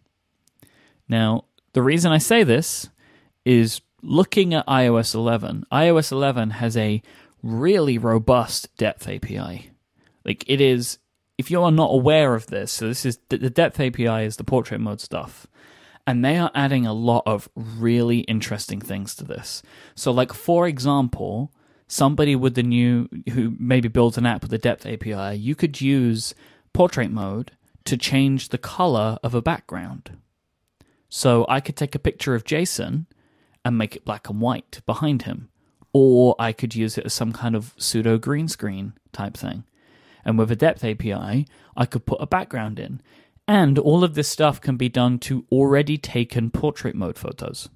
Now, 1.09 1.47
the 1.73 1.81
reason 1.81 2.13
I 2.13 2.19
say 2.19 2.45
this 2.45 2.91
is 3.47 3.81
looking 4.03 4.53
at 4.53 4.67
iOS 4.67 5.15
11. 5.15 5.65
iOS 5.73 6.13
11 6.13 6.51
has 6.51 6.77
a 6.77 7.01
really 7.43 7.97
robust 7.97 8.77
depth 8.77 9.09
API. 9.09 9.71
Like 10.23 10.45
it 10.47 10.61
is, 10.61 10.99
if 11.39 11.51
you 11.51 11.63
are 11.63 11.71
not 11.71 11.91
aware 11.93 12.35
of 12.35 12.49
this, 12.49 12.73
so 12.73 12.89
this 12.89 13.07
is 13.07 13.19
the 13.29 13.39
depth 13.49 13.81
API 13.81 14.25
is 14.25 14.37
the 14.37 14.45
portrait 14.45 14.81
mode 14.81 15.01
stuff. 15.01 15.47
And 16.07 16.25
they 16.25 16.39
are 16.39 16.51
adding 16.55 16.87
a 16.87 16.93
lot 16.93 17.23
of 17.27 17.49
really 17.55 18.21
interesting 18.21 18.81
things 18.81 19.15
to 19.17 19.25
this. 19.25 19.63
So, 19.95 20.11
like, 20.11 20.33
for 20.33 20.67
example, 20.67 21.53
somebody 21.87 22.35
with 22.35 22.55
the 22.55 22.63
new 22.63 23.09
who 23.33 23.55
maybe 23.59 23.89
builds 23.89 24.19
an 24.19 24.27
app 24.27 24.43
with 24.43 24.51
the 24.51 24.59
depth 24.59 24.87
API, 24.87 25.37
you 25.37 25.55
could 25.55 25.81
use 25.81 26.35
portrait 26.73 27.11
mode 27.11 27.53
to 27.85 27.97
change 27.97 28.49
the 28.49 28.59
color 28.59 29.19
of 29.23 29.35
a 29.35 29.43
background. 29.43 30.19
So 31.09 31.47
I 31.49 31.61
could 31.61 31.77
take 31.77 31.95
a 31.95 31.99
picture 31.99 32.35
of 32.35 32.45
Jason 32.45 33.07
and 33.65 33.79
make 33.79 33.95
it 33.97 34.05
black 34.05 34.29
and 34.29 34.41
white 34.41 34.81
behind 34.87 35.23
him, 35.23 35.51
or 35.93 36.37
I 36.39 36.53
could 36.53 36.75
use 36.75 36.99
it 36.99 37.07
as 37.07 37.15
some 37.15 37.33
kind 37.33 37.55
of 37.55 37.75
pseudo 37.77 38.19
green 38.19 38.49
screen 38.49 38.95
type 39.13 39.37
thing. 39.37 39.65
And 40.29 40.37
with 40.37 40.51
a 40.51 40.57
depth 40.57 40.85
API, 40.85 41.47
I 41.75 41.87
could 41.87 42.05
put 42.05 42.21
a 42.21 42.27
background 42.27 42.79
in. 42.79 43.01
And 43.49 43.79
all 43.79 44.05
of 44.05 44.13
this 44.13 44.29
stuff 44.29 44.61
can 44.61 44.77
be 44.77 44.91
done 44.91 45.19
to 45.21 45.47
already 45.51 45.97
taken 45.97 46.51
portrait 46.51 46.95
mode 46.95 47.17
photos. 47.17 47.71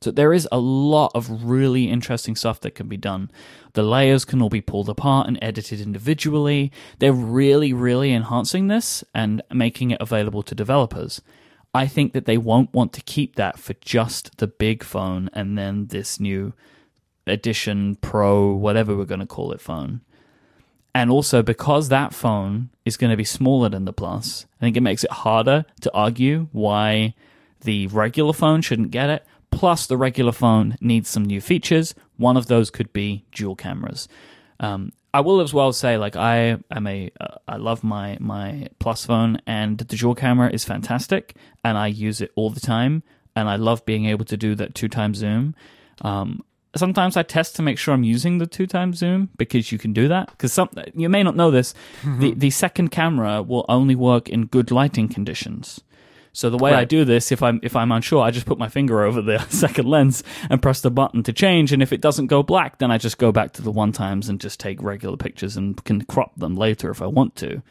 So 0.00 0.12
there 0.12 0.32
is 0.32 0.46
a 0.52 0.60
lot 0.60 1.10
of 1.12 1.42
really 1.42 1.90
interesting 1.90 2.36
stuff 2.36 2.60
that 2.60 2.76
can 2.76 2.86
be 2.86 2.96
done. 2.96 3.32
The 3.72 3.82
layers 3.82 4.24
can 4.24 4.40
all 4.40 4.48
be 4.48 4.60
pulled 4.60 4.88
apart 4.88 5.26
and 5.26 5.40
edited 5.42 5.80
individually. 5.80 6.70
They're 7.00 7.12
really, 7.12 7.72
really 7.72 8.12
enhancing 8.12 8.68
this 8.68 9.02
and 9.12 9.42
making 9.52 9.90
it 9.90 10.00
available 10.00 10.44
to 10.44 10.54
developers. 10.54 11.20
I 11.74 11.88
think 11.88 12.12
that 12.12 12.26
they 12.26 12.38
won't 12.38 12.72
want 12.72 12.92
to 12.92 13.02
keep 13.02 13.34
that 13.34 13.58
for 13.58 13.74
just 13.74 14.38
the 14.38 14.46
big 14.46 14.84
phone 14.84 15.30
and 15.32 15.58
then 15.58 15.88
this 15.88 16.20
new 16.20 16.52
edition 17.26 17.96
pro, 17.96 18.52
whatever 18.52 18.96
we're 18.96 19.04
going 19.04 19.18
to 19.18 19.26
call 19.26 19.50
it, 19.50 19.60
phone. 19.60 20.02
And 20.98 21.12
also 21.12 21.44
because 21.44 21.90
that 21.90 22.12
phone 22.12 22.70
is 22.84 22.96
going 22.96 23.12
to 23.12 23.16
be 23.16 23.22
smaller 23.22 23.68
than 23.68 23.84
the 23.84 23.92
Plus, 23.92 24.46
I 24.60 24.64
think 24.64 24.76
it 24.76 24.80
makes 24.80 25.04
it 25.04 25.12
harder 25.12 25.64
to 25.82 25.92
argue 25.94 26.48
why 26.50 27.14
the 27.60 27.86
regular 27.86 28.32
phone 28.32 28.62
shouldn't 28.62 28.90
get 28.90 29.08
it. 29.08 29.24
Plus, 29.52 29.86
the 29.86 29.96
regular 29.96 30.32
phone 30.32 30.76
needs 30.80 31.08
some 31.08 31.24
new 31.24 31.40
features. 31.40 31.94
One 32.16 32.36
of 32.36 32.46
those 32.46 32.68
could 32.70 32.92
be 32.92 33.24
dual 33.30 33.54
cameras. 33.54 34.08
Um, 34.58 34.90
I 35.14 35.20
will 35.20 35.40
as 35.40 35.54
well 35.54 35.72
say, 35.72 35.96
like 35.96 36.16
I 36.16 36.58
am 36.68 36.86
a, 36.88 37.12
uh, 37.20 37.36
I 37.46 37.58
love 37.58 37.84
my 37.84 38.18
my 38.18 38.66
Plus 38.80 39.06
phone, 39.06 39.40
and 39.46 39.78
the 39.78 39.84
dual 39.84 40.16
camera 40.16 40.50
is 40.52 40.64
fantastic, 40.64 41.36
and 41.62 41.78
I 41.78 41.86
use 41.86 42.20
it 42.20 42.32
all 42.34 42.50
the 42.50 42.58
time, 42.58 43.04
and 43.36 43.48
I 43.48 43.54
love 43.54 43.86
being 43.86 44.06
able 44.06 44.24
to 44.24 44.36
do 44.36 44.56
that 44.56 44.74
two 44.74 44.88
times 44.88 45.18
zoom. 45.18 45.54
Um, 46.02 46.42
sometimes 46.76 47.16
I 47.16 47.22
test 47.22 47.56
to 47.56 47.62
make 47.62 47.78
sure 47.78 47.94
I'm 47.94 48.04
using 48.04 48.38
the 48.38 48.46
two 48.46 48.66
times 48.66 48.98
zoom 48.98 49.30
because 49.36 49.72
you 49.72 49.78
can 49.78 49.92
do 49.92 50.08
that. 50.08 50.30
Because 50.30 50.52
some 50.52 50.68
you 50.94 51.08
may 51.08 51.22
not 51.22 51.36
know 51.36 51.50
this, 51.50 51.74
the 52.04 52.34
the 52.34 52.50
second 52.50 52.90
camera 52.90 53.42
will 53.42 53.64
only 53.68 53.94
work 53.94 54.28
in 54.28 54.46
good 54.46 54.70
lighting 54.70 55.08
conditions. 55.08 55.80
So 56.32 56.50
the 56.50 56.56
way 56.58 56.72
I 56.72 56.84
do 56.84 57.04
this, 57.04 57.32
if 57.32 57.42
I'm 57.42 57.58
if 57.62 57.74
I'm 57.74 57.90
unsure, 57.90 58.22
I 58.22 58.30
just 58.30 58.46
put 58.46 58.58
my 58.58 58.68
finger 58.68 59.02
over 59.02 59.20
the 59.20 59.38
second 59.48 59.88
lens 59.88 60.22
and 60.48 60.62
press 60.62 60.80
the 60.80 60.90
button 60.90 61.22
to 61.24 61.32
change. 61.32 61.72
And 61.72 61.82
if 61.82 61.92
it 61.92 62.00
doesn't 62.00 62.28
go 62.28 62.42
black, 62.42 62.78
then 62.78 62.90
I 62.90 62.98
just 62.98 63.18
go 63.18 63.32
back 63.32 63.54
to 63.54 63.62
the 63.62 63.72
one 63.72 63.92
times 63.92 64.28
and 64.28 64.40
just 64.40 64.60
take 64.60 64.80
regular 64.82 65.16
pictures 65.16 65.56
and 65.56 65.82
can 65.84 66.02
crop 66.02 66.36
them 66.36 66.54
later 66.54 66.90
if 66.90 67.02
I 67.02 67.06
want 67.06 67.34
to. 67.36 67.62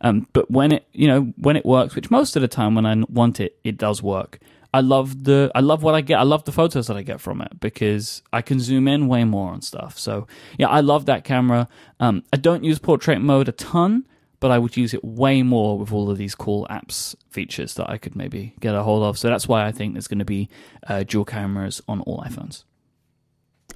Um, 0.00 0.28
but 0.32 0.50
when 0.50 0.72
it 0.72 0.86
you 0.92 1.08
know 1.08 1.32
when 1.36 1.56
it 1.56 1.66
works, 1.66 1.94
which 1.94 2.10
most 2.10 2.36
of 2.36 2.42
the 2.42 2.48
time 2.48 2.74
when 2.74 2.86
I 2.86 2.94
want 3.08 3.40
it, 3.40 3.58
it 3.64 3.76
does 3.76 4.02
work. 4.02 4.38
I 4.76 4.80
love 4.80 5.24
the 5.24 5.50
I 5.54 5.60
love 5.60 5.82
what 5.82 5.94
I 5.94 6.02
get. 6.02 6.18
I 6.18 6.22
love 6.24 6.44
the 6.44 6.52
photos 6.52 6.86
that 6.88 6.98
I 6.98 7.02
get 7.02 7.18
from 7.18 7.40
it 7.40 7.58
because 7.60 8.22
I 8.30 8.42
can 8.42 8.60
zoom 8.60 8.86
in 8.86 9.08
way 9.08 9.24
more 9.24 9.50
on 9.50 9.62
stuff. 9.62 9.98
So 9.98 10.26
yeah, 10.58 10.68
I 10.68 10.80
love 10.80 11.06
that 11.06 11.24
camera. 11.24 11.66
Um, 11.98 12.24
I 12.30 12.36
don't 12.36 12.62
use 12.62 12.78
portrait 12.78 13.20
mode 13.20 13.48
a 13.48 13.52
ton, 13.52 14.06
but 14.38 14.50
I 14.50 14.58
would 14.58 14.76
use 14.76 14.92
it 14.92 15.02
way 15.02 15.42
more 15.42 15.78
with 15.78 15.94
all 15.94 16.10
of 16.10 16.18
these 16.18 16.34
cool 16.34 16.66
apps 16.68 17.14
features 17.30 17.72
that 17.76 17.88
I 17.88 17.96
could 17.96 18.14
maybe 18.14 18.52
get 18.60 18.74
a 18.74 18.82
hold 18.82 19.02
of. 19.02 19.16
So 19.16 19.30
that's 19.30 19.48
why 19.48 19.64
I 19.64 19.72
think 19.72 19.94
there's 19.94 20.08
going 20.08 20.18
to 20.18 20.26
be 20.26 20.50
uh, 20.86 21.04
dual 21.04 21.24
cameras 21.24 21.80
on 21.88 22.02
all 22.02 22.20
iPhones. 22.20 22.64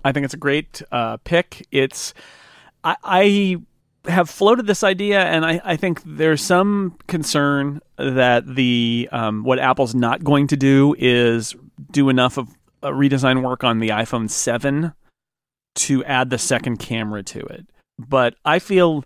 I 0.05 0.13
think 0.13 0.25
it's 0.27 0.35
a 0.35 0.45
great 0.49 0.83
uh, 0.93 1.17
pick. 1.25 1.67
It's 1.71 2.13
I, 2.85 2.97
I 3.03 3.57
have 4.07 4.31
floated 4.31 4.67
this 4.67 4.83
idea, 4.83 5.21
and 5.21 5.45
I, 5.45 5.61
I 5.65 5.77
think 5.77 6.03
there's 6.05 6.43
some 6.43 6.97
concern 7.07 7.81
that 7.99 8.55
the 8.55 9.09
um, 9.13 9.45
what 9.45 9.59
Apple's 9.59 9.95
not 9.95 10.25
going 10.25 10.47
to 10.49 10.57
do 10.57 10.95
is 10.99 11.55
do 11.91 12.09
enough 12.09 12.39
of 12.39 12.49
uh, 12.83 12.89
redesign 12.89 13.43
work 13.43 13.63
on 13.65 13.79
the 13.79 13.91
iPhone 13.91 14.31
Seven 14.31 14.93
to 15.77 16.05
add 16.05 16.31
the 16.31 16.39
second 16.39 16.79
camera 16.79 17.23
to 17.23 17.41
it. 17.41 17.67
But 17.99 18.35
I 18.45 18.59
feel 18.59 19.05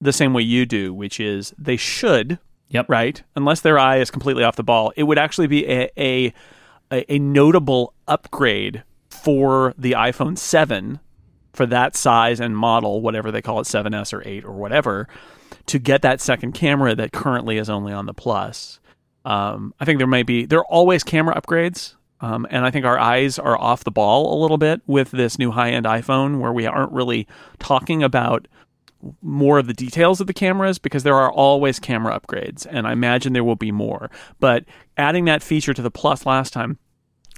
the 0.00 0.12
same 0.12 0.32
way 0.32 0.42
you 0.42 0.64
do, 0.66 0.94
which 0.94 1.20
is 1.20 1.54
they 1.58 1.76
should 1.76 2.38
Yep. 2.70 2.86
right? 2.88 3.22
Unless 3.34 3.60
their 3.60 3.78
eye 3.78 3.98
is 3.98 4.10
completely 4.10 4.44
off 4.44 4.56
the 4.56 4.62
ball, 4.62 4.92
it 4.96 5.02
would 5.02 5.18
actually 5.18 5.48
be 5.48 5.66
a 5.68 5.90
a, 5.98 6.32
a, 6.92 7.14
a 7.14 7.18
notable 7.18 7.94
upgrade 8.08 8.84
for 9.08 9.74
the 9.76 9.92
iPhone 9.92 10.38
7 10.38 11.00
for 11.52 11.66
that 11.66 11.96
size 11.96 12.40
and 12.40 12.56
model, 12.56 13.00
whatever 13.00 13.30
they 13.30 13.42
call 13.42 13.60
it, 13.60 13.64
7S 13.64 14.12
or 14.12 14.22
8 14.26 14.44
or 14.44 14.52
whatever, 14.52 15.08
to 15.66 15.78
get 15.78 16.02
that 16.02 16.20
second 16.20 16.52
camera 16.52 16.94
that 16.94 17.12
currently 17.12 17.58
is 17.58 17.68
only 17.68 17.92
on 17.92 18.06
the 18.06 18.14
Plus. 18.14 18.80
Um, 19.24 19.74
I 19.80 19.84
think 19.84 19.98
there 19.98 20.06
might 20.06 20.26
be 20.26 20.46
there 20.46 20.60
are 20.60 20.66
always 20.66 21.04
camera 21.04 21.40
upgrades. 21.40 21.94
Um, 22.22 22.46
and 22.50 22.66
I 22.66 22.70
think 22.70 22.84
our 22.84 22.98
eyes 22.98 23.38
are 23.38 23.58
off 23.58 23.84
the 23.84 23.90
ball 23.90 24.38
a 24.38 24.40
little 24.40 24.58
bit 24.58 24.82
with 24.86 25.10
this 25.10 25.38
new 25.38 25.50
high 25.52 25.70
end 25.70 25.86
iPhone 25.86 26.38
where 26.38 26.52
we 26.52 26.66
aren't 26.66 26.92
really 26.92 27.26
talking 27.58 28.02
about 28.02 28.46
more 29.22 29.58
of 29.58 29.66
the 29.66 29.72
details 29.72 30.20
of 30.20 30.26
the 30.26 30.34
cameras 30.34 30.78
because 30.78 31.02
there 31.02 31.14
are 31.14 31.32
always 31.32 31.78
camera 31.78 32.18
upgrades 32.18 32.66
and 32.68 32.86
I 32.86 32.92
imagine 32.92 33.32
there 33.32 33.44
will 33.44 33.56
be 33.56 33.72
more. 33.72 34.10
But 34.38 34.66
adding 34.98 35.24
that 35.24 35.42
feature 35.42 35.72
to 35.72 35.80
the 35.80 35.90
Plus 35.90 36.26
last 36.26 36.52
time 36.52 36.78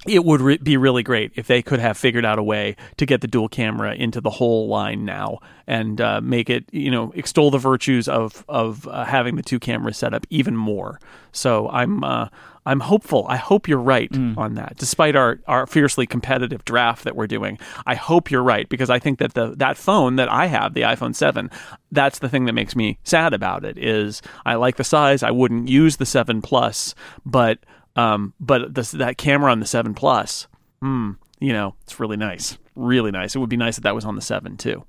it 0.07 0.25
would 0.25 0.41
re- 0.41 0.59
be 0.59 0.77
really 0.77 1.03
great 1.03 1.33
if 1.37 1.47
they 1.47 1.63
could 1.63 1.79
have 1.79 1.97
figured 1.97 2.25
out 2.25 2.39
a 2.39 2.43
way 2.43 2.77
to 2.97 3.07
get 3.07 3.21
the 3.21 3.29
dual 3.29 3.49
camera 3.49 3.95
into 3.95 4.21
the 4.21 4.31
whole 4.31 4.69
line 4.69 5.05
now 5.05 5.39
and 5.67 6.01
uh, 6.01 6.21
make 6.21 6.51
it, 6.51 6.65
you 6.73 6.91
know, 6.91 7.13
extol 7.15 7.51
the 7.51 7.59
virtues 7.59 8.09
of 8.09 8.45
of 8.49 8.89
uh, 8.89 9.05
having 9.05 9.37
the 9.37 9.43
two 9.43 9.61
cameras 9.61 9.97
set 9.97 10.13
up 10.13 10.27
even 10.31 10.57
more. 10.57 10.99
So 11.31 11.69
I'm 11.69 12.03
uh, 12.03 12.29
I'm 12.65 12.81
hopeful. 12.81 13.27
I 13.29 13.37
hope 13.37 13.67
you're 13.67 13.79
right 13.79 14.11
on 14.39 14.55
that. 14.55 14.77
Despite 14.77 15.17
our, 15.17 15.41
our 15.49 15.67
fiercely 15.67 16.07
competitive 16.07 16.65
draft 16.65 17.03
that 17.05 17.17
we're 17.17 17.27
doing, 17.27 17.59
I 17.87 17.97
hope 17.97 18.31
you're 18.31 18.43
right 18.43 18.69
because 18.69 18.89
I 18.89 19.01
think 19.01 19.19
that 19.19 19.35
the 19.35 19.55
that 19.57 19.77
phone 19.77 20.17
that 20.17 20.29
I 20.29 20.47
have, 20.47 20.75
the 20.75 20.83
iPhone 20.83 21.15
7, 21.15 21.51
that's 21.91 22.21
the 22.21 22.29
thing 22.29 22.45
that 22.45 22.53
makes 22.53 22.77
me 22.77 22.99
sad 23.03 23.35
about 23.35 23.65
it 23.65 23.79
is 23.79 24.23
I 24.47 24.55
like 24.55 24.77
the 24.77 24.85
size. 24.85 25.23
I 25.25 25.33
wouldn't 25.33 25.69
use 25.69 25.97
the 25.97 26.07
7 26.07 26.41
Plus, 26.41 26.95
but 27.27 27.59
um, 27.97 28.35
but 28.41 28.75
this, 28.75 28.93
that 28.93 29.19
camera 29.19 29.51
on 29.51 29.61
the 29.61 29.67
7 29.67 29.95
Plus, 29.95 30.47
hmm, 30.81 31.13
you 31.41 31.53
know, 31.53 31.75
it's 31.83 32.01
really 32.01 32.17
nice. 32.17 32.59
Really 32.75 33.11
nice. 33.11 33.35
It 33.35 33.39
would 33.39 33.51
be 33.51 33.57
nice 33.57 33.79
if 33.79 33.85
that 33.85 33.95
was 33.95 34.05
on 34.05 34.17
the 34.17 34.23
7 34.23 34.57
too. 34.57 34.85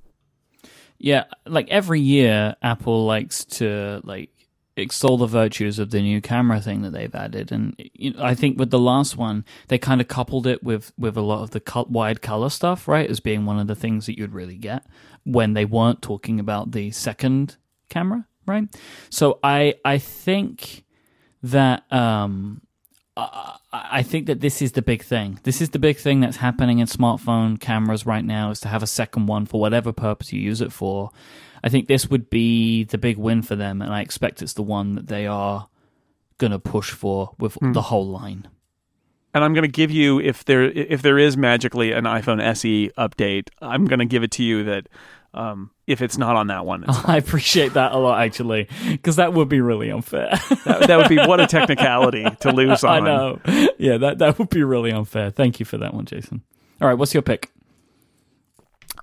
Yeah, 0.99 1.26
like 1.45 1.70
every 1.70 1.99
year, 1.99 2.56
Apple 2.62 3.06
likes 3.06 3.43
to 3.45 3.99
like 4.06 4.30
extol 4.78 5.18
the 5.18 5.28
virtues 5.28 5.78
of 5.78 5.91
the 5.91 6.01
new 6.01 6.22
camera 6.22 6.62
thing 6.62 6.82
that 6.84 6.91
they've 6.91 7.14
added, 7.14 7.51
and 7.51 7.76
you 7.78 8.14
know, 8.14 8.24
I 8.24 8.36
think 8.36 8.58
with 8.58 8.70
the 8.70 8.80
last 8.80 9.18
one, 9.18 9.43
they 9.68 9.78
kind 9.78 9.99
of 9.99 10.08
coupled 10.08 10.47
it 10.47 10.64
with 10.64 10.93
with 10.97 11.18
a 11.18 11.22
lot 11.22 11.43
of 11.43 11.51
the 11.51 11.86
wide 11.89 12.22
color 12.22 12.49
stuff, 12.49 12.88
right, 12.88 13.10
as 13.10 13.20
being 13.20 13.45
one 13.45 13.60
of 13.60 13.68
the 13.68 13.76
things 13.76 14.06
that 14.06 14.18
you'd 14.18 14.34
really 14.34 14.56
get 14.56 14.86
when 15.26 15.54
they 15.54 15.66
weren't 15.66 16.01
talking 16.01 16.39
about 16.39 16.72
the 16.72 16.91
second 16.91 17.58
camera, 17.89 18.26
right? 18.45 18.74
So 19.10 19.39
I 19.43 19.76
I 19.84 19.97
think 19.97 20.86
that 21.41 21.91
um 21.91 22.62
I 23.16 23.57
I 23.74 24.03
think 24.03 24.28
that 24.28 24.39
this 24.39 24.61
is 24.61 24.74
the 24.74 24.82
big 24.82 25.03
thing. 25.03 25.39
This 25.43 25.61
is 25.61 25.72
the 25.72 25.80
big 25.80 25.97
thing 25.97 26.20
that's 26.20 26.38
happening 26.38 26.80
in 26.80 26.88
smartphone 26.88 27.59
cameras 27.59 28.05
right 28.05 28.24
now 28.24 28.51
is 28.51 28.59
to 28.61 28.68
have 28.68 28.84
a 28.84 28.88
second 28.88 29.28
one 29.28 29.45
for 29.45 29.59
whatever 29.59 29.91
purpose 29.91 30.32
you 30.32 30.39
use 30.39 30.61
it 30.61 30.72
for. 30.72 31.09
I 31.64 31.70
think 31.70 31.88
this 31.88 32.09
would 32.09 32.30
be 32.30 32.84
the 32.84 32.97
big 32.97 33.18
win 33.18 33.41
for 33.41 33.55
them, 33.55 33.82
and 33.82 33.93
I 33.93 34.01
expect 34.01 34.41
it's 34.41 34.53
the 34.53 34.61
one 34.61 34.95
that 34.95 35.07
they 35.07 35.26
are 35.26 35.70
going 36.38 36.51
to 36.51 36.59
push 36.59 36.91
for 36.91 37.32
with 37.39 37.53
hmm. 37.55 37.72
the 37.72 37.84
whole 37.84 38.07
line. 38.07 38.47
And 39.34 39.43
I'm 39.43 39.53
going 39.53 39.64
to 39.64 39.68
give 39.68 39.89
you 39.89 40.20
if 40.20 40.45
there 40.45 40.64
if 40.64 41.01
there 41.01 41.18
is 41.18 41.36
magically 41.36 41.91
an 41.91 42.03
iPhone 42.03 42.41
SE 42.41 42.91
update, 42.97 43.49
I'm 43.61 43.86
going 43.86 43.99
to 43.99 44.05
give 44.05 44.24
it 44.24 44.32
to 44.32 44.43
you 44.43 44.64
that 44.66 44.88
um, 45.34 45.71
if 45.88 46.01
it's 46.01 46.17
not 46.17 46.36
on 46.36 46.47
that 46.47 46.65
one, 46.65 46.86
I 46.88 47.17
appreciate 47.17 47.73
that 47.73 47.91
a 47.91 47.97
lot, 47.97 48.21
actually, 48.21 48.67
because 48.89 49.17
that 49.17 49.34
would 49.34 49.49
be 49.49 49.61
really 49.61 49.89
unfair. 49.89 50.29
that, 50.65 50.86
that 50.88 50.97
would 50.97 51.09
be 51.09 51.17
what 51.17 51.39
a 51.39 51.47
technicality 51.47 52.25
to 52.41 52.51
lose 52.55 52.84
on. 52.84 53.03
I 53.03 53.05
know. 53.05 53.39
Yeah, 53.77 53.97
that 53.97 54.19
that 54.19 54.39
would 54.39 54.49
be 54.49 54.63
really 54.63 54.91
unfair. 54.91 55.29
Thank 55.31 55.59
you 55.59 55.65
for 55.65 55.77
that 55.77 55.93
one, 55.93 56.05
Jason. 56.05 56.41
All 56.81 56.88
right, 56.88 56.97
what's 56.97 57.13
your 57.13 57.23
pick? 57.23 57.51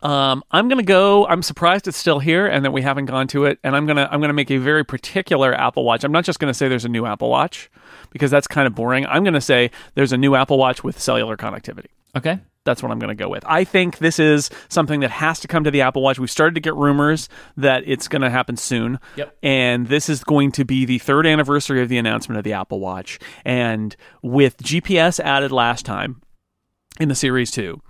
Um, 0.03 0.43
I'm 0.51 0.69
gonna 0.69 0.83
go. 0.83 1.27
I'm 1.27 1.43
surprised 1.43 1.87
it's 1.87 1.97
still 1.99 2.21
here 2.21 2.47
and 2.47 2.65
that 2.65 2.71
we 2.71 2.81
haven't 2.81 3.05
gone 3.07 3.27
to 3.29 3.45
it. 3.45 3.59
And 3.63 3.77
I'm 3.77 3.87
gonna 3.87 4.09
I'm 4.11 4.21
gonna 4.21 4.33
make 4.33 4.51
a 4.51 4.57
very 4.57 4.85
particular 4.85 5.53
Apple 5.55 5.85
Watch. 5.85 6.05
I'm 6.05 6.13
not 6.13 6.25
just 6.25 6.39
gonna 6.39 6.55
say 6.55 6.69
there's 6.69 6.87
a 6.87 6.89
new 6.89 7.05
Apple 7.05 7.29
Watch 7.29 7.71
because 8.11 8.31
that's 8.31 8.47
kind 8.47 8.67
of 8.67 8.75
boring. 8.75 9.05
I'm 9.07 9.25
gonna 9.25 9.41
say 9.41 9.71
there's 9.95 10.13
a 10.13 10.17
new 10.17 10.35
Apple 10.35 10.57
Watch 10.57 10.83
with 10.83 10.99
cellular 10.99 11.37
connectivity. 11.37 11.89
Okay. 12.17 12.41
That's 12.65 12.83
what 12.83 12.93
I'm 12.93 12.99
going 12.99 13.09
to 13.09 13.15
go 13.15 13.29
with. 13.29 13.43
I 13.47 13.65
think 13.65 13.99
this 13.99 14.19
is 14.19 14.51
something 14.69 15.01
that 15.01 15.11
has 15.11 15.41
to 15.41 15.49
come 15.49 15.65
to 15.65 15.71
the 15.71 15.81
Apple 15.81 16.03
Watch. 16.03 16.19
We've 16.19 16.31
started 16.31 16.55
to 16.57 16.61
get 16.61 16.75
rumors 16.75 17.29
that 17.57 17.85
it's 17.87 18.07
going 18.07 18.21
to 18.23 18.29
happen 18.29 18.57
soon. 18.59 18.99
Yep. 19.17 19.37
And 19.43 19.87
this 19.87 20.11
is 20.11 20.23
going 20.25 20.53
to 20.53 20.65
be 20.65 20.85
the 20.85 20.99
third 20.99 21.27
anniversary 21.27 21.81
of 21.83 21.89
the 21.89 21.97
announcement 21.97 22.37
of 22.37 22.45
the 22.45 22.53
Apple 22.53 22.79
Watch. 22.79 23.19
And 23.47 23.97
with 24.23 24.59
GPS 24.59 25.19
added 25.21 25.53
last 25.53 25.87
time 25.87 26.21
in 26.99 27.09
the 27.09 27.15
Series 27.15 27.51
2, 27.51 27.81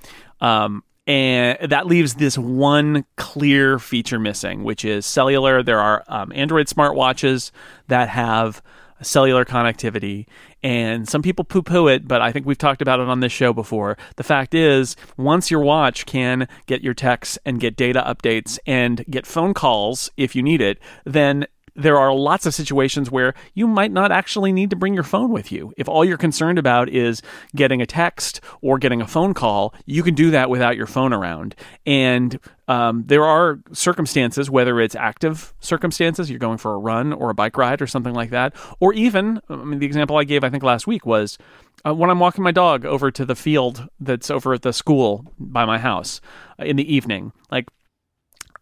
um, 0.41 0.85
and 1.07 1.71
that 1.71 1.87
leaves 1.87 2.15
this 2.15 2.39
one 2.39 3.05
clear 3.17 3.81
feature 3.81 4.21
missing, 4.21 4.63
which 4.63 4.85
is 4.85 5.05
cellular. 5.05 5.65
There 5.65 5.81
are 5.81 6.05
um, 6.07 6.31
Android 6.33 6.69
smartwatches 6.69 7.51
that 7.89 8.09
have 8.09 8.63
cellular 9.03 9.45
connectivity. 9.45 10.27
And 10.63 11.09
some 11.09 11.23
people 11.23 11.45
poo 11.45 11.63
poo 11.63 11.89
it, 11.89 12.07
but 12.07 12.21
I 12.21 12.33
think 12.33 12.47
we've 12.47 12.59
talked 12.59 12.83
about 12.83 13.01
it 13.01 13.09
on 13.09 13.21
this 13.21 13.33
show 13.33 13.53
before. 13.53 13.97
The 14.17 14.23
fact 14.23 14.55
is, 14.55 14.97
once 15.17 15.51
your 15.51 15.61
watch 15.61 16.07
can 16.07 16.49
get 16.67 16.83
your 16.83 16.95
texts 16.95 17.39
and 17.45 17.61
get 17.61 17.77
data 17.77 18.03
updates 18.07 18.59
and 18.67 19.05
get 19.07 19.27
phone 19.27 19.55
calls 19.55 20.11
if 20.17 20.37
you 20.37 20.43
need 20.43 20.61
it, 20.61 20.79
then 21.05 21.47
there 21.75 21.99
are 21.99 22.15
lots 22.15 22.47
of 22.47 22.55
situations 22.55 23.11
where 23.11 23.35
you 23.55 23.67
might 23.67 23.93
not 23.93 24.13
actually 24.13 24.53
need 24.53 24.71
to 24.71 24.77
bring 24.77 24.95
your 24.95 25.03
phone 25.05 25.31
with 25.31 25.53
you. 25.53 25.73
If 25.77 25.89
all 25.89 26.05
you're 26.05 26.17
concerned 26.17 26.59
about 26.59 26.89
is 26.89 27.23
getting 27.55 27.81
a 27.81 27.87
text 27.87 28.41
or 28.61 28.79
getting 28.79 29.01
a 29.01 29.07
phone 29.07 29.35
call, 29.35 29.75
you 29.87 30.03
can 30.03 30.15
do 30.15 30.31
that 30.31 30.51
without 30.51 30.77
your 30.77 30.87
phone 30.87 31.13
around. 31.13 31.55
And 31.87 32.39
um, 32.69 33.05
there 33.07 33.25
are 33.25 33.61
circumstances, 33.73 34.49
whether 34.49 34.81
it's 34.81 34.95
active 34.95 35.53
circumstances, 35.61 36.31
you're 36.31 36.39
going 36.39 36.59
for 36.59 36.75
a 36.75 36.79
run 36.79 37.13
or 37.13 37.31
a 37.31 37.35
bike 37.35 37.57
ride 37.57 37.83
or 37.83 37.87
something 37.87 38.15
like 38.15 38.31
that, 38.31 38.55
or 38.79 38.93
even, 38.93 39.41
I 39.49 39.57
mean, 39.57 39.81
the 39.81 39.87
example 39.87 40.17
I 40.17 40.25
gave, 40.25 40.45
I 40.45 40.51
think 40.51 40.63
last 40.63 40.87
week 40.87 41.05
was 41.05 41.37
uh, 41.85 41.95
when 41.95 42.11
I'm 42.11 42.21
walking 42.21 42.45
my 42.45 42.53
dog 42.53 42.85
over 42.85 43.11
to 43.11 43.25
the 43.25 43.35
field 43.35 43.89
that's 43.99 44.31
over 44.31 44.53
at 44.55 44.63
the 44.63 44.73
school 44.73 45.33
by 45.39 45.65
my 45.65 45.79
house 45.79 46.21
uh, 46.61 46.65
in 46.65 46.77
the 46.77 46.95
evening. 46.95 47.33
Like, 47.51 47.69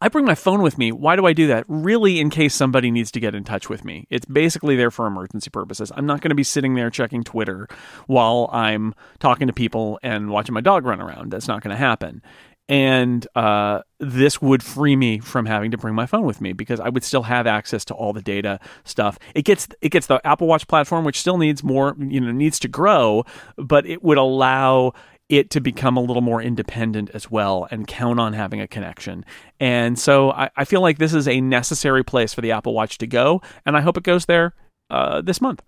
I 0.00 0.08
bring 0.08 0.24
my 0.24 0.36
phone 0.36 0.62
with 0.62 0.78
me. 0.78 0.92
Why 0.92 1.16
do 1.16 1.26
I 1.26 1.32
do 1.32 1.48
that? 1.48 1.64
Really, 1.66 2.20
in 2.20 2.30
case 2.30 2.54
somebody 2.54 2.90
needs 2.90 3.10
to 3.12 3.20
get 3.20 3.34
in 3.34 3.42
touch 3.42 3.68
with 3.68 3.84
me. 3.84 4.06
It's 4.10 4.26
basically 4.26 4.76
there 4.76 4.92
for 4.92 5.06
emergency 5.06 5.50
purposes. 5.50 5.90
I'm 5.96 6.06
not 6.06 6.20
going 6.20 6.30
to 6.30 6.36
be 6.36 6.44
sitting 6.44 6.74
there 6.74 6.88
checking 6.88 7.24
Twitter 7.24 7.68
while 8.06 8.48
I'm 8.52 8.94
talking 9.18 9.48
to 9.48 9.52
people 9.52 9.98
and 10.02 10.30
watching 10.30 10.54
my 10.54 10.60
dog 10.60 10.84
run 10.84 11.00
around. 11.00 11.32
That's 11.32 11.48
not 11.48 11.62
going 11.62 11.72
to 11.72 11.76
happen. 11.76 12.22
And 12.68 13.26
uh, 13.34 13.80
this 13.98 14.42
would 14.42 14.62
free 14.62 14.94
me 14.94 15.18
from 15.18 15.46
having 15.46 15.70
to 15.70 15.78
bring 15.78 15.94
my 15.94 16.06
phone 16.06 16.26
with 16.26 16.40
me 16.40 16.52
because 16.52 16.80
I 16.80 16.90
would 16.90 17.02
still 17.02 17.22
have 17.22 17.46
access 17.46 17.84
to 17.86 17.94
all 17.94 18.12
the 18.12 18.20
data 18.20 18.60
stuff. 18.84 19.18
It 19.34 19.46
gets 19.46 19.68
it 19.80 19.88
gets 19.88 20.06
the 20.06 20.24
Apple 20.24 20.46
Watch 20.46 20.68
platform, 20.68 21.04
which 21.06 21.18
still 21.18 21.38
needs 21.38 21.64
more, 21.64 21.96
you 21.98 22.20
know, 22.20 22.30
needs 22.30 22.58
to 22.60 22.68
grow, 22.68 23.24
but 23.56 23.86
it 23.86 24.04
would 24.04 24.18
allow 24.18 24.92
it 25.28 25.50
to 25.50 25.60
become 25.60 25.96
a 25.96 26.00
little 26.00 26.22
more 26.22 26.40
independent 26.40 27.10
as 27.12 27.30
well 27.30 27.68
and 27.70 27.86
count 27.86 28.18
on 28.18 28.32
having 28.32 28.60
a 28.60 28.66
connection. 28.66 29.24
And 29.60 29.98
so 29.98 30.30
I, 30.30 30.50
I 30.56 30.64
feel 30.64 30.80
like 30.80 30.98
this 30.98 31.12
is 31.12 31.28
a 31.28 31.40
necessary 31.40 32.02
place 32.02 32.32
for 32.32 32.40
the 32.40 32.52
Apple 32.52 32.72
Watch 32.74 32.98
to 32.98 33.06
go, 33.06 33.42
and 33.66 33.76
I 33.76 33.80
hope 33.80 33.96
it 33.96 34.04
goes 34.04 34.26
there 34.26 34.54
uh, 34.90 35.20
this 35.20 35.40
month. 35.40 35.62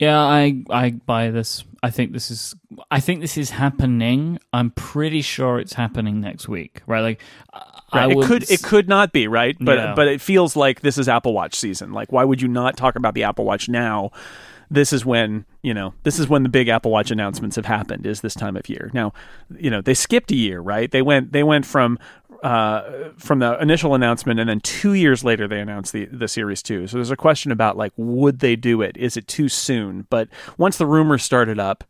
Yeah, 0.00 0.18
I 0.18 0.64
I 0.70 0.90
buy 0.90 1.30
this. 1.30 1.64
I 1.82 1.90
think 1.90 2.12
this 2.12 2.30
is 2.30 2.54
I 2.90 2.98
think 2.98 3.20
this 3.20 3.36
is 3.38 3.50
happening. 3.50 4.40
I'm 4.52 4.70
pretty 4.70 5.22
sure 5.22 5.60
it's 5.60 5.74
happening 5.74 6.20
next 6.20 6.48
week, 6.48 6.82
right? 6.86 7.00
Like 7.00 7.20
right. 7.94 8.10
it 8.10 8.24
could 8.24 8.50
it 8.50 8.62
could 8.62 8.88
not 8.88 9.12
be, 9.12 9.28
right? 9.28 9.56
But 9.60 9.78
Yeah. 9.78 9.94
but 9.94 10.08
it 10.08 10.20
feels 10.20 10.56
like 10.56 10.80
this 10.80 10.98
is 10.98 11.08
Apple 11.08 11.32
Watch 11.32 11.54
season. 11.54 11.92
Like 11.92 12.10
why 12.10 12.24
would 12.24 12.42
you 12.42 12.48
not 12.48 12.76
talk 12.76 12.96
about 12.96 13.14
the 13.14 13.22
Apple 13.22 13.44
Watch 13.44 13.68
now? 13.68 14.10
This 14.70 14.92
is 14.92 15.04
when, 15.04 15.44
you 15.62 15.74
know, 15.74 15.94
this 16.02 16.18
is 16.18 16.28
when 16.28 16.42
the 16.42 16.48
big 16.48 16.68
Apple 16.68 16.90
Watch 16.90 17.10
announcements 17.10 17.56
have 17.56 17.66
happened 17.66 18.06
is 18.06 18.20
this 18.20 18.34
time 18.34 18.56
of 18.56 18.68
year. 18.68 18.90
Now, 18.92 19.12
you 19.56 19.70
know, 19.70 19.80
they 19.80 19.94
skipped 19.94 20.30
a 20.30 20.36
year, 20.36 20.60
right? 20.60 20.90
They 20.90 21.02
went 21.02 21.32
they 21.32 21.42
went 21.42 21.66
from 21.66 21.98
uh, 22.42 23.10
from 23.16 23.38
the 23.38 23.60
initial 23.60 23.94
announcement, 23.94 24.38
and 24.38 24.48
then 24.48 24.60
two 24.60 24.92
years 24.92 25.24
later 25.24 25.48
they 25.48 25.60
announced 25.60 25.92
the 25.92 26.06
the 26.06 26.28
Series 26.28 26.62
Two. 26.62 26.86
So 26.86 26.98
there's 26.98 27.10
a 27.10 27.16
question 27.16 27.52
about 27.52 27.76
like, 27.76 27.92
would 27.96 28.40
they 28.40 28.56
do 28.56 28.82
it? 28.82 28.96
Is 28.96 29.16
it 29.16 29.26
too 29.26 29.48
soon? 29.48 30.06
But 30.10 30.28
once 30.58 30.76
the 30.76 30.86
rumors 30.86 31.22
started 31.22 31.58
up, 31.58 31.84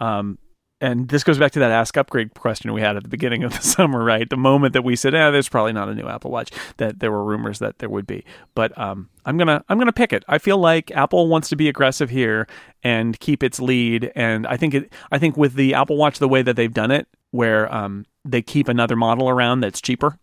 um, 0.00 0.38
and 0.80 1.08
this 1.08 1.24
goes 1.24 1.38
back 1.38 1.52
to 1.52 1.58
that 1.58 1.70
ask 1.70 1.96
upgrade 1.96 2.34
question 2.34 2.72
we 2.72 2.80
had 2.80 2.96
at 2.96 3.02
the 3.02 3.08
beginning 3.08 3.44
of 3.44 3.52
the 3.52 3.62
summer, 3.62 4.02
right? 4.02 4.28
The 4.28 4.36
moment 4.36 4.72
that 4.74 4.82
we 4.82 4.96
said, 4.96 5.14
"Ah, 5.14 5.30
there's 5.30 5.48
probably 5.48 5.72
not 5.72 5.88
a 5.88 5.94
new 5.94 6.06
Apple 6.06 6.30
Watch," 6.30 6.50
that 6.76 7.00
there 7.00 7.10
were 7.10 7.24
rumors 7.24 7.58
that 7.58 7.78
there 7.78 7.88
would 7.88 8.06
be. 8.06 8.24
But 8.54 8.76
um, 8.78 9.08
I'm 9.24 9.36
gonna 9.36 9.64
I'm 9.68 9.78
gonna 9.78 9.92
pick 9.92 10.12
it. 10.12 10.24
I 10.28 10.38
feel 10.38 10.58
like 10.58 10.90
Apple 10.92 11.28
wants 11.28 11.48
to 11.50 11.56
be 11.56 11.68
aggressive 11.68 12.10
here 12.10 12.46
and 12.82 13.18
keep 13.18 13.42
its 13.42 13.60
lead, 13.60 14.12
and 14.14 14.46
I 14.46 14.56
think 14.56 14.74
it. 14.74 14.92
I 15.10 15.18
think 15.18 15.36
with 15.36 15.54
the 15.54 15.74
Apple 15.74 15.96
Watch 15.96 16.18
the 16.18 16.28
way 16.28 16.42
that 16.42 16.56
they've 16.56 16.72
done 16.72 16.90
it, 16.90 17.08
where 17.30 17.72
um, 17.74 18.06
they 18.24 18.42
keep 18.42 18.68
another 18.68 18.96
model 18.96 19.28
around 19.28 19.60
that's 19.60 19.80
cheaper. 19.80 20.18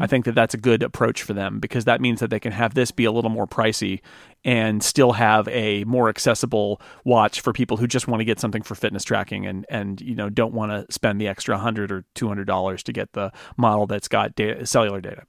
I 0.00 0.06
think 0.06 0.24
that 0.24 0.34
that's 0.34 0.54
a 0.54 0.58
good 0.58 0.82
approach 0.82 1.22
for 1.22 1.34
them 1.34 1.60
because 1.60 1.84
that 1.84 2.00
means 2.00 2.20
that 2.20 2.30
they 2.30 2.40
can 2.40 2.52
have 2.52 2.72
this 2.72 2.90
be 2.90 3.04
a 3.04 3.12
little 3.12 3.30
more 3.30 3.46
pricey 3.46 4.00
and 4.42 4.82
still 4.82 5.12
have 5.12 5.46
a 5.48 5.84
more 5.84 6.08
accessible 6.08 6.80
watch 7.04 7.42
for 7.42 7.52
people 7.52 7.76
who 7.76 7.86
just 7.86 8.08
want 8.08 8.20
to 8.20 8.24
get 8.24 8.40
something 8.40 8.62
for 8.62 8.74
fitness 8.74 9.04
tracking 9.04 9.46
and 9.46 9.66
and 9.68 10.00
you 10.00 10.14
know 10.14 10.30
don't 10.30 10.54
want 10.54 10.72
to 10.72 10.90
spend 10.90 11.20
the 11.20 11.28
extra 11.28 11.54
100 11.56 11.92
or 11.92 12.04
200 12.14 12.46
dollars 12.46 12.82
to 12.84 12.94
get 12.94 13.12
the 13.12 13.30
model 13.58 13.86
that's 13.86 14.08
got 14.08 14.34
data, 14.34 14.64
cellular 14.64 15.02
data. 15.02 15.24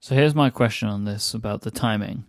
So 0.00 0.14
here's 0.14 0.34
my 0.34 0.48
question 0.48 0.88
on 0.88 1.04
this 1.04 1.34
about 1.34 1.62
the 1.62 1.70
timing. 1.70 2.24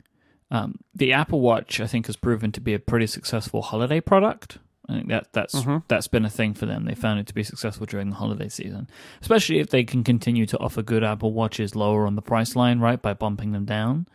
Um, 0.51 0.79
the 0.93 1.13
Apple 1.13 1.39
Watch, 1.39 1.79
I 1.79 1.87
think, 1.87 2.07
has 2.07 2.15
proven 2.15 2.51
to 2.53 2.59
be 2.59 2.73
a 2.73 2.79
pretty 2.79 3.07
successful 3.07 3.61
holiday 3.61 4.01
product. 4.01 4.57
I 4.89 4.93
think 4.93 5.07
that 5.09 5.31
that's 5.33 5.53
Mhm. 5.63 5.83
that's 5.87 6.07
been 6.07 6.25
a 6.25 6.29
thing 6.29 6.53
for 6.55 6.65
them. 6.65 6.85
They 6.85 6.95
found 6.95 7.19
it 7.19 7.27
to 7.27 7.33
be 7.33 7.43
successful 7.43 7.85
during 7.85 8.09
the 8.09 8.15
holiday 8.15 8.49
season, 8.49 8.89
especially 9.21 9.59
if 9.59 9.69
they 9.69 9.83
can 9.83 10.03
continue 10.03 10.45
to 10.47 10.57
offer 10.57 10.81
good 10.81 11.03
Apple 11.03 11.31
Watches 11.31 11.75
lower 11.75 12.07
on 12.07 12.15
the 12.15 12.21
price 12.23 12.55
line, 12.55 12.79
right, 12.79 12.99
by 13.01 13.13
bumping 13.13 13.51
them 13.51 13.65
down. 13.65 14.07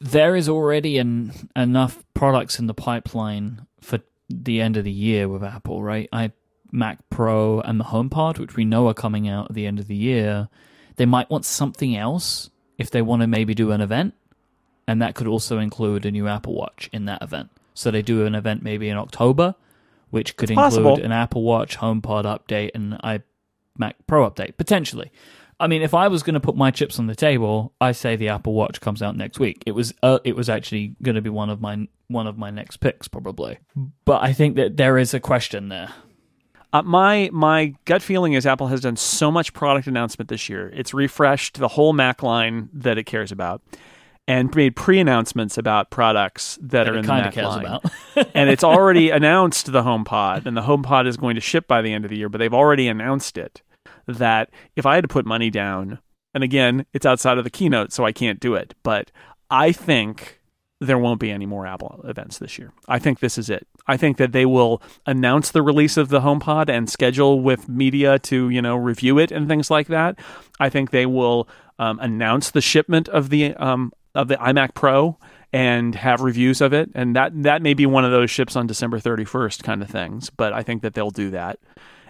There 0.00 0.36
is 0.36 0.48
already 0.48 0.98
an, 0.98 1.32
enough 1.56 2.04
products 2.14 2.58
in 2.58 2.66
the 2.66 2.74
pipeline 2.74 3.66
for 3.80 4.00
the 4.28 4.60
end 4.60 4.76
of 4.76 4.84
the 4.84 4.90
year 4.92 5.28
with 5.28 5.42
Apple, 5.42 5.82
right? 5.82 6.08
I 6.12 6.32
Mac 6.72 6.98
Pro 7.10 7.60
and 7.60 7.80
the 7.80 7.84
HomePod, 7.84 8.38
which 8.38 8.54
we 8.54 8.64
know 8.64 8.86
are 8.88 8.94
coming 8.94 9.28
out 9.28 9.50
at 9.50 9.54
the 9.54 9.66
end 9.66 9.80
of 9.80 9.88
the 9.88 9.96
year. 9.96 10.48
They 10.96 11.06
might 11.06 11.28
want 11.28 11.44
something 11.44 11.96
else 11.96 12.50
if 12.78 12.90
they 12.90 13.02
want 13.02 13.22
to 13.22 13.26
maybe 13.26 13.54
do 13.54 13.72
an 13.72 13.80
event, 13.80 14.14
and 14.86 15.02
that 15.02 15.14
could 15.16 15.26
also 15.26 15.58
include 15.58 16.06
a 16.06 16.10
new 16.12 16.28
Apple 16.28 16.54
Watch 16.54 16.88
in 16.92 17.06
that 17.06 17.22
event. 17.22 17.50
So 17.80 17.90
they 17.90 18.02
do 18.02 18.26
an 18.26 18.34
event 18.34 18.62
maybe 18.62 18.90
in 18.90 18.98
October, 18.98 19.54
which 20.10 20.36
could 20.36 20.50
include 20.50 20.64
possible. 20.64 21.00
an 21.02 21.12
Apple 21.12 21.42
Watch 21.42 21.78
HomePod 21.78 22.24
update 22.24 22.72
and 22.74 22.92
iMac 23.02 23.94
Pro 24.06 24.28
update 24.30 24.58
potentially. 24.58 25.10
I 25.58 25.66
mean, 25.66 25.80
if 25.80 25.94
I 25.94 26.08
was 26.08 26.22
going 26.22 26.34
to 26.34 26.40
put 26.40 26.56
my 26.56 26.70
chips 26.70 26.98
on 26.98 27.06
the 27.06 27.14
table, 27.14 27.72
I 27.80 27.92
say 27.92 28.16
the 28.16 28.28
Apple 28.28 28.52
Watch 28.52 28.82
comes 28.82 29.02
out 29.02 29.16
next 29.16 29.38
week. 29.38 29.62
It 29.64 29.72
was 29.72 29.94
uh, 30.02 30.18
it 30.24 30.36
was 30.36 30.50
actually 30.50 30.94
going 31.02 31.14
to 31.14 31.22
be 31.22 31.30
one 31.30 31.48
of 31.48 31.62
my 31.62 31.88
one 32.08 32.26
of 32.26 32.36
my 32.36 32.50
next 32.50 32.78
picks 32.78 33.08
probably. 33.08 33.58
But 34.04 34.22
I 34.22 34.34
think 34.34 34.56
that 34.56 34.76
there 34.76 34.98
is 34.98 35.14
a 35.14 35.20
question 35.20 35.70
there. 35.70 35.90
Uh, 36.74 36.82
my 36.82 37.30
my 37.32 37.74
gut 37.86 38.02
feeling 38.02 38.34
is 38.34 38.46
Apple 38.46 38.68
has 38.68 38.82
done 38.82 38.96
so 38.96 39.30
much 39.30 39.54
product 39.54 39.86
announcement 39.86 40.28
this 40.28 40.50
year. 40.50 40.70
It's 40.74 40.92
refreshed 40.92 41.58
the 41.58 41.68
whole 41.68 41.94
Mac 41.94 42.22
line 42.22 42.68
that 42.74 42.98
it 42.98 43.04
cares 43.04 43.32
about, 43.32 43.62
and 44.28 44.54
made 44.54 44.76
pre-announcements 44.76 45.58
about 45.58 45.90
products 45.90 46.58
that, 46.62 46.88
are 46.88 46.96
in 46.96 47.02
the 47.04 47.12
Mac 47.12 47.36
line. 47.36 47.60
about. 47.60 47.84
and 48.34 48.48
it's 48.48 48.64
already 48.64 49.10
announced 49.10 49.72
the 49.72 49.82
HomePod, 49.82 50.46
and 50.46 50.56
the 50.56 50.62
HomePod 50.62 51.06
is 51.06 51.16
going 51.16 51.34
to 51.34 51.40
ship 51.40 51.66
by 51.66 51.82
the 51.82 51.92
end 51.92 52.04
of 52.04 52.10
the 52.10 52.16
year. 52.16 52.28
But 52.28 52.38
they've 52.38 52.54
already 52.54 52.88
announced 52.88 53.36
it. 53.36 53.62
That 54.06 54.50
if 54.76 54.86
I 54.86 54.96
had 54.96 55.02
to 55.02 55.08
put 55.08 55.26
money 55.26 55.50
down, 55.50 55.98
and 56.34 56.44
again, 56.44 56.86
it's 56.92 57.06
outside 57.06 57.38
of 57.38 57.44
the 57.44 57.50
keynote, 57.50 57.92
so 57.92 58.04
I 58.04 58.12
can't 58.12 58.40
do 58.40 58.54
it. 58.54 58.74
But 58.82 59.10
I 59.50 59.72
think 59.72 60.40
there 60.80 60.98
won't 60.98 61.20
be 61.20 61.30
any 61.30 61.46
more 61.46 61.66
Apple 61.66 62.00
events 62.04 62.38
this 62.38 62.58
year. 62.58 62.72
I 62.88 62.98
think 62.98 63.20
this 63.20 63.36
is 63.36 63.50
it. 63.50 63.66
I 63.86 63.96
think 63.96 64.16
that 64.16 64.32
they 64.32 64.46
will 64.46 64.82
announce 65.06 65.50
the 65.50 65.62
release 65.62 65.96
of 65.96 66.08
the 66.08 66.20
HomePod 66.20 66.68
and 66.70 66.88
schedule 66.88 67.40
with 67.40 67.68
media 67.68 68.18
to 68.20 68.48
you 68.48 68.62
know 68.62 68.76
review 68.76 69.18
it 69.18 69.30
and 69.30 69.48
things 69.48 69.70
like 69.70 69.88
that. 69.88 70.18
I 70.58 70.70
think 70.70 70.90
they 70.90 71.06
will 71.06 71.48
um, 71.78 71.98
announce 72.00 72.50
the 72.50 72.60
shipment 72.60 73.08
of 73.08 73.30
the 73.30 73.54
um, 73.54 73.92
of 74.14 74.28
the 74.28 74.36
iMac 74.36 74.74
Pro 74.74 75.18
and 75.52 75.94
have 75.94 76.20
reviews 76.20 76.60
of 76.60 76.72
it, 76.72 76.90
and 76.94 77.16
that 77.16 77.32
that 77.42 77.62
may 77.62 77.74
be 77.74 77.86
one 77.86 78.04
of 78.04 78.10
those 78.10 78.30
ships 78.30 78.56
on 78.56 78.66
December 78.66 78.98
thirty 78.98 79.24
first 79.24 79.64
kind 79.64 79.82
of 79.82 79.90
things. 79.90 80.30
But 80.30 80.52
I 80.52 80.62
think 80.62 80.82
that 80.82 80.94
they'll 80.94 81.10
do 81.10 81.30
that, 81.30 81.58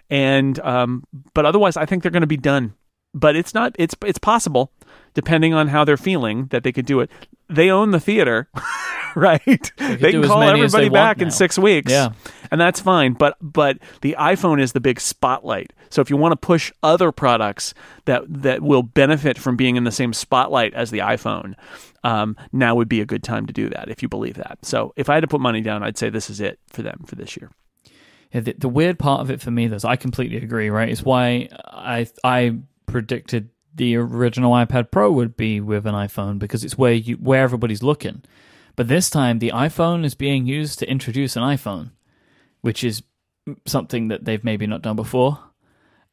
and 0.08 0.58
um, 0.60 1.04
but 1.34 1.46
otherwise, 1.46 1.76
I 1.76 1.86
think 1.86 2.02
they're 2.02 2.12
going 2.12 2.20
to 2.22 2.26
be 2.26 2.36
done. 2.36 2.74
But 3.14 3.36
it's 3.36 3.54
not. 3.54 3.74
It's 3.78 3.94
it's 4.04 4.18
possible, 4.18 4.72
depending 5.14 5.54
on 5.54 5.68
how 5.68 5.84
they're 5.84 5.96
feeling, 5.96 6.46
that 6.46 6.62
they 6.64 6.72
could 6.72 6.86
do 6.86 7.00
it. 7.00 7.10
They 7.48 7.70
own 7.70 7.90
the 7.90 8.00
theater, 8.00 8.48
right? 9.16 9.42
They, 9.76 9.96
do 9.96 10.20
can 10.20 10.24
call 10.24 10.40
they 10.40 10.48
everybody 10.50 10.88
back 10.88 11.20
in 11.20 11.30
six 11.30 11.58
weeks, 11.58 11.90
Yeah. 11.90 12.10
and 12.50 12.60
that's 12.60 12.80
fine. 12.80 13.14
But 13.14 13.36
but 13.40 13.78
the 14.02 14.14
iPhone 14.18 14.60
is 14.60 14.72
the 14.72 14.80
big 14.80 15.00
spotlight. 15.00 15.72
So 15.90 16.00
if 16.00 16.10
you 16.10 16.16
want 16.16 16.32
to 16.32 16.36
push 16.36 16.70
other 16.84 17.10
products 17.10 17.74
that 18.04 18.22
that 18.28 18.62
will 18.62 18.84
benefit 18.84 19.36
from 19.36 19.56
being 19.56 19.74
in 19.76 19.82
the 19.84 19.90
same 19.90 20.12
spotlight 20.12 20.74
as 20.74 20.90
the 20.92 20.98
iPhone, 20.98 21.54
um, 22.04 22.36
now 22.52 22.76
would 22.76 22.88
be 22.88 23.00
a 23.00 23.06
good 23.06 23.24
time 23.24 23.46
to 23.46 23.52
do 23.52 23.68
that 23.70 23.88
if 23.88 24.00
you 24.02 24.08
believe 24.08 24.36
that. 24.36 24.58
So 24.62 24.92
if 24.96 25.08
I 25.10 25.14
had 25.14 25.22
to 25.22 25.28
put 25.28 25.40
money 25.40 25.60
down, 25.60 25.82
I'd 25.82 25.98
say 25.98 26.08
this 26.08 26.30
is 26.30 26.40
it 26.40 26.60
for 26.68 26.82
them 26.82 27.02
for 27.06 27.16
this 27.16 27.36
year. 27.36 27.50
Yeah, 28.32 28.42
the, 28.42 28.54
the 28.56 28.68
weird 28.68 28.96
part 29.00 29.22
of 29.22 29.30
it 29.32 29.40
for 29.40 29.50
me, 29.50 29.66
though, 29.66 29.74
is 29.74 29.84
I 29.84 29.96
completely 29.96 30.36
agree. 30.36 30.70
Right, 30.70 30.88
it's 30.88 31.02
why 31.02 31.48
I 31.66 32.06
I 32.22 32.58
predicted 32.86 33.48
the 33.74 33.96
original 33.96 34.52
iPad 34.52 34.90
Pro 34.90 35.10
would 35.10 35.36
be 35.36 35.60
with 35.60 35.86
an 35.86 35.94
iPhone 35.94 36.38
because 36.38 36.64
it's 36.64 36.78
where 36.78 36.92
you 36.92 37.16
where 37.16 37.42
everybody's 37.42 37.82
looking. 37.82 38.22
But 38.76 38.88
this 38.88 39.10
time, 39.10 39.38
the 39.38 39.52
iPhone 39.54 40.04
is 40.04 40.14
being 40.14 40.46
used 40.46 40.78
to 40.78 40.90
introduce 40.90 41.36
an 41.36 41.42
iPhone, 41.42 41.90
which 42.60 42.82
is 42.82 43.02
something 43.66 44.08
that 44.08 44.24
they've 44.24 44.44
maybe 44.44 44.66
not 44.66 44.82
done 44.82 44.96
before, 44.96 45.38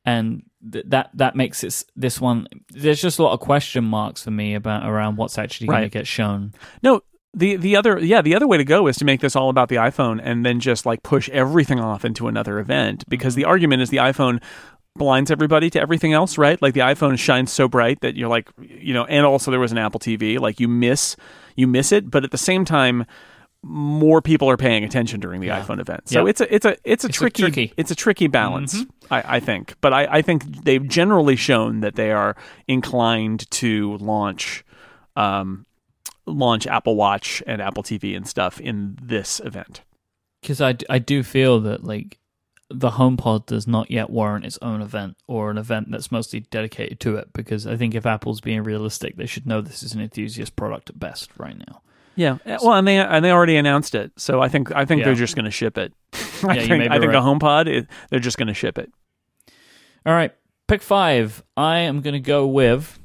and 0.06 0.44
th- 0.72 0.86
that 0.88 1.10
that 1.14 1.36
makes 1.36 1.64
it 1.64 1.84
this 1.96 2.20
one. 2.20 2.48
There's 2.70 3.02
just 3.02 3.20
a 3.20 3.24
lot 3.24 3.34
of 3.34 3.40
question 3.40 3.84
marks 3.84 4.24
for 4.24 4.32
me 4.32 4.56
about 4.56 4.88
around 4.88 5.18
what's 5.18 5.38
actually 5.38 5.68
going 5.68 5.84
to 5.84 5.90
get 5.90 6.08
shown. 6.08 6.54
No, 6.84 7.02
the 7.34 7.56
the 7.56 7.76
other 7.76 8.00
yeah 8.00 8.22
the 8.22 8.36
other 8.36 8.48
way 8.48 8.58
to 8.58 8.64
go 8.64 8.88
is 8.88 8.98
to 8.98 9.06
make 9.06 9.22
this 9.22 9.36
all 9.36 9.50
about 9.50 9.70
the 9.70 9.76
iPhone 9.76 10.20
and 10.24 10.46
then 10.46 10.60
just 10.60 10.86
like 10.86 11.04
push 11.04 11.30
everything 11.30 11.80
off 11.80 12.04
into 12.04 12.28
another 12.28 12.60
event 12.60 13.04
because 13.08 13.34
mm-hmm. 13.34 13.42
the 13.42 13.46
argument 13.46 13.82
is 13.82 13.90
the 13.90 13.98
iPhone 13.98 14.42
blinds 14.98 15.32
everybody 15.32 15.70
to 15.70 15.80
everything 15.80 16.14
else 16.14 16.38
right 16.38 16.62
like 16.62 16.74
the 16.74 16.80
iphone 16.82 17.18
shines 17.18 17.52
so 17.52 17.68
bright 17.68 18.00
that 18.02 18.16
you're 18.16 18.28
like 18.30 18.50
you 18.60 18.94
know 18.94 19.06
and 19.06 19.26
also 19.26 19.52
there 19.52 19.60
was 19.60 19.72
an 19.72 19.78
apple 19.78 20.00
tv 20.00 20.40
like 20.40 20.60
you 20.60 20.68
miss 20.68 21.16
you 21.56 21.68
miss 21.68 21.92
it 21.92 22.10
but 22.12 22.24
at 22.24 22.32
the 22.32 22.38
same 22.38 22.66
time 22.66 23.06
more 23.64 24.22
people 24.22 24.50
are 24.50 24.58
paying 24.58 24.84
attention 24.84 25.20
during 25.20 25.42
the 25.42 25.48
iphone 25.50 25.80
event 25.80 26.08
so 26.08 26.22
Yep. 26.26 26.30
it's 26.30 26.42
a 26.42 26.56
it's 26.56 26.66
a 26.66 26.78
it's 26.84 27.04
a 27.04 27.08
It's 27.08 27.18
tricky 27.18 27.42
tricky. 27.44 27.74
it's 27.78 27.92
a 27.92 27.96
tricky 27.96 28.28
balance 28.28 28.84
I, 29.10 29.38
I 29.38 29.40
think 29.40 29.76
but 29.82 29.94
I, 29.94 30.06
I 30.18 30.22
think 30.22 30.64
they've 30.64 30.88
generally 30.88 31.36
shown 31.36 31.80
that 31.82 31.96
they 31.96 32.12
are 32.12 32.36
inclined 32.68 33.50
to 33.52 33.98
launch 33.98 34.64
um, 35.16 35.66
launch 36.28 36.68
Apple 36.68 36.96
Watch 36.96 37.42
and 37.48 37.62
Apple 37.62 37.82
TV 37.84 38.16
and 38.16 38.28
stuff 38.28 38.60
in 38.62 38.98
this 39.02 39.40
event. 39.44 39.82
because 40.42 40.62
I, 40.62 40.76
I 40.90 41.00
do 41.00 41.24
feel 41.24 41.60
that 41.62 41.84
like 41.84 42.20
the 42.70 42.92
HomePod 42.92 43.46
does 43.46 43.66
not 43.68 43.90
yet 43.90 44.10
warrant 44.10 44.46
its 44.46 44.58
own 44.62 44.82
event 44.82 45.16
or 45.28 45.50
an 45.52 45.58
event 45.58 45.90
that's 45.92 46.12
mostly 46.12 46.42
dedicated 46.42 47.00
to 47.02 47.16
it. 47.16 47.32
Because 47.34 47.66
I 47.66 47.78
think 47.78 47.96
if 47.96 48.06
Apple's 48.06 48.42
being 48.42 48.64
realistic, 48.64 49.16
they 49.16 49.26
should 49.26 49.46
know 49.46 49.62
this 49.62 49.84
is 49.84 49.94
an 49.94 50.02
enthusiast 50.02 50.56
product 50.56 50.90
at 50.90 51.00
best 51.00 51.30
right 51.38 51.58
now. 51.58 51.82
Yeah, 52.16 52.40
well, 52.46 52.74
and 52.74 52.88
they 52.88 52.98
and 52.98 53.24
they 53.24 53.32
already 53.32 53.58
announced 53.58 53.94
it, 53.94 54.12
so 54.18 54.42
I 54.42 54.50
think 54.50 54.72
I 54.76 54.86
think 54.86 55.00
Yeah. 55.00 55.06
they're 55.06 55.14
just 55.16 55.36
going 55.36 55.46
to 55.46 55.52
ship 55.52 55.78
it. 55.78 55.94
I 56.44 56.56
Yeah, 56.56 56.68
think, 56.68 56.72
I 56.92 57.00
think 57.00 57.12
right. 57.12 57.12
the 57.12 57.20
HomePod, 57.22 57.68
it, 57.68 57.88
they're 58.10 58.20
just 58.20 58.38
going 58.40 58.48
to 58.48 58.56
ship 58.56 58.80
it. 58.80 58.92
All 60.04 60.14
right, 60.14 60.34
pick 60.68 60.82
five. 60.82 61.44
I 61.56 61.80
am 61.80 62.02
going 62.02 62.16
to 62.16 62.20
go 62.20 62.48
with 62.48 62.98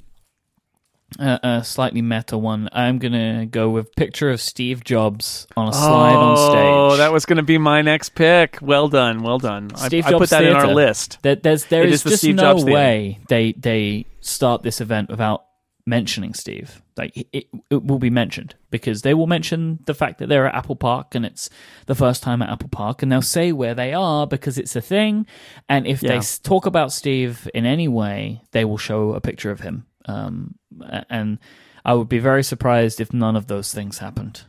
uh, 1.19 1.39
a 1.43 1.65
slightly 1.65 2.03
meta 2.03 2.37
one. 2.39 2.69
I'm 2.73 2.99
gonna 2.99 3.47
go 3.47 3.71
with 3.71 3.95
picture 3.95 4.31
of 4.31 4.41
Steve 4.41 4.85
Jobs 4.85 5.47
on 5.57 5.69
a 5.69 5.73
slide 5.73 6.15
on 6.15 6.37
stage. 6.37 6.73
Oh, 6.75 6.97
that 6.97 7.13
was 7.13 7.27
going 7.27 7.37
to 7.39 7.43
be 7.43 7.59
my 7.59 7.83
next 7.83 8.15
pick. 8.15 8.59
Well 8.61 8.89
done, 8.89 9.23
well 9.23 9.39
done. 9.39 9.71
I, 9.75 9.87
Steve 9.87 10.07
I 10.07 10.13
put 10.13 10.19
Jobs 10.21 10.31
that 10.31 10.45
in 10.45 10.53
our 10.55 10.67
list. 10.73 11.19
There, 11.23 11.37
there's 11.37 11.67
there 11.67 11.85
is 11.85 11.95
is 11.95 12.03
the 12.03 12.11
just 12.11 12.23
Steve 12.23 12.37
no 12.37 12.43
Jobs 12.43 12.65
way 12.65 13.19
they 13.29 13.53
they 13.53 14.07
start 14.21 14.63
this 14.63 14.81
event 14.81 15.11
without 15.11 15.45
mentioning 15.87 16.35
Steve. 16.35 16.81
Like 16.97 17.17
it, 17.17 17.47
it, 17.71 17.83
will 17.83 17.99
be 17.99 18.11
mentioned 18.11 18.55
because 18.71 19.03
they 19.03 19.15
will 19.15 19.27
mention 19.27 19.81
the 19.87 19.95
fact 19.95 20.19
that 20.19 20.29
they're 20.29 20.47
at 20.47 20.55
Apple 20.55 20.77
Park 20.77 21.15
and 21.15 21.25
it's 21.25 21.49
the 21.87 21.95
first 21.95 22.23
time 22.23 22.43
at 22.43 22.51
Apple 22.51 22.69
Park, 22.69 23.03
and 23.03 23.11
they'll 23.11 23.23
say 23.23 23.51
where 23.51 23.75
they 23.75 23.95
are 23.95 24.27
because 24.27 24.59
it's 24.59 24.77
a 24.77 24.81
thing. 24.81 25.27
And 25.69 25.87
if 25.87 26.01
they 26.01 26.09
Yeah. 26.09 26.17
s- 26.17 26.39
talk 26.39 26.67
about 26.67 26.93
Steve 26.93 27.49
in 27.55 27.65
any 27.65 27.89
way, 27.89 28.43
they 28.53 28.65
will 28.65 28.79
show 28.79 29.15
a 29.15 29.21
picture 29.21 29.51
of 29.51 29.61
him. 29.61 29.87
Um, 30.07 30.57
and 31.09 31.39
I 31.85 31.95
would 31.95 32.09
be 32.09 32.19
very 32.19 32.45
surprised 32.45 33.01
if 33.01 33.13
none 33.13 33.37
of 33.37 33.47
those 33.47 33.73
things 33.73 33.99
happened. 33.99 34.45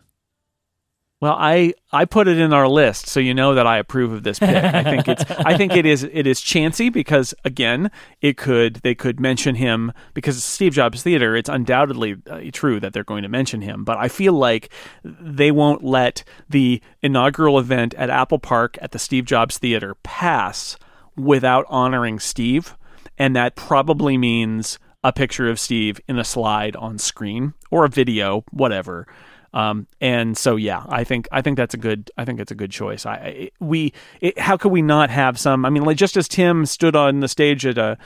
Well, 1.24 1.38
I 1.40 1.74
I 1.90 2.04
put 2.04 2.28
it 2.28 2.38
in 2.38 2.52
our 2.52 2.68
list, 2.68 3.08
so 3.08 3.22
you 3.22 3.34
know 3.34 3.56
that 3.56 3.66
I 3.66 3.78
approve 3.78 4.12
of 4.12 4.24
this 4.24 4.40
pick. 4.40 4.62
I 4.62 4.84
think 4.84 5.08
it's 5.08 5.24
I 5.46 5.56
think 5.56 5.74
it 5.74 5.86
is 5.86 6.04
it 6.04 6.28
is 6.28 6.42
chancy 6.42 6.90
because 6.90 7.34
again, 7.46 7.92
it 8.20 8.36
could 8.36 8.82
they 8.84 8.94
could 8.94 9.22
mention 9.22 9.56
him 9.56 9.94
because 10.14 10.36
it's 10.36 10.46
Steve 10.46 10.74
Jobs 10.74 11.02
Theater. 11.02 11.34
It's 11.34 11.48
undoubtedly 11.48 12.18
uh, 12.30 12.42
true 12.52 12.82
that 12.82 12.92
they're 12.92 13.06
going 13.06 13.24
to 13.24 13.30
mention 13.30 13.62
him, 13.62 13.86
but 13.86 13.98
I 13.98 14.10
feel 14.10 14.34
like 14.34 14.70
they 15.02 15.50
won't 15.50 15.82
let 15.82 16.26
the 16.50 16.82
inaugural 17.02 17.58
event 17.58 17.94
at 17.94 18.10
Apple 18.10 18.40
Park 18.40 18.78
at 18.82 18.92
the 18.92 19.00
Steve 19.00 19.24
Jobs 19.24 19.58
Theater 19.58 19.96
pass 20.04 20.78
without 21.16 21.66
honoring 21.70 22.20
Steve, 22.20 22.76
and 23.18 23.34
that 23.34 23.56
probably 23.56 24.18
means 24.18 24.78
a 25.04 25.12
picture 25.12 25.50
of 25.50 25.60
Steve 25.60 26.00
in 26.08 26.18
a 26.18 26.24
slide 26.24 26.76
on 26.76 26.98
screen 26.98 27.54
or 27.72 27.86
a 27.86 27.90
video, 27.90 28.44
whatever. 28.52 29.08
Um, 29.54 29.86
and 30.02 30.36
so, 30.36 30.56
yeah, 30.56 30.84
I 30.90 31.04
think 31.04 31.28
I 31.32 31.42
think 31.42 31.58
that's 31.58 31.76
a 31.76 31.78
good 31.78 32.10
I 32.18 32.26
think 32.26 32.40
it's 32.40 32.52
a 32.52 32.56
good 32.56 32.72
choice. 32.72 33.06
I, 33.06 33.14
I 33.14 33.52
we 33.60 33.94
it, 34.20 34.40
how 34.40 34.58
could 34.58 34.72
we 34.72 34.82
not 34.82 35.12
have 35.12 35.38
some? 35.38 35.64
I 35.64 35.70
mean, 35.70 35.84
like 35.84 35.98
just 35.98 36.18
as 36.18 36.28
Tim 36.28 36.66
stood 36.66 36.96
on 36.96 37.20
the 37.20 37.28
stage 37.28 37.66
at 37.66 37.78
a 37.78 37.98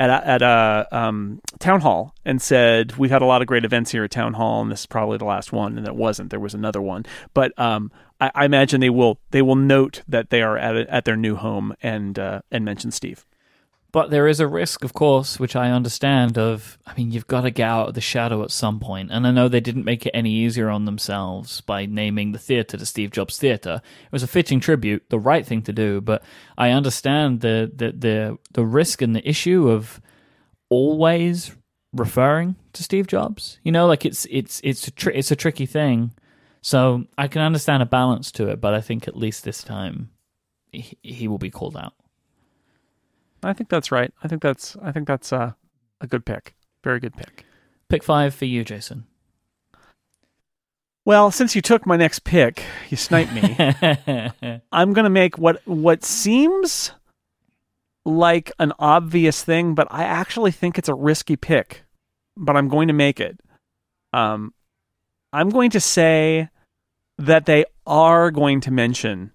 at 0.00 0.10
a, 0.10 0.26
at 0.26 0.42
a 0.42 0.88
um, 0.90 1.40
town 1.60 1.80
hall 1.80 2.12
and 2.24 2.42
said 2.42 2.96
we've 2.96 3.10
had 3.10 3.22
a 3.22 3.26
lot 3.26 3.40
of 3.40 3.46
great 3.46 3.64
events 3.64 3.92
here 3.92 4.02
at 4.02 4.10
town 4.10 4.34
hall, 4.34 4.62
and 4.62 4.70
this 4.70 4.80
is 4.80 4.86
probably 4.86 5.16
the 5.16 5.24
last 5.24 5.52
one, 5.52 5.78
and 5.78 5.86
it 5.86 5.94
wasn't. 5.94 6.30
There 6.30 6.40
was 6.40 6.54
another 6.54 6.82
one, 6.82 7.06
but 7.34 7.56
um, 7.56 7.92
I, 8.20 8.32
I 8.34 8.44
imagine 8.44 8.80
they 8.80 8.90
will 8.90 9.20
they 9.30 9.42
will 9.42 9.56
note 9.56 10.02
that 10.08 10.30
they 10.30 10.42
are 10.42 10.58
at 10.58 10.76
a, 10.76 10.92
at 10.92 11.04
their 11.04 11.16
new 11.16 11.36
home 11.36 11.72
and 11.82 12.18
uh, 12.18 12.40
and 12.50 12.64
mention 12.64 12.90
Steve. 12.90 13.24
But 13.96 14.10
there 14.10 14.28
is 14.28 14.40
a 14.40 14.46
risk, 14.46 14.84
of 14.84 14.92
course, 14.92 15.40
which 15.40 15.56
I 15.56 15.70
understand. 15.70 16.36
Of, 16.36 16.76
I 16.86 16.92
mean, 16.98 17.12
you've 17.12 17.26
got 17.26 17.40
to 17.40 17.50
get 17.50 17.66
out 17.66 17.88
of 17.88 17.94
the 17.94 18.02
shadow 18.02 18.42
at 18.42 18.50
some 18.50 18.78
point. 18.78 19.10
and 19.10 19.26
I 19.26 19.30
know 19.30 19.48
they 19.48 19.58
didn't 19.58 19.86
make 19.86 20.04
it 20.04 20.10
any 20.12 20.32
easier 20.32 20.68
on 20.68 20.84
themselves 20.84 21.62
by 21.62 21.86
naming 21.86 22.32
the 22.32 22.38
theater 22.38 22.76
the 22.76 22.84
Steve 22.84 23.10
Jobs 23.10 23.38
Theater. 23.38 23.80
It 24.04 24.12
was 24.12 24.22
a 24.22 24.26
fitting 24.26 24.60
tribute, 24.60 25.04
the 25.08 25.18
right 25.18 25.46
thing 25.46 25.62
to 25.62 25.72
do. 25.72 26.02
But 26.02 26.22
I 26.58 26.72
understand 26.72 27.40
the 27.40 27.72
the 27.74 27.90
the, 27.92 28.38
the 28.52 28.66
risk 28.66 29.00
and 29.00 29.16
the 29.16 29.26
issue 29.26 29.70
of 29.70 30.02
always 30.68 31.56
referring 31.94 32.56
to 32.74 32.82
Steve 32.82 33.06
Jobs. 33.06 33.58
You 33.62 33.72
know, 33.72 33.86
like 33.86 34.04
it's 34.04 34.26
it's 34.30 34.60
it's 34.62 34.88
a 34.88 34.90
tri- 34.90 35.14
it's 35.14 35.30
a 35.30 35.36
tricky 35.36 35.64
thing. 35.64 36.12
So 36.60 37.06
I 37.16 37.28
can 37.28 37.40
understand 37.40 37.82
a 37.82 37.86
balance 37.86 38.30
to 38.32 38.50
it, 38.50 38.60
but 38.60 38.74
I 38.74 38.82
think 38.82 39.08
at 39.08 39.16
least 39.16 39.42
this 39.42 39.62
time 39.62 40.10
he, 40.70 40.98
he 41.02 41.28
will 41.28 41.38
be 41.38 41.50
called 41.50 41.78
out. 41.78 41.94
I 43.42 43.52
think 43.52 43.70
that's 43.70 43.92
right. 43.92 44.12
I 44.22 44.28
think 44.28 44.42
that's 44.42 44.76
I 44.82 44.92
think 44.92 45.06
that's 45.06 45.32
uh, 45.32 45.52
a 46.00 46.06
good 46.06 46.24
pick. 46.24 46.54
Very 46.82 47.00
good 47.00 47.16
pick. 47.16 47.44
Pick 47.88 48.02
five 48.02 48.34
for 48.34 48.44
you, 48.44 48.64
Jason. 48.64 49.06
Well, 51.04 51.30
since 51.30 51.54
you 51.54 51.62
took 51.62 51.86
my 51.86 51.96
next 51.96 52.24
pick, 52.24 52.64
you 52.90 52.96
sniped 52.96 53.32
me. 53.32 53.56
I'm 54.72 54.92
going 54.92 55.04
to 55.04 55.10
make 55.10 55.38
what 55.38 55.62
what 55.66 56.04
seems 56.04 56.90
like 58.04 58.50
an 58.58 58.72
obvious 58.78 59.44
thing, 59.44 59.74
but 59.74 59.86
I 59.90 60.02
actually 60.02 60.50
think 60.50 60.78
it's 60.78 60.88
a 60.88 60.94
risky 60.94 61.36
pick. 61.36 61.84
But 62.36 62.56
I'm 62.56 62.68
going 62.68 62.88
to 62.88 62.94
make 62.94 63.20
it. 63.20 63.38
Um, 64.12 64.52
I'm 65.32 65.48
going 65.50 65.70
to 65.70 65.80
say 65.80 66.48
that 67.18 67.46
they 67.46 67.64
are 67.86 68.30
going 68.30 68.60
to 68.62 68.70
mention 68.70 69.32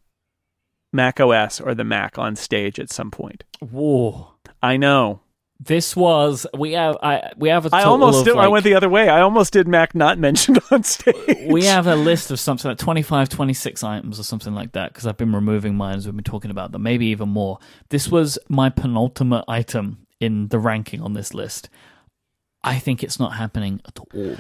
Mac 0.93 1.19
OS 1.19 1.59
or 1.59 1.73
the 1.73 1.83
Mac 1.83 2.17
on 2.17 2.35
stage 2.35 2.79
at 2.79 2.91
some 2.91 3.11
point. 3.11 3.43
Whoa. 3.59 4.31
I 4.61 4.77
know. 4.77 5.21
This 5.63 5.95
was 5.95 6.47
we 6.57 6.71
have 6.71 6.97
I 7.03 7.33
we 7.37 7.49
have 7.49 7.67
a 7.67 7.69
I 7.71 7.83
almost 7.83 8.25
did, 8.25 8.35
I 8.35 8.47
went 8.47 8.63
the 8.63 8.73
other 8.73 8.89
way. 8.89 9.09
I 9.09 9.21
almost 9.21 9.53
did 9.53 9.67
Mac 9.67 9.93
not 9.93 10.17
mentioned 10.17 10.59
on 10.71 10.83
stage. 10.83 11.51
we 11.51 11.65
have 11.65 11.85
a 11.85 11.95
list 11.95 12.31
of 12.31 12.39
something 12.39 12.69
like 12.69 12.79
25 12.79 13.29
26 13.29 13.83
items 13.83 14.19
or 14.19 14.23
something 14.23 14.55
like 14.55 14.71
that 14.71 14.91
because 14.91 15.05
I've 15.05 15.17
been 15.17 15.33
removing 15.33 15.75
mine 15.75 15.97
as 15.97 16.07
we've 16.07 16.15
been 16.15 16.23
talking 16.23 16.49
about 16.49 16.71
them 16.71 16.81
maybe 16.81 17.05
even 17.07 17.29
more. 17.29 17.59
This 17.89 18.07
was 18.07 18.39
my 18.49 18.69
penultimate 18.69 19.45
item 19.47 20.07
in 20.19 20.47
the 20.47 20.57
ranking 20.57 20.99
on 20.99 21.13
this 21.13 21.31
list. 21.35 21.69
I 22.63 22.79
think 22.79 23.03
it's 23.03 23.19
not 23.19 23.35
happening 23.35 23.81
at 23.87 23.99
all. 23.99 24.37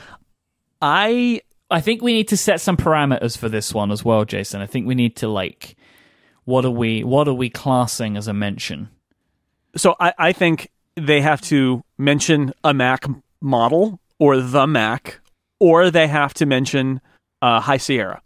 I 0.81 1.41
I 1.69 1.81
think 1.81 2.01
we 2.01 2.13
need 2.13 2.29
to 2.29 2.37
set 2.37 2.61
some 2.61 2.77
parameters 2.77 3.37
for 3.37 3.47
this 3.47 3.75
one 3.75 3.91
as 3.91 4.03
well, 4.03 4.25
Jason. 4.25 4.59
I 4.59 4.65
think 4.65 4.87
we 4.87 4.95
need 4.95 5.15
to 5.17 5.27
like 5.27 5.75
what 6.45 6.65
are 6.65 6.71
we 6.71 7.03
what 7.03 7.27
are 7.27 7.33
we 7.33 7.49
classing 7.49 8.17
as 8.17 8.27
a 8.27 8.33
mention? 8.33 8.89
so 9.75 9.95
I, 9.99 10.13
I 10.17 10.33
think 10.33 10.69
they 10.95 11.21
have 11.21 11.41
to 11.41 11.83
mention 11.97 12.53
a 12.63 12.73
Mac 12.73 13.05
model 13.41 13.99
or 14.19 14.37
the 14.37 14.67
Mac, 14.67 15.19
or 15.59 15.89
they 15.89 16.07
have 16.07 16.33
to 16.35 16.45
mention 16.45 17.01
uh, 17.41 17.59
High 17.61 17.77
Sierra. 17.77 18.21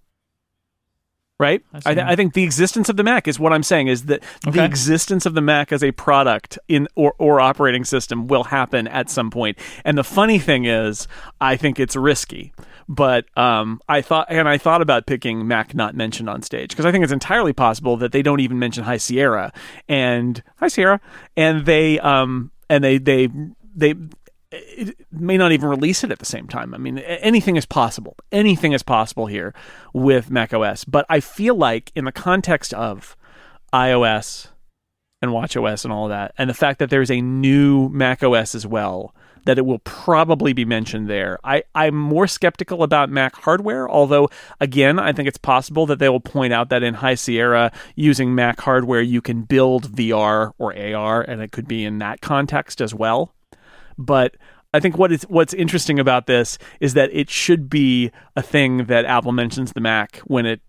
Right, 1.37 1.61
I, 1.85 1.93
th- 1.93 2.05
I 2.05 2.15
think 2.15 2.33
the 2.33 2.43
existence 2.43 2.87
of 2.87 2.95
the 2.95 3.03
Mac 3.03 3.27
is 3.27 3.37
what 3.37 3.51
I'm 3.51 3.61
saying 3.61 3.87
is 3.87 4.05
that 4.05 4.23
the 4.49 4.63
existence 4.63 5.25
of 5.25 5.33
the 5.33 5.41
Mac 5.41 5.73
as 5.73 5.83
a 5.83 5.91
product 5.91 6.57
in 6.69 6.87
or, 6.95 7.13
or 7.17 7.41
operating 7.41 7.83
system 7.83 8.27
will 8.27 8.45
happen 8.45 8.87
at 8.87 9.09
some 9.09 9.29
point. 9.29 9.57
And 9.83 9.97
the 9.97 10.03
funny 10.05 10.39
thing 10.39 10.63
is, 10.63 11.09
I 11.41 11.57
think 11.57 11.77
it's 11.77 11.97
risky, 11.97 12.53
but 12.87 13.25
um, 13.37 13.81
I 13.89 14.01
thought 14.01 14.27
and 14.29 14.47
I 14.47 14.57
thought 14.57 14.81
about 14.81 15.07
picking 15.07 15.47
Mac 15.47 15.73
not 15.73 15.95
mentioned 15.95 16.29
on 16.29 16.41
stage 16.41 16.69
because 16.69 16.85
I 16.85 16.91
think 16.91 17.03
it's 17.03 17.13
entirely 17.13 17.53
possible 17.53 17.97
that 17.97 18.11
they 18.11 18.21
don't 18.21 18.39
even 18.39 18.59
mention 18.59 18.83
High 18.83 18.97
Sierra 18.97 19.51
and 19.87 20.41
High 20.57 20.67
Sierra, 20.67 21.01
and 21.35 21.65
they 21.65 21.99
um 21.99 22.51
and 22.69 22.83
they 22.83 22.97
they 22.97 23.29
they 23.75 23.95
it 24.51 24.95
may 25.11 25.37
not 25.37 25.51
even 25.51 25.67
release 25.67 26.03
it 26.03 26.11
at 26.11 26.19
the 26.19 26.25
same 26.25 26.47
time. 26.47 26.73
I 26.73 26.77
mean, 26.77 26.99
anything 26.99 27.55
is 27.55 27.65
possible. 27.65 28.15
Anything 28.31 28.71
is 28.71 28.83
possible 28.83 29.25
here 29.25 29.53
with 29.93 30.29
Mac 30.29 30.53
OS. 30.53 30.85
But 30.85 31.05
I 31.09 31.19
feel 31.19 31.55
like 31.55 31.91
in 31.95 32.05
the 32.05 32.11
context 32.11 32.73
of 32.73 33.17
iOS 33.73 34.49
and 35.21 35.31
WatchOS 35.31 35.83
and 35.83 35.91
all 35.91 36.05
of 36.05 36.09
that, 36.09 36.33
and 36.37 36.49
the 36.49 36.53
fact 36.53 36.79
that 36.79 36.89
there's 36.89 37.11
a 37.11 37.21
new 37.21 37.89
Mac 37.89 38.23
OS 38.23 38.55
as 38.55 38.65
well, 38.65 39.13
that 39.45 39.57
it 39.57 39.65
will 39.65 39.79
probably 39.79 40.53
be 40.53 40.65
mentioned 40.65 41.09
there. 41.09 41.39
I, 41.43 41.63
I'm 41.73 41.95
more 41.95 42.27
skeptical 42.27 42.83
about 42.83 43.09
Mac 43.09 43.35
hardware, 43.35 43.89
although, 43.89 44.29
again, 44.59 44.99
I 44.99 45.13
think 45.13 45.27
it's 45.27 45.37
possible 45.37 45.85
that 45.85 45.99
they 45.99 46.09
will 46.09 46.19
point 46.19 46.53
out 46.53 46.69
that 46.69 46.83
in 46.83 46.95
High 46.95 47.15
Sierra, 47.15 47.71
using 47.95 48.35
Mac 48.35 48.59
hardware, 48.59 49.01
you 49.01 49.21
can 49.21 49.43
build 49.43 49.91
VR 49.91 50.51
or 50.57 50.77
AR, 50.77 51.21
and 51.21 51.41
it 51.41 51.51
could 51.51 51.67
be 51.67 51.85
in 51.85 51.99
that 51.99 52.21
context 52.21 52.81
as 52.81 52.93
well. 52.93 53.33
But 53.97 54.35
I 54.73 54.79
think 54.81 54.97
what 54.97 55.11
is 55.11 55.23
what's 55.29 55.53
interesting 55.53 55.99
about 55.99 56.27
this 56.27 56.57
is 56.81 56.95
that 56.95 57.09
it 57.13 57.29
should 57.29 57.69
be 57.69 58.11
a 58.35 58.41
thing 58.41 58.85
that 58.85 59.05
Apple 59.05 59.31
mentions 59.31 59.71
the 59.71 59.79
Mac 59.79 60.17
when 60.25 60.45
it 60.45 60.61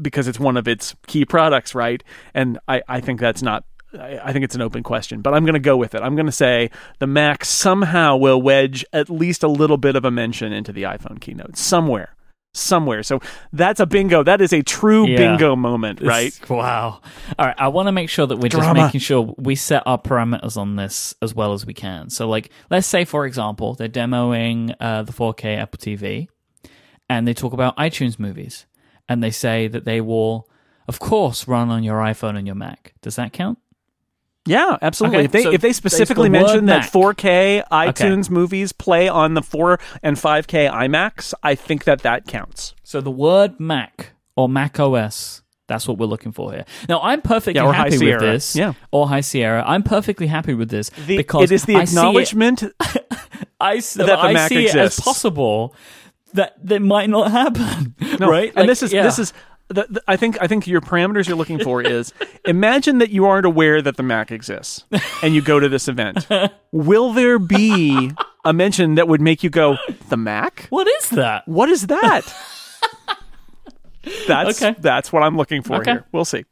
because 0.00 0.28
it's 0.28 0.40
one 0.40 0.56
of 0.56 0.68
its 0.68 0.94
key 1.06 1.24
products, 1.24 1.74
right? 1.74 2.02
And 2.32 2.58
I, 2.68 2.82
I 2.88 3.00
think 3.00 3.20
that's 3.20 3.42
not 3.42 3.64
I 3.98 4.32
think 4.32 4.44
it's 4.44 4.54
an 4.54 4.60
open 4.62 4.82
question, 4.82 5.20
but 5.20 5.34
I'm 5.34 5.44
going 5.44 5.54
to 5.54 5.58
go 5.60 5.76
with 5.76 5.94
it. 5.94 6.02
I'm 6.02 6.14
going 6.14 6.26
to 6.26 6.32
say 6.32 6.70
the 7.00 7.06
Mac 7.06 7.44
somehow 7.44 8.16
will 8.16 8.40
wedge 8.40 8.84
at 8.92 9.10
least 9.10 9.42
a 9.42 9.48
little 9.48 9.76
bit 9.78 9.96
of 9.96 10.04
a 10.04 10.10
mention 10.10 10.52
into 10.52 10.72
the 10.72 10.84
iPhone 10.84 11.20
keynote 11.20 11.56
somewhere. 11.56 12.14
Somewhere. 12.52 13.02
So 13.04 13.20
that's 13.52 13.78
a 13.78 13.86
bingo. 13.86 14.24
That 14.24 14.40
is 14.40 14.52
a 14.52 14.62
true 14.62 15.06
Yeah. 15.06 15.16
bingo 15.18 15.54
moment, 15.54 16.00
right? 16.00 16.26
It's- 16.28 16.48
Wow. 16.50 17.00
All 17.38 17.46
right. 17.46 17.54
I 17.58 17.68
want 17.68 17.86
to 17.86 17.92
make 17.92 18.10
sure 18.10 18.26
that 18.26 18.36
we're 18.38 18.48
just 18.48 18.72
making 18.74 19.00
sure 19.00 19.34
we 19.38 19.54
set 19.54 19.84
our 19.86 19.98
parameters 19.98 20.56
on 20.56 20.74
this 20.76 21.14
as 21.22 21.32
well 21.34 21.52
as 21.52 21.64
we 21.64 21.74
can. 21.74 22.10
So, 22.10 22.28
like, 22.28 22.50
let's 22.68 22.88
say, 22.88 23.04
for 23.04 23.24
example, 23.24 23.74
they're 23.74 23.88
demoing 23.88 24.74
uh, 24.80 25.02
the 25.02 25.12
4K 25.12 25.56
Apple 25.58 25.78
TV 25.78 26.28
and 27.08 27.26
they 27.26 27.34
talk 27.34 27.52
about 27.52 27.76
iTunes 27.76 28.18
movies 28.18 28.66
and 29.08 29.22
they 29.22 29.30
say 29.30 29.68
that 29.68 29.84
they 29.84 30.00
will, 30.00 30.48
of 30.88 30.98
course, 30.98 31.46
run 31.46 31.70
on 31.70 31.84
your 31.84 31.98
iPhone 32.00 32.36
and 32.36 32.46
your 32.48 32.56
Mac. 32.56 32.94
Does 33.00 33.14
that 33.16 33.32
count? 33.32 33.58
Yeah, 34.46 34.78
absolutely. 34.80 35.18
Okay, 35.18 35.24
if 35.26 35.32
they 35.32 35.42
so 35.42 35.50
if 35.52 35.60
they 35.60 35.72
specifically 35.72 36.28
the 36.28 36.32
mention 36.32 36.66
that 36.66 36.90
4K 36.90 37.62
iTunes 37.70 38.30
movies 38.30 38.72
play 38.72 39.06
on 39.08 39.34
the 39.34 39.42
4 39.42 39.78
and 40.02 40.16
5K 40.16 40.70
iMacs, 40.70 41.34
I 41.42 41.54
think 41.54 41.84
that 41.84 42.00
that 42.00 42.26
counts. 42.26 42.74
So, 42.82 43.00
the 43.00 43.10
word 43.10 43.60
Mac 43.60 44.12
or 44.36 44.48
Mac 44.48 44.80
OS. 44.80 45.42
That's 45.66 45.86
what 45.86 45.98
we're 45.98 46.06
looking 46.06 46.32
for 46.32 46.50
here. 46.52 46.64
Now, 46.88 47.00
I'm 47.00 47.20
perfectly 47.22 47.62
Yeah, 47.62 47.70
happy 47.72 47.98
with 47.98 48.18
this. 48.18 48.56
Yeah. 48.56 48.72
Or 48.90 49.06
High 49.08 49.20
Sierra. 49.20 49.62
I'm 49.64 49.84
perfectly 49.84 50.26
happy 50.26 50.52
with 50.52 50.68
this 50.68 50.90
The, 51.06 51.16
because 51.16 51.44
it 51.52 51.54
is 51.54 51.64
the 51.64 51.76
I 51.76 51.84
see 51.84 51.96
it- 51.96 51.98
acknowledgement 52.00 52.60
That 53.60 53.94
the 53.94 54.18
I 54.18 54.32
Mac 54.32 54.48
see 54.48 54.64
it 54.64 54.68
as 54.70 54.74
exists. 54.74 55.00
possible 55.00 55.74
that 56.32 56.54
that 56.66 56.80
might 56.80 57.10
not 57.10 57.30
happen. 57.30 57.94
No, 58.18 58.28
right? 58.28 58.48
And 58.48 58.56
Like, 58.56 58.66
this 58.68 58.82
is 58.82 58.92
yeah. 58.92 59.02
this 59.02 59.18
is. 59.18 59.32
The, 59.70 59.86
the, 59.88 60.02
I 60.08 60.16
think 60.16 60.36
I 60.42 60.46
think 60.48 60.66
your 60.66 60.80
parameters 60.80 61.28
you're 61.28 61.36
looking 61.36 61.60
for 61.60 61.80
is 61.80 62.12
imagine 62.44 62.98
that 62.98 63.10
you 63.10 63.24
aren't 63.26 63.46
aware 63.46 63.80
that 63.80 63.96
the 63.96 64.02
Mac 64.02 64.32
exists 64.32 64.84
and 65.22 65.32
you 65.34 65.40
go 65.42 65.60
to 65.60 65.68
this 65.68 65.86
event. 65.86 66.26
Will 66.72 67.12
there 67.12 67.38
be 67.38 68.10
a 68.44 68.52
mention 68.52 68.96
that 68.96 69.06
would 69.06 69.20
make 69.20 69.44
you 69.44 69.50
go 69.50 69.76
the 70.08 70.16
Mac? 70.16 70.66
What 70.70 70.88
is 70.88 71.10
that? 71.10 71.46
What 71.46 71.68
is 71.68 71.86
that? 71.86 72.22
that's 74.26 74.62
Okay. 74.62 74.74
that's 74.80 75.12
what 75.12 75.22
I'm 75.22 75.36
looking 75.36 75.62
for 75.62 75.76
Okay. 75.76 75.92
here. 75.92 76.04
We'll 76.12 76.24
see. 76.24 76.44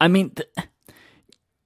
I 0.00 0.08
mean, 0.08 0.30
th- 0.30 0.48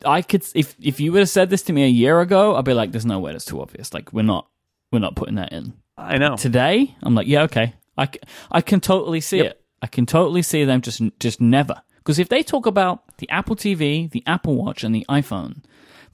I 0.04 0.22
could 0.22 0.44
if 0.54 0.76
if 0.80 1.00
you 1.00 1.12
would 1.12 1.20
have 1.20 1.28
said 1.28 1.50
this 1.50 1.62
to 1.62 1.72
me 1.72 1.84
a 1.84 1.88
year 1.88 2.20
ago, 2.20 2.56
I'd 2.56 2.64
be 2.64 2.74
like, 2.74 2.92
"There's 2.92 3.06
no 3.06 3.18
way 3.18 3.32
that's 3.32 3.44
too 3.44 3.60
obvious. 3.60 3.94
Like, 3.94 4.12
we're 4.12 4.22
not 4.22 4.46
we're 4.92 4.98
not 4.98 5.16
putting 5.16 5.36
that 5.36 5.52
in." 5.52 5.74
I 5.96 6.18
know. 6.18 6.36
Today, 6.36 6.94
I'm 7.02 7.14
like, 7.14 7.26
"Yeah, 7.26 7.42
okay, 7.44 7.74
I, 7.96 8.06
c- 8.06 8.20
I 8.52 8.60
can 8.60 8.80
totally 8.80 9.20
see 9.20 9.40
it. 9.40 9.60
I 9.82 9.86
can 9.86 10.06
totally 10.06 10.42
see 10.42 10.64
them 10.64 10.80
just 10.80 11.00
just 11.20 11.40
never." 11.40 11.82
Because 11.98 12.18
if 12.18 12.28
they 12.28 12.42
talk 12.42 12.64
about 12.66 13.02
the 13.18 13.28
Apple 13.28 13.54
TV, 13.56 14.10
the 14.10 14.22
Apple 14.26 14.56
Watch, 14.56 14.82
and 14.82 14.94
the 14.94 15.04
iPhone, 15.10 15.62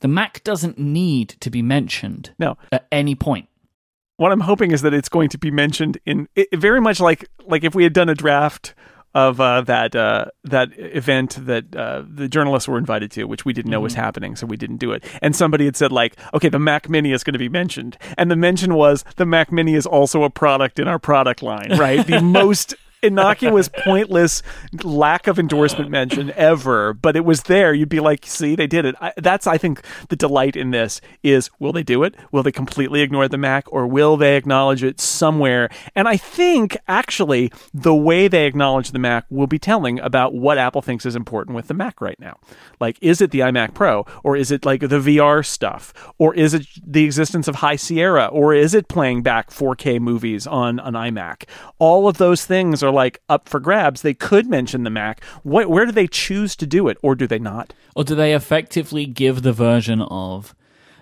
the 0.00 0.08
Mac 0.08 0.42
doesn't 0.42 0.76
need 0.78 1.28
to 1.40 1.50
be 1.50 1.62
mentioned 1.62 2.32
No. 2.38 2.56
at 2.72 2.86
any 2.90 3.14
point. 3.14 3.48
what 4.16 4.32
I'm 4.32 4.40
hoping 4.40 4.70
is 4.72 4.82
that 4.82 4.92
it's 4.94 5.08
going 5.08 5.28
to 5.30 5.38
be 5.38 5.50
mentioned 5.50 5.98
in 6.04 6.28
it, 6.34 6.48
very 6.54 6.80
much 6.80 6.98
like 7.00 7.26
like 7.46 7.62
if 7.64 7.74
we 7.74 7.84
had 7.84 7.92
done 7.92 8.08
a 8.08 8.14
draft 8.14 8.74
of 9.14 9.40
uh, 9.40 9.60
that 9.60 9.94
uh, 9.94 10.24
that 10.42 10.70
event 10.76 11.36
that 11.46 11.64
uh, 11.76 12.02
the 12.08 12.28
journalists 12.28 12.68
were 12.68 12.78
invited 12.78 13.12
to, 13.12 13.24
which 13.26 13.44
we 13.44 13.52
didn't 13.52 13.70
know 13.70 13.78
was 13.80 13.94
happening, 13.94 14.34
so 14.34 14.44
we 14.46 14.56
didn't 14.56 14.78
do 14.78 14.90
it. 14.90 15.04
And 15.22 15.36
somebody 15.36 15.64
had 15.66 15.76
said 15.76 15.92
like, 15.92 16.16
okay, 16.34 16.48
the 16.48 16.58
Mac 16.58 16.88
Mini 16.88 17.12
is 17.12 17.22
going 17.22 17.34
to 17.34 17.38
be 17.38 17.48
mentioned, 17.48 17.96
and 18.18 18.28
the 18.32 18.36
mention 18.36 18.74
was 18.74 19.04
the 19.14 19.24
Mac 19.26 19.52
Mini 19.52 19.74
is 19.74 19.86
also 19.86 20.24
a 20.24 20.30
product 20.30 20.80
in 20.80 20.88
our 20.88 20.98
product 20.98 21.42
line, 21.44 21.70
right? 21.78 22.04
the 22.04 22.20
most 22.40 22.74
innocuous, 23.04 23.68
pointless 23.68 24.42
lack 24.82 25.26
of 25.26 25.38
endorsement 25.38 25.90
mention 25.90 26.32
ever, 26.32 26.92
but 26.92 27.16
it 27.16 27.24
was 27.24 27.44
there. 27.44 27.72
You'd 27.72 27.88
be 27.88 28.00
like, 28.00 28.26
see, 28.26 28.54
they 28.54 28.66
did 28.66 28.84
it. 28.84 28.94
I, 29.00 29.12
that's, 29.16 29.46
I 29.46 29.58
think, 29.58 29.82
the 30.08 30.16
delight 30.16 30.56
in 30.56 30.70
this 30.70 31.00
is 31.22 31.50
will 31.58 31.72
they 31.72 31.82
do 31.82 32.02
it? 32.02 32.14
Will 32.32 32.42
they 32.42 32.52
completely 32.52 33.00
ignore 33.00 33.28
the 33.28 33.38
Mac 33.38 33.64
or 33.72 33.86
will 33.86 34.16
they 34.16 34.36
acknowledge 34.36 34.82
it 34.82 35.00
somewhere? 35.00 35.68
And 35.94 36.08
I 36.08 36.16
think 36.16 36.76
actually 36.88 37.52
the 37.72 37.94
way 37.94 38.28
they 38.28 38.46
acknowledge 38.46 38.90
the 38.90 38.98
Mac 38.98 39.26
will 39.30 39.46
be 39.46 39.58
telling 39.58 40.00
about 40.00 40.34
what 40.34 40.58
Apple 40.58 40.82
thinks 40.82 41.06
is 41.06 41.16
important 41.16 41.54
with 41.54 41.68
the 41.68 41.74
Mac 41.74 42.00
right 42.00 42.18
now. 42.18 42.38
Like, 42.80 42.98
is 43.00 43.20
it 43.20 43.30
the 43.30 43.40
iMac 43.40 43.74
Pro 43.74 44.06
or 44.22 44.36
is 44.36 44.50
it 44.50 44.64
like 44.64 44.80
the 44.80 45.00
VR 45.00 45.44
stuff 45.44 45.92
or 46.18 46.34
is 46.34 46.54
it 46.54 46.66
the 46.84 47.04
existence 47.04 47.48
of 47.48 47.56
High 47.56 47.76
Sierra 47.76 48.26
or 48.26 48.54
is 48.54 48.74
it 48.74 48.88
playing 48.88 49.22
back 49.22 49.50
4K 49.50 50.00
movies 50.00 50.46
on 50.46 50.78
an 50.80 50.94
iMac? 50.94 51.44
All 51.78 52.08
of 52.08 52.18
those 52.18 52.44
things 52.44 52.82
are 52.82 52.90
like 52.94 53.20
up 53.28 53.48
for 53.48 53.60
grabs. 53.60 54.02
They 54.02 54.14
could 54.14 54.46
mention 54.46 54.84
the 54.84 54.90
Mac. 54.90 55.22
What, 55.42 55.68
where 55.68 55.84
do 55.86 55.92
they 55.92 56.06
choose 56.06 56.56
to 56.56 56.66
do 56.66 56.88
it 56.88 56.96
or 57.02 57.14
do 57.14 57.26
they 57.26 57.38
not? 57.38 57.74
Or 57.94 58.04
do 58.04 58.14
they 58.14 58.34
effectively 58.34 59.04
give 59.06 59.42
the 59.42 59.52
version 59.52 60.00
of 60.02 60.54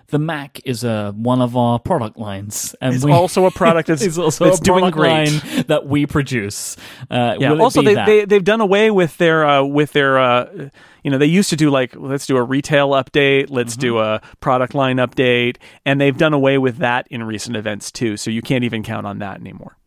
the 0.07 0.19
Mac 0.19 0.59
is 0.63 0.83
a 0.83 1.11
one 1.15 1.41
of 1.41 1.57
our 1.57 1.79
product 1.79 2.19
lines, 2.19 2.75
and 2.81 2.93
It's 2.93 3.03
we, 3.03 3.11
also 3.11 3.45
a 3.47 3.51
product 3.51 3.87
that's, 3.89 4.03
it's 4.03 4.17
also 4.19 4.45
that's 4.45 4.59
a 4.59 4.63
doing 4.63 4.91
great. 4.91 5.09
line 5.31 5.63
that 5.67 5.87
we 5.87 6.05
produce. 6.05 6.75
Uh, 7.09 7.35
Yeah. 7.39 7.53
Also, 7.53 7.81
they, 7.81 7.95
that? 7.95 8.05
they 8.05 8.25
they've 8.25 8.43
done 8.43 8.61
away 8.61 8.91
with 8.91 9.17
their 9.17 9.43
uh, 9.43 9.63
with 9.63 9.93
their 9.93 10.19
uh, 10.19 10.69
you 11.03 11.09
know 11.09 11.17
they 11.17 11.25
used 11.25 11.49
to 11.49 11.55
do 11.55 11.71
like 11.71 11.95
let's 11.95 12.27
do 12.27 12.37
a 12.37 12.43
retail 12.43 12.89
update, 12.91 13.47
let's 13.49 13.75
do 13.75 13.93
Mm-hmm. 13.93 14.23
a 14.25 14.35
product 14.37 14.75
line 14.75 14.97
update, 14.97 15.55
and 15.83 15.99
they've 15.99 16.17
done 16.17 16.33
away 16.33 16.59
with 16.59 16.77
that 16.77 17.07
in 17.09 17.23
recent 17.23 17.55
events 17.55 17.91
too. 17.91 18.15
So 18.15 18.29
you 18.29 18.43
can't 18.43 18.65
even 18.65 18.83
count 18.83 19.07
on 19.07 19.17
that 19.19 19.39
anymore. 19.39 19.77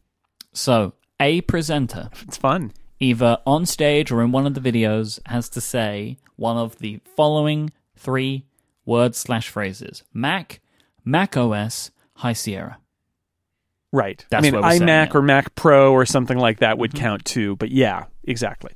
so 0.52 0.92
a 1.20 1.40
presenter, 1.42 2.10
It's 2.22 2.36
fun. 2.36 2.72
either 3.00 3.38
on 3.46 3.66
stage 3.66 4.10
or 4.10 4.22
in 4.22 4.32
one 4.32 4.46
of 4.46 4.54
the 4.54 4.60
videos, 4.60 5.20
has 5.26 5.48
to 5.50 5.60
say 5.60 6.18
one 6.36 6.56
of 6.56 6.78
the 6.78 7.00
following 7.16 7.72
three 7.96 8.44
words 8.84 9.18
slash 9.18 9.48
phrases: 9.48 10.02
Mac, 10.12 10.60
Mac 11.04 11.36
OS, 11.36 11.90
High 12.14 12.32
Sierra. 12.32 12.78
Right. 13.92 14.24
That's 14.30 14.42
I 14.42 14.42
mean, 14.42 14.52
where 14.52 14.62
we're 14.62 14.72
setting 14.72 14.88
iMac 14.88 15.14
or 15.14 15.22
Mac 15.22 15.54
Pro 15.54 15.92
or 15.92 16.04
something 16.04 16.38
like 16.38 16.58
that 16.58 16.76
would 16.76 16.90
mm-hmm. 16.90 17.04
count 17.04 17.24
too. 17.24 17.56
But 17.56 17.70
yeah, 17.70 18.04
exactly. 18.24 18.72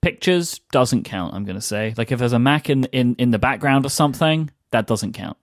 Pictures 0.00 0.60
doesn't 0.70 1.04
count. 1.04 1.34
I'm 1.34 1.44
going 1.44 1.56
to 1.56 1.60
say, 1.60 1.94
like 1.96 2.10
if 2.10 2.18
there's 2.18 2.32
a 2.32 2.38
Mac 2.38 2.70
in 2.70 2.84
in 2.86 3.14
in 3.16 3.30
the 3.30 3.38
background 3.38 3.84
or 3.84 3.90
something, 3.90 4.50
that 4.70 4.86
doesn't 4.86 5.12
count. 5.12 5.36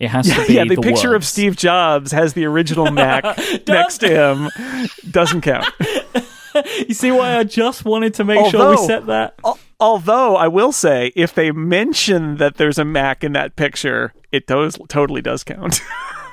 It 0.00 0.08
has 0.08 0.26
to 0.28 0.46
be 0.46 0.54
yeah, 0.54 0.64
the, 0.64 0.76
picture 0.76 1.14
of. 1.14 1.24
Steve 1.26 1.56
Jobs 1.56 2.10
has 2.10 2.32
the 2.32 2.46
original 2.46 2.90
Mac 2.90 3.22
next 3.68 3.98
to 3.98 4.08
him. 4.08 4.88
Doesn't 5.10 5.42
count. 5.42 5.66
You 6.88 6.94
see 6.94 7.12
why 7.12 7.36
I 7.36 7.44
just 7.44 7.84
wanted 7.84 8.14
to 8.14 8.24
make 8.24 8.50
sure 8.50 8.58
we 8.58 8.66
Although- 8.74 8.86
set 8.86 9.06
that. 9.06 9.34
Al- 9.44 9.58
Although 9.78 10.34
I 10.34 10.48
will 10.48 10.72
say, 10.72 11.12
if 11.14 11.32
they 11.32 11.52
mention 11.52 12.38
that 12.38 12.56
there's 12.56 12.76
a 12.76 12.84
Mac 12.84 13.22
in 13.22 13.32
that 13.34 13.54
picture, 13.54 14.12
it 14.32 14.48
does 14.48 14.76
totally 14.88 15.22
does 15.22 15.44
count. 15.44 15.80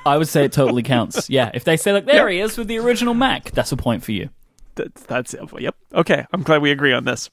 I 0.04 0.18
would 0.18 0.26
say 0.28 0.44
it 0.44 0.52
totally 0.52 0.82
counts. 0.82 1.30
Yeah, 1.30 1.52
if 1.54 1.62
they 1.62 1.76
say 1.76 1.92
like 1.92 2.04
there 2.04 2.28
he 2.28 2.40
is 2.40 2.58
with 2.58 2.66
the 2.66 2.78
original 2.78 3.14
Mac, 3.14 3.52
that's 3.52 3.70
a 3.70 3.76
point 3.76 4.02
for 4.02 4.10
you. 4.10 4.28
that's, 4.74 5.02
that's 5.04 5.36
yep. 5.60 5.76
Okay, 5.94 6.26
I'm 6.32 6.42
glad 6.42 6.62
we 6.62 6.72
agree 6.72 6.92
on 6.92 7.04
this. 7.04 7.30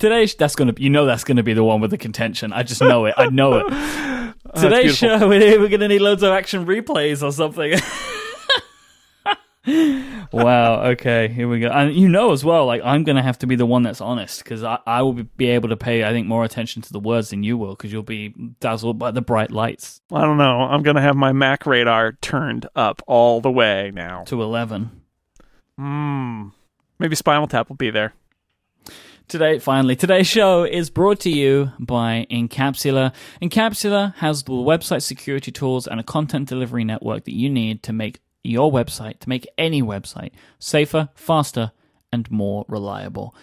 Today's 0.00 0.34
that's 0.34 0.56
gonna 0.56 0.74
you 0.76 0.90
know 0.90 1.06
that's 1.06 1.24
gonna 1.24 1.44
be 1.44 1.54
the 1.54 1.64
one 1.64 1.80
with 1.80 1.92
the 1.92 1.98
contention. 1.98 2.52
I 2.52 2.64
just 2.64 2.80
know 2.82 3.06
it. 3.06 3.14
I 3.16 3.26
know 3.30 3.64
it. 3.64 4.25
Today's 4.54 4.96
show 4.96 5.28
we're 5.28 5.60
we're 5.60 5.68
gonna 5.68 5.88
need 5.88 6.00
loads 6.00 6.22
of 6.22 6.32
action 6.32 6.66
replays 6.66 7.22
or 7.22 7.32
something. 7.32 7.78
wow. 10.32 10.82
Okay. 10.90 11.28
Here 11.28 11.48
we 11.48 11.60
go. 11.60 11.68
And 11.68 11.94
you 11.94 12.08
know 12.08 12.32
as 12.32 12.44
well, 12.44 12.66
like 12.66 12.82
I'm 12.84 13.04
gonna 13.04 13.22
have 13.22 13.38
to 13.40 13.46
be 13.46 13.56
the 13.56 13.66
one 13.66 13.82
that's 13.82 14.00
honest 14.00 14.44
because 14.44 14.62
I, 14.62 14.78
I 14.86 15.02
will 15.02 15.12
be- 15.14 15.48
able 15.48 15.68
to 15.70 15.76
pay 15.76 16.04
I 16.04 16.10
think 16.10 16.26
more 16.26 16.44
attention 16.44 16.82
to 16.82 16.92
the 16.92 17.00
words 17.00 17.30
than 17.30 17.42
you 17.42 17.56
will 17.58 17.74
because 17.74 17.92
you'll 17.92 18.02
be 18.02 18.28
dazzled 18.60 18.98
by 18.98 19.10
the 19.10 19.22
bright 19.22 19.50
lights 19.50 20.00
I 20.12 20.20
don't 20.22 20.38
know. 20.38 20.60
I'm 20.60 20.82
gonna 20.82 21.02
have 21.02 21.16
my 21.16 21.32
Mac 21.32 21.66
radar 21.66 22.12
turned 22.12 22.66
up 22.76 23.02
all 23.06 23.40
the 23.40 23.50
way 23.50 23.90
now. 23.94 24.24
to 24.24 24.42
eleven. 24.42 25.02
Hmm. 25.78 26.48
Maybe 26.98 27.14
Spinal 27.16 27.46
Tap 27.46 27.68
will 27.68 27.76
be 27.76 27.90
there. 27.90 28.14
Today, 29.28 29.58
finally, 29.58 29.96
today's 29.96 30.28
show 30.28 30.62
is 30.62 30.88
brought 30.88 31.18
to 31.20 31.30
you 31.30 31.72
by 31.80 32.28
Incapsula. 32.30 33.12
Incapsula 33.42 34.14
has 34.18 34.44
the 34.44 34.52
website 34.52 35.02
security 35.02 35.50
tools 35.50 35.88
and 35.88 35.98
a 35.98 36.04
content 36.04 36.48
delivery 36.48 36.84
network 36.84 37.24
that 37.24 37.34
you 37.34 37.50
need 37.50 37.82
to 37.82 37.92
make 37.92 38.20
your 38.44 38.70
website, 38.70 39.18
to 39.18 39.28
make 39.28 39.44
any 39.58 39.82
website 39.82 40.30
safer, 40.60 41.08
faster, 41.16 41.72
and 42.12 42.30
more 42.30 42.64
reliable. 42.68 43.34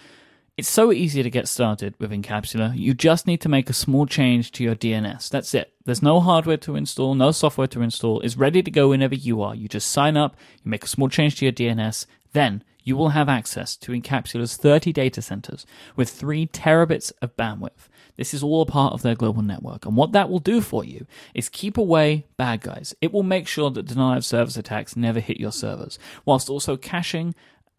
It's 0.56 0.68
so 0.68 0.90
easy 0.90 1.22
to 1.22 1.28
get 1.28 1.48
started 1.48 1.94
with 1.98 2.12
Incapsula. 2.12 2.74
You 2.78 2.94
just 2.94 3.26
need 3.26 3.42
to 3.42 3.50
make 3.50 3.68
a 3.68 3.74
small 3.74 4.06
change 4.06 4.52
to 4.52 4.64
your 4.64 4.74
DNS. 4.74 5.28
That's 5.28 5.52
it. 5.52 5.74
There's 5.84 6.02
no 6.02 6.18
hardware 6.18 6.56
to 6.58 6.76
install, 6.76 7.14
no 7.14 7.30
software 7.30 7.66
to 7.66 7.82
install. 7.82 8.22
It's 8.22 8.38
ready 8.38 8.62
to 8.62 8.70
go 8.70 8.88
whenever 8.88 9.16
you 9.16 9.42
are. 9.42 9.54
You 9.54 9.68
just 9.68 9.90
sign 9.90 10.16
up, 10.16 10.34
you 10.62 10.70
make 10.70 10.84
a 10.84 10.88
small 10.88 11.10
change 11.10 11.36
to 11.36 11.44
your 11.44 11.52
DNS, 11.52 12.06
then 12.32 12.64
you 12.84 12.96
will 12.96 13.08
have 13.08 13.28
access 13.28 13.76
to 13.78 13.92
Incapsula's 13.92 14.56
30 14.56 14.92
data 14.92 15.20
centers 15.20 15.66
with 15.96 16.10
3 16.10 16.46
terabits 16.48 17.12
of 17.20 17.36
bandwidth. 17.36 17.88
This 18.16 18.32
is 18.32 18.42
all 18.42 18.62
a 18.62 18.66
part 18.66 18.92
of 18.92 19.02
their 19.02 19.16
global 19.16 19.42
network. 19.42 19.86
And 19.86 19.96
what 19.96 20.12
that 20.12 20.30
will 20.30 20.38
do 20.38 20.60
for 20.60 20.84
you 20.84 21.06
is 21.34 21.48
keep 21.48 21.76
away 21.76 22.26
bad 22.36 22.60
guys. 22.60 22.94
It 23.00 23.12
will 23.12 23.24
make 23.24 23.48
sure 23.48 23.70
that 23.70 23.86
denial 23.86 24.18
of 24.18 24.24
service 24.24 24.56
attacks 24.56 24.96
never 24.96 25.18
hit 25.18 25.40
your 25.40 25.50
servers, 25.50 25.98
whilst 26.24 26.48
also 26.48 26.76
caching 26.76 27.34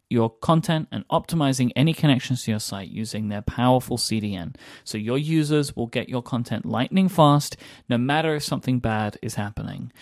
your 0.08 0.30
content 0.30 0.88
and 0.92 1.06
optimizing 1.08 1.72
any 1.74 1.92
connections 1.92 2.44
to 2.44 2.50
your 2.50 2.60
site 2.60 2.88
using 2.88 3.28
their 3.28 3.42
powerful 3.42 3.96
CDN. 3.96 4.54
So 4.84 4.98
your 4.98 5.18
users 5.18 5.74
will 5.74 5.88
get 5.88 6.08
your 6.08 6.22
content 6.22 6.64
lightning 6.64 7.08
fast 7.08 7.56
no 7.88 7.98
matter 7.98 8.34
if 8.36 8.44
something 8.44 8.78
bad 8.78 9.18
is 9.22 9.34
happening. 9.34 9.92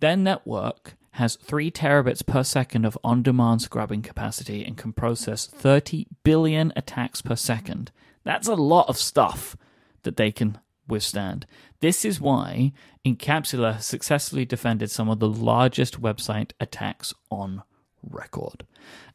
Their 0.00 0.16
network 0.16 0.94
has 1.18 1.36
3 1.36 1.70
terabits 1.70 2.24
per 2.24 2.42
second 2.42 2.84
of 2.84 2.96
on 3.04 3.22
demand 3.22 3.62
scrubbing 3.62 4.02
capacity 4.02 4.64
and 4.64 4.76
can 4.76 4.92
process 4.92 5.46
30 5.46 6.06
billion 6.24 6.72
attacks 6.74 7.20
per 7.20 7.36
second. 7.36 7.90
That's 8.24 8.48
a 8.48 8.54
lot 8.54 8.88
of 8.88 8.96
stuff 8.96 9.56
that 10.02 10.16
they 10.16 10.32
can 10.32 10.58
withstand. 10.88 11.46
This 11.80 12.04
is 12.04 12.20
why 12.20 12.72
Incapsula 13.04 13.80
successfully 13.80 14.44
defended 14.44 14.90
some 14.90 15.08
of 15.08 15.18
the 15.18 15.28
largest 15.28 16.00
website 16.00 16.52
attacks 16.60 17.12
on 17.30 17.62
record. 18.02 18.64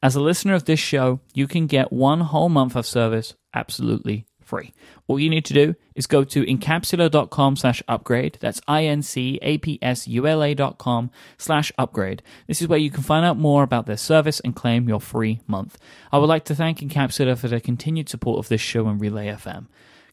As 0.01 0.15
a 0.15 0.21
listener 0.21 0.53
of 0.53 0.65
this 0.65 0.79
show, 0.79 1.19
you 1.33 1.47
can 1.47 1.67
get 1.67 1.91
one 1.91 2.21
whole 2.21 2.49
month 2.49 2.75
of 2.75 2.85
service 2.85 3.35
absolutely 3.53 4.25
free. 4.53 4.71
All 5.07 5.19
you 5.19 5.31
need 5.31 5.45
to 5.45 5.53
do 5.53 5.75
is 5.95 6.05
go 6.05 6.23
to 6.23 6.45
incapsula.com 6.45 7.55
slash 7.55 7.81
upgrade. 7.87 8.37
That's 8.39 8.61
I-N-C-A-P-S-U-L-A 8.67 10.53
dot 10.53 10.77
com 10.77 11.09
slash 11.39 11.71
upgrade. 11.75 12.21
This 12.45 12.61
is 12.61 12.67
where 12.67 12.77
you 12.77 12.91
can 12.91 13.01
find 13.01 13.25
out 13.25 13.35
more 13.35 13.63
about 13.63 13.87
their 13.87 13.97
service 13.97 14.39
and 14.41 14.55
claim 14.55 14.87
your 14.87 15.01
free 15.01 15.39
month. 15.47 15.79
I 16.11 16.19
would 16.19 16.29
like 16.29 16.45
to 16.45 16.55
thank 16.55 16.79
Incapsula 16.81 17.35
for 17.35 17.47
their 17.47 17.59
continued 17.59 18.09
support 18.09 18.37
of 18.37 18.47
this 18.47 18.61
show 18.61 18.87
and 18.87 19.01
Relay 19.01 19.27
FM. 19.27 19.65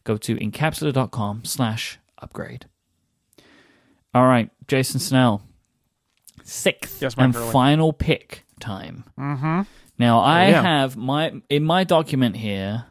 Go 0.05 0.17
to 0.17 0.35
incapsula.com 0.35 1.45
slash 1.45 1.99
upgrade. 2.17 2.65
All 4.15 4.25
right, 4.25 4.49
Jason 4.67 4.99
Snell. 4.99 5.43
sixth 6.43 6.99
Yes, 6.99 7.13
and 7.15 7.35
final 7.35 7.93
pick 7.93 8.43
time. 8.59 9.03
Mm-hmm. 9.19 9.61
Now 9.99 10.19
I 10.21 10.49
yeah. 10.49 10.61
have 10.63 10.97
my 10.97 11.31
in 11.47 11.63
my 11.63 11.83
document 11.83 12.37
here. 12.37 12.85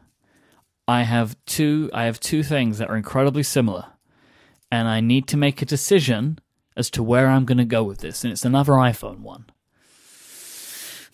I 0.91 1.03
have 1.03 1.37
two. 1.47 1.89
I 1.95 2.07
have 2.07 2.19
two 2.19 2.43
things 2.43 2.79
that 2.79 2.91
are 2.91 2.97
incredibly 2.97 3.45
similar, 3.45 3.85
and 4.73 4.89
I 4.89 4.99
need 5.01 5.29
to 5.29 5.37
make 5.37 5.63
a 5.63 5.65
decision 5.65 6.41
as 6.77 6.91
to 6.91 7.03
where 7.05 7.29
I'm 7.29 7.45
going 7.45 7.59
to 7.59 7.65
go 7.65 7.85
with 7.85 7.99
this. 7.99 8.25
And 8.25 8.33
it's 8.33 8.45
another 8.45 8.73
iPhone 8.73 9.21
one. 9.21 9.45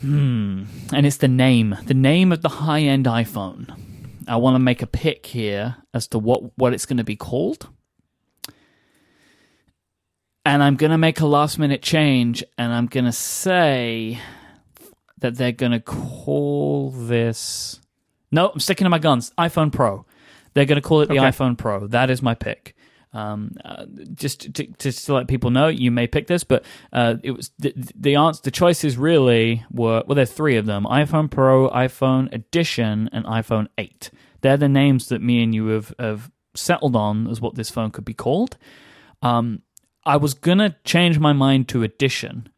Hmm. 0.01 0.65
And 0.95 1.05
it's 1.05 1.19
the 1.19 1.29
name, 1.29 1.77
the 1.85 1.93
name 1.93 2.33
of 2.33 2.41
the 2.41 2.49
high-end 2.49 3.05
iPhone. 3.05 3.79
I 4.27 4.37
want 4.37 4.55
to 4.55 4.61
make 4.61 4.81
a 4.81 4.87
pick 4.87 5.27
here 5.27 5.77
as 5.93 6.09
to 6.09 6.19
what 6.19 6.57
what 6.57 6.73
it's 6.73 6.87
going 6.87 6.97
to 6.97 7.05
be 7.05 7.17
called. 7.17 7.69
And 10.47 10.63
I'm 10.63 10.77
going 10.77 10.93
to 10.93 10.99
make 10.99 11.21
a 11.21 11.27
last-minute 11.27 11.83
change, 11.83 12.43
and 12.57 12.73
I'm 12.73 12.87
going 12.87 13.05
to 13.05 13.13
say 13.13 14.21
that 15.19 15.37
they're 15.37 15.53
going 15.53 15.73
to 15.73 15.81
call 15.81 16.93
this. 16.93 17.81
No, 18.37 18.51
I'm 18.51 18.61
sticking 18.61 18.85
to 18.85 18.91
my 18.91 18.99
guns. 19.01 19.33
iPhone 19.39 19.73
Pro. 19.73 20.07
They're 20.55 20.65
going 20.67 20.77
to 20.81 20.89
call 20.89 21.01
it 21.01 21.09
the 21.09 21.19
Okay. 21.19 21.29
iPhone 21.29 21.59
Pro. 21.59 21.87
That 21.89 22.09
is 22.11 22.23
my 22.23 22.35
pick. 22.35 22.75
Um, 23.13 23.53
uh, 23.65 23.87
just 24.15 24.55
to, 24.55 24.67
just 24.79 25.07
to 25.07 25.15
let 25.15 25.27
people 25.27 25.51
know, 25.51 25.69
you 25.69 25.91
may 25.91 26.07
pick 26.07 26.27
this, 26.27 26.45
but 26.45 26.65
uh, 26.93 27.15
it 27.23 27.31
was 27.31 27.51
the 27.59 27.73
the 27.95 28.15
answer. 28.17 28.43
The 28.45 28.51
choices 28.51 28.99
really 28.99 29.65
were 29.71 30.03
well. 30.07 30.15
There's 30.17 30.31
three 30.33 30.57
of 30.57 30.67
them: 30.67 30.85
iPhone 30.85 31.31
Pro, 31.31 31.71
iPhone 31.71 32.31
Edition, 32.33 33.09
and 33.13 33.25
iPhone 33.25 33.69
Eight. 33.79 34.11
They're 34.43 34.59
the 34.59 34.69
names 34.69 35.09
that 35.09 35.23
me 35.23 35.43
and 35.43 35.55
you 35.55 35.69
have, 35.69 35.95
have 35.99 36.31
settled 36.55 36.95
on 36.95 37.27
as 37.29 37.41
what 37.41 37.55
this 37.55 37.71
phone 37.71 37.91
could 37.91 38.05
be 38.05 38.13
called. 38.15 38.59
Um, 39.23 39.63
I 40.05 40.19
was 40.19 40.35
gonna 40.35 40.77
change 40.85 41.19
my 41.19 41.33
mind 41.33 41.69
to 41.69 41.83
Edition, 41.85 42.51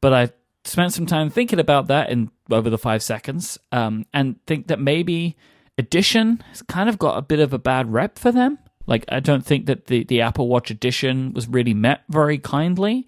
but 0.00 0.12
I 0.14 0.30
spent 0.68 0.92
some 0.92 1.06
time 1.06 1.30
thinking 1.30 1.58
about 1.58 1.88
that 1.88 2.10
in 2.10 2.30
over 2.50 2.70
the 2.70 2.78
five 2.78 3.02
seconds, 3.02 3.58
um, 3.72 4.06
and 4.12 4.44
think 4.46 4.68
that 4.68 4.80
maybe 4.80 5.36
Edition 5.78 6.42
has 6.48 6.62
kind 6.62 6.88
of 6.88 6.98
got 6.98 7.16
a 7.16 7.22
bit 7.22 7.38
of 7.38 7.52
a 7.52 7.58
bad 7.58 7.92
rep 7.92 8.18
for 8.18 8.32
them. 8.32 8.58
Like 8.86 9.04
I 9.08 9.20
don't 9.20 9.46
think 9.46 9.66
that 9.66 9.86
the, 9.86 10.02
the 10.02 10.20
Apple 10.20 10.48
Watch 10.48 10.72
Edition 10.72 11.32
was 11.32 11.46
really 11.46 11.74
met 11.74 12.02
very 12.08 12.38
kindly. 12.38 13.06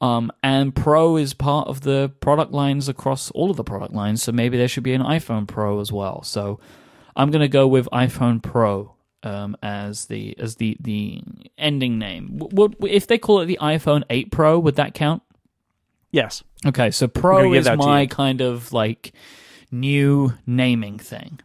Um, 0.00 0.30
and 0.42 0.74
Pro 0.74 1.16
is 1.16 1.34
part 1.34 1.68
of 1.68 1.82
the 1.82 2.10
product 2.20 2.52
lines 2.52 2.88
across 2.88 3.30
all 3.32 3.50
of 3.50 3.56
the 3.56 3.64
product 3.64 3.92
lines, 3.92 4.22
so 4.22 4.32
maybe 4.32 4.56
there 4.56 4.68
should 4.68 4.82
be 4.82 4.94
an 4.94 5.02
iPhone 5.02 5.46
Pro 5.46 5.80
as 5.80 5.92
well. 5.92 6.22
So 6.22 6.58
I'm 7.14 7.30
going 7.30 7.40
to 7.40 7.48
go 7.48 7.66
with 7.66 7.86
iPhone 7.92 8.42
Pro 8.42 8.94
um, 9.22 9.56
as 9.62 10.06
the 10.06 10.38
as 10.38 10.56
the 10.56 10.76
the 10.80 11.22
ending 11.58 11.98
name. 11.98 12.38
Would 12.52 12.76
if 12.80 13.06
they 13.06 13.18
call 13.18 13.40
it 13.40 13.46
the 13.46 13.58
iPhone 13.60 14.04
8 14.08 14.30
Pro, 14.30 14.58
would 14.58 14.76
that 14.76 14.94
count? 14.94 15.22
Yes. 16.10 16.42
Okay, 16.66 16.90
so 16.90 17.06
Pro 17.08 17.52
is 17.52 17.68
my 17.68 18.06
kind 18.06 18.40
of 18.40 18.72
like 18.72 19.12
new 19.70 20.32
naming 20.46 20.98
thing. 20.98 21.40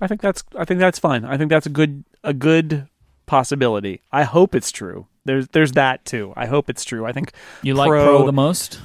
I 0.00 0.06
think 0.06 0.20
that's 0.20 0.44
I 0.58 0.64
think 0.64 0.80
that's 0.80 0.98
fine. 0.98 1.24
I 1.24 1.36
think 1.36 1.50
that's 1.50 1.66
a 1.66 1.70
good 1.70 2.04
a 2.22 2.34
good 2.34 2.88
possibility. 3.26 4.02
I 4.12 4.24
hope 4.24 4.54
it's 4.54 4.70
true. 4.70 5.06
There's 5.24 5.48
there's 5.48 5.72
that 5.72 6.04
too. 6.04 6.32
I 6.36 6.46
hope 6.46 6.68
it's 6.70 6.84
true. 6.84 7.06
I 7.06 7.12
think 7.12 7.32
You 7.62 7.74
like 7.74 7.88
Pro- 7.88 8.04
Pro 8.04 8.26
the 8.26 8.32
most? 8.32 8.80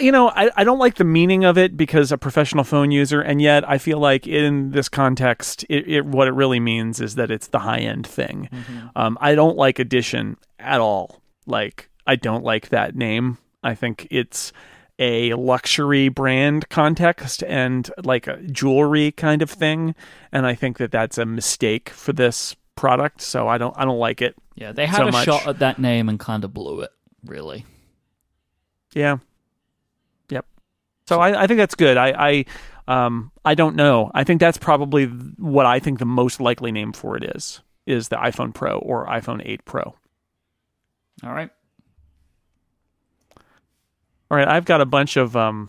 you 0.00 0.10
know, 0.10 0.30
I, 0.30 0.50
I 0.56 0.64
don't 0.64 0.78
like 0.78 0.94
the 0.94 1.04
meaning 1.04 1.44
of 1.44 1.58
it 1.58 1.76
because 1.76 2.12
a 2.12 2.16
professional 2.18 2.64
phone 2.64 2.90
user, 2.90 3.20
and 3.20 3.42
yet 3.42 3.68
I 3.68 3.76
feel 3.76 3.98
like 3.98 4.26
in 4.26 4.70
this 4.70 4.88
context, 4.88 5.64
it, 5.68 5.86
it 5.86 6.06
what 6.06 6.28
it 6.28 6.32
really 6.32 6.60
means 6.60 7.00
is 7.00 7.16
that 7.16 7.30
it's 7.30 7.48
the 7.48 7.58
high 7.58 7.80
end 7.80 8.06
thing. 8.06 8.48
Um, 8.96 9.18
I 9.20 9.34
don't 9.34 9.56
like 9.56 9.78
edition 9.78 10.36
at 10.58 10.80
all. 10.80 11.20
Like 11.46 11.90
I 12.06 12.16
don't 12.16 12.44
like 12.44 12.70
that 12.70 12.96
name. 12.96 13.38
I 13.62 13.74
think 13.74 14.06
it's 14.10 14.52
a 14.98 15.32
luxury 15.34 16.08
brand 16.08 16.68
context 16.68 17.42
and 17.44 17.90
like 18.04 18.26
a 18.26 18.36
jewelry 18.42 19.10
kind 19.12 19.42
of 19.42 19.50
thing, 19.50 19.94
and 20.30 20.46
I 20.46 20.54
think 20.54 20.78
that 20.78 20.90
that's 20.92 21.18
a 21.18 21.24
mistake 21.24 21.88
for 21.90 22.12
this 22.12 22.54
product. 22.76 23.20
So 23.22 23.48
I 23.48 23.58
don't 23.58 23.74
I 23.76 23.84
don't 23.84 23.98
like 23.98 24.22
it. 24.22 24.34
Yeah, 24.54 24.72
they 24.72 24.86
had 24.86 24.98
So 24.98 25.08
a 25.08 25.12
much. 25.12 25.24
shot 25.24 25.46
at 25.46 25.58
that 25.60 25.78
name 25.78 26.08
and 26.08 26.18
kind 26.20 26.44
of 26.44 26.52
blew 26.52 26.80
it. 26.80 26.90
Really. 27.24 27.64
Yeah. 28.94 29.18
Yep. 30.28 30.44
So 31.08 31.20
I, 31.20 31.42
I 31.42 31.46
think 31.46 31.58
that's 31.58 31.74
good. 31.74 31.96
I, 31.96 32.44
I 32.88 33.04
um 33.06 33.30
I 33.44 33.54
don't 33.54 33.76
know. 33.76 34.10
I 34.14 34.24
think 34.24 34.40
that's 34.40 34.58
probably 34.58 35.06
what 35.06 35.66
I 35.66 35.78
think 35.78 35.98
the 35.98 36.04
most 36.04 36.40
likely 36.40 36.70
name 36.72 36.92
for 36.92 37.16
it 37.16 37.24
is 37.36 37.60
is 37.86 38.08
the 38.08 38.16
iPhone 38.16 38.52
Pro 38.54 38.78
or 38.78 39.06
iPhone 39.06 39.40
8 39.44 39.64
Pro. 39.64 39.82
All 41.24 41.32
right. 41.32 41.50
All 44.32 44.38
right, 44.38 44.48
I've 44.48 44.64
got 44.64 44.80
a 44.80 44.86
bunch 44.86 45.18
of 45.18 45.36
um 45.36 45.68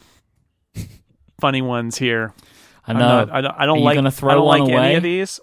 funny 1.41 1.61
ones 1.61 1.98
here. 1.98 2.34
I 2.88 2.94
know. 2.94 2.99
not- 2.99 3.31
I 3.31 3.41
don't, 3.41 3.56
I 3.60 3.65
don't 3.65 3.81
like 3.81 3.95
gonna 3.95 4.10
throw 4.10 4.30
I 4.31 4.34
don't 4.35 4.48
like 4.48 4.61
any 4.61 4.72
away? 4.73 4.95
of 4.95 5.03
these. 5.03 5.41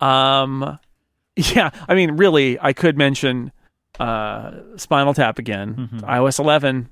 Um 0.00 0.78
yeah, 1.36 1.68
I 1.86 1.94
mean 1.94 2.12
really 2.12 2.58
I 2.58 2.72
could 2.72 2.96
mention 2.96 3.52
uh 4.00 4.52
Spinal 4.76 5.12
Tap 5.12 5.38
again. 5.38 5.90
Mhm. 5.92 6.00
iOS 6.08 6.38
11. 6.40 6.88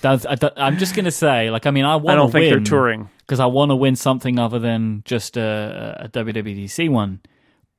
That's, 0.00 0.24
I, 0.24 0.36
am 0.56 0.78
just 0.78 0.94
gonna 0.96 1.10
say, 1.10 1.50
like, 1.50 1.66
I 1.66 1.70
mean, 1.70 1.84
I 1.84 1.92
I 1.92 1.96
want 1.96 2.16
don't 2.16 2.28
to 2.28 2.32
think 2.32 2.42
win 2.44 2.50
they're 2.50 2.60
touring. 2.64 3.10
because 3.18 3.40
I 3.40 3.46
want 3.46 3.72
to 3.72 3.76
win 3.76 3.94
something 3.96 4.38
other 4.38 4.58
than 4.58 5.02
just 5.04 5.36
a, 5.36 5.98
a 6.04 6.08
WWDC 6.08 6.88
one, 6.88 7.20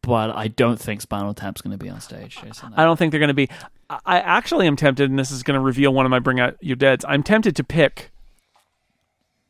but 0.03 0.29
I 0.35 0.47
don't 0.49 0.79
think 0.79 1.01
Spinal 1.01 1.33
Tap's 1.33 1.61
going 1.61 1.71
to 1.77 1.83
be 1.83 1.89
on 1.89 1.99
stage. 2.01 2.37
Jason. 2.41 2.73
I 2.77 2.83
don't 2.83 2.97
think 2.97 3.09
they're 3.11 3.19
going 3.19 3.29
to 3.29 3.33
be. 3.33 3.49
I 3.89 4.19
actually 4.19 4.67
am 4.67 4.75
tempted, 4.75 5.09
and 5.09 5.17
this 5.17 5.31
is 5.31 5.41
going 5.43 5.55
to 5.55 5.61
reveal 5.61 5.91
one 5.93 6.05
of 6.05 6.09
my 6.11 6.19
bring 6.19 6.39
out 6.39 6.55
your 6.61 6.75
deads. 6.75 7.03
I'm 7.07 7.23
tempted 7.23 7.55
to 7.55 7.63
pick 7.63 8.11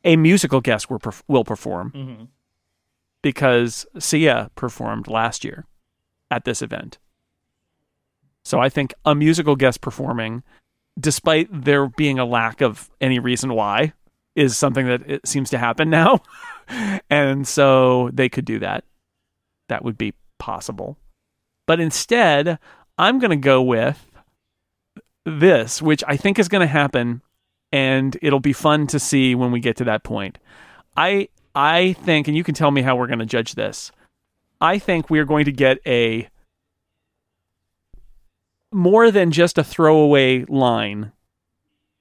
a 0.04 0.16
musical 0.16 0.60
guest 0.60 0.90
will, 0.90 0.98
perf- 0.98 1.22
will 1.28 1.44
perform 1.44 1.90
Mhm. 1.92 2.28
because 3.22 3.86
Sia 3.98 4.50
performed 4.54 5.08
last 5.08 5.44
year 5.44 5.66
at 6.30 6.44
this 6.44 6.60
event. 6.62 6.98
So 8.44 8.60
I 8.60 8.68
think 8.68 8.92
a 9.06 9.14
musical 9.14 9.56
guest 9.56 9.80
performing, 9.80 10.42
despite 11.00 11.48
there 11.50 11.86
being 11.88 12.18
a 12.18 12.26
lack 12.26 12.60
of 12.60 12.90
any 13.00 13.18
reason 13.18 13.54
why, 13.54 13.94
is 14.34 14.56
something 14.58 14.86
that 14.86 15.08
it 15.10 15.26
seems 15.26 15.48
to 15.50 15.58
happen 15.58 15.88
now. 15.88 16.20
and 17.10 17.48
so 17.48 18.10
they 18.12 18.28
could 18.28 18.44
do 18.44 18.58
that. 18.58 18.84
That 19.68 19.82
would 19.84 19.96
be 19.96 20.12
possible. 20.44 20.98
But 21.66 21.80
instead, 21.80 22.58
I'm 22.98 23.18
going 23.18 23.30
to 23.30 23.36
go 23.36 23.62
with 23.62 24.06
this, 25.24 25.80
which 25.80 26.04
I 26.06 26.18
think 26.18 26.38
is 26.38 26.48
going 26.48 26.60
to 26.60 26.66
happen 26.66 27.22
and 27.72 28.18
it'll 28.20 28.40
be 28.40 28.52
fun 28.52 28.86
to 28.88 29.00
see 29.00 29.34
when 29.34 29.50
we 29.50 29.58
get 29.58 29.76
to 29.78 29.84
that 29.84 30.04
point. 30.04 30.38
I 30.98 31.28
I 31.54 31.94
think 31.94 32.28
and 32.28 32.36
you 32.36 32.44
can 32.44 32.54
tell 32.54 32.70
me 32.70 32.82
how 32.82 32.94
we're 32.94 33.06
going 33.06 33.20
to 33.20 33.26
judge 33.26 33.54
this. 33.54 33.90
I 34.60 34.78
think 34.78 35.08
we 35.08 35.18
are 35.18 35.24
going 35.24 35.46
to 35.46 35.52
get 35.52 35.78
a 35.86 36.28
more 38.70 39.10
than 39.10 39.30
just 39.30 39.56
a 39.56 39.64
throwaway 39.64 40.44
line 40.44 41.12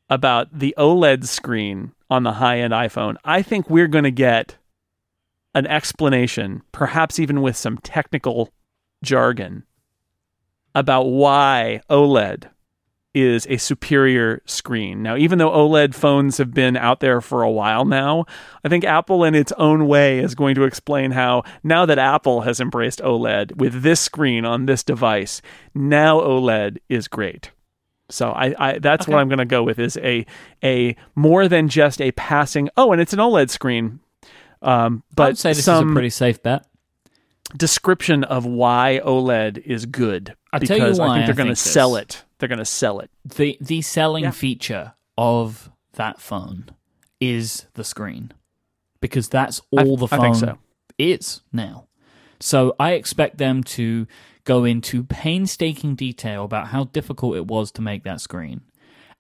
about 0.09 0.59
the 0.59 0.75
OLED 0.77 1.25
screen 1.25 1.93
on 2.09 2.23
the 2.23 2.33
high-end 2.33 2.73
iPhone. 2.73 3.15
I 3.23 3.41
think 3.41 3.69
we're 3.69 3.87
going 3.87 4.03
to 4.03 4.11
get 4.11 4.57
an 5.53 5.67
explanation, 5.67 6.61
perhaps 6.71 7.19
even 7.19 7.41
with 7.41 7.55
some 7.55 7.77
technical 7.80 8.53
jargon, 9.03 9.63
about 10.75 11.03
why 11.03 11.81
OLED 11.89 12.49
is 13.13 13.45
a 13.47 13.57
superior 13.57 14.41
screen. 14.45 15.03
Now, 15.03 15.15
even 15.15 15.38
though 15.38 15.51
OLED 15.51 15.93
phones 15.93 16.38
have 16.39 16.53
been 16.53 16.75
out 16.75 16.99
there 16.99 17.21
for 17.21 17.43
a 17.43 17.51
while 17.51 17.85
now, 17.85 18.25
I 18.63 18.69
think 18.69 18.84
Apple, 18.84 19.23
in 19.23 19.35
its 19.35 19.51
own 19.53 19.88
way, 19.88 20.19
is 20.19 20.34
going 20.34 20.55
to 20.55 20.63
explain 20.63 21.11
how 21.11 21.43
now 21.63 21.85
that 21.85 21.99
Apple 21.99 22.41
has 22.41 22.59
embraced 22.59 22.99
OLED 23.01 23.57
with 23.57 23.84
this 23.84 23.99
screen 23.99 24.45
on 24.45 24.65
this 24.65 24.84
device, 24.84 25.41
now 25.75 26.19
OLED 26.19 26.77
is 26.89 27.07
great. 27.07 27.51
So 28.09 28.31
I, 28.31 28.53
I 28.59 28.80
that's 28.80 29.07
what 29.07 29.17
I'm 29.17 29.30
going 29.30 29.39
to 29.39 29.45
go 29.45 29.63
with 29.63 29.80
is 29.80 29.97
a 29.97 30.25
a 30.63 30.95
more 31.15 31.47
than 31.47 31.69
just 31.69 32.01
a 32.01 32.11
passing. 32.11 32.69
Oh, 32.75 32.91
and 32.91 33.01
it's 33.01 33.13
an 33.13 33.19
OLED 33.19 33.49
screen. 33.49 33.99
Um, 34.64 35.03
I 35.11 35.14
but 35.15 35.27
would 35.30 35.38
say 35.38 35.53
this 35.53 35.65
some 35.65 35.88
is 35.88 35.91
a 35.91 35.94
pretty 35.94 36.10
safe 36.10 36.41
bet. 36.41 36.65
description 37.56 38.23
of 38.23 38.45
why 38.45 39.02
OLED 39.03 39.57
is 39.60 39.85
good. 39.85 40.35
I'll 40.52 40.60
because 40.60 40.77
tell 40.77 40.88
you 40.95 41.02
I 41.03 41.15
think 41.15 41.26
they're 41.27 41.35
going 41.35 41.49
to 41.49 41.56
sell 41.56 41.95
it. 41.95 42.23
They're 42.40 42.49
going 42.49 42.60
to 42.60 42.65
sell 42.65 42.99
it. 42.99 43.10
the 43.26 43.57
The 43.61 43.81
selling 43.81 44.23
Yeah. 44.26 44.31
feature 44.31 44.94
of 45.18 45.69
that 45.94 46.19
phone 46.22 46.65
is 47.19 47.65
the 47.76 47.84
screen, 47.84 48.31
because 49.02 49.30
that's 49.30 49.61
I- 49.77 49.84
all 49.84 49.98
the 49.98 50.07
phone 50.07 50.35
so. 50.35 50.57
is 50.98 51.41
now. 51.52 51.88
So 52.40 52.76
I 52.80 52.94
expect 52.94 53.38
them 53.38 53.64
to 53.64 54.07
go 54.44 54.65
into 54.65 55.03
painstaking 55.03 55.95
detail 55.95 56.44
about 56.44 56.68
how 56.68 56.85
difficult 56.85 57.38
it 57.38 57.48
was 57.48 57.72
to 57.73 57.81
make 57.81 58.03
that 58.03 58.19
screen 58.19 58.61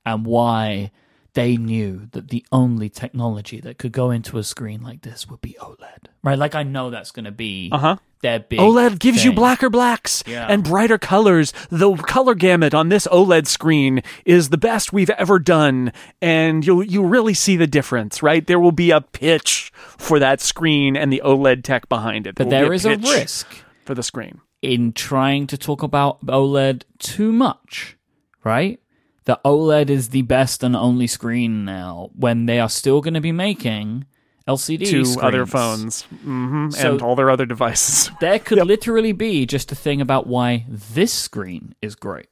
and 0.05 0.25
why 0.25 0.91
they 1.33 1.57
knew 1.57 2.07
that 2.11 2.29
the 2.29 2.45
only 2.51 2.89
technology 2.89 3.59
that 3.61 3.77
could 3.79 3.91
go 3.91 4.11
into 4.11 4.37
a 4.37 4.43
screen 4.43 4.81
like 4.83 5.01
this 5.01 5.27
would 5.27 5.41
be 5.41 5.55
OLED. 5.59 6.07
Right? 6.23 6.37
Like 6.37 6.53
I 6.55 6.63
know 6.63 6.89
that's 6.89 7.11
going 7.11 7.25
to 7.25 7.31
be 7.31 7.69
Uh-huh. 7.71 7.97
their 8.21 8.39
big 8.39 8.59
OLED 8.59 8.99
gives 8.99 9.25
you 9.25 9.33
blacker 9.33 9.69
blacks 9.69 10.23
Yeah. 10.27 10.45
and 10.47 10.63
brighter 10.63 10.97
colors. 10.99 11.51
The 11.69 11.95
color 11.95 12.35
gamut 12.35 12.73
on 12.75 12.89
this 12.89 13.07
OLED 13.07 13.47
screen 13.47 14.01
is 14.25 14.49
the 14.49 14.57
best 14.57 14.93
we've 14.93 15.09
ever 15.11 15.39
done, 15.39 15.91
and 16.21 16.65
you'll 16.65 16.83
you 16.83 17.03
really 17.03 17.33
see 17.33 17.57
the 17.57 17.67
difference, 17.67 18.21
right? 18.21 18.45
There 18.45 18.59
will 18.59 18.71
be 18.71 18.91
a 18.91 19.01
pitch 19.01 19.71
for 19.75 20.19
that 20.19 20.39
screen 20.39 20.95
and 20.95 21.11
the 21.11 21.21
OLED 21.25 21.63
tech 21.63 21.89
behind 21.89 22.27
it. 22.27 22.35
But 22.35 22.45
will 22.45 22.51
be 22.51 22.57
there 22.57 22.73
is 22.73 22.85
a 22.85 22.95
risk 22.97 23.47
for 23.85 23.95
the 23.95 24.03
screen. 24.03 24.39
in 24.61 24.93
trying 24.93 25.45
to 25.47 25.57
talk 25.57 25.81
about 25.83 26.23
OLED 26.27 26.83
too 26.99 27.31
much, 27.33 27.97
right? 28.45 28.79
The 29.25 29.39
OLED 29.45 29.89
is 29.89 30.09
the 30.09 30.21
best 30.23 30.63
and 30.63 30.75
only 30.75 31.07
screen 31.07 31.63
now 31.65 32.09
when 32.15 32.45
they 32.45 32.59
are 32.59 32.69
still 32.69 32.99
going 33.01 33.13
to 33.13 33.21
be 33.21 33.31
making 33.31 34.05
LCD 34.47 34.79
to 34.79 35.05
screens. 35.05 35.17
other 35.21 35.45
phones 35.45 36.01
hmm 36.01 36.69
So- 36.71 36.91
and 36.93 37.01
all 37.01 37.15
their 37.15 37.29
other 37.29 37.45
devices. 37.45 38.11
There 38.19 38.39
could 38.39 38.65
literally 38.67 39.13
be 39.13 39.45
just 39.45 39.71
a 39.71 39.75
thing 39.75 40.01
about 40.01 40.27
why 40.27 40.65
this 40.67 41.13
screen 41.13 41.73
is 41.81 41.95
great. 41.95 42.27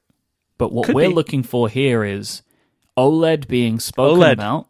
But 0.58 0.72
what 0.72 0.86
Could 0.86 0.94
we're 0.94 1.08
be. 1.08 1.14
looking 1.14 1.42
for 1.42 1.68
here 1.68 2.04
is 2.04 2.42
OLED 2.98 3.48
being 3.48 3.80
spoken 3.80 4.20
OLED. 4.20 4.32
about 4.34 4.68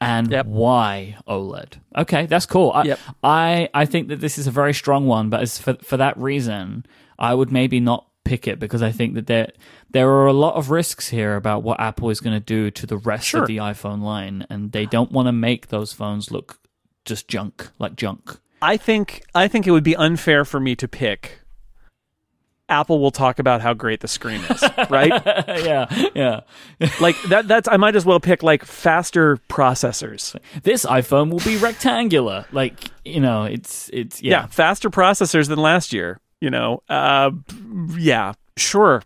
and 0.00 0.30
Yep. 0.30 0.46
why 0.46 1.16
OLED. 1.26 1.74
Okay, 1.96 2.26
that's 2.26 2.44
cool. 2.46 2.72
I, 2.74 2.82
Yep. 2.84 2.98
I 3.22 3.68
I 3.72 3.86
think 3.86 4.08
that 4.08 4.20
this 4.20 4.36
is 4.36 4.46
a 4.46 4.50
very 4.50 4.74
strong 4.74 5.06
one, 5.06 5.30
but 5.30 5.40
as 5.40 5.58
for 5.58 5.74
for 5.82 5.96
that 5.96 6.18
reason, 6.18 6.84
I 7.18 7.34
would 7.34 7.50
maybe 7.50 7.80
not 7.80 8.06
pick 8.24 8.48
it 8.48 8.58
because 8.58 8.82
I 8.82 8.90
think 8.90 9.14
that 9.14 9.26
there 9.26 9.52
there 9.90 10.08
are 10.10 10.26
a 10.26 10.32
lot 10.32 10.54
of 10.56 10.70
risks 10.70 11.08
here 11.10 11.36
about 11.36 11.62
what 11.62 11.78
Apple 11.80 12.10
is 12.10 12.20
going 12.20 12.34
to 12.34 12.44
do 12.44 12.70
to 12.72 12.86
the 12.86 12.96
rest 12.96 13.26
Sure. 13.28 13.42
of 13.42 13.46
the 13.48 13.58
iPhone 13.58 14.02
line, 14.02 14.46
and 14.50 14.72
they 14.72 14.86
don't 14.86 15.12
want 15.12 15.26
to 15.28 15.32
make 15.32 15.68
those 15.68 15.92
phones 15.92 16.30
look 16.30 16.58
just 17.04 17.28
junk, 17.28 17.68
like 17.78 17.96
junk. 17.96 18.38
I 18.62 18.76
think 18.78 19.22
I 19.34 19.46
think 19.48 19.66
it 19.66 19.70
would 19.72 19.84
be 19.84 19.94
unfair 19.96 20.44
for 20.44 20.58
me 20.58 20.74
to 20.76 20.88
pick. 20.88 21.40
Apple 22.66 22.98
will 22.98 23.10
talk 23.10 23.38
about 23.38 23.60
how 23.60 23.74
great 23.74 24.00
the 24.00 24.08
screen 24.08 24.40
is, 24.48 24.62
right? 24.90 25.10
yeah, 25.62 25.84
yeah. 26.14 26.40
like 26.98 27.14
that 27.24 27.46
that's 27.46 27.68
I 27.68 27.76
might 27.76 27.94
as 27.94 28.06
well 28.06 28.20
pick 28.20 28.42
like 28.42 28.64
faster 28.64 29.36
processors. 29.50 30.34
this 30.62 30.86
iPhone 30.86 31.30
will 31.30 31.40
be 31.40 31.58
rectangular. 31.58 32.46
Like 32.52 32.90
you 33.04 33.20
know, 33.20 33.44
it's 33.44 33.90
it's 33.92 34.22
Yeah, 34.22 34.30
yeah. 34.40 34.46
faster 34.46 34.88
processors 34.88 35.48
than 35.48 35.58
last 35.58 35.92
year, 35.92 36.20
you 36.44 36.50
know. 36.50 36.82
Uh 36.88 37.30
yeah, 37.98 38.34
sure. 38.56 39.02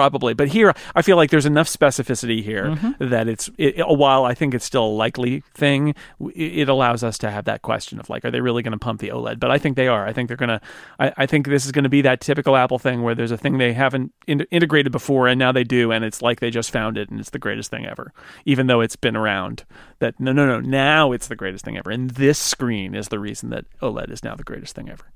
Probably, 0.00 0.34
but 0.34 0.46
here 0.46 0.72
I 0.94 1.02
feel 1.02 1.16
like 1.16 1.30
there's 1.30 1.46
enough 1.46 1.66
specificity 1.68 2.44
here 2.44 2.66
Mm-hmm. 2.66 3.08
that 3.10 3.26
it's 3.26 3.50
it, 3.58 3.74
while 3.88 4.24
I 4.24 4.34
think 4.34 4.54
it's 4.54 4.64
still 4.64 4.84
a 4.84 4.96
likely 5.04 5.42
thing, 5.54 5.96
it, 6.36 6.58
it 6.60 6.68
allows 6.68 7.02
us 7.02 7.18
to 7.18 7.30
have 7.32 7.46
that 7.46 7.62
question 7.62 7.98
of 7.98 8.08
like, 8.08 8.24
are 8.24 8.30
they 8.30 8.40
really 8.40 8.62
going 8.62 8.70
to 8.70 8.78
pump 8.78 9.00
the 9.00 9.08
OLED? 9.08 9.40
But 9.40 9.50
I 9.50 9.58
think 9.58 9.74
they 9.76 9.88
are. 9.88 10.06
I 10.06 10.12
think 10.12 10.28
they're 10.28 10.36
going 10.36 10.50
to. 10.50 10.60
I, 11.00 11.12
I 11.16 11.26
think 11.26 11.48
this 11.48 11.66
is 11.66 11.72
going 11.72 11.82
to 11.82 11.88
be 11.88 12.02
that 12.02 12.20
typical 12.20 12.54
Apple 12.54 12.78
thing 12.78 13.02
where 13.02 13.16
there's 13.16 13.32
a 13.32 13.36
thing 13.36 13.58
they 13.58 13.72
haven't 13.72 14.12
in- 14.28 14.46
integrated 14.52 14.92
before, 14.92 15.26
and 15.26 15.40
now 15.40 15.50
they 15.50 15.64
do, 15.64 15.90
and 15.90 16.04
it's 16.04 16.22
like 16.22 16.38
they 16.38 16.50
just 16.50 16.70
found 16.70 16.96
it, 16.96 17.10
and 17.10 17.18
it's 17.18 17.30
the 17.30 17.40
greatest 17.40 17.68
thing 17.72 17.84
ever, 17.84 18.12
even 18.44 18.68
though 18.68 18.80
it's 18.82 18.94
been 18.94 19.16
around. 19.16 19.64
That 19.98 20.20
no, 20.20 20.30
no, 20.30 20.46
no. 20.46 20.60
Now 20.60 21.10
it's 21.10 21.26
the 21.26 21.34
greatest 21.34 21.64
thing 21.64 21.76
ever, 21.76 21.90
and 21.90 22.10
this 22.10 22.38
screen 22.38 22.94
is 22.94 23.08
the 23.08 23.18
reason 23.18 23.50
that 23.50 23.64
OLED 23.82 24.12
is 24.12 24.22
now 24.22 24.36
the 24.36 24.44
greatest 24.44 24.76
thing 24.76 24.88
ever. 24.88 25.06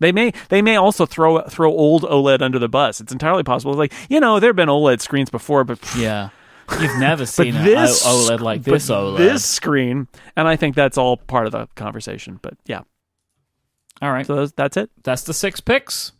They 0.00 0.10
may 0.12 0.32
they 0.48 0.60
may 0.62 0.76
also 0.76 1.06
throw 1.06 1.40
throw 1.42 1.70
old 1.70 2.02
OLED 2.02 2.42
under 2.42 2.58
the 2.58 2.68
bus. 2.68 3.00
It's 3.00 3.12
entirely 3.12 3.42
possible. 3.44 3.74
Like 3.74 3.92
you 4.08 4.18
know, 4.18 4.40
there 4.40 4.48
have 4.48 4.56
been 4.56 4.68
OLED 4.68 5.00
screens 5.00 5.30
before, 5.30 5.62
but 5.64 5.78
yeah. 5.96 6.30
You've 6.80 7.00
never 7.00 7.26
seen 7.26 7.56
an 7.56 7.64
this 7.64 8.06
O- 8.06 8.28
OLED 8.30 8.40
like 8.40 8.62
this 8.62 8.88
OLED. 8.90 9.18
this 9.18 9.44
screen, 9.44 10.06
and 10.36 10.46
I 10.46 10.54
think 10.56 10.76
that's 10.76 10.96
all 10.96 11.16
part 11.16 11.46
of 11.46 11.52
the 11.52 11.68
conversation. 11.74 12.38
But 12.42 12.54
yeah, 12.64 12.82
All 14.00 14.12
right, 14.12 14.24
so 14.26 14.46
that's 14.46 14.76
it. 14.76 14.88
that's 15.02 15.22
the 15.22 15.34
six 15.34 15.60
picks, 15.60 16.12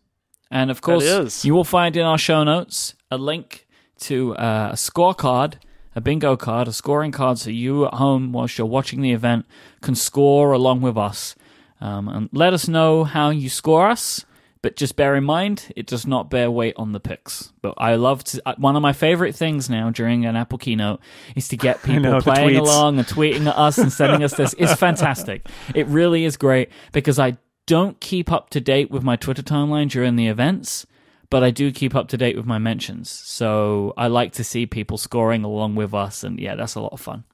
and 0.50 0.70
of 0.70 0.80
course, 0.80 1.44
you 1.44 1.54
will 1.54 1.62
find 1.64 1.96
in 1.96 2.04
our 2.04 2.18
show 2.18 2.42
notes 2.42 2.94
a 3.12 3.16
link 3.16 3.66
to 4.00 4.34
uh, 4.36 4.70
a 4.72 4.76
scorecard. 4.76 5.54
A 5.96 6.00
bingo 6.00 6.36
card, 6.36 6.68
a 6.68 6.72
scoring 6.72 7.10
card, 7.10 7.38
so 7.38 7.50
you 7.50 7.84
at 7.84 7.94
home, 7.94 8.30
whilst 8.32 8.56
you're 8.58 8.66
watching 8.66 9.02
the 9.02 9.10
event, 9.10 9.44
can 9.82 9.96
score 9.96 10.52
along 10.52 10.82
with 10.82 10.96
us. 10.96 11.34
Um, 11.80 12.08
and 12.08 12.28
let 12.32 12.52
us 12.52 12.68
know 12.68 13.04
how 13.04 13.30
you 13.30 13.48
score 13.48 13.88
us. 13.88 14.24
But 14.62 14.76
just 14.76 14.94
bear 14.94 15.16
in 15.16 15.24
mind, 15.24 15.72
it 15.74 15.86
does 15.86 16.06
not 16.06 16.28
bear 16.28 16.50
weight 16.50 16.74
on 16.76 16.92
the 16.92 17.00
picks. 17.00 17.50
But 17.62 17.74
I 17.78 17.94
love 17.94 18.22
to. 18.24 18.42
uh, 18.44 18.54
One 18.58 18.76
of 18.76 18.82
my 18.82 18.92
favorite 18.92 19.34
things 19.34 19.70
now 19.70 19.88
during 19.88 20.26
an 20.26 20.36
Apple 20.36 20.58
keynote 20.58 21.00
is 21.34 21.48
to 21.48 21.56
get 21.56 21.82
people 21.82 22.02
know, 22.02 22.20
playing 22.20 22.56
along 22.56 22.98
and 22.98 23.06
tweeting 23.08 23.46
at 23.46 23.56
us 23.56 23.78
and 23.78 23.90
sending 23.90 24.22
us 24.22 24.34
this. 24.34 24.54
It's 24.58 24.74
fantastic. 24.74 25.48
It 25.74 25.86
really 25.86 26.26
is 26.26 26.36
great 26.36 26.68
because 26.92 27.18
I 27.18 27.38
don't 27.66 27.98
keep 28.00 28.30
up 28.30 28.50
to 28.50 28.60
date 28.60 28.90
with 28.90 29.02
my 29.02 29.16
Twitter 29.16 29.42
timeline 29.42 29.88
during 29.88 30.16
the 30.16 30.26
events, 30.26 30.86
but 31.30 31.42
I 31.42 31.50
do 31.50 31.72
keep 31.72 31.94
up 31.94 32.08
to 32.08 32.18
date 32.18 32.36
with 32.36 32.44
my 32.44 32.58
mentions. 32.58 33.08
So 33.08 33.94
I 33.96 34.08
like 34.08 34.32
to 34.32 34.44
see 34.44 34.66
people 34.66 34.98
scoring 34.98 35.42
along 35.42 35.76
with 35.76 35.94
us, 35.94 36.22
and 36.22 36.38
yeah, 36.38 36.54
that's 36.54 36.74
a 36.74 36.80
lot 36.80 36.92
of 36.92 37.00
fun. 37.00 37.24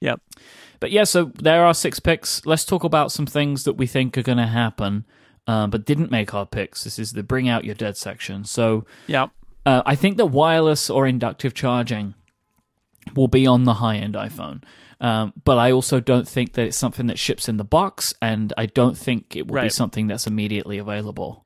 Yep. 0.00 0.20
But 0.80 0.92
yeah, 0.92 1.04
so 1.04 1.32
there 1.34 1.64
are 1.64 1.74
six 1.74 2.00
picks. 2.00 2.44
Let's 2.46 2.64
talk 2.64 2.84
about 2.84 3.12
some 3.12 3.26
things 3.26 3.64
that 3.64 3.74
we 3.74 3.86
think 3.86 4.16
are 4.16 4.22
going 4.22 4.38
to 4.38 4.46
happen, 4.46 5.04
uh, 5.46 5.66
but 5.66 5.84
didn't 5.84 6.10
make 6.10 6.34
our 6.34 6.46
picks. 6.46 6.84
This 6.84 6.98
is 6.98 7.12
the 7.12 7.22
bring 7.22 7.48
out 7.48 7.64
your 7.64 7.74
dead 7.74 7.96
section. 7.96 8.44
So 8.44 8.86
yeah, 9.06 9.28
uh, 9.66 9.82
I 9.84 9.94
think 9.94 10.16
that 10.16 10.26
wireless 10.26 10.88
or 10.88 11.06
inductive 11.06 11.54
charging 11.54 12.14
will 13.14 13.28
be 13.28 13.46
on 13.46 13.64
the 13.64 13.74
high 13.74 13.96
end 13.96 14.14
iPhone. 14.14 14.62
Um, 15.00 15.32
but 15.44 15.58
I 15.58 15.70
also 15.70 16.00
don't 16.00 16.26
think 16.26 16.54
that 16.54 16.66
it's 16.66 16.76
something 16.76 17.06
that 17.06 17.18
ships 17.18 17.48
in 17.48 17.56
the 17.56 17.64
box, 17.64 18.14
and 18.20 18.52
I 18.56 18.66
don't 18.66 18.96
think 18.96 19.36
it 19.36 19.46
will 19.46 19.62
be 19.62 19.68
something 19.68 20.08
that's 20.08 20.26
immediately 20.26 20.78
available. 20.78 21.44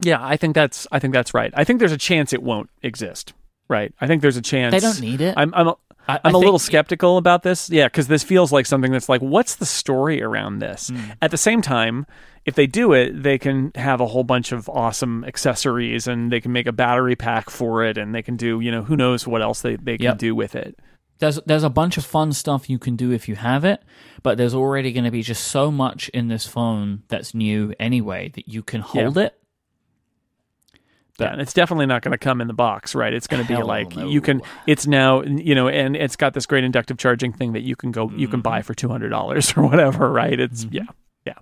Yeah, 0.00 0.18
I 0.20 0.36
think 0.36 0.54
that's 0.54 0.86
I 0.90 0.98
think 0.98 1.12
that's 1.12 1.34
right. 1.34 1.52
I 1.54 1.64
think 1.64 1.78
there's 1.78 1.92
a 1.92 1.98
chance 1.98 2.32
it 2.32 2.42
won't 2.42 2.70
exist. 2.82 3.32
Right. 3.68 3.94
I 4.00 4.06
think 4.06 4.20
there's 4.20 4.36
a 4.36 4.42
chance 4.42 4.72
They 4.72 4.80
don't 4.80 5.00
need 5.00 5.20
it. 5.20 5.34
I'm 5.36 5.54
I'm 5.54 5.74
I- 6.08 6.20
I'm 6.24 6.34
a 6.34 6.38
little 6.38 6.58
skeptical 6.58 7.16
about 7.16 7.42
this. 7.42 7.70
Yeah, 7.70 7.86
because 7.86 8.08
this 8.08 8.22
feels 8.22 8.52
like 8.52 8.66
something 8.66 8.92
that's 8.92 9.08
like, 9.08 9.20
what's 9.22 9.56
the 9.56 9.66
story 9.66 10.22
around 10.22 10.58
this? 10.58 10.88
Hmm. 10.88 10.98
At 11.22 11.30
the 11.30 11.36
same 11.36 11.62
time, 11.62 12.06
if 12.44 12.54
they 12.54 12.66
do 12.66 12.92
it, 12.92 13.22
they 13.22 13.38
can 13.38 13.72
have 13.74 14.00
a 14.00 14.06
whole 14.06 14.24
bunch 14.24 14.52
of 14.52 14.68
awesome 14.68 15.24
accessories, 15.24 16.06
and 16.06 16.30
they 16.30 16.40
can 16.40 16.52
make 16.52 16.66
a 16.66 16.72
battery 16.72 17.16
pack 17.16 17.48
for 17.50 17.82
it, 17.84 17.96
and 17.96 18.14
they 18.14 18.22
can 18.22 18.36
do 18.36 18.60
you 18.60 18.70
know 18.70 18.82
who 18.82 18.96
knows 18.96 19.26
what 19.26 19.40
else 19.42 19.62
they 19.62 19.76
they 19.76 19.96
can 19.96 20.04
Yep. 20.04 20.18
do 20.18 20.34
with 20.34 20.54
it. 20.54 20.78
there's 21.20 21.40
there's 21.46 21.62
a 21.62 21.70
bunch 21.70 21.96
of 21.96 22.04
fun 22.04 22.32
stuff 22.32 22.68
you 22.68 22.78
can 22.78 22.96
do 22.96 23.12
if 23.12 23.28
you 23.28 23.36
have 23.36 23.64
it, 23.64 23.80
but 24.22 24.36
there's 24.36 24.54
already 24.54 24.92
going 24.92 25.04
to 25.04 25.10
be 25.12 25.22
just 25.22 25.44
so 25.44 25.70
much 25.70 26.08
in 26.10 26.28
this 26.28 26.44
phone 26.46 27.02
that's 27.08 27.34
new 27.34 27.72
anyway 27.80 28.28
that 28.34 28.48
you 28.48 28.62
can 28.62 28.80
hold 28.82 29.16
it. 29.16 29.38
Yeah, 31.18 31.32
and 31.32 31.40
it's 31.40 31.52
definitely 31.52 31.86
not 31.86 32.02
going 32.02 32.10
to 32.12 32.18
come 32.18 32.40
in 32.40 32.48
the 32.48 32.54
box, 32.54 32.92
right? 32.94 33.12
It's 33.12 33.28
going 33.28 33.40
to 33.40 33.48
be 33.48 33.62
like 33.62 33.94
no. 33.94 34.08
you 34.08 34.20
can. 34.20 34.42
It's 34.66 34.86
now, 34.86 35.22
you 35.22 35.54
know, 35.54 35.68
and 35.68 35.94
it's 35.94 36.16
got 36.16 36.34
this 36.34 36.44
great 36.44 36.64
inductive 36.64 36.98
charging 36.98 37.32
thing 37.32 37.52
that 37.52 37.62
you 37.62 37.76
can 37.76 37.92
go, 37.92 38.10
you 38.10 38.26
can 38.26 38.40
Mm-hmm. 38.40 38.42
buy 38.42 38.62
for 38.62 38.74
two 38.74 38.88
hundred 38.88 39.10
dollars 39.10 39.54
or 39.56 39.62
whatever, 39.62 40.10
right? 40.10 40.38
It's 40.40 40.66
yeah, 40.72 40.82
yeah. 41.24 41.34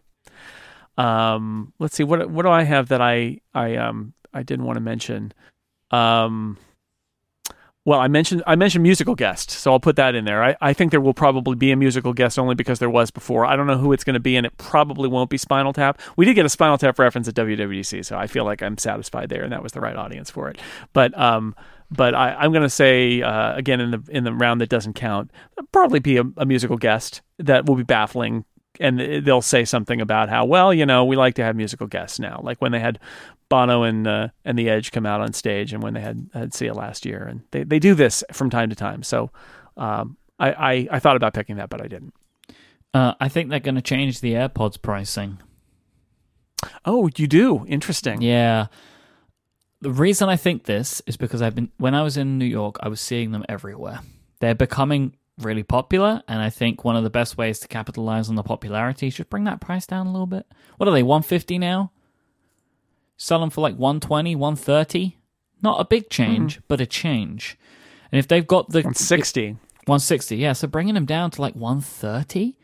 Um, 0.99 1.73
let's 1.79 1.97
see 1.97 2.05
what 2.05 2.31
what 2.31 2.43
do 2.43 2.51
I 2.51 2.65
have 2.65 2.89
that 2.89 3.01
I 3.01 3.41
I 3.55 3.77
um 3.77 4.13
I 4.35 4.43
didn't 4.43 4.67
want 4.67 4.77
to 4.77 4.81
mention. 4.81 5.33
Um, 5.91 6.59
well, 7.85 7.99
I 7.99 8.07
mentioned 8.07 8.45
I 8.47 8.55
mentioned 8.55 8.85
musical 8.85 9.17
guest, 9.17 9.51
so 9.51 9.73
I'll 9.73 9.81
put 9.81 9.97
that 9.97 10.15
in 10.15 10.25
there. 10.25 10.43
I, 10.43 10.57
I 10.61 10.73
think 10.73 10.93
there 10.93 11.01
will 11.01 11.15
probably 11.15 11.57
be 11.57 11.73
a 11.73 11.77
musical 11.77 12.13
guest 12.13 12.39
only 12.39 12.55
because 12.55 12.79
there 12.79 12.91
was 12.91 13.11
before. 13.11 13.45
I 13.45 13.57
don't 13.57 13.67
know 13.67 13.79
who 13.79 13.93
it's 13.93 14.05
going 14.05 14.15
to 14.15 14.21
be, 14.21 14.37
and 14.37 14.47
it 14.47 14.57
probably 14.57 15.09
won't 15.09 15.31
be 15.31 15.37
Spinal 15.37 15.73
Tap. 15.73 16.01
We 16.17 16.25
did 16.25 16.35
get 16.35 16.47
a 16.47 16.49
Spinal 16.49 16.79
Tap 16.79 16.97
reference 17.01 17.27
at 17.27 17.35
WWDC, 17.35 18.05
so 18.05 18.17
I 18.17 18.29
feel 18.29 18.45
like 18.45 18.63
I'm 18.63 18.79
satisfied 18.79 19.31
there, 19.31 19.43
and 19.43 19.53
that 19.53 19.65
was 19.65 19.73
the 19.73 19.81
right 19.81 19.97
audience 19.97 20.31
for 20.31 20.49
it. 20.49 20.59
But 20.93 21.19
um, 21.19 21.57
but 21.91 22.15
I, 22.15 22.35
I'm 22.35 22.53
going 22.53 22.63
to 22.63 22.71
say 22.71 23.21
uh, 23.21 23.57
again 23.57 23.81
in 23.81 23.91
the 23.91 24.03
in 24.11 24.23
the 24.23 24.33
round 24.33 24.61
that 24.61 24.69
doesn't 24.69 24.95
count, 24.95 25.33
probably 25.73 25.99
be 25.99 26.19
a, 26.19 26.25
a 26.37 26.47
musical 26.47 26.77
guest 26.77 27.21
that 27.39 27.67
will 27.67 27.77
be 27.77 27.83
baffling. 27.83 28.45
And 28.83 29.25
they'll 29.25 29.43
say 29.43 29.65
something 29.65 30.01
about 30.01 30.29
how 30.29 30.45
well, 30.45 30.75
you 30.75 30.85
know, 30.85 31.05
we 31.05 31.15
like 31.15 31.35
to 31.37 31.45
have 31.45 31.55
musical 31.55 31.87
guests 31.87 32.19
now, 32.19 32.41
like 32.43 32.61
when 32.61 32.73
they 32.73 32.81
had 32.81 32.99
Bono 33.49 33.85
and 33.85 34.07
uh, 34.07 34.29
and 34.45 34.59
the 34.59 34.69
Edge 34.69 34.91
come 34.91 35.07
out 35.07 35.21
on 35.21 35.33
stage, 35.33 35.73
and 35.73 35.83
when 35.83 35.95
they 35.95 36.01
had 36.01 36.29
had 36.35 36.53
Sia 36.53 36.75
last 36.75 37.07
year, 37.07 37.23
and 37.23 37.43
they, 37.53 37.63
they 37.63 37.79
do 37.79 37.95
this 37.95 38.25
from 38.33 38.51
time 38.51 38.71
to 38.71 38.77
time. 38.77 39.03
So 39.03 39.31
um, 39.77 40.17
I, 40.39 40.53
I 40.53 40.89
I 40.93 40.99
thought 40.99 41.17
about 41.17 41.35
picking 41.35 41.57
that, 41.57 41.71
but 41.71 41.81
I 41.81 41.87
didn't. 41.87 42.15
Uh, 42.95 43.15
I 43.21 43.29
think 43.29 43.51
they're 43.51 43.61
going 43.61 43.77
to 43.77 43.83
change 43.83 44.21
the 44.21 44.33
AirPods 44.33 44.81
pricing. 44.81 45.39
Oh, 46.85 47.09
you 47.17 47.27
do? 47.27 47.65
Interesting. 47.67 48.21
Yeah. 48.21 48.67
The 49.81 49.91
reason 49.91 50.29
I 50.29 50.37
think 50.37 50.65
this 50.65 51.03
is 51.07 51.17
because 51.17 51.43
I've 51.43 51.55
been 51.55 51.71
when 51.79 51.95
I 51.95 52.03
was 52.03 52.17
in 52.17 52.39
New 52.39 52.47
York, 52.47 52.77
I 52.81 52.89
was 52.89 53.01
seeing 53.01 53.33
them 53.33 53.45
everywhere. 53.49 54.01
They're 54.41 54.55
becoming 54.55 55.17
really 55.39 55.63
popular, 55.63 56.23
and 56.29 56.41
I 56.41 56.51
think 56.51 56.85
one 56.85 56.97
of 56.97 57.05
the 57.05 57.11
best 57.11 57.37
ways 57.37 57.59
to 57.61 57.69
capitalize 57.69 58.29
on 58.29 58.35
the 58.35 58.43
popularity 58.43 59.09
is 59.09 59.15
just 59.17 59.31
bring 59.31 59.45
that 59.45 59.61
price 59.61 59.87
down 59.87 60.07
a 60.07 60.13
little 60.13 60.27
bit. 60.27 60.47
What 60.77 60.89
are 60.89 60.93
they? 60.93 61.03
One 61.03 61.23
fifty 61.23 61.59
now. 61.59 61.93
Sell 63.17 63.41
them 63.41 63.51
for 63.51 63.61
like 63.61 63.77
120, 63.77 64.35
130. 64.35 65.17
Not 65.63 65.81
a 65.81 65.85
big 65.85 66.11
change, 66.11 66.57
mm-hmm. 66.57 66.65
but 66.67 66.81
a 66.81 66.87
change. 66.87 67.57
And 68.11 68.19
if 68.19 68.27
they've 68.27 68.47
got 68.47 68.71
the 68.71 68.83
60. 68.93 69.57
160, 69.87 70.37
yeah, 70.37 70.53
so 70.53 70.69
bringing 70.69 70.95
them 70.95 71.07
down 71.07 71.31
to 71.33 71.41
like 71.41 71.55
130, 71.55 72.57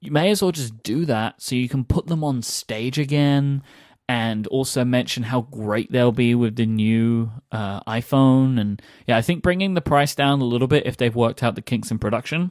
you 0.00 0.10
may 0.10 0.30
as 0.30 0.42
well 0.42 0.52
just 0.52 0.82
do 0.82 1.04
that 1.06 1.40
so 1.40 1.54
you 1.54 1.68
can 1.68 1.84
put 1.84 2.06
them 2.06 2.24
on 2.24 2.42
stage 2.42 2.98
again 2.98 3.62
and 4.10 4.48
also 4.48 4.84
mention 4.84 5.22
how 5.22 5.42
great 5.42 5.92
they'll 5.92 6.10
be 6.10 6.34
with 6.34 6.56
the 6.56 6.66
new 6.66 7.30
uh, 7.52 7.80
iPhone. 7.84 8.60
And 8.60 8.82
yeah, 9.06 9.16
I 9.16 9.22
think 9.22 9.40
bringing 9.40 9.74
the 9.74 9.80
price 9.80 10.16
down 10.16 10.40
a 10.40 10.44
little 10.44 10.66
bit 10.66 10.84
if 10.84 10.96
they've 10.96 11.14
worked 11.14 11.44
out 11.44 11.54
the 11.54 11.62
kinks 11.62 11.92
in 11.92 12.00
production 12.00 12.50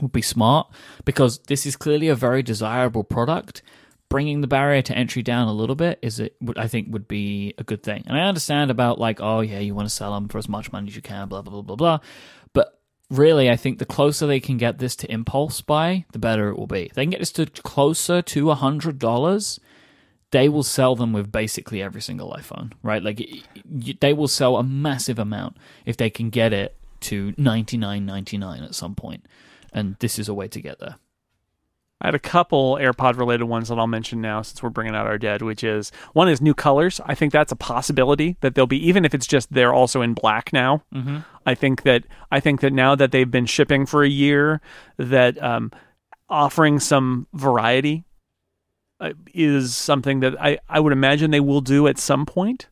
would 0.00 0.10
be 0.10 0.22
smart 0.22 0.66
because 1.04 1.38
this 1.46 1.66
is 1.66 1.76
clearly 1.76 2.08
a 2.08 2.16
very 2.16 2.42
desirable 2.42 3.04
product. 3.04 3.62
Bringing 4.08 4.40
the 4.40 4.48
barrier 4.48 4.82
to 4.82 4.96
entry 4.96 5.22
down 5.22 5.46
a 5.46 5.52
little 5.52 5.76
bit 5.76 6.00
is 6.02 6.18
it 6.18 6.34
I 6.56 6.66
think 6.66 6.88
would 6.90 7.06
be 7.06 7.54
a 7.58 7.62
good 7.62 7.84
thing. 7.84 8.02
And 8.08 8.18
I 8.18 8.22
understand 8.22 8.72
about 8.72 8.98
like 8.98 9.20
oh 9.20 9.38
yeah 9.38 9.60
you 9.60 9.76
want 9.76 9.88
to 9.88 9.94
sell 9.94 10.12
them 10.14 10.26
for 10.26 10.38
as 10.38 10.48
much 10.48 10.72
money 10.72 10.88
as 10.88 10.96
you 10.96 11.02
can 11.02 11.28
blah 11.28 11.42
blah 11.42 11.52
blah 11.52 11.62
blah 11.62 11.76
blah. 11.76 11.98
But 12.54 12.80
really 13.08 13.48
I 13.48 13.54
think 13.54 13.78
the 13.78 13.86
closer 13.86 14.26
they 14.26 14.40
can 14.40 14.56
get 14.56 14.78
this 14.78 14.96
to 14.96 15.12
impulse 15.12 15.60
buy, 15.60 16.06
the 16.12 16.18
better 16.18 16.48
it 16.48 16.58
will 16.58 16.66
be. 16.66 16.86
If 16.86 16.94
they 16.94 17.04
can 17.04 17.10
get 17.10 17.20
this 17.20 17.32
to 17.32 17.46
closer 17.46 18.20
to 18.20 18.50
a 18.50 18.56
hundred 18.56 18.98
dollars, 18.98 19.60
they 20.32 20.48
will 20.48 20.62
sell 20.62 20.96
them 20.96 21.12
with 21.12 21.30
basically 21.30 21.80
every 21.80 22.02
single 22.02 22.32
iPhone, 22.32 22.72
right? 22.82 23.02
Like 23.02 23.26
they 23.64 24.12
will 24.12 24.28
sell 24.28 24.56
a 24.56 24.62
massive 24.62 25.18
amount 25.18 25.56
if 25.86 25.96
they 25.96 26.10
can 26.10 26.28
get 26.28 26.52
it 26.52 26.76
to 27.00 27.32
ninety 27.36 27.76
nine 27.76 28.04
ninety 28.04 28.36
nine 28.36 28.62
at 28.62 28.74
some 28.74 28.94
point 28.94 29.24
and 29.72 29.96
this 30.00 30.18
is 30.18 30.28
a 30.28 30.34
way 30.34 30.48
to 30.48 30.60
get 30.60 30.78
there. 30.78 30.96
I 32.00 32.08
had 32.08 32.14
a 32.16 32.20
couple 32.20 32.74
AirPod 32.80 33.16
related 33.16 33.44
ones 33.44 33.68
that 33.68 33.78
I'll 33.78 33.86
mention 33.86 34.20
now 34.20 34.42
since 34.42 34.60
we're 34.60 34.70
bringing 34.70 34.96
out 34.96 35.06
our 35.06 35.18
dead, 35.18 35.40
which 35.40 35.62
is 35.62 35.92
one 36.14 36.28
is 36.28 36.40
new 36.40 36.52
colors. 36.52 37.00
I 37.06 37.14
think 37.14 37.32
that's 37.32 37.52
a 37.52 37.56
possibility 37.56 38.36
that 38.40 38.56
they'll 38.56 38.66
be 38.66 38.88
even 38.88 39.04
if 39.04 39.14
it's 39.14 39.26
just 39.26 39.52
they're 39.52 39.72
also 39.72 40.02
in 40.02 40.12
black 40.12 40.52
now. 40.52 40.82
Mm-hmm. 40.92 41.18
I 41.46 41.54
think 41.54 41.82
that 41.82 42.02
I 42.32 42.40
think 42.40 42.60
that 42.60 42.72
now 42.72 42.96
that 42.96 43.12
they've 43.12 43.30
been 43.30 43.46
shipping 43.46 43.86
for 43.86 44.02
a 44.02 44.08
year, 44.08 44.60
that 44.96 45.40
um, 45.40 45.70
offering 46.28 46.80
some 46.80 47.28
variety 47.34 48.04
uh, 49.02 49.12
is 49.34 49.74
something 49.74 50.20
that 50.20 50.40
I 50.40 50.58
I 50.68 50.80
would 50.80 50.92
imagine 50.92 51.30
they 51.30 51.40
will 51.40 51.60
do 51.60 51.88
at 51.88 51.98
some 51.98 52.24
point. 52.24 52.68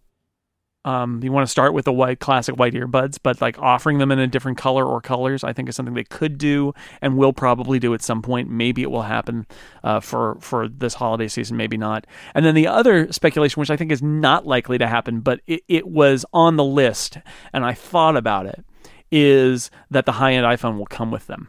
Um, 0.82 1.20
you 1.22 1.30
want 1.30 1.46
to 1.46 1.50
start 1.50 1.74
with 1.74 1.84
the 1.84 1.92
white 1.92 2.20
classic 2.20 2.56
white 2.56 2.72
earbuds, 2.72 3.18
but 3.22 3.40
like 3.42 3.58
offering 3.58 3.98
them 3.98 4.10
in 4.10 4.18
a 4.18 4.26
different 4.26 4.56
color 4.56 4.86
or 4.86 5.02
colors, 5.02 5.44
I 5.44 5.52
think 5.52 5.68
is 5.68 5.76
something 5.76 5.92
they 5.92 6.04
could 6.04 6.38
do 6.38 6.72
and 7.02 7.18
will 7.18 7.34
probably 7.34 7.78
do 7.78 7.92
at 7.92 8.00
some 8.00 8.22
point. 8.22 8.48
Maybe 8.48 8.80
it 8.82 8.90
will 8.90 9.02
happen 9.02 9.46
uh, 9.84 10.00
for 10.00 10.38
for 10.40 10.68
this 10.68 10.94
holiday 10.94 11.28
season, 11.28 11.56
maybe 11.56 11.76
not. 11.76 12.06
And 12.34 12.46
then 12.46 12.54
the 12.54 12.66
other 12.66 13.12
speculation, 13.12 13.60
which 13.60 13.70
I 13.70 13.76
think 13.76 13.92
is 13.92 14.02
not 14.02 14.46
likely 14.46 14.78
to 14.78 14.86
happen, 14.86 15.20
but 15.20 15.40
it, 15.46 15.62
it 15.68 15.86
was 15.86 16.24
on 16.32 16.56
the 16.56 16.64
list, 16.64 17.18
and 17.52 17.64
I 17.64 17.74
thought 17.74 18.16
about 18.16 18.46
it, 18.46 18.64
is 19.10 19.70
that 19.90 20.06
the 20.06 20.12
high 20.12 20.32
end 20.32 20.46
iPhone 20.46 20.78
will 20.78 20.86
come 20.86 21.10
with 21.10 21.26
them. 21.26 21.48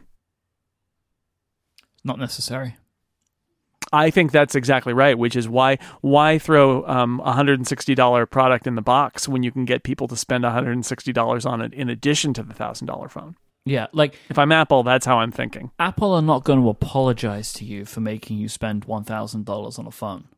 Not 2.04 2.18
necessary. 2.18 2.76
I 3.92 4.10
think 4.10 4.32
that's 4.32 4.54
exactly 4.54 4.92
right, 4.92 5.18
which 5.18 5.36
is 5.36 5.48
why 5.48 5.78
why 6.00 6.38
throw 6.38 6.86
um, 6.86 7.20
a 7.24 7.32
hundred 7.32 7.58
and 7.58 7.66
sixty 7.66 7.94
dollar 7.94 8.26
product 8.26 8.66
in 8.66 8.74
the 8.74 8.82
box 8.82 9.28
when 9.28 9.42
you 9.42 9.50
can 9.50 9.64
get 9.64 9.82
people 9.82 10.08
to 10.08 10.16
spend 10.16 10.44
hundred 10.44 10.72
and 10.72 10.86
sixty 10.86 11.12
dollars 11.12 11.46
on 11.46 11.60
it 11.60 11.72
in 11.74 11.88
addition 11.88 12.34
to 12.34 12.42
the 12.42 12.54
thousand 12.54 12.86
dollar 12.86 13.08
phone. 13.08 13.36
Yeah, 13.64 13.86
like 13.92 14.18
if 14.28 14.38
I'm 14.38 14.50
Apple, 14.50 14.82
that's 14.82 15.06
how 15.06 15.18
I'm 15.18 15.30
thinking. 15.30 15.70
Apple 15.78 16.12
are 16.14 16.22
not 16.22 16.44
going 16.44 16.60
to 16.60 16.68
apologize 16.68 17.52
to 17.54 17.64
you 17.64 17.84
for 17.84 18.00
making 18.00 18.38
you 18.38 18.48
spend 18.48 18.84
one 18.86 19.04
thousand 19.04 19.44
dollars 19.44 19.78
on 19.78 19.86
a 19.86 19.92
phone. 19.92 20.28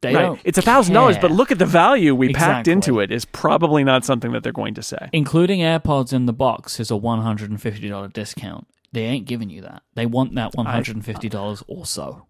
They 0.00 0.14
right. 0.14 0.22
don't. 0.22 0.40
It's 0.44 0.58
a 0.58 0.62
thousand 0.62 0.94
dollars, 0.94 1.16
but 1.18 1.30
look 1.30 1.50
at 1.50 1.58
the 1.58 1.66
value 1.66 2.14
we 2.14 2.32
packed 2.32 2.68
into 2.68 3.00
it. 3.00 3.10
Is 3.10 3.24
probably 3.24 3.84
not 3.84 4.04
something 4.04 4.32
that 4.32 4.42
they're 4.42 4.52
going 4.52 4.74
to 4.74 4.82
say. 4.82 5.08
including 5.12 5.60
AirPods 5.60 6.12
in 6.12 6.26
the 6.26 6.32
box 6.32 6.78
is 6.78 6.90
a 6.90 6.96
one 6.96 7.20
hundred 7.20 7.50
and 7.50 7.60
fifty 7.60 7.88
dollar 7.88 8.08
discount. 8.08 8.66
They 8.92 9.04
ain't 9.04 9.26
giving 9.26 9.50
you 9.50 9.60
that. 9.62 9.82
They 9.94 10.06
want 10.06 10.34
that 10.36 10.54
one 10.54 10.66
hundred 10.66 10.96
and 10.96 11.04
fifty 11.04 11.28
dollars 11.28 11.62
also. 11.66 12.26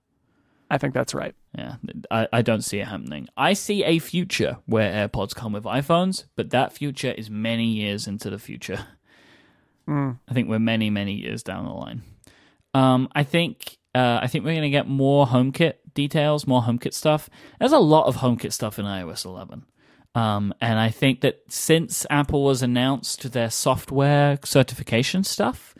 I 0.74 0.78
think 0.78 0.92
that's 0.92 1.14
right. 1.14 1.36
Yeah, 1.56 1.76
I, 2.10 2.26
I 2.32 2.42
don't 2.42 2.62
see 2.62 2.80
it 2.80 2.88
happening. 2.88 3.28
I 3.36 3.52
see 3.52 3.84
a 3.84 4.00
future 4.00 4.58
where 4.66 5.08
AirPods 5.08 5.32
come 5.32 5.52
with 5.52 5.62
iPhones, 5.62 6.24
but 6.34 6.50
that 6.50 6.72
future 6.72 7.12
is 7.12 7.30
many 7.30 7.66
years 7.66 8.08
into 8.08 8.28
the 8.28 8.40
future. 8.40 8.84
Mm. 9.88 10.18
I 10.26 10.34
think 10.34 10.48
we're 10.48 10.58
many, 10.58 10.90
many 10.90 11.12
years 11.12 11.44
down 11.44 11.66
the 11.66 11.70
line. 11.70 12.02
Um, 12.72 13.08
I 13.14 13.22
think 13.22 13.76
uh, 13.94 14.18
I 14.20 14.26
think 14.26 14.44
we're 14.44 14.54
going 14.54 14.62
to 14.62 14.70
get 14.70 14.88
more 14.88 15.26
HomeKit 15.26 15.74
details, 15.94 16.46
more 16.46 16.62
HomeKit 16.62 16.92
stuff. 16.92 17.30
There's 17.60 17.70
a 17.70 17.78
lot 17.78 18.06
of 18.06 18.16
HomeKit 18.16 18.52
stuff 18.52 18.78
in 18.80 18.84
iOS 18.84 19.24
11. 19.24 19.64
Um, 20.16 20.54
and 20.60 20.78
I 20.78 20.90
think 20.90 21.20
that 21.20 21.42
since 21.48 22.06
Apple 22.10 22.48
has 22.48 22.62
announced 22.62 23.30
their 23.32 23.50
software 23.50 24.38
certification 24.44 25.22
stuff, 25.22 25.74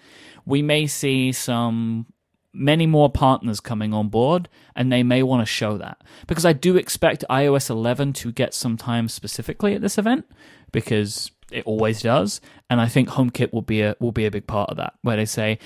we 0.44 0.62
may 0.62 0.86
see 0.86 1.32
some 1.32 2.06
many 2.54 2.86
more 2.86 3.10
partners 3.10 3.60
coming 3.60 3.92
on 3.92 4.08
board, 4.08 4.48
and 4.74 4.92
they 4.92 5.02
may 5.02 5.22
want 5.22 5.42
to 5.42 5.46
show 5.46 5.76
that 5.78 6.02
because 6.26 6.46
I 6.46 6.52
do 6.52 6.76
expect 6.76 7.24
iOS 7.28 7.68
11 7.68 8.12
to 8.14 8.32
get 8.32 8.54
some 8.54 8.76
time 8.76 9.08
specifically 9.08 9.74
at 9.74 9.82
this 9.82 9.98
event 9.98 10.24
because 10.72 11.30
it 11.50 11.64
always 11.66 12.02
does, 12.02 12.40
and 12.70 12.80
I 12.80 12.88
think 12.88 13.10
HomeKit 13.10 13.52
will 13.52 13.62
be 13.62 13.82
a 13.82 13.96
will 14.00 14.12
be 14.12 14.26
a 14.26 14.30
big 14.30 14.46
part 14.46 14.70
of 14.70 14.76
that, 14.76 14.94
where 15.02 15.16
they 15.16 15.26
say. 15.26 15.58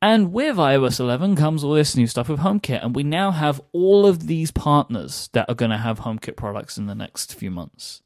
And 0.00 0.32
with 0.32 0.56
iOS 0.56 0.98
11 0.98 1.36
comes 1.36 1.62
all 1.62 1.74
this 1.74 1.96
new 1.96 2.08
stuff 2.08 2.28
with 2.28 2.40
HomeKit, 2.40 2.84
and 2.84 2.94
we 2.94 3.04
now 3.04 3.30
have 3.30 3.60
all 3.70 4.04
of 4.04 4.26
these 4.26 4.50
partners 4.50 5.30
that 5.32 5.48
are 5.48 5.54
going 5.54 5.70
to 5.70 5.78
have 5.78 6.00
HomeKit 6.00 6.36
products 6.36 6.76
in 6.76 6.86
the 6.86 6.94
next 6.96 7.36
few 7.36 7.52
months. 7.52 8.02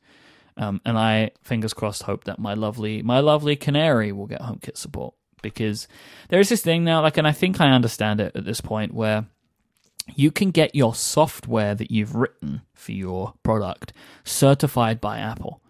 Um, 0.59 0.83
and 0.85 0.99
I, 0.99 1.31
fingers 1.43 1.73
crossed, 1.73 2.03
hope 2.03 2.25
that 2.25 2.39
my 2.39 2.53
lovely, 2.53 3.03
my 3.03 3.21
lovely 3.21 3.57
Canary 3.57 4.13
will 4.13 4.27
get 4.27 4.43
HomeKit 4.43 4.77
support 4.77 5.15
because 5.55 5.89
there 6.29 6.41
is 6.41 6.49
this 6.49 6.63
thing 6.63 6.85
now, 6.85 7.03
like, 7.03 7.17
and 7.17 7.27
I 7.27 7.33
think 7.33 7.61
I 7.61 7.71
understand 7.71 8.21
it 8.21 8.35
at 8.35 8.45
this 8.45 8.61
point 8.61 8.95
where 8.95 9.27
you 10.15 10.31
can 10.31 10.51
get 10.51 10.75
your 10.75 10.95
software 10.95 11.75
that 11.75 11.91
you've 11.91 12.15
written 12.15 12.63
for 12.75 12.93
your 12.93 13.35
product 13.43 13.93
certified 14.25 15.01
by 15.01 15.19
Apple. 15.19 15.61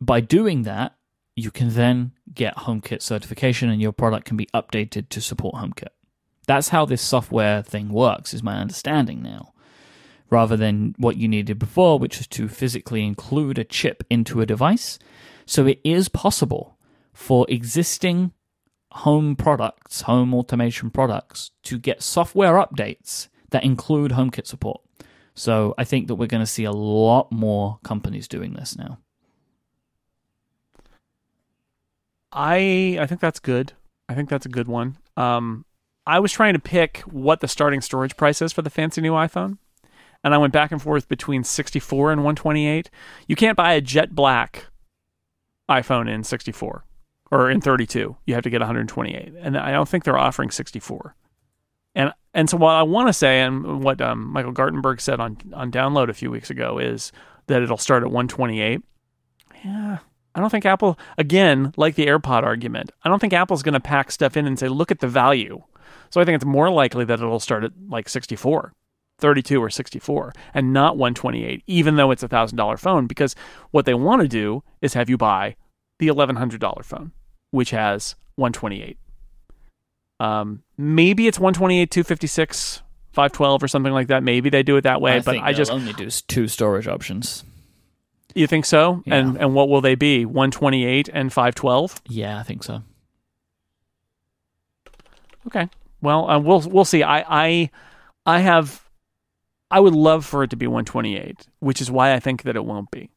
By 0.00 0.20
doing 0.20 0.62
that, 0.62 0.94
you 1.34 1.50
can 1.50 1.70
then 1.70 2.12
get 2.34 2.56
HomeKit 2.56 3.00
certification 3.00 3.70
and 3.70 3.80
your 3.80 3.92
product 3.92 4.26
can 4.26 4.36
be 4.36 4.48
updated 4.54 5.08
to 5.10 5.20
support 5.20 5.54
HomeKit. 5.54 5.88
That's 6.46 6.70
how 6.70 6.84
this 6.84 7.02
software 7.02 7.62
thing 7.62 7.90
works, 7.90 8.34
is 8.34 8.42
my 8.42 8.56
understanding 8.58 9.22
now. 9.22 9.52
Rather 10.30 10.56
than 10.56 10.94
what 10.98 11.16
you 11.16 11.26
needed 11.26 11.58
before, 11.58 11.98
which 11.98 12.18
was 12.18 12.26
to 12.28 12.48
physically 12.48 13.06
include 13.06 13.58
a 13.58 13.64
chip 13.64 14.04
into 14.10 14.40
a 14.40 14.46
device. 14.46 14.98
So 15.46 15.66
it 15.66 15.80
is 15.84 16.08
possible 16.08 16.76
for 17.14 17.46
existing 17.48 18.32
home 18.92 19.36
products, 19.36 20.02
home 20.02 20.34
automation 20.34 20.90
products, 20.90 21.50
to 21.64 21.78
get 21.78 22.02
software 22.02 22.54
updates 22.54 23.28
that 23.50 23.64
include 23.64 24.12
HomeKit 24.12 24.46
support. 24.46 24.80
So 25.34 25.74
I 25.78 25.84
think 25.84 26.08
that 26.08 26.16
we're 26.16 26.26
going 26.26 26.42
to 26.42 26.46
see 26.46 26.64
a 26.64 26.72
lot 26.72 27.30
more 27.30 27.78
companies 27.84 28.26
doing 28.26 28.54
this 28.54 28.76
now. 28.76 28.98
I 32.32 32.98
I 33.00 33.06
think 33.06 33.20
that's 33.20 33.40
good. 33.40 33.72
I 34.08 34.14
think 34.14 34.28
that's 34.28 34.46
a 34.46 34.50
good 34.50 34.68
one. 34.68 34.98
Um, 35.16 35.64
I 36.06 36.18
was 36.20 36.32
trying 36.32 36.54
to 36.54 36.58
pick 36.58 36.98
what 37.00 37.40
the 37.40 37.48
starting 37.48 37.80
storage 37.80 38.16
price 38.16 38.42
is 38.42 38.52
for 38.52 38.62
the 38.62 38.70
fancy 38.70 39.00
new 39.00 39.12
iPhone, 39.12 39.58
and 40.24 40.34
I 40.34 40.38
went 40.38 40.52
back 40.52 40.72
and 40.72 40.82
forth 40.82 41.08
between 41.08 41.44
64 41.44 42.12
and 42.12 42.20
128. 42.22 42.90
You 43.26 43.36
can't 43.36 43.56
buy 43.56 43.74
a 43.74 43.80
jet 43.80 44.14
black 44.14 44.66
iPhone 45.70 46.12
in 46.12 46.24
64 46.24 46.84
or 47.30 47.50
in 47.50 47.60
32. 47.60 48.16
You 48.26 48.34
have 48.34 48.44
to 48.44 48.50
get 48.50 48.60
128, 48.60 49.34
and 49.40 49.56
I 49.56 49.70
don't 49.72 49.88
think 49.88 50.04
they're 50.04 50.18
offering 50.18 50.50
64. 50.50 51.14
And 51.94 52.12
and 52.34 52.48
so 52.48 52.56
what 52.56 52.74
I 52.74 52.82
want 52.82 53.08
to 53.08 53.12
say, 53.12 53.40
and 53.40 53.82
what 53.82 54.00
um, 54.00 54.32
Michael 54.32 54.52
Gartenberg 54.52 55.00
said 55.00 55.20
on 55.20 55.38
on 55.52 55.70
Download 55.70 56.08
a 56.08 56.14
few 56.14 56.30
weeks 56.30 56.50
ago, 56.50 56.78
is 56.78 57.12
that 57.46 57.62
it'll 57.62 57.78
start 57.78 58.02
at 58.02 58.10
128. 58.10 58.82
Yeah, 59.64 59.98
I 60.34 60.40
don't 60.40 60.50
think 60.50 60.66
Apple, 60.66 60.98
again, 61.16 61.72
like 61.76 61.96
the 61.96 62.06
AirPod 62.06 62.44
argument, 62.44 62.92
I 63.02 63.08
don't 63.08 63.18
think 63.18 63.32
Apple's 63.32 63.64
going 63.64 63.74
to 63.74 63.80
pack 63.80 64.12
stuff 64.12 64.36
in 64.36 64.46
and 64.46 64.58
say, 64.58 64.68
look 64.68 64.92
at 64.92 65.00
the 65.00 65.08
value. 65.08 65.64
So 66.10 66.20
I 66.20 66.24
think 66.24 66.36
it's 66.36 66.44
more 66.44 66.70
likely 66.70 67.04
that 67.06 67.18
it'll 67.18 67.40
start 67.40 67.64
at 67.64 67.72
like 67.88 68.08
64, 68.08 68.72
32 69.18 69.60
or 69.60 69.68
64, 69.68 70.32
and 70.54 70.72
not 70.72 70.96
128, 70.96 71.64
even 71.66 71.96
though 71.96 72.10
it's 72.10 72.22
a 72.22 72.28
$1,000 72.28 72.78
phone, 72.78 73.06
because 73.06 73.34
what 73.72 73.84
they 73.84 73.94
want 73.94 74.22
to 74.22 74.28
do 74.28 74.62
is 74.80 74.94
have 74.94 75.10
you 75.10 75.16
buy 75.16 75.56
the 75.98 76.08
$1,100 76.08 76.84
phone, 76.84 77.12
which 77.50 77.70
has 77.70 78.14
128. 78.36 78.98
Um, 80.20 80.62
maybe 80.76 81.26
it's 81.28 81.38
128, 81.38 81.90
256, 81.90 82.82
512 83.12 83.62
or 83.62 83.68
something 83.68 83.92
like 83.92 84.08
that. 84.08 84.22
Maybe 84.22 84.50
they 84.50 84.62
do 84.62 84.76
it 84.76 84.82
that 84.82 85.00
way, 85.00 85.12
I 85.14 85.18
but 85.20 85.32
think 85.32 85.44
I 85.44 85.52
just 85.52 85.70
only 85.70 85.92
do 85.92 86.10
two 86.10 86.48
storage 86.48 86.86
options. 86.88 87.44
you 88.34 88.46
think 88.46 88.64
so? 88.64 89.02
Yeah. 89.06 89.16
And 89.16 89.36
and 89.38 89.54
what 89.54 89.68
will 89.68 89.80
they 89.80 89.94
be? 89.94 90.24
128 90.24 91.08
and 91.12 91.32
512? 91.32 92.02
Yeah, 92.08 92.38
I 92.38 92.42
think 92.42 92.62
so. 92.62 92.82
Okay. 95.46 95.68
Well, 96.00 96.28
uh, 96.28 96.38
we'll 96.38 96.60
we'll 96.60 96.84
see. 96.84 97.02
I 97.02 97.24
I 97.28 97.70
I 98.26 98.40
have 98.40 98.88
I 99.70 99.80
would 99.80 99.94
love 99.94 100.24
for 100.24 100.42
it 100.42 100.50
to 100.50 100.56
be 100.56 100.66
128, 100.66 101.46
which 101.60 101.80
is 101.80 101.90
why 101.90 102.12
I 102.14 102.20
think 102.20 102.42
that 102.42 102.56
it 102.56 102.64
won't 102.64 102.90
be. 102.90 103.10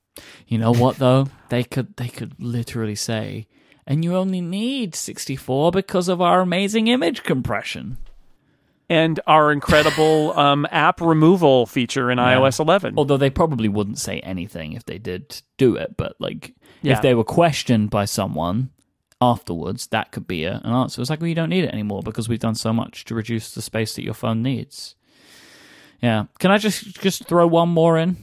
You 0.47 0.57
know 0.57 0.73
what 0.73 0.97
though? 0.97 1.27
they 1.49 1.63
could 1.63 1.95
they 1.97 2.07
could 2.07 2.33
literally 2.39 2.95
say 2.95 3.47
and 3.87 4.03
you 4.03 4.15
only 4.15 4.41
need 4.41 4.93
64 4.95 5.71
because 5.71 6.07
of 6.07 6.21
our 6.21 6.41
amazing 6.41 6.87
image 6.87 7.23
compression. 7.23 7.97
and 8.89 9.19
our 9.25 9.51
incredible 9.51 10.37
um, 10.37 10.67
app 10.69 10.99
removal 11.01 11.65
feature 11.65 12.11
in 12.11 12.17
iOS 12.17 12.59
11. 12.59 12.93
Although 12.97 13.17
they 13.17 13.29
probably 13.29 13.69
wouldn't 13.69 13.97
say 13.99 14.19
anything 14.19 14.73
if 14.73 14.83
they 14.85 14.97
did 14.97 15.41
do 15.57 15.75
it, 15.77 15.95
but 15.97 16.15
like 16.19 16.53
Yeah. 16.81 16.93
if 16.93 17.01
they 17.01 17.13
were 17.15 17.23
questioned 17.23 17.89
by 17.89 18.05
someone 18.05 18.69
afterwards, 19.21 19.87
that 19.87 20.11
could 20.11 20.27
be 20.27 20.43
a, 20.45 20.59
an 20.63 20.73
answer. 20.73 20.99
It's 21.01 21.09
like, 21.09 21.21
well, 21.21 21.27
you 21.29 21.35
don't 21.35 21.49
need 21.49 21.63
it 21.63 21.73
anymore 21.73 22.01
because 22.03 22.27
we've 22.29 22.39
done 22.39 22.55
so 22.55 22.73
much 22.73 23.05
to 23.05 23.15
reduce 23.15 23.53
the 23.53 23.61
space 23.61 23.95
that 23.95 24.03
your 24.03 24.13
phone 24.13 24.41
needs. 24.43 24.95
Yeah. 26.01 26.25
Can 26.39 26.51
I 26.51 26.57
just 26.57 26.99
just 27.01 27.25
throw 27.25 27.47
one 27.47 27.69
more 27.69 27.97
in? 27.97 28.17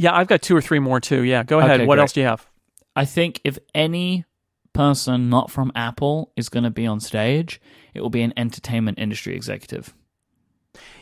Yeah, 0.00 0.16
I've 0.16 0.28
got 0.28 0.40
two 0.40 0.56
or 0.56 0.62
three 0.62 0.78
more 0.78 0.98
too. 0.98 1.24
Yeah, 1.24 1.42
go 1.42 1.58
ahead. 1.58 1.72
Okay, 1.80 1.86
what 1.86 1.96
great. 1.96 2.02
else 2.02 2.12
do 2.14 2.20
you 2.20 2.26
have? 2.26 2.48
I 2.96 3.04
think 3.04 3.38
if 3.44 3.58
any 3.74 4.24
person 4.72 5.28
not 5.28 5.50
from 5.50 5.70
Apple 5.74 6.32
is 6.36 6.48
going 6.48 6.64
to 6.64 6.70
be 6.70 6.86
on 6.86 7.00
stage, 7.00 7.60
it 7.92 8.00
will 8.00 8.08
be 8.08 8.22
an 8.22 8.32
entertainment 8.34 8.98
industry 8.98 9.36
executive. 9.36 9.92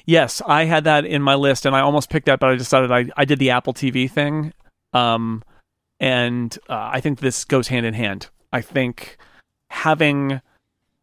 Yes, 0.05 0.43
I 0.45 0.65
had 0.65 0.83
that 0.83 1.05
in 1.05 1.23
my 1.23 1.37
list, 1.37 1.65
and 1.65 1.77
I 1.77 1.81
almost 1.81 2.11
picked 2.11 2.27
that, 2.27 2.41
but 2.41 2.51
I 2.51 2.57
decided 2.57 2.91
I, 2.91 3.07
I 3.16 3.25
did 3.25 3.39
the 3.39 3.51
Apple 3.51 3.73
TV 3.73 4.11
thing, 4.11 4.53
um, 4.93 5.45
and 6.01 6.59
uh, 6.69 6.91
I 6.93 7.01
think 7.01 7.20
this 7.20 7.45
goes 7.45 7.69
hand 7.69 7.87
in 7.87 7.95
hand. 7.95 8.31
I 8.53 8.62
think 8.62 9.16
having 9.70 10.41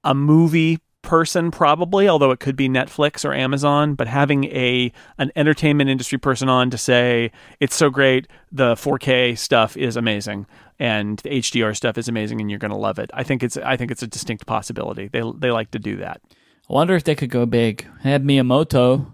a 0.04 0.14
movie 0.14 0.80
person 1.06 1.52
probably 1.52 2.10
although 2.10 2.32
it 2.32 2.40
could 2.40 2.56
be 2.56 2.68
Netflix 2.68 3.23
or 3.23 3.34
Amazon 3.34 3.95
but 3.95 4.07
having 4.07 4.45
a 4.45 4.91
an 5.18 5.32
entertainment 5.36 5.90
industry 5.90 6.18
person 6.18 6.49
on 6.49 6.69
to 6.69 6.77
say 6.77 7.32
it's 7.60 7.76
so 7.76 7.90
great 7.90 8.27
the 8.52 8.76
4K 8.76 9.38
stuff 9.38 9.77
is 9.77 9.95
amazing 9.95 10.45
and 10.80 11.19
the 11.19 11.30
HDR 11.30 11.76
stuff 11.76 11.98
is 11.98 12.07
amazing 12.07 12.41
and 12.41 12.49
you're 12.49 12.60
going 12.60 12.72
to 12.72 12.77
love 12.77 12.99
it. 12.99 13.10
I 13.14 13.23
think 13.23 13.44
it's 13.44 13.56
I 13.57 13.77
think 13.77 13.91
it's 13.91 14.03
a 14.03 14.07
distinct 14.07 14.45
possibility. 14.45 15.07
They 15.07 15.23
they 15.38 15.52
like 15.52 15.72
to 15.72 15.80
do 15.80 15.95
that. 15.98 16.22
I 16.69 16.73
wonder 16.73 16.95
if 16.95 17.03
they 17.03 17.15
could 17.15 17.30
go 17.30 17.45
big. 17.45 17.88
They 18.03 18.10
had 18.10 18.23
Miyamoto, 18.23 19.10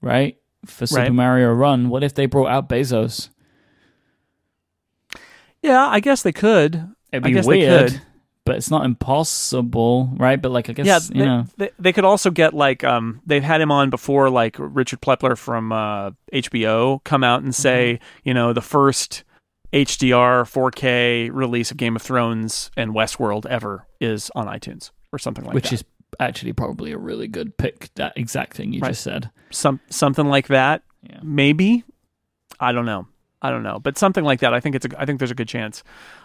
right? 0.00 0.38
For 0.64 0.86
Super 0.86 1.02
Right. 1.02 1.12
Mario 1.12 1.52
Run. 1.52 1.88
What 1.88 2.04
if 2.04 2.14
they 2.14 2.26
brought 2.26 2.48
out 2.48 2.68
Bezos? 2.68 3.28
Yeah, 5.62 5.86
I 5.86 6.00
guess 6.00 6.22
they 6.22 6.32
could. 6.32 6.74
It'd 7.12 7.24
I 7.24 7.28
be 7.28 7.34
guess 7.34 7.46
they 7.46 7.58
weird, 7.58 7.90
could. 7.92 8.02
But 8.44 8.56
it's 8.56 8.70
not 8.70 8.84
impossible, 8.84 10.10
right? 10.16 10.40
But 10.40 10.50
like, 10.52 10.68
I 10.68 10.72
guess 10.72 10.86
yeah, 10.86 10.98
you 11.12 11.20
they, 11.20 11.26
know, 11.26 11.44
they, 11.56 11.70
they 11.78 11.92
could 11.92 12.04
also 12.04 12.30
get 12.30 12.54
like 12.54 12.84
um 12.84 13.20
they've 13.26 13.42
had 13.42 13.60
him 13.60 13.70
on 13.70 13.90
before 13.90 14.30
like 14.30 14.56
Richard 14.58 15.00
Plepler 15.00 15.36
from 15.38 15.72
uh, 15.72 16.10
HBO 16.32 17.02
come 17.04 17.24
out 17.24 17.42
and 17.42 17.54
say 17.54 17.94
Mm-hmm. 17.94 18.28
you 18.28 18.34
know 18.34 18.52
the 18.52 18.60
first 18.62 19.24
HDR 19.72 20.42
4K 20.44 21.30
release 21.32 21.70
of 21.70 21.76
Game 21.78 21.96
of 21.96 22.02
Thrones 22.02 22.70
and 22.76 22.92
Westworld 22.92 23.46
ever 23.46 23.86
is 24.00 24.30
on 24.34 24.46
iTunes 24.46 24.90
or 25.12 25.18
something 25.18 25.44
like 25.44 25.52
that. 25.52 25.54
which 25.54 25.72
is 25.72 25.82
actually 26.20 26.52
probably 26.52 26.92
a 26.92 26.98
really 26.98 27.26
good 27.26 27.56
pick. 27.56 27.88
That 27.94 28.12
exact 28.16 28.54
thing 28.54 28.72
you 28.74 28.80
Right. 28.80 28.88
just 28.90 29.02
said. 29.02 29.30
some 29.50 29.80
something 29.88 30.26
like 30.26 30.48
that 30.48 30.82
Yeah. 31.02 31.20
maybe 31.22 31.84
I 32.60 32.72
don't 32.72 32.84
know 32.86 33.06
I 33.42 33.50
don't 33.50 33.62
know 33.62 33.78
but 33.78 33.98
something 33.98 34.24
like 34.24 34.40
that 34.40 34.54
I 34.54 34.60
think 34.60 34.74
it's 34.76 34.86
a, 34.86 35.00
I 35.00 35.04
think 35.04 35.18
there's 35.18 35.30
a 35.30 35.36
good 35.36 35.48
chance. 35.48 35.82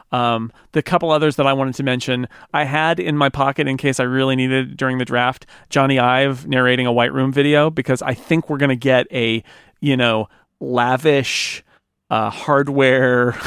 Um, 0.10 0.54
the 0.72 0.82
couple 0.82 1.12
others 1.12 1.36
that 1.36 1.46
I 1.46 1.52
wanted 1.52 1.76
to 1.76 1.84
mention 1.84 2.30
I 2.54 2.64
had 2.64 2.98
in 2.98 3.18
my 3.18 3.28
pocket 3.28 3.68
in 3.68 3.76
case 3.76 4.00
I 4.00 4.04
really 4.04 4.38
needed 4.38 4.72
it 4.72 4.78
during 4.78 5.00
the 5.00 5.06
draft 5.06 5.46
Jony 5.70 6.00
Ive 6.00 6.48
narrating 6.48 6.86
a 6.86 6.94
White 6.94 7.12
Room 7.12 7.34
video 7.34 7.70
because 7.70 8.02
I 8.02 8.14
think 8.14 8.50
we're 8.50 8.58
gonna 8.58 8.78
get 8.78 9.08
a 9.12 9.44
you 9.82 9.98
know 9.98 10.30
lavish 10.60 11.64
uh, 12.10 12.30
hardware 12.30 13.38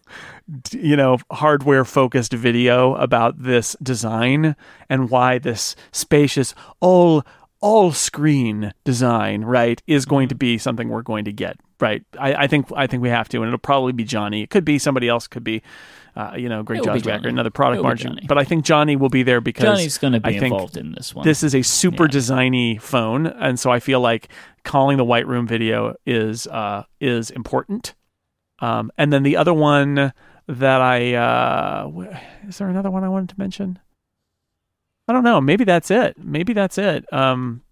you 0.70 0.96
know 0.96 1.18
hardware 1.30 1.84
focused 1.84 2.32
video 2.32 2.94
about 2.94 3.42
this 3.42 3.76
design 3.82 4.54
and 4.88 5.10
why 5.10 5.38
this 5.38 5.74
spacious 5.92 6.54
all 6.80 7.24
all 7.60 7.90
screen 7.90 8.72
design 8.84 9.42
right 9.42 9.82
is 9.86 10.04
going 10.04 10.28
to 10.28 10.34
be 10.34 10.56
something 10.56 10.88
we're 10.88 11.02
going 11.02 11.24
to 11.24 11.32
get 11.32 11.58
right. 11.80 12.02
I, 12.18 12.34
I 12.34 12.46
think 12.46 12.66
I 12.74 12.86
think 12.86 13.02
we 13.02 13.08
have 13.08 13.28
to 13.30 13.38
and 13.38 13.46
it'll 13.48 13.58
probably 13.58 13.92
be 13.92 14.04
Jony. 14.04 14.42
It 14.42 14.50
could 14.50 14.64
be 14.64 14.78
somebody 14.78 15.08
else. 15.08 15.26
Could 15.26 15.44
be 15.44 15.62
uh, 16.16 16.34
you 16.36 16.48
know 16.48 16.62
Greg 16.62 16.80
It'll 16.80 16.94
be 16.94 17.00
Joswiak 17.00 17.26
another 17.26 17.50
product 17.50 17.82
margin. 17.82 18.18
But 18.26 18.38
I 18.38 18.44
think 18.44 18.64
Jony 18.64 18.98
will 18.98 19.10
be 19.10 19.22
there 19.22 19.40
because 19.40 19.78
Jony's 19.78 19.98
going 19.98 20.14
to 20.14 20.20
be 20.20 20.36
involved 20.36 20.76
in 20.76 20.92
this 20.92 21.14
one. 21.14 21.24
this 21.26 21.42
is 21.42 21.54
a 21.54 21.62
super 21.62 22.04
Yeah. 22.04 22.10
designy 22.10 22.80
phone 22.80 23.26
and 23.26 23.60
so 23.60 23.70
i 23.70 23.80
feel 23.80 24.00
like 24.00 24.28
calling 24.64 24.96
the 24.96 25.04
white 25.04 25.26
room 25.26 25.46
video 25.46 25.94
is 26.06 26.46
uh 26.46 26.84
is 27.00 27.30
important. 27.30 27.94
Um 28.60 28.90
and 28.96 29.12
then 29.12 29.22
the 29.22 29.36
other 29.36 29.52
one 29.52 30.12
that 30.48 30.80
i 30.80 31.14
uh 31.14 31.90
is 32.48 32.58
there 32.58 32.68
another 32.68 32.90
one 32.90 33.04
i 33.04 33.08
wanted 33.08 33.28
to 33.30 33.34
mention? 33.38 33.78
I 35.08 35.12
don't 35.12 35.22
know. 35.24 35.40
Maybe 35.40 35.64
that's 35.64 35.90
it. 35.90 36.16
Maybe 36.18 36.52
that's 36.52 36.78
it. 36.78 37.04
Um 37.12 37.62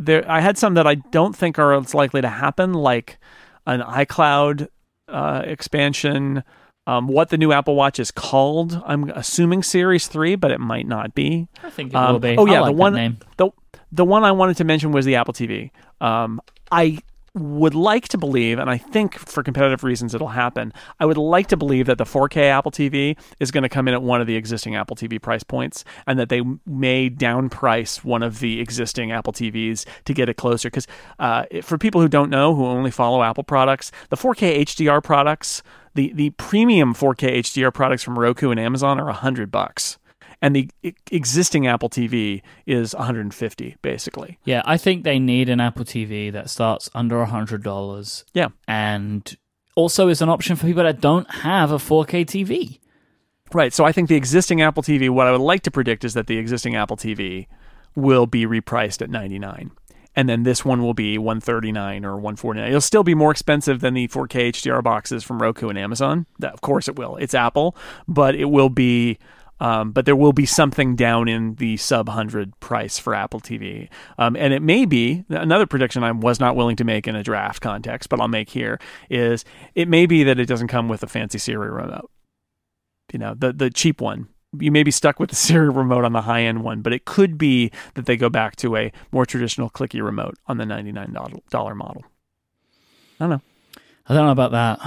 there 0.00 0.24
i 0.30 0.40
had 0.40 0.56
some 0.58 0.74
that 0.74 0.86
i 0.86 0.94
don't 0.96 1.36
think 1.36 1.58
are 1.58 1.74
as 1.74 1.94
likely 1.94 2.20
to 2.20 2.28
happen 2.28 2.72
like 2.72 3.18
an 3.66 3.80
icloud 3.80 4.68
uh 5.08 5.42
expansion 5.44 6.42
um, 6.86 7.06
what 7.06 7.28
the 7.28 7.36
new 7.38 7.52
Apple 7.52 7.76
Watch 7.76 8.00
is 8.00 8.10
called, 8.10 8.82
I'm 8.84 9.10
assuming 9.10 9.62
Series 9.62 10.08
3, 10.08 10.34
but 10.34 10.50
it 10.50 10.58
might 10.58 10.88
not 10.88 11.14
be. 11.14 11.46
I 11.62 11.70
think 11.70 11.92
it 11.92 11.94
Um, 11.96 12.14
will 12.14 12.18
be. 12.20 12.34
oh, 12.36 12.46
yeah, 12.46 12.60
like 12.62 12.70
the 12.70 12.72
one- 12.72 13.18
the 13.36 13.50
the 13.92 14.04
one 14.04 14.24
I 14.24 14.32
wanted 14.32 14.56
to 14.56 14.64
mention 14.64 14.90
was 14.90 15.04
the 15.04 15.14
Apple 15.14 15.34
TV. 15.34 15.70
Um, 16.00 16.40
I 16.72 16.98
would 17.34 17.74
like 17.74 18.08
to 18.08 18.18
believe, 18.18 18.58
and 18.58 18.68
I 18.68 18.76
think 18.76 19.18
for 19.18 19.42
competitive 19.42 19.84
reasons 19.84 20.14
it'll 20.14 20.28
happen. 20.28 20.72
I 20.98 21.06
would 21.06 21.16
like 21.16 21.46
to 21.48 21.56
believe 21.56 21.86
that 21.86 21.98
the 21.98 22.04
4K 22.04 22.50
Apple 22.50 22.72
TV 22.72 23.16
is 23.38 23.50
going 23.50 23.62
to 23.62 23.68
come 23.68 23.86
in 23.86 23.94
at 23.94 24.02
one 24.02 24.20
of 24.20 24.26
the 24.26 24.36
existing 24.36 24.74
Apple 24.74 24.96
TV 24.96 25.20
price 25.20 25.44
points, 25.44 25.84
and 26.06 26.18
that 26.18 26.28
they 26.28 26.42
may 26.66 27.08
down 27.08 27.48
price 27.48 28.04
one 28.04 28.22
of 28.22 28.40
the 28.40 28.60
existing 28.60 29.12
Apple 29.12 29.32
TVs 29.32 29.86
to 30.04 30.14
get 30.14 30.28
it 30.28 30.36
closer. 30.36 30.68
Because 30.68 30.86
uh, 31.18 31.44
for 31.62 31.78
people 31.78 32.00
who 32.00 32.08
don't 32.08 32.30
know, 32.30 32.54
who 32.54 32.66
only 32.66 32.90
follow 32.90 33.22
Apple 33.22 33.44
products, 33.44 33.92
the 34.08 34.16
4K 34.16 34.62
HDR 34.62 35.02
products, 35.02 35.62
the 35.94 36.12
the 36.12 36.30
premium 36.30 36.94
4K 36.94 37.38
HDR 37.38 37.72
products 37.72 38.02
from 38.02 38.18
Roku 38.18 38.50
and 38.50 38.60
Amazon 38.60 39.00
are 39.00 39.08
a 39.08 39.14
hundred 39.14 39.50
bucks 39.50 39.98
and 40.42 40.56
the 40.56 40.70
existing 41.10 41.66
Apple 41.66 41.90
TV 41.90 42.42
is 42.66 42.94
150 42.94 43.76
basically. 43.82 44.38
Yeah, 44.44 44.62
I 44.64 44.76
think 44.76 45.04
they 45.04 45.18
need 45.18 45.48
an 45.48 45.60
Apple 45.60 45.84
TV 45.84 46.32
that 46.32 46.50
starts 46.50 46.90
under 46.94 47.24
hundred 47.24 47.62
dollars. 47.62 48.24
Yeah. 48.34 48.48
and 48.66 49.36
also 49.76 50.08
is 50.08 50.20
an 50.20 50.28
option 50.28 50.56
for 50.56 50.66
people 50.66 50.82
that 50.82 51.00
don't 51.00 51.30
have 51.30 51.70
a 51.70 51.76
4K 51.76 52.26
TV. 52.26 52.80
Right. 53.52 53.72
So 53.72 53.84
I 53.84 53.92
think 53.92 54.08
the 54.08 54.16
existing 54.16 54.60
Apple 54.62 54.82
TV 54.82 55.08
what 55.10 55.26
I 55.26 55.32
would 55.32 55.40
like 55.40 55.62
to 55.62 55.70
predict 55.70 56.04
is 56.04 56.14
that 56.14 56.26
the 56.26 56.38
existing 56.38 56.74
Apple 56.76 56.96
TV 56.96 57.46
will 57.94 58.26
be 58.26 58.46
repriced 58.46 59.00
at 59.02 59.10
99. 59.10 59.70
And 60.16 60.28
then 60.28 60.42
this 60.42 60.64
one 60.64 60.82
will 60.82 60.92
be 60.94 61.18
139 61.18 62.04
or 62.04 62.14
149. 62.16 62.68
It'll 62.68 62.80
still 62.80 63.04
be 63.04 63.14
more 63.14 63.30
expensive 63.30 63.80
than 63.80 63.94
the 63.94 64.08
4K 64.08 64.50
HDR 64.50 64.82
boxes 64.82 65.22
from 65.22 65.40
Roku 65.40 65.68
and 65.68 65.78
Amazon. 65.78 66.26
Of 66.42 66.60
course 66.60 66.88
it 66.88 66.96
will. 66.96 67.16
It's 67.16 67.34
Apple, 67.34 67.76
but 68.08 68.34
it 68.34 68.46
will 68.46 68.70
be 68.70 69.18
um, 69.60 69.92
but 69.92 70.06
there 70.06 70.16
will 70.16 70.32
be 70.32 70.46
something 70.46 70.96
down 70.96 71.28
in 71.28 71.54
the 71.56 71.76
sub 71.76 72.08
100 72.08 72.58
price 72.60 72.98
for 72.98 73.14
Apple 73.14 73.40
TV. 73.40 73.88
Um, 74.18 74.36
and 74.36 74.52
it 74.52 74.62
may 74.62 74.86
be 74.86 75.24
another 75.28 75.66
prediction 75.66 76.02
I 76.02 76.12
was 76.12 76.40
not 76.40 76.56
willing 76.56 76.76
to 76.76 76.84
make 76.84 77.06
in 77.06 77.14
a 77.14 77.22
draft 77.22 77.60
context, 77.60 78.08
but 78.08 78.20
I'll 78.20 78.28
make 78.28 78.50
here 78.50 78.80
is 79.08 79.44
it 79.74 79.88
may 79.88 80.06
be 80.06 80.24
that 80.24 80.40
it 80.40 80.46
doesn't 80.46 80.68
come 80.68 80.88
with 80.88 81.02
a 81.02 81.06
fancy 81.06 81.38
Siri 81.38 81.70
remote. 81.70 82.10
You 83.12 83.18
know, 83.18 83.34
the 83.34 83.52
the 83.52 83.70
cheap 83.70 84.00
one. 84.00 84.28
You 84.58 84.72
may 84.72 84.82
be 84.82 84.90
stuck 84.90 85.20
with 85.20 85.30
the 85.30 85.36
Siri 85.36 85.68
remote 85.68 86.04
on 86.04 86.12
the 86.12 86.22
high 86.22 86.42
end 86.42 86.64
one, 86.64 86.80
but 86.80 86.92
it 86.92 87.04
could 87.04 87.38
be 87.38 87.70
that 87.94 88.06
they 88.06 88.16
go 88.16 88.28
back 88.28 88.56
to 88.56 88.76
a 88.76 88.92
more 89.12 89.26
traditional 89.26 89.70
clicky 89.70 90.02
remote 90.02 90.36
on 90.46 90.58
the 90.58 90.64
$99 90.64 91.12
model. 91.76 92.04
I 93.20 93.24
don't 93.24 93.30
know. 93.30 93.40
I 94.08 94.14
don't 94.14 94.26
know 94.26 94.32
about 94.32 94.52
that. 94.52 94.80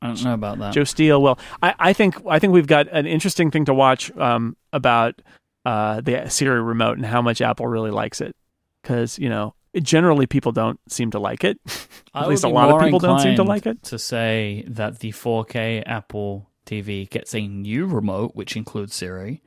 I 0.00 0.08
don't 0.08 0.22
know 0.24 0.34
about 0.34 0.58
that. 0.58 0.72
Joe 0.72 0.84
Steele. 0.84 1.20
Well, 1.20 1.38
I, 1.62 1.74
I 1.78 1.92
think 1.92 2.16
I 2.26 2.38
think 2.38 2.52
we've 2.52 2.66
got 2.66 2.88
an 2.88 3.06
interesting 3.06 3.50
thing 3.50 3.64
to 3.64 3.74
watch 3.74 4.16
um, 4.16 4.56
about 4.72 5.20
uh, 5.64 6.00
the 6.00 6.28
Siri 6.28 6.62
remote 6.62 6.96
and 6.96 7.06
how 7.06 7.20
much 7.20 7.40
Apple 7.40 7.66
really 7.66 7.90
likes 7.90 8.20
it, 8.20 8.36
because 8.82 9.18
you 9.18 9.28
know 9.28 9.54
generally 9.80 10.26
people 10.26 10.52
don't 10.52 10.80
seem 10.88 11.10
to 11.10 11.18
like 11.18 11.44
it. 11.44 11.58
At 12.14 12.28
least 12.28 12.44
a 12.44 12.48
lot 12.48 12.70
of 12.70 12.80
people 12.82 12.98
don't 12.98 13.20
seem 13.20 13.36
to 13.36 13.42
like 13.42 13.66
it. 13.66 13.82
To 13.84 13.98
say 13.98 14.64
that 14.68 15.00
the 15.00 15.12
4K 15.12 15.82
Apple 15.86 16.48
TV 16.66 17.08
gets 17.08 17.34
a 17.34 17.46
new 17.46 17.86
remote, 17.86 18.32
which 18.34 18.56
includes 18.56 18.94
Siri, 18.94 19.42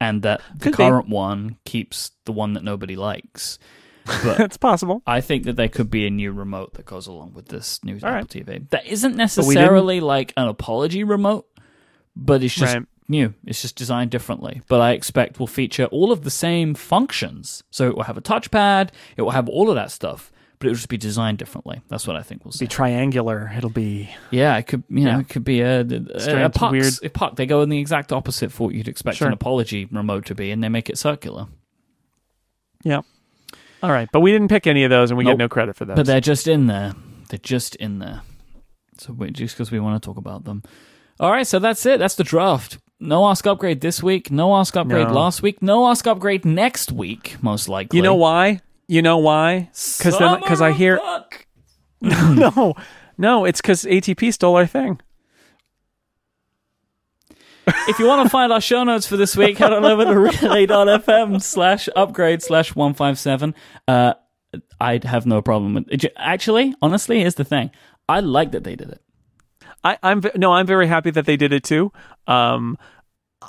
and 0.00 0.22
that 0.22 0.40
the 0.54 0.64
Could 0.64 0.72
be. 0.72 0.84
current 0.84 1.08
one 1.08 1.56
keeps 1.64 2.12
the 2.24 2.32
one 2.32 2.54
that 2.54 2.64
nobody 2.64 2.96
likes. 2.96 3.58
But 4.06 4.40
it's 4.40 4.56
possible. 4.56 5.02
I 5.06 5.20
think 5.20 5.44
that 5.44 5.56
there 5.56 5.68
could 5.68 5.90
be 5.90 6.06
a 6.06 6.10
new 6.10 6.32
remote 6.32 6.74
that 6.74 6.84
goes 6.86 7.06
along 7.06 7.34
with 7.34 7.48
this 7.48 7.82
new 7.84 7.94
All 8.02 8.08
Apple 8.08 8.12
right. 8.12 8.28
TV. 8.28 8.70
That 8.70 8.86
isn't 8.86 9.16
necessarily 9.16 10.00
like 10.00 10.32
an 10.36 10.48
apology 10.48 11.04
remote, 11.04 11.46
but 12.16 12.42
it's 12.42 12.54
just 12.54 12.74
Right. 12.74 12.86
new. 13.08 13.34
It's 13.46 13.62
just 13.62 13.76
designed 13.76 14.10
differently. 14.10 14.62
But 14.68 14.80
I 14.80 14.92
expect 14.92 15.38
will 15.38 15.46
feature 15.46 15.84
all 15.86 16.10
of 16.12 16.22
the 16.22 16.30
same 16.30 16.74
functions. 16.74 17.62
So 17.70 17.88
it 17.88 17.96
will 17.96 18.04
have 18.04 18.16
a 18.18 18.22
touchpad, 18.22 18.90
it 19.16 19.22
will 19.22 19.30
have 19.30 19.48
all 19.48 19.68
of 19.68 19.76
that 19.76 19.90
stuff, 19.92 20.32
but 20.58 20.66
it 20.66 20.70
would 20.70 20.76
just 20.76 20.88
be 20.88 20.96
designed 20.98 21.38
differently. 21.38 21.80
That's 21.88 22.06
what 22.06 22.16
I 22.16 22.22
think 22.22 22.44
we'll 22.44 22.52
see. 22.52 22.64
Be 22.64 22.68
triangular. 22.68 23.50
It'll 23.56 23.70
be 23.70 24.10
Yeah, 24.30 24.56
it 24.58 24.66
could. 24.66 24.82
You 24.88 25.04
know, 25.04 25.10
Yeah. 25.12 25.20
it 25.20 25.28
could 25.28 25.44
be 25.44 25.60
a, 25.60 25.80
a, 25.82 26.44
a 26.46 26.50
pucks, 26.50 26.72
weird. 26.72 26.94
a 27.04 27.08
puck. 27.10 27.36
They 27.36 27.46
go 27.46 27.62
in 27.62 27.68
the 27.68 27.78
exact 27.78 28.12
opposite 28.12 28.50
for 28.50 28.66
what 28.68 28.74
you'd 28.74 28.88
expect 28.88 29.18
Sure. 29.18 29.28
an 29.28 29.32
apology 29.34 29.84
remote 29.86 30.26
to 30.26 30.34
be, 30.34 30.50
and 30.50 30.62
they 30.64 30.68
make 30.68 30.90
it 30.90 30.98
circular. 30.98 31.46
yeah. 32.82 33.02
All 33.82 33.90
right, 33.90 34.08
but 34.12 34.20
we 34.20 34.30
didn't 34.32 34.48
pick 34.48 34.66
any 34.66 34.84
of 34.84 34.90
those, 34.90 35.10
and 35.10 35.18
we 35.18 35.24
Nope. 35.24 35.32
get 35.32 35.38
no 35.38 35.48
credit 35.48 35.76
for 35.76 35.84
those. 35.84 35.96
But 35.96 36.06
they're 36.06 36.20
just 36.20 36.46
in 36.46 36.66
there. 36.66 36.94
They're 37.30 37.38
just 37.38 37.76
in 37.76 37.98
there. 37.98 38.22
So 38.98 39.12
we, 39.12 39.30
just 39.30 39.54
because 39.56 39.70
we 39.70 39.80
want 39.80 40.02
to 40.02 40.06
talk 40.06 40.16
about 40.18 40.44
them. 40.44 40.62
All 41.18 41.30
right, 41.30 41.46
so 41.46 41.58
that's 41.58 41.84
it. 41.86 41.98
That's 41.98 42.14
the 42.16 42.24
draft. 42.24 42.78
No 42.98 43.26
Ask 43.28 43.46
Upgrade 43.46 43.80
this 43.80 44.02
week. 44.02 44.30
No 44.30 44.54
Ask 44.56 44.76
Upgrade 44.76 45.08
No. 45.08 45.14
last 45.14 45.42
week. 45.42 45.62
No 45.62 45.86
Ask 45.88 46.06
Upgrade 46.06 46.44
next 46.44 46.92
week, 46.92 47.36
most 47.42 47.68
likely. 47.68 47.96
you 47.96 48.02
know 48.02 48.14
why? 48.14 48.60
You 48.88 49.00
know 49.00 49.16
why? 49.18 49.70
Because 49.98 50.18
because 50.40 50.60
I 50.60 50.72
hear 50.72 51.00
no, 52.02 52.74
no, 53.18 53.44
it's 53.44 53.60
because 53.60 53.84
ATP 53.84 54.32
stole 54.34 54.56
our 54.56 54.66
thing. 54.66 55.00
If 57.88 57.98
you 57.98 58.06
want 58.06 58.24
to 58.24 58.30
find 58.30 58.52
our 58.52 58.60
show 58.60 58.84
notes 58.84 59.06
for 59.06 59.16
this 59.16 59.36
week, 59.36 59.58
head 59.58 59.72
on 59.72 59.84
over 59.84 60.04
to 60.04 60.18
relay.fm 60.18 61.42
slash 61.42 61.88
upgrade 61.96 62.42
slash 62.42 62.74
157. 62.74 63.54
Uh, 63.88 64.14
I'd 64.80 65.04
have 65.04 65.26
no 65.26 65.42
problem 65.42 65.74
with 65.74 65.88
it. 65.90 66.12
Actually, 66.16 66.74
honestly, 66.82 67.20
here's 67.20 67.34
the 67.34 67.44
thing. 67.44 67.70
I 68.08 68.20
like 68.20 68.52
that 68.52 68.64
they 68.64 68.76
did 68.76 68.90
it. 68.90 69.00
I, 69.82 69.98
I'm 70.02 70.22
no, 70.36 70.52
I'm 70.52 70.66
very 70.66 70.86
happy 70.86 71.10
that 71.10 71.26
they 71.26 71.36
did 71.36 71.52
it 71.52 71.64
too. 71.64 71.92
Um, 72.26 72.76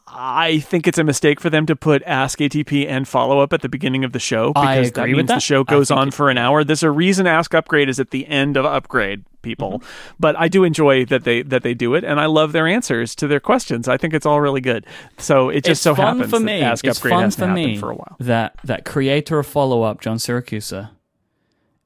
I 0.07 0.59
think 0.59 0.87
it's 0.87 0.97
a 0.97 1.03
mistake 1.03 1.41
for 1.41 1.49
them 1.49 1.65
to 1.65 1.75
put 1.75 2.01
Ask 2.05 2.39
ATP 2.39 2.87
and 2.87 3.05
follow 3.07 3.39
up 3.39 3.51
at 3.51 3.61
the 3.61 3.67
beginning 3.67 4.05
of 4.05 4.13
the 4.13 4.19
show 4.19 4.53
because 4.53 4.87
I 4.87 4.89
that 4.91 5.07
means 5.09 5.27
the 5.27 5.33
that. 5.35 5.41
show 5.43 5.63
goes 5.65 5.91
on 5.91 6.07
it- 6.09 6.13
for 6.13 6.29
an 6.29 6.37
hour. 6.37 6.63
There's 6.63 6.83
a 6.83 6.91
reason 6.91 7.27
Ask 7.27 7.53
Upgrade 7.53 7.89
is 7.89 7.99
at 7.99 8.11
the 8.11 8.25
end 8.27 8.55
of 8.55 8.65
Upgrade, 8.65 9.25
people. 9.41 9.79
Mm-hmm. 9.79 10.13
But 10.17 10.37
I 10.39 10.47
do 10.47 10.63
enjoy 10.63 11.03
that 11.05 11.25
they 11.25 11.41
that 11.41 11.63
they 11.63 11.73
do 11.73 11.93
it, 11.95 12.05
and 12.05 12.21
I 12.21 12.27
love 12.27 12.53
their 12.53 12.67
answers 12.67 13.15
to 13.15 13.27
their 13.27 13.41
questions. 13.41 13.89
I 13.89 13.97
think 13.97 14.13
it's 14.13 14.25
all 14.25 14.39
really 14.39 14.61
good. 14.61 14.85
So 15.17 15.49
it 15.49 15.65
just 15.65 15.71
it's 15.71 15.81
so 15.81 15.93
fun 15.95 16.17
happens 16.17 16.31
for 16.31 16.39
that 16.39 16.45
me. 16.45 16.61
Ask 16.61 16.85
it's 16.85 16.97
Upgrade 16.99 17.11
fun 17.11 17.23
hasn't 17.23 17.49
for 17.49 17.53
me 17.53 17.77
for 17.77 17.91
a 17.91 17.95
while. 17.95 18.15
that 18.21 18.55
that 18.63 18.85
creator 18.85 19.39
of 19.39 19.47
follow 19.47 19.83
up, 19.83 19.99
John 19.99 20.17
Siracusa, 20.17 20.91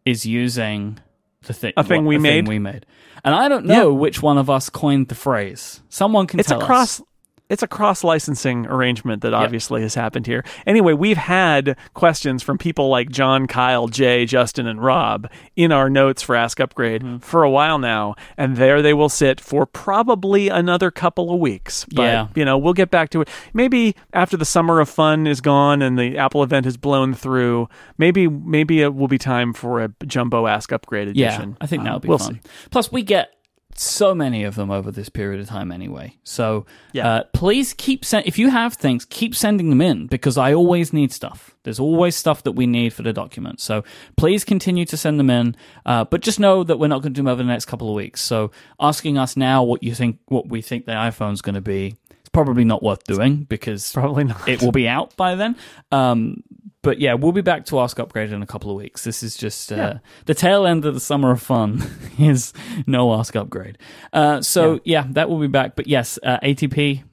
is 0.05 0.27
using 0.27 0.99
the 1.43 1.53
thing 1.53 1.73
A 1.75 1.83
thing 1.83 2.05
what- 2.05 2.09
we 2.09 2.15
the 2.17 2.21
made? 2.21 2.47
we 2.47 2.59
made, 2.59 2.85
and 3.23 3.33
I 3.33 3.47
don't 3.47 3.65
know 3.65 3.91
which 3.93 4.21
one 4.21 4.37
of 4.37 4.47
us 4.47 4.69
coined 4.69 5.07
the 5.07 5.15
phrase. 5.15 5.81
Someone 5.89 6.27
can 6.27 6.39
it's 6.39 6.49
tell 6.49 6.61
a 6.61 6.65
us. 6.65 7.01
It's 7.49 7.61
a 7.61 7.67
cross 7.67 8.03
licensing 8.03 8.65
arrangement 8.67 9.21
that 9.21 9.33
obviously 9.33 9.81
has 9.81 9.93
happened 9.93 10.25
here. 10.25 10.43
Anyway, 10.65 10.93
we've 10.93 11.17
had 11.17 11.77
questions 11.93 12.41
from 12.41 12.57
people 12.57 12.89
like 12.89 13.09
John, 13.09 13.45
Kyle, 13.45 13.87
Jay, 13.87 14.25
Justin, 14.25 14.65
and 14.65 14.81
Rob 14.83 15.29
in 15.55 15.71
our 15.71 15.89
notes 15.89 16.21
for 16.23 16.35
Ask 16.35 16.59
Upgrade 16.59 17.01
Mm-hmm. 17.03 17.17
for 17.19 17.43
a 17.43 17.49
while 17.49 17.77
now, 17.77 18.15
and 18.37 18.57
there 18.57 18.81
they 18.81 18.93
will 18.93 19.09
sit 19.09 19.39
for 19.39 19.65
probably 19.65 20.49
another 20.49 20.89
couple 20.89 21.31
of 21.33 21.39
weeks. 21.39 21.85
But 21.93 22.01
Yeah. 22.03 22.27
you 22.35 22.43
know, 22.45 22.57
we'll 22.57 22.73
get 22.73 22.89
back 22.89 23.09
to 23.11 23.21
it. 23.21 23.29
Maybe 23.53 23.95
after 24.13 24.35
the 24.37 24.45
summer 24.45 24.79
of 24.79 24.89
fun 24.89 25.27
is 25.27 25.39
gone 25.41 25.81
and 25.83 25.99
the 25.99 26.17
Apple 26.17 26.41
event 26.41 26.65
has 26.65 26.77
blown 26.77 27.13
through, 27.13 27.69
maybe 27.97 28.27
maybe 28.27 28.81
it 28.81 28.95
will 28.95 29.07
be 29.07 29.17
time 29.19 29.53
for 29.53 29.83
a 29.83 29.89
jumbo 30.07 30.47
Ask 30.47 30.71
Upgrade 30.71 31.09
edition. 31.09 31.49
Yeah, 31.51 31.55
I 31.61 31.67
think 31.67 31.81
Uh, 31.81 31.83
that'll 31.83 31.99
be 31.99 32.07
we'll 32.09 32.17
fun. 32.17 32.39
see. 32.43 32.49
Plus, 32.71 32.91
we 32.91 33.03
get 33.03 33.34
so 33.77 34.15
many 34.15 34.43
of 34.43 34.55
them 34.55 34.71
over 34.71 34.91
this 34.91 35.09
period 35.09 35.41
of 35.41 35.47
time 35.47 35.71
anyway. 35.71 36.15
So, 36.23 36.65
Yeah. 36.93 37.07
uh, 37.07 37.23
please 37.33 37.73
keep 37.73 38.05
send 38.05 38.25
if 38.25 38.37
you 38.39 38.49
have 38.49 38.73
things, 38.75 39.05
keep 39.05 39.35
sending 39.35 39.69
them 39.69 39.81
in 39.81 40.07
because 40.07 40.37
I 40.37 40.53
always 40.53 40.93
need 40.93 41.11
stuff. 41.11 41.55
There's 41.63 41.79
always 41.79 42.15
stuff 42.15 42.43
that 42.43 42.53
we 42.53 42.67
need 42.67 42.93
for 42.93 43.01
the 43.03 43.11
document. 43.11 43.59
So 43.59 43.83
please 44.17 44.43
continue 44.45 44.85
to 44.85 44.95
send 44.97 45.19
them 45.19 45.29
in. 45.29 45.55
Uh, 45.85 46.05
but 46.05 46.21
just 46.21 46.39
know 46.39 46.63
that 46.63 46.77
we're 46.79 46.87
not 46.87 47.01
going 47.01 47.13
to 47.13 47.17
do 47.17 47.23
them 47.23 47.27
over 47.27 47.41
the 47.43 47.47
next 47.49 47.65
couple 47.65 47.89
of 47.89 47.95
weeks. 47.95 48.21
So 48.21 48.51
asking 48.79 49.17
us 49.17 49.35
now 49.35 49.63
what 49.63 49.81
you 49.83 49.93
think, 49.95 50.19
what 50.27 50.47
we 50.47 50.61
think 50.61 50.85
the 50.85 50.91
iPhone's 50.93 51.41
going 51.41 51.55
to 51.55 51.61
be, 51.61 51.95
probably 52.35 52.65
not 52.65 52.83
worth 52.83 53.03
doing 53.05 53.43
because 53.45 53.91
Probably 53.93 54.25
not. 54.25 54.47
it 54.47 54.61
will 54.61 54.71
be 54.71 54.87
out 54.87 55.15
by 55.17 55.35
then. 55.35 55.55
Um, 55.91 56.43
but 56.83 56.99
yeah, 56.99 57.15
we'll 57.15 57.31
be 57.31 57.41
back 57.41 57.65
to 57.67 57.79
Ask 57.79 57.97
Upgrade 57.99 58.31
in 58.31 58.43
a 58.43 58.45
couple 58.45 58.69
of 58.69 58.77
weeks. 58.77 59.03
This 59.03 59.23
is 59.23 59.35
just 59.35 59.71
uh, 59.71 59.75
Yeah. 59.75 59.97
the 60.25 60.35
tail 60.35 60.67
end 60.67 60.85
of 60.85 60.93
the 60.93 60.99
summer 60.99 61.31
of 61.31 61.41
fun 61.41 61.81
is 62.19 62.53
no 62.85 63.13
Ask 63.15 63.35
Upgrade. 63.35 63.79
Uh, 64.13 64.41
so 64.41 64.79
yeah. 64.83 65.05
that 65.11 65.27
will 65.29 65.39
be 65.39 65.47
back. 65.47 65.75
But 65.75 65.87
yes, 65.87 66.19
uh, 66.21 66.37
ATP. 66.43 67.03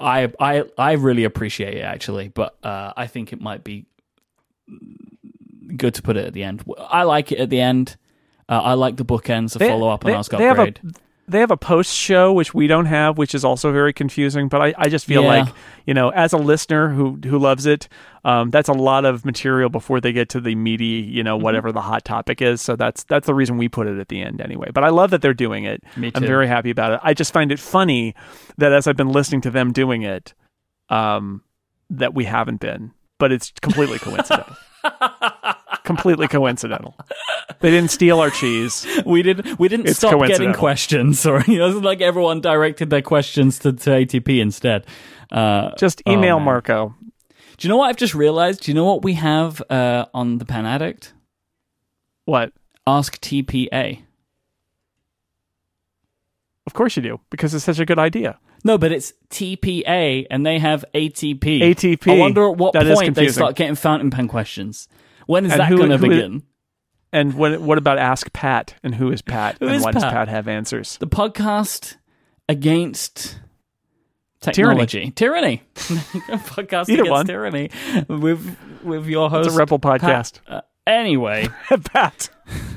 I 0.00 0.32
I 0.40 0.64
I 0.78 0.92
really 0.92 1.24
appreciate 1.24 1.74
it 1.74 1.82
actually, 1.82 2.28
but 2.28 2.56
uh, 2.64 2.92
I 2.96 3.06
think 3.06 3.32
it 3.34 3.40
might 3.40 3.62
be 3.62 3.86
good 5.76 5.94
to 5.94 6.02
put 6.02 6.16
it 6.16 6.26
at 6.26 6.32
the 6.32 6.42
end. 6.42 6.64
I 6.78 7.02
like 7.04 7.32
it 7.32 7.38
at 7.38 7.50
the 7.50 7.60
end. 7.60 7.96
Uh, 8.48 8.60
I 8.60 8.74
like 8.74 8.96
the 8.96 9.04
bookends, 9.04 9.52
the 9.56 9.64
follow 9.64 9.88
up, 9.88 10.04
on 10.04 10.12
Ask 10.12 10.30
they 10.32 10.42
have 10.42 10.58
a- 10.58 10.62
Upgrade. 10.68 10.80
They 11.30 11.40
have 11.40 11.50
a 11.50 11.56
post 11.56 11.94
show 11.94 12.32
which 12.32 12.52
we 12.54 12.66
don't 12.66 12.86
have, 12.86 13.16
which 13.18 13.34
is 13.34 13.44
also 13.44 13.72
very 13.72 13.92
confusing. 13.92 14.48
But 14.48 14.60
I, 14.62 14.74
I 14.76 14.88
just 14.88 15.06
feel 15.06 15.22
Yeah. 15.22 15.28
like 15.44 15.54
you 15.86 15.94
know, 15.94 16.10
as 16.10 16.32
a 16.32 16.36
listener 16.36 16.88
who 16.90 17.18
who 17.24 17.38
loves 17.38 17.66
it, 17.66 17.88
um, 18.24 18.50
that's 18.50 18.68
a 18.68 18.72
lot 18.72 19.04
of 19.04 19.24
material 19.24 19.68
before 19.70 20.00
they 20.00 20.12
get 20.12 20.28
to 20.30 20.40
the 20.40 20.54
meaty, 20.54 20.84
you 20.84 21.20
Mm-hmm. 21.20 21.24
know, 21.24 21.36
whatever 21.36 21.72
the 21.72 21.80
hot 21.80 22.04
topic 22.04 22.42
is. 22.42 22.60
So 22.60 22.76
that's 22.76 23.04
that's 23.04 23.26
the 23.26 23.34
reason 23.34 23.56
we 23.58 23.68
put 23.68 23.86
it 23.86 23.98
at 23.98 24.08
the 24.08 24.20
end 24.22 24.40
anyway. 24.40 24.70
But 24.74 24.84
I 24.84 24.88
love 24.90 25.10
that 25.10 25.22
they're 25.22 25.34
doing 25.34 25.64
it. 25.64 25.82
Me 25.96 26.10
I'm 26.14 26.22
very 26.24 26.46
happy 26.46 26.70
about 26.70 26.92
it. 26.92 27.00
I 27.02 27.14
just 27.14 27.32
find 27.32 27.50
it 27.52 27.58
funny 27.58 28.14
that 28.58 28.72
as 28.72 28.86
I've 28.86 28.96
been 28.96 29.12
listening 29.12 29.40
to 29.42 29.50
them 29.50 29.72
doing 29.72 30.02
it, 30.02 30.34
um, 30.88 31.42
that 31.90 32.14
we 32.14 32.24
haven't 32.24 32.60
been. 32.60 32.92
But 33.18 33.32
it's 33.32 33.52
completely 33.60 33.98
coincidental. 33.98 34.56
completely 35.94 36.28
coincidental. 36.28 36.94
They 37.60 37.70
didn't 37.70 37.90
steal 37.90 38.20
our 38.20 38.30
cheese. 38.30 38.86
we 39.04 39.22
did 39.22 39.58
we 39.58 39.68
didn't 39.68 39.86
It's 39.88 39.98
stop 39.98 40.10
getting 40.12 40.26
coincidental. 40.28 40.58
questions 40.60 41.26
or 41.30 41.36
it 41.46 41.60
wasn't 41.60 41.84
like 41.84 42.00
everyone 42.00 42.40
directed 42.40 42.90
their 42.90 43.02
questions 43.02 43.58
to, 43.60 43.72
to 43.72 43.90
ATP 43.90 44.40
instead. 44.40 44.86
Uh, 45.30 45.70
Just 45.76 46.02
Oh, 46.06 46.12
email 46.12 46.38
man. 46.38 46.44
Marco. 46.46 46.94
do 47.56 47.66
you 47.66 47.68
know 47.68 47.76
what 47.76 47.88
I've 47.90 47.96
just 47.96 48.14
realized? 48.14 48.62
Do 48.62 48.70
you 48.70 48.74
know 48.74 48.84
what 48.84 49.02
we 49.04 49.14
have 49.14 49.62
uh, 49.70 50.06
on 50.14 50.38
the 50.38 50.44
Pen 50.44 50.64
Addict? 50.66 51.12
What? 52.24 52.52
Ask 52.86 53.20
TPA. 53.20 54.02
Of 56.66 56.74
course 56.74 56.96
you 56.96 57.02
do, 57.02 57.20
because 57.30 57.52
it's 57.54 57.64
such 57.64 57.78
a 57.78 57.84
good 57.86 57.98
idea. 57.98 58.38
No, 58.64 58.76
but 58.78 58.92
it's 58.92 59.12
TPA 59.30 60.26
and 60.30 60.44
they 60.46 60.58
have 60.58 60.84
ATP. 60.94 61.40
ATP. 61.60 62.12
I 62.12 62.18
wonder 62.18 62.48
at 62.50 62.56
what 62.58 62.74
That 62.74 62.86
is 62.86 62.94
point 62.94 63.14
they 63.14 63.22
confusing. 63.22 63.32
start 63.42 63.56
getting 63.56 63.74
fountain 63.74 64.10
pen 64.10 64.28
questions. 64.28 64.86
When 65.26 65.46
is 65.46 65.52
And 65.52 65.60
that 65.60 65.70
going 65.70 65.90
to 65.90 65.98
begin? 65.98 66.42
And 67.12 67.34
what 67.34 67.60
what 67.60 67.78
about 67.78 67.98
Ask 67.98 68.32
Pat? 68.32 68.74
And 68.82 68.94
who 68.94 69.10
is 69.10 69.20
Pat? 69.22 69.56
Who 69.60 69.66
and 69.66 69.76
is 69.76 69.82
why 69.82 69.92
does 69.92 70.02
Pat? 70.04 70.12
Pat 70.12 70.28
have 70.28 70.46
answers? 70.48 70.96
The 70.98 71.08
podcast 71.08 71.96
against 72.48 73.40
technology. 74.40 75.10
Tyranny. 75.10 75.62
podcast 75.74 76.88
Either 76.88 77.02
against 77.02 77.10
one. 77.10 77.26
tyranny 77.26 77.70
with 78.08 78.56
with 78.82 79.06
your 79.06 79.28
host. 79.28 79.48
It's 79.48 79.56
a 79.56 79.58
Rebel 79.58 79.78
podcast. 79.78 80.40
Uh, 80.46 80.60
anyway, 80.86 81.48
Pat. 81.92 82.30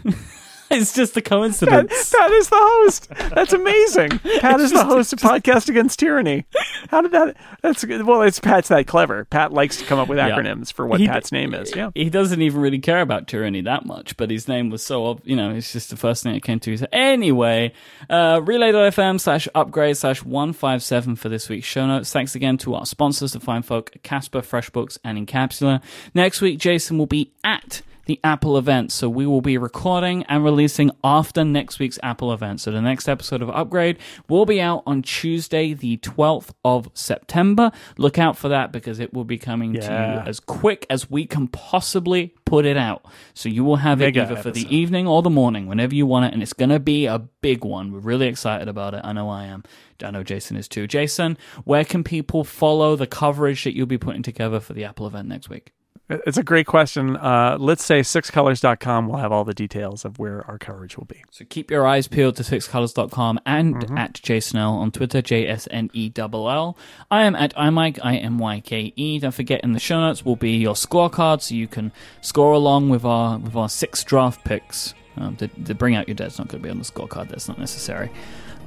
it's 0.81 0.93
just 0.93 1.15
a 1.17 1.21
coincidence. 1.21 2.13
Pat 2.13 2.31
is 2.31 2.49
the 2.49 2.57
host. 2.59 3.07
That's 3.33 3.53
amazing. 3.53 4.09
Pat 4.39 4.59
is 4.59 4.71
the 4.71 4.83
host 4.83 5.13
of 5.13 5.19
Podcast 5.19 5.69
Against 5.69 5.99
Tyranny. 5.99 6.45
How 6.89 7.01
did 7.01 7.11
that? 7.11 7.35
That's 7.61 7.83
good. 7.83 8.03
Well, 8.05 8.21
it's 8.23 8.39
Pat's 8.39 8.67
that 8.69 8.87
clever. 8.87 9.25
Pat 9.25 9.51
likes 9.53 9.77
to 9.77 9.85
come 9.85 9.99
up 9.99 10.07
with 10.07 10.17
Yeah. 10.17 10.29
acronyms 10.31 10.71
for 10.73 10.85
what 10.85 10.99
He- 10.99 11.07
Pat's 11.07 11.31
name 11.31 11.53
is. 11.53 11.73
Yeah. 11.75 11.91
He 11.95 12.09
doesn't 12.09 12.41
even 12.41 12.59
really 12.61 12.79
care 12.79 13.01
about 13.01 13.27
tyranny 13.27 13.61
that 13.61 13.85
much, 13.85 14.17
but 14.17 14.29
his 14.29 14.47
name 14.47 14.69
was 14.69 14.83
so, 14.83 15.19
you 15.23 15.35
know, 15.35 15.51
it's 15.51 15.71
just 15.73 15.89
the 15.89 15.97
first 15.97 16.23
thing 16.23 16.33
that 16.33 16.43
came 16.43 16.59
to 16.59 16.71
his 16.71 16.79
head. 16.81 16.89
Anyway, 16.91 17.73
uh, 18.09 18.41
relay.fm 18.43 19.19
slash 19.19 19.47
upgrade 19.55 19.97
slash 19.97 20.23
157 20.23 21.15
for 21.15 21.29
this 21.29 21.49
week's 21.49 21.67
show 21.67 21.85
notes. 21.87 22.11
Thanks 22.11 22.35
again 22.35 22.57
to 22.59 22.75
our 22.75 22.85
sponsors, 22.85 23.33
the 23.33 23.39
fine 23.39 23.61
folk 23.61 23.91
Casper, 24.03 24.41
FreshBooks, 24.41 24.97
and 25.03 25.17
Incapsula. 25.27 25.81
Next 26.13 26.41
week, 26.41 26.59
Jason 26.59 26.97
will 26.97 27.05
be 27.05 27.31
at 27.43 27.81
the 28.05 28.19
Apple 28.23 28.57
event. 28.57 28.91
So 28.91 29.09
we 29.09 29.25
will 29.25 29.41
be 29.41 29.57
recording 29.57 30.23
and 30.23 30.43
releasing 30.43 30.91
after 31.03 31.43
next 31.43 31.79
week's 31.79 31.99
Apple 32.03 32.33
event. 32.33 32.61
So 32.61 32.71
the 32.71 32.81
next 32.81 33.07
episode 33.07 33.41
of 33.41 33.49
Upgrade 33.49 33.99
will 34.27 34.45
be 34.45 34.61
out 34.61 34.83
on 34.85 35.01
Tuesday, 35.01 35.73
the 35.73 35.97
12th 35.97 36.51
of 36.65 36.89
September. 36.93 37.71
Look 37.97 38.17
out 38.17 38.37
for 38.37 38.49
that 38.49 38.71
because 38.71 38.99
it 38.99 39.13
will 39.13 39.23
be 39.23 39.37
coming 39.37 39.73
to 39.73 39.79
you 39.79 40.29
as 40.29 40.39
quick 40.39 40.85
as 40.89 41.09
we 41.09 41.25
can 41.25 41.47
possibly 41.47 42.33
put 42.45 42.65
it 42.65 42.77
out. 42.77 43.05
So 43.33 43.49
you 43.49 43.63
will 43.63 43.77
have 43.77 44.01
it 44.01 44.05
Mega 44.05 44.23
either 44.23 44.35
for 44.35 44.51
the 44.51 44.73
evening 44.75 45.07
or 45.07 45.21
the 45.21 45.29
morning, 45.29 45.67
whenever 45.67 45.95
you 45.95 46.05
want 46.05 46.25
it. 46.25 46.33
And 46.33 46.41
it's 46.41 46.53
going 46.53 46.69
to 46.69 46.79
be 46.79 47.05
a 47.05 47.19
big 47.19 47.63
one. 47.63 47.91
We're 47.91 47.99
really 47.99 48.27
excited 48.27 48.67
about 48.67 48.93
it. 48.93 49.01
I 49.03 49.13
know 49.13 49.29
I 49.29 49.45
am. 49.45 49.63
I 50.03 50.11
know 50.11 50.23
Jason 50.23 50.57
is 50.57 50.67
too. 50.67 50.85
Jason, 50.87 51.37
where 51.63 51.85
can 51.85 52.03
people 52.03 52.43
follow 52.43 52.95
the 52.95 53.07
coverage 53.07 53.63
that 53.63 53.75
you'll 53.75 53.85
be 53.85 53.97
putting 53.97 54.23
together 54.23 54.59
for 54.59 54.73
the 54.73 54.83
Apple 54.83 55.07
event 55.07 55.29
next 55.29 55.49
week? 55.49 55.71
It's 56.09 56.37
a 56.37 56.43
great 56.43 56.67
question. 56.67 57.15
Uh, 57.15 57.57
let's 57.57 57.83
say 57.83 58.01
sixcolors.com 58.01 59.07
will 59.07 59.17
have 59.17 59.31
all 59.31 59.45
the 59.45 59.53
details 59.53 60.03
of 60.03 60.19
where 60.19 60.45
our 60.49 60.57
coverage 60.57 60.97
will 60.97 61.05
be. 61.05 61.23
So 61.31 61.45
keep 61.47 61.71
your 61.71 61.87
eyes 61.87 62.09
peeled 62.09 62.35
to 62.37 62.43
sixcolors.com 62.43 63.39
and 63.45 63.83
at 63.97 64.13
jsnell 64.15 64.71
on 64.71 64.91
Twitter, 64.91 65.21
J 65.21 65.47
S 65.47 65.67
N 65.71 65.89
E 65.93 66.11
L 66.15 66.49
L. 66.49 66.77
I 67.09 67.23
am 67.23 67.35
at 67.35 67.55
imyke, 67.55 67.99
I 68.03 68.17
M 68.17 68.37
Y 68.37 68.59
K 68.59 68.91
E. 68.97 69.19
Don't 69.19 69.33
forget 69.33 69.61
in 69.63 69.71
the 69.71 69.79
show 69.79 70.01
notes 70.01 70.25
will 70.25 70.35
be 70.35 70.57
your 70.57 70.73
scorecard 70.73 71.41
so 71.41 71.55
you 71.55 71.67
can 71.67 71.93
score 72.19 72.51
along 72.51 72.89
with 72.89 73.05
our 73.05 73.37
with 73.37 73.55
our 73.55 73.69
six 73.69 74.03
draft 74.03 74.43
picks. 74.43 74.93
Um, 75.15 75.35
the, 75.37 75.49
the 75.57 75.73
bring 75.73 75.95
out 75.95 76.09
your 76.09 76.15
dead's 76.15 76.37
not 76.37 76.49
going 76.49 76.61
to 76.61 76.63
be 76.63 76.71
on 76.71 76.79
the 76.79 76.83
scorecard. 76.83 77.29
That's 77.29 77.47
not 77.47 77.59
necessary. 77.59 78.11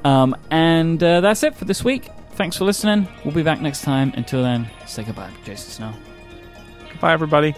Um, 0.04 0.36
and 0.50 1.02
uh, 1.02 1.20
that's 1.20 1.42
it 1.42 1.54
for 1.54 1.66
this 1.66 1.84
week. 1.84 2.08
Thanks 2.30 2.56
for 2.56 2.64
listening. 2.64 3.08
We'll 3.24 3.34
be 3.34 3.42
back 3.42 3.60
next 3.60 3.82
time. 3.82 4.12
Until 4.16 4.42
then, 4.42 4.70
say 4.86 5.02
goodbye, 5.02 5.32
Jason 5.44 5.70
Snell. 5.70 6.05
Bye, 7.00 7.12
everybody. 7.12 7.54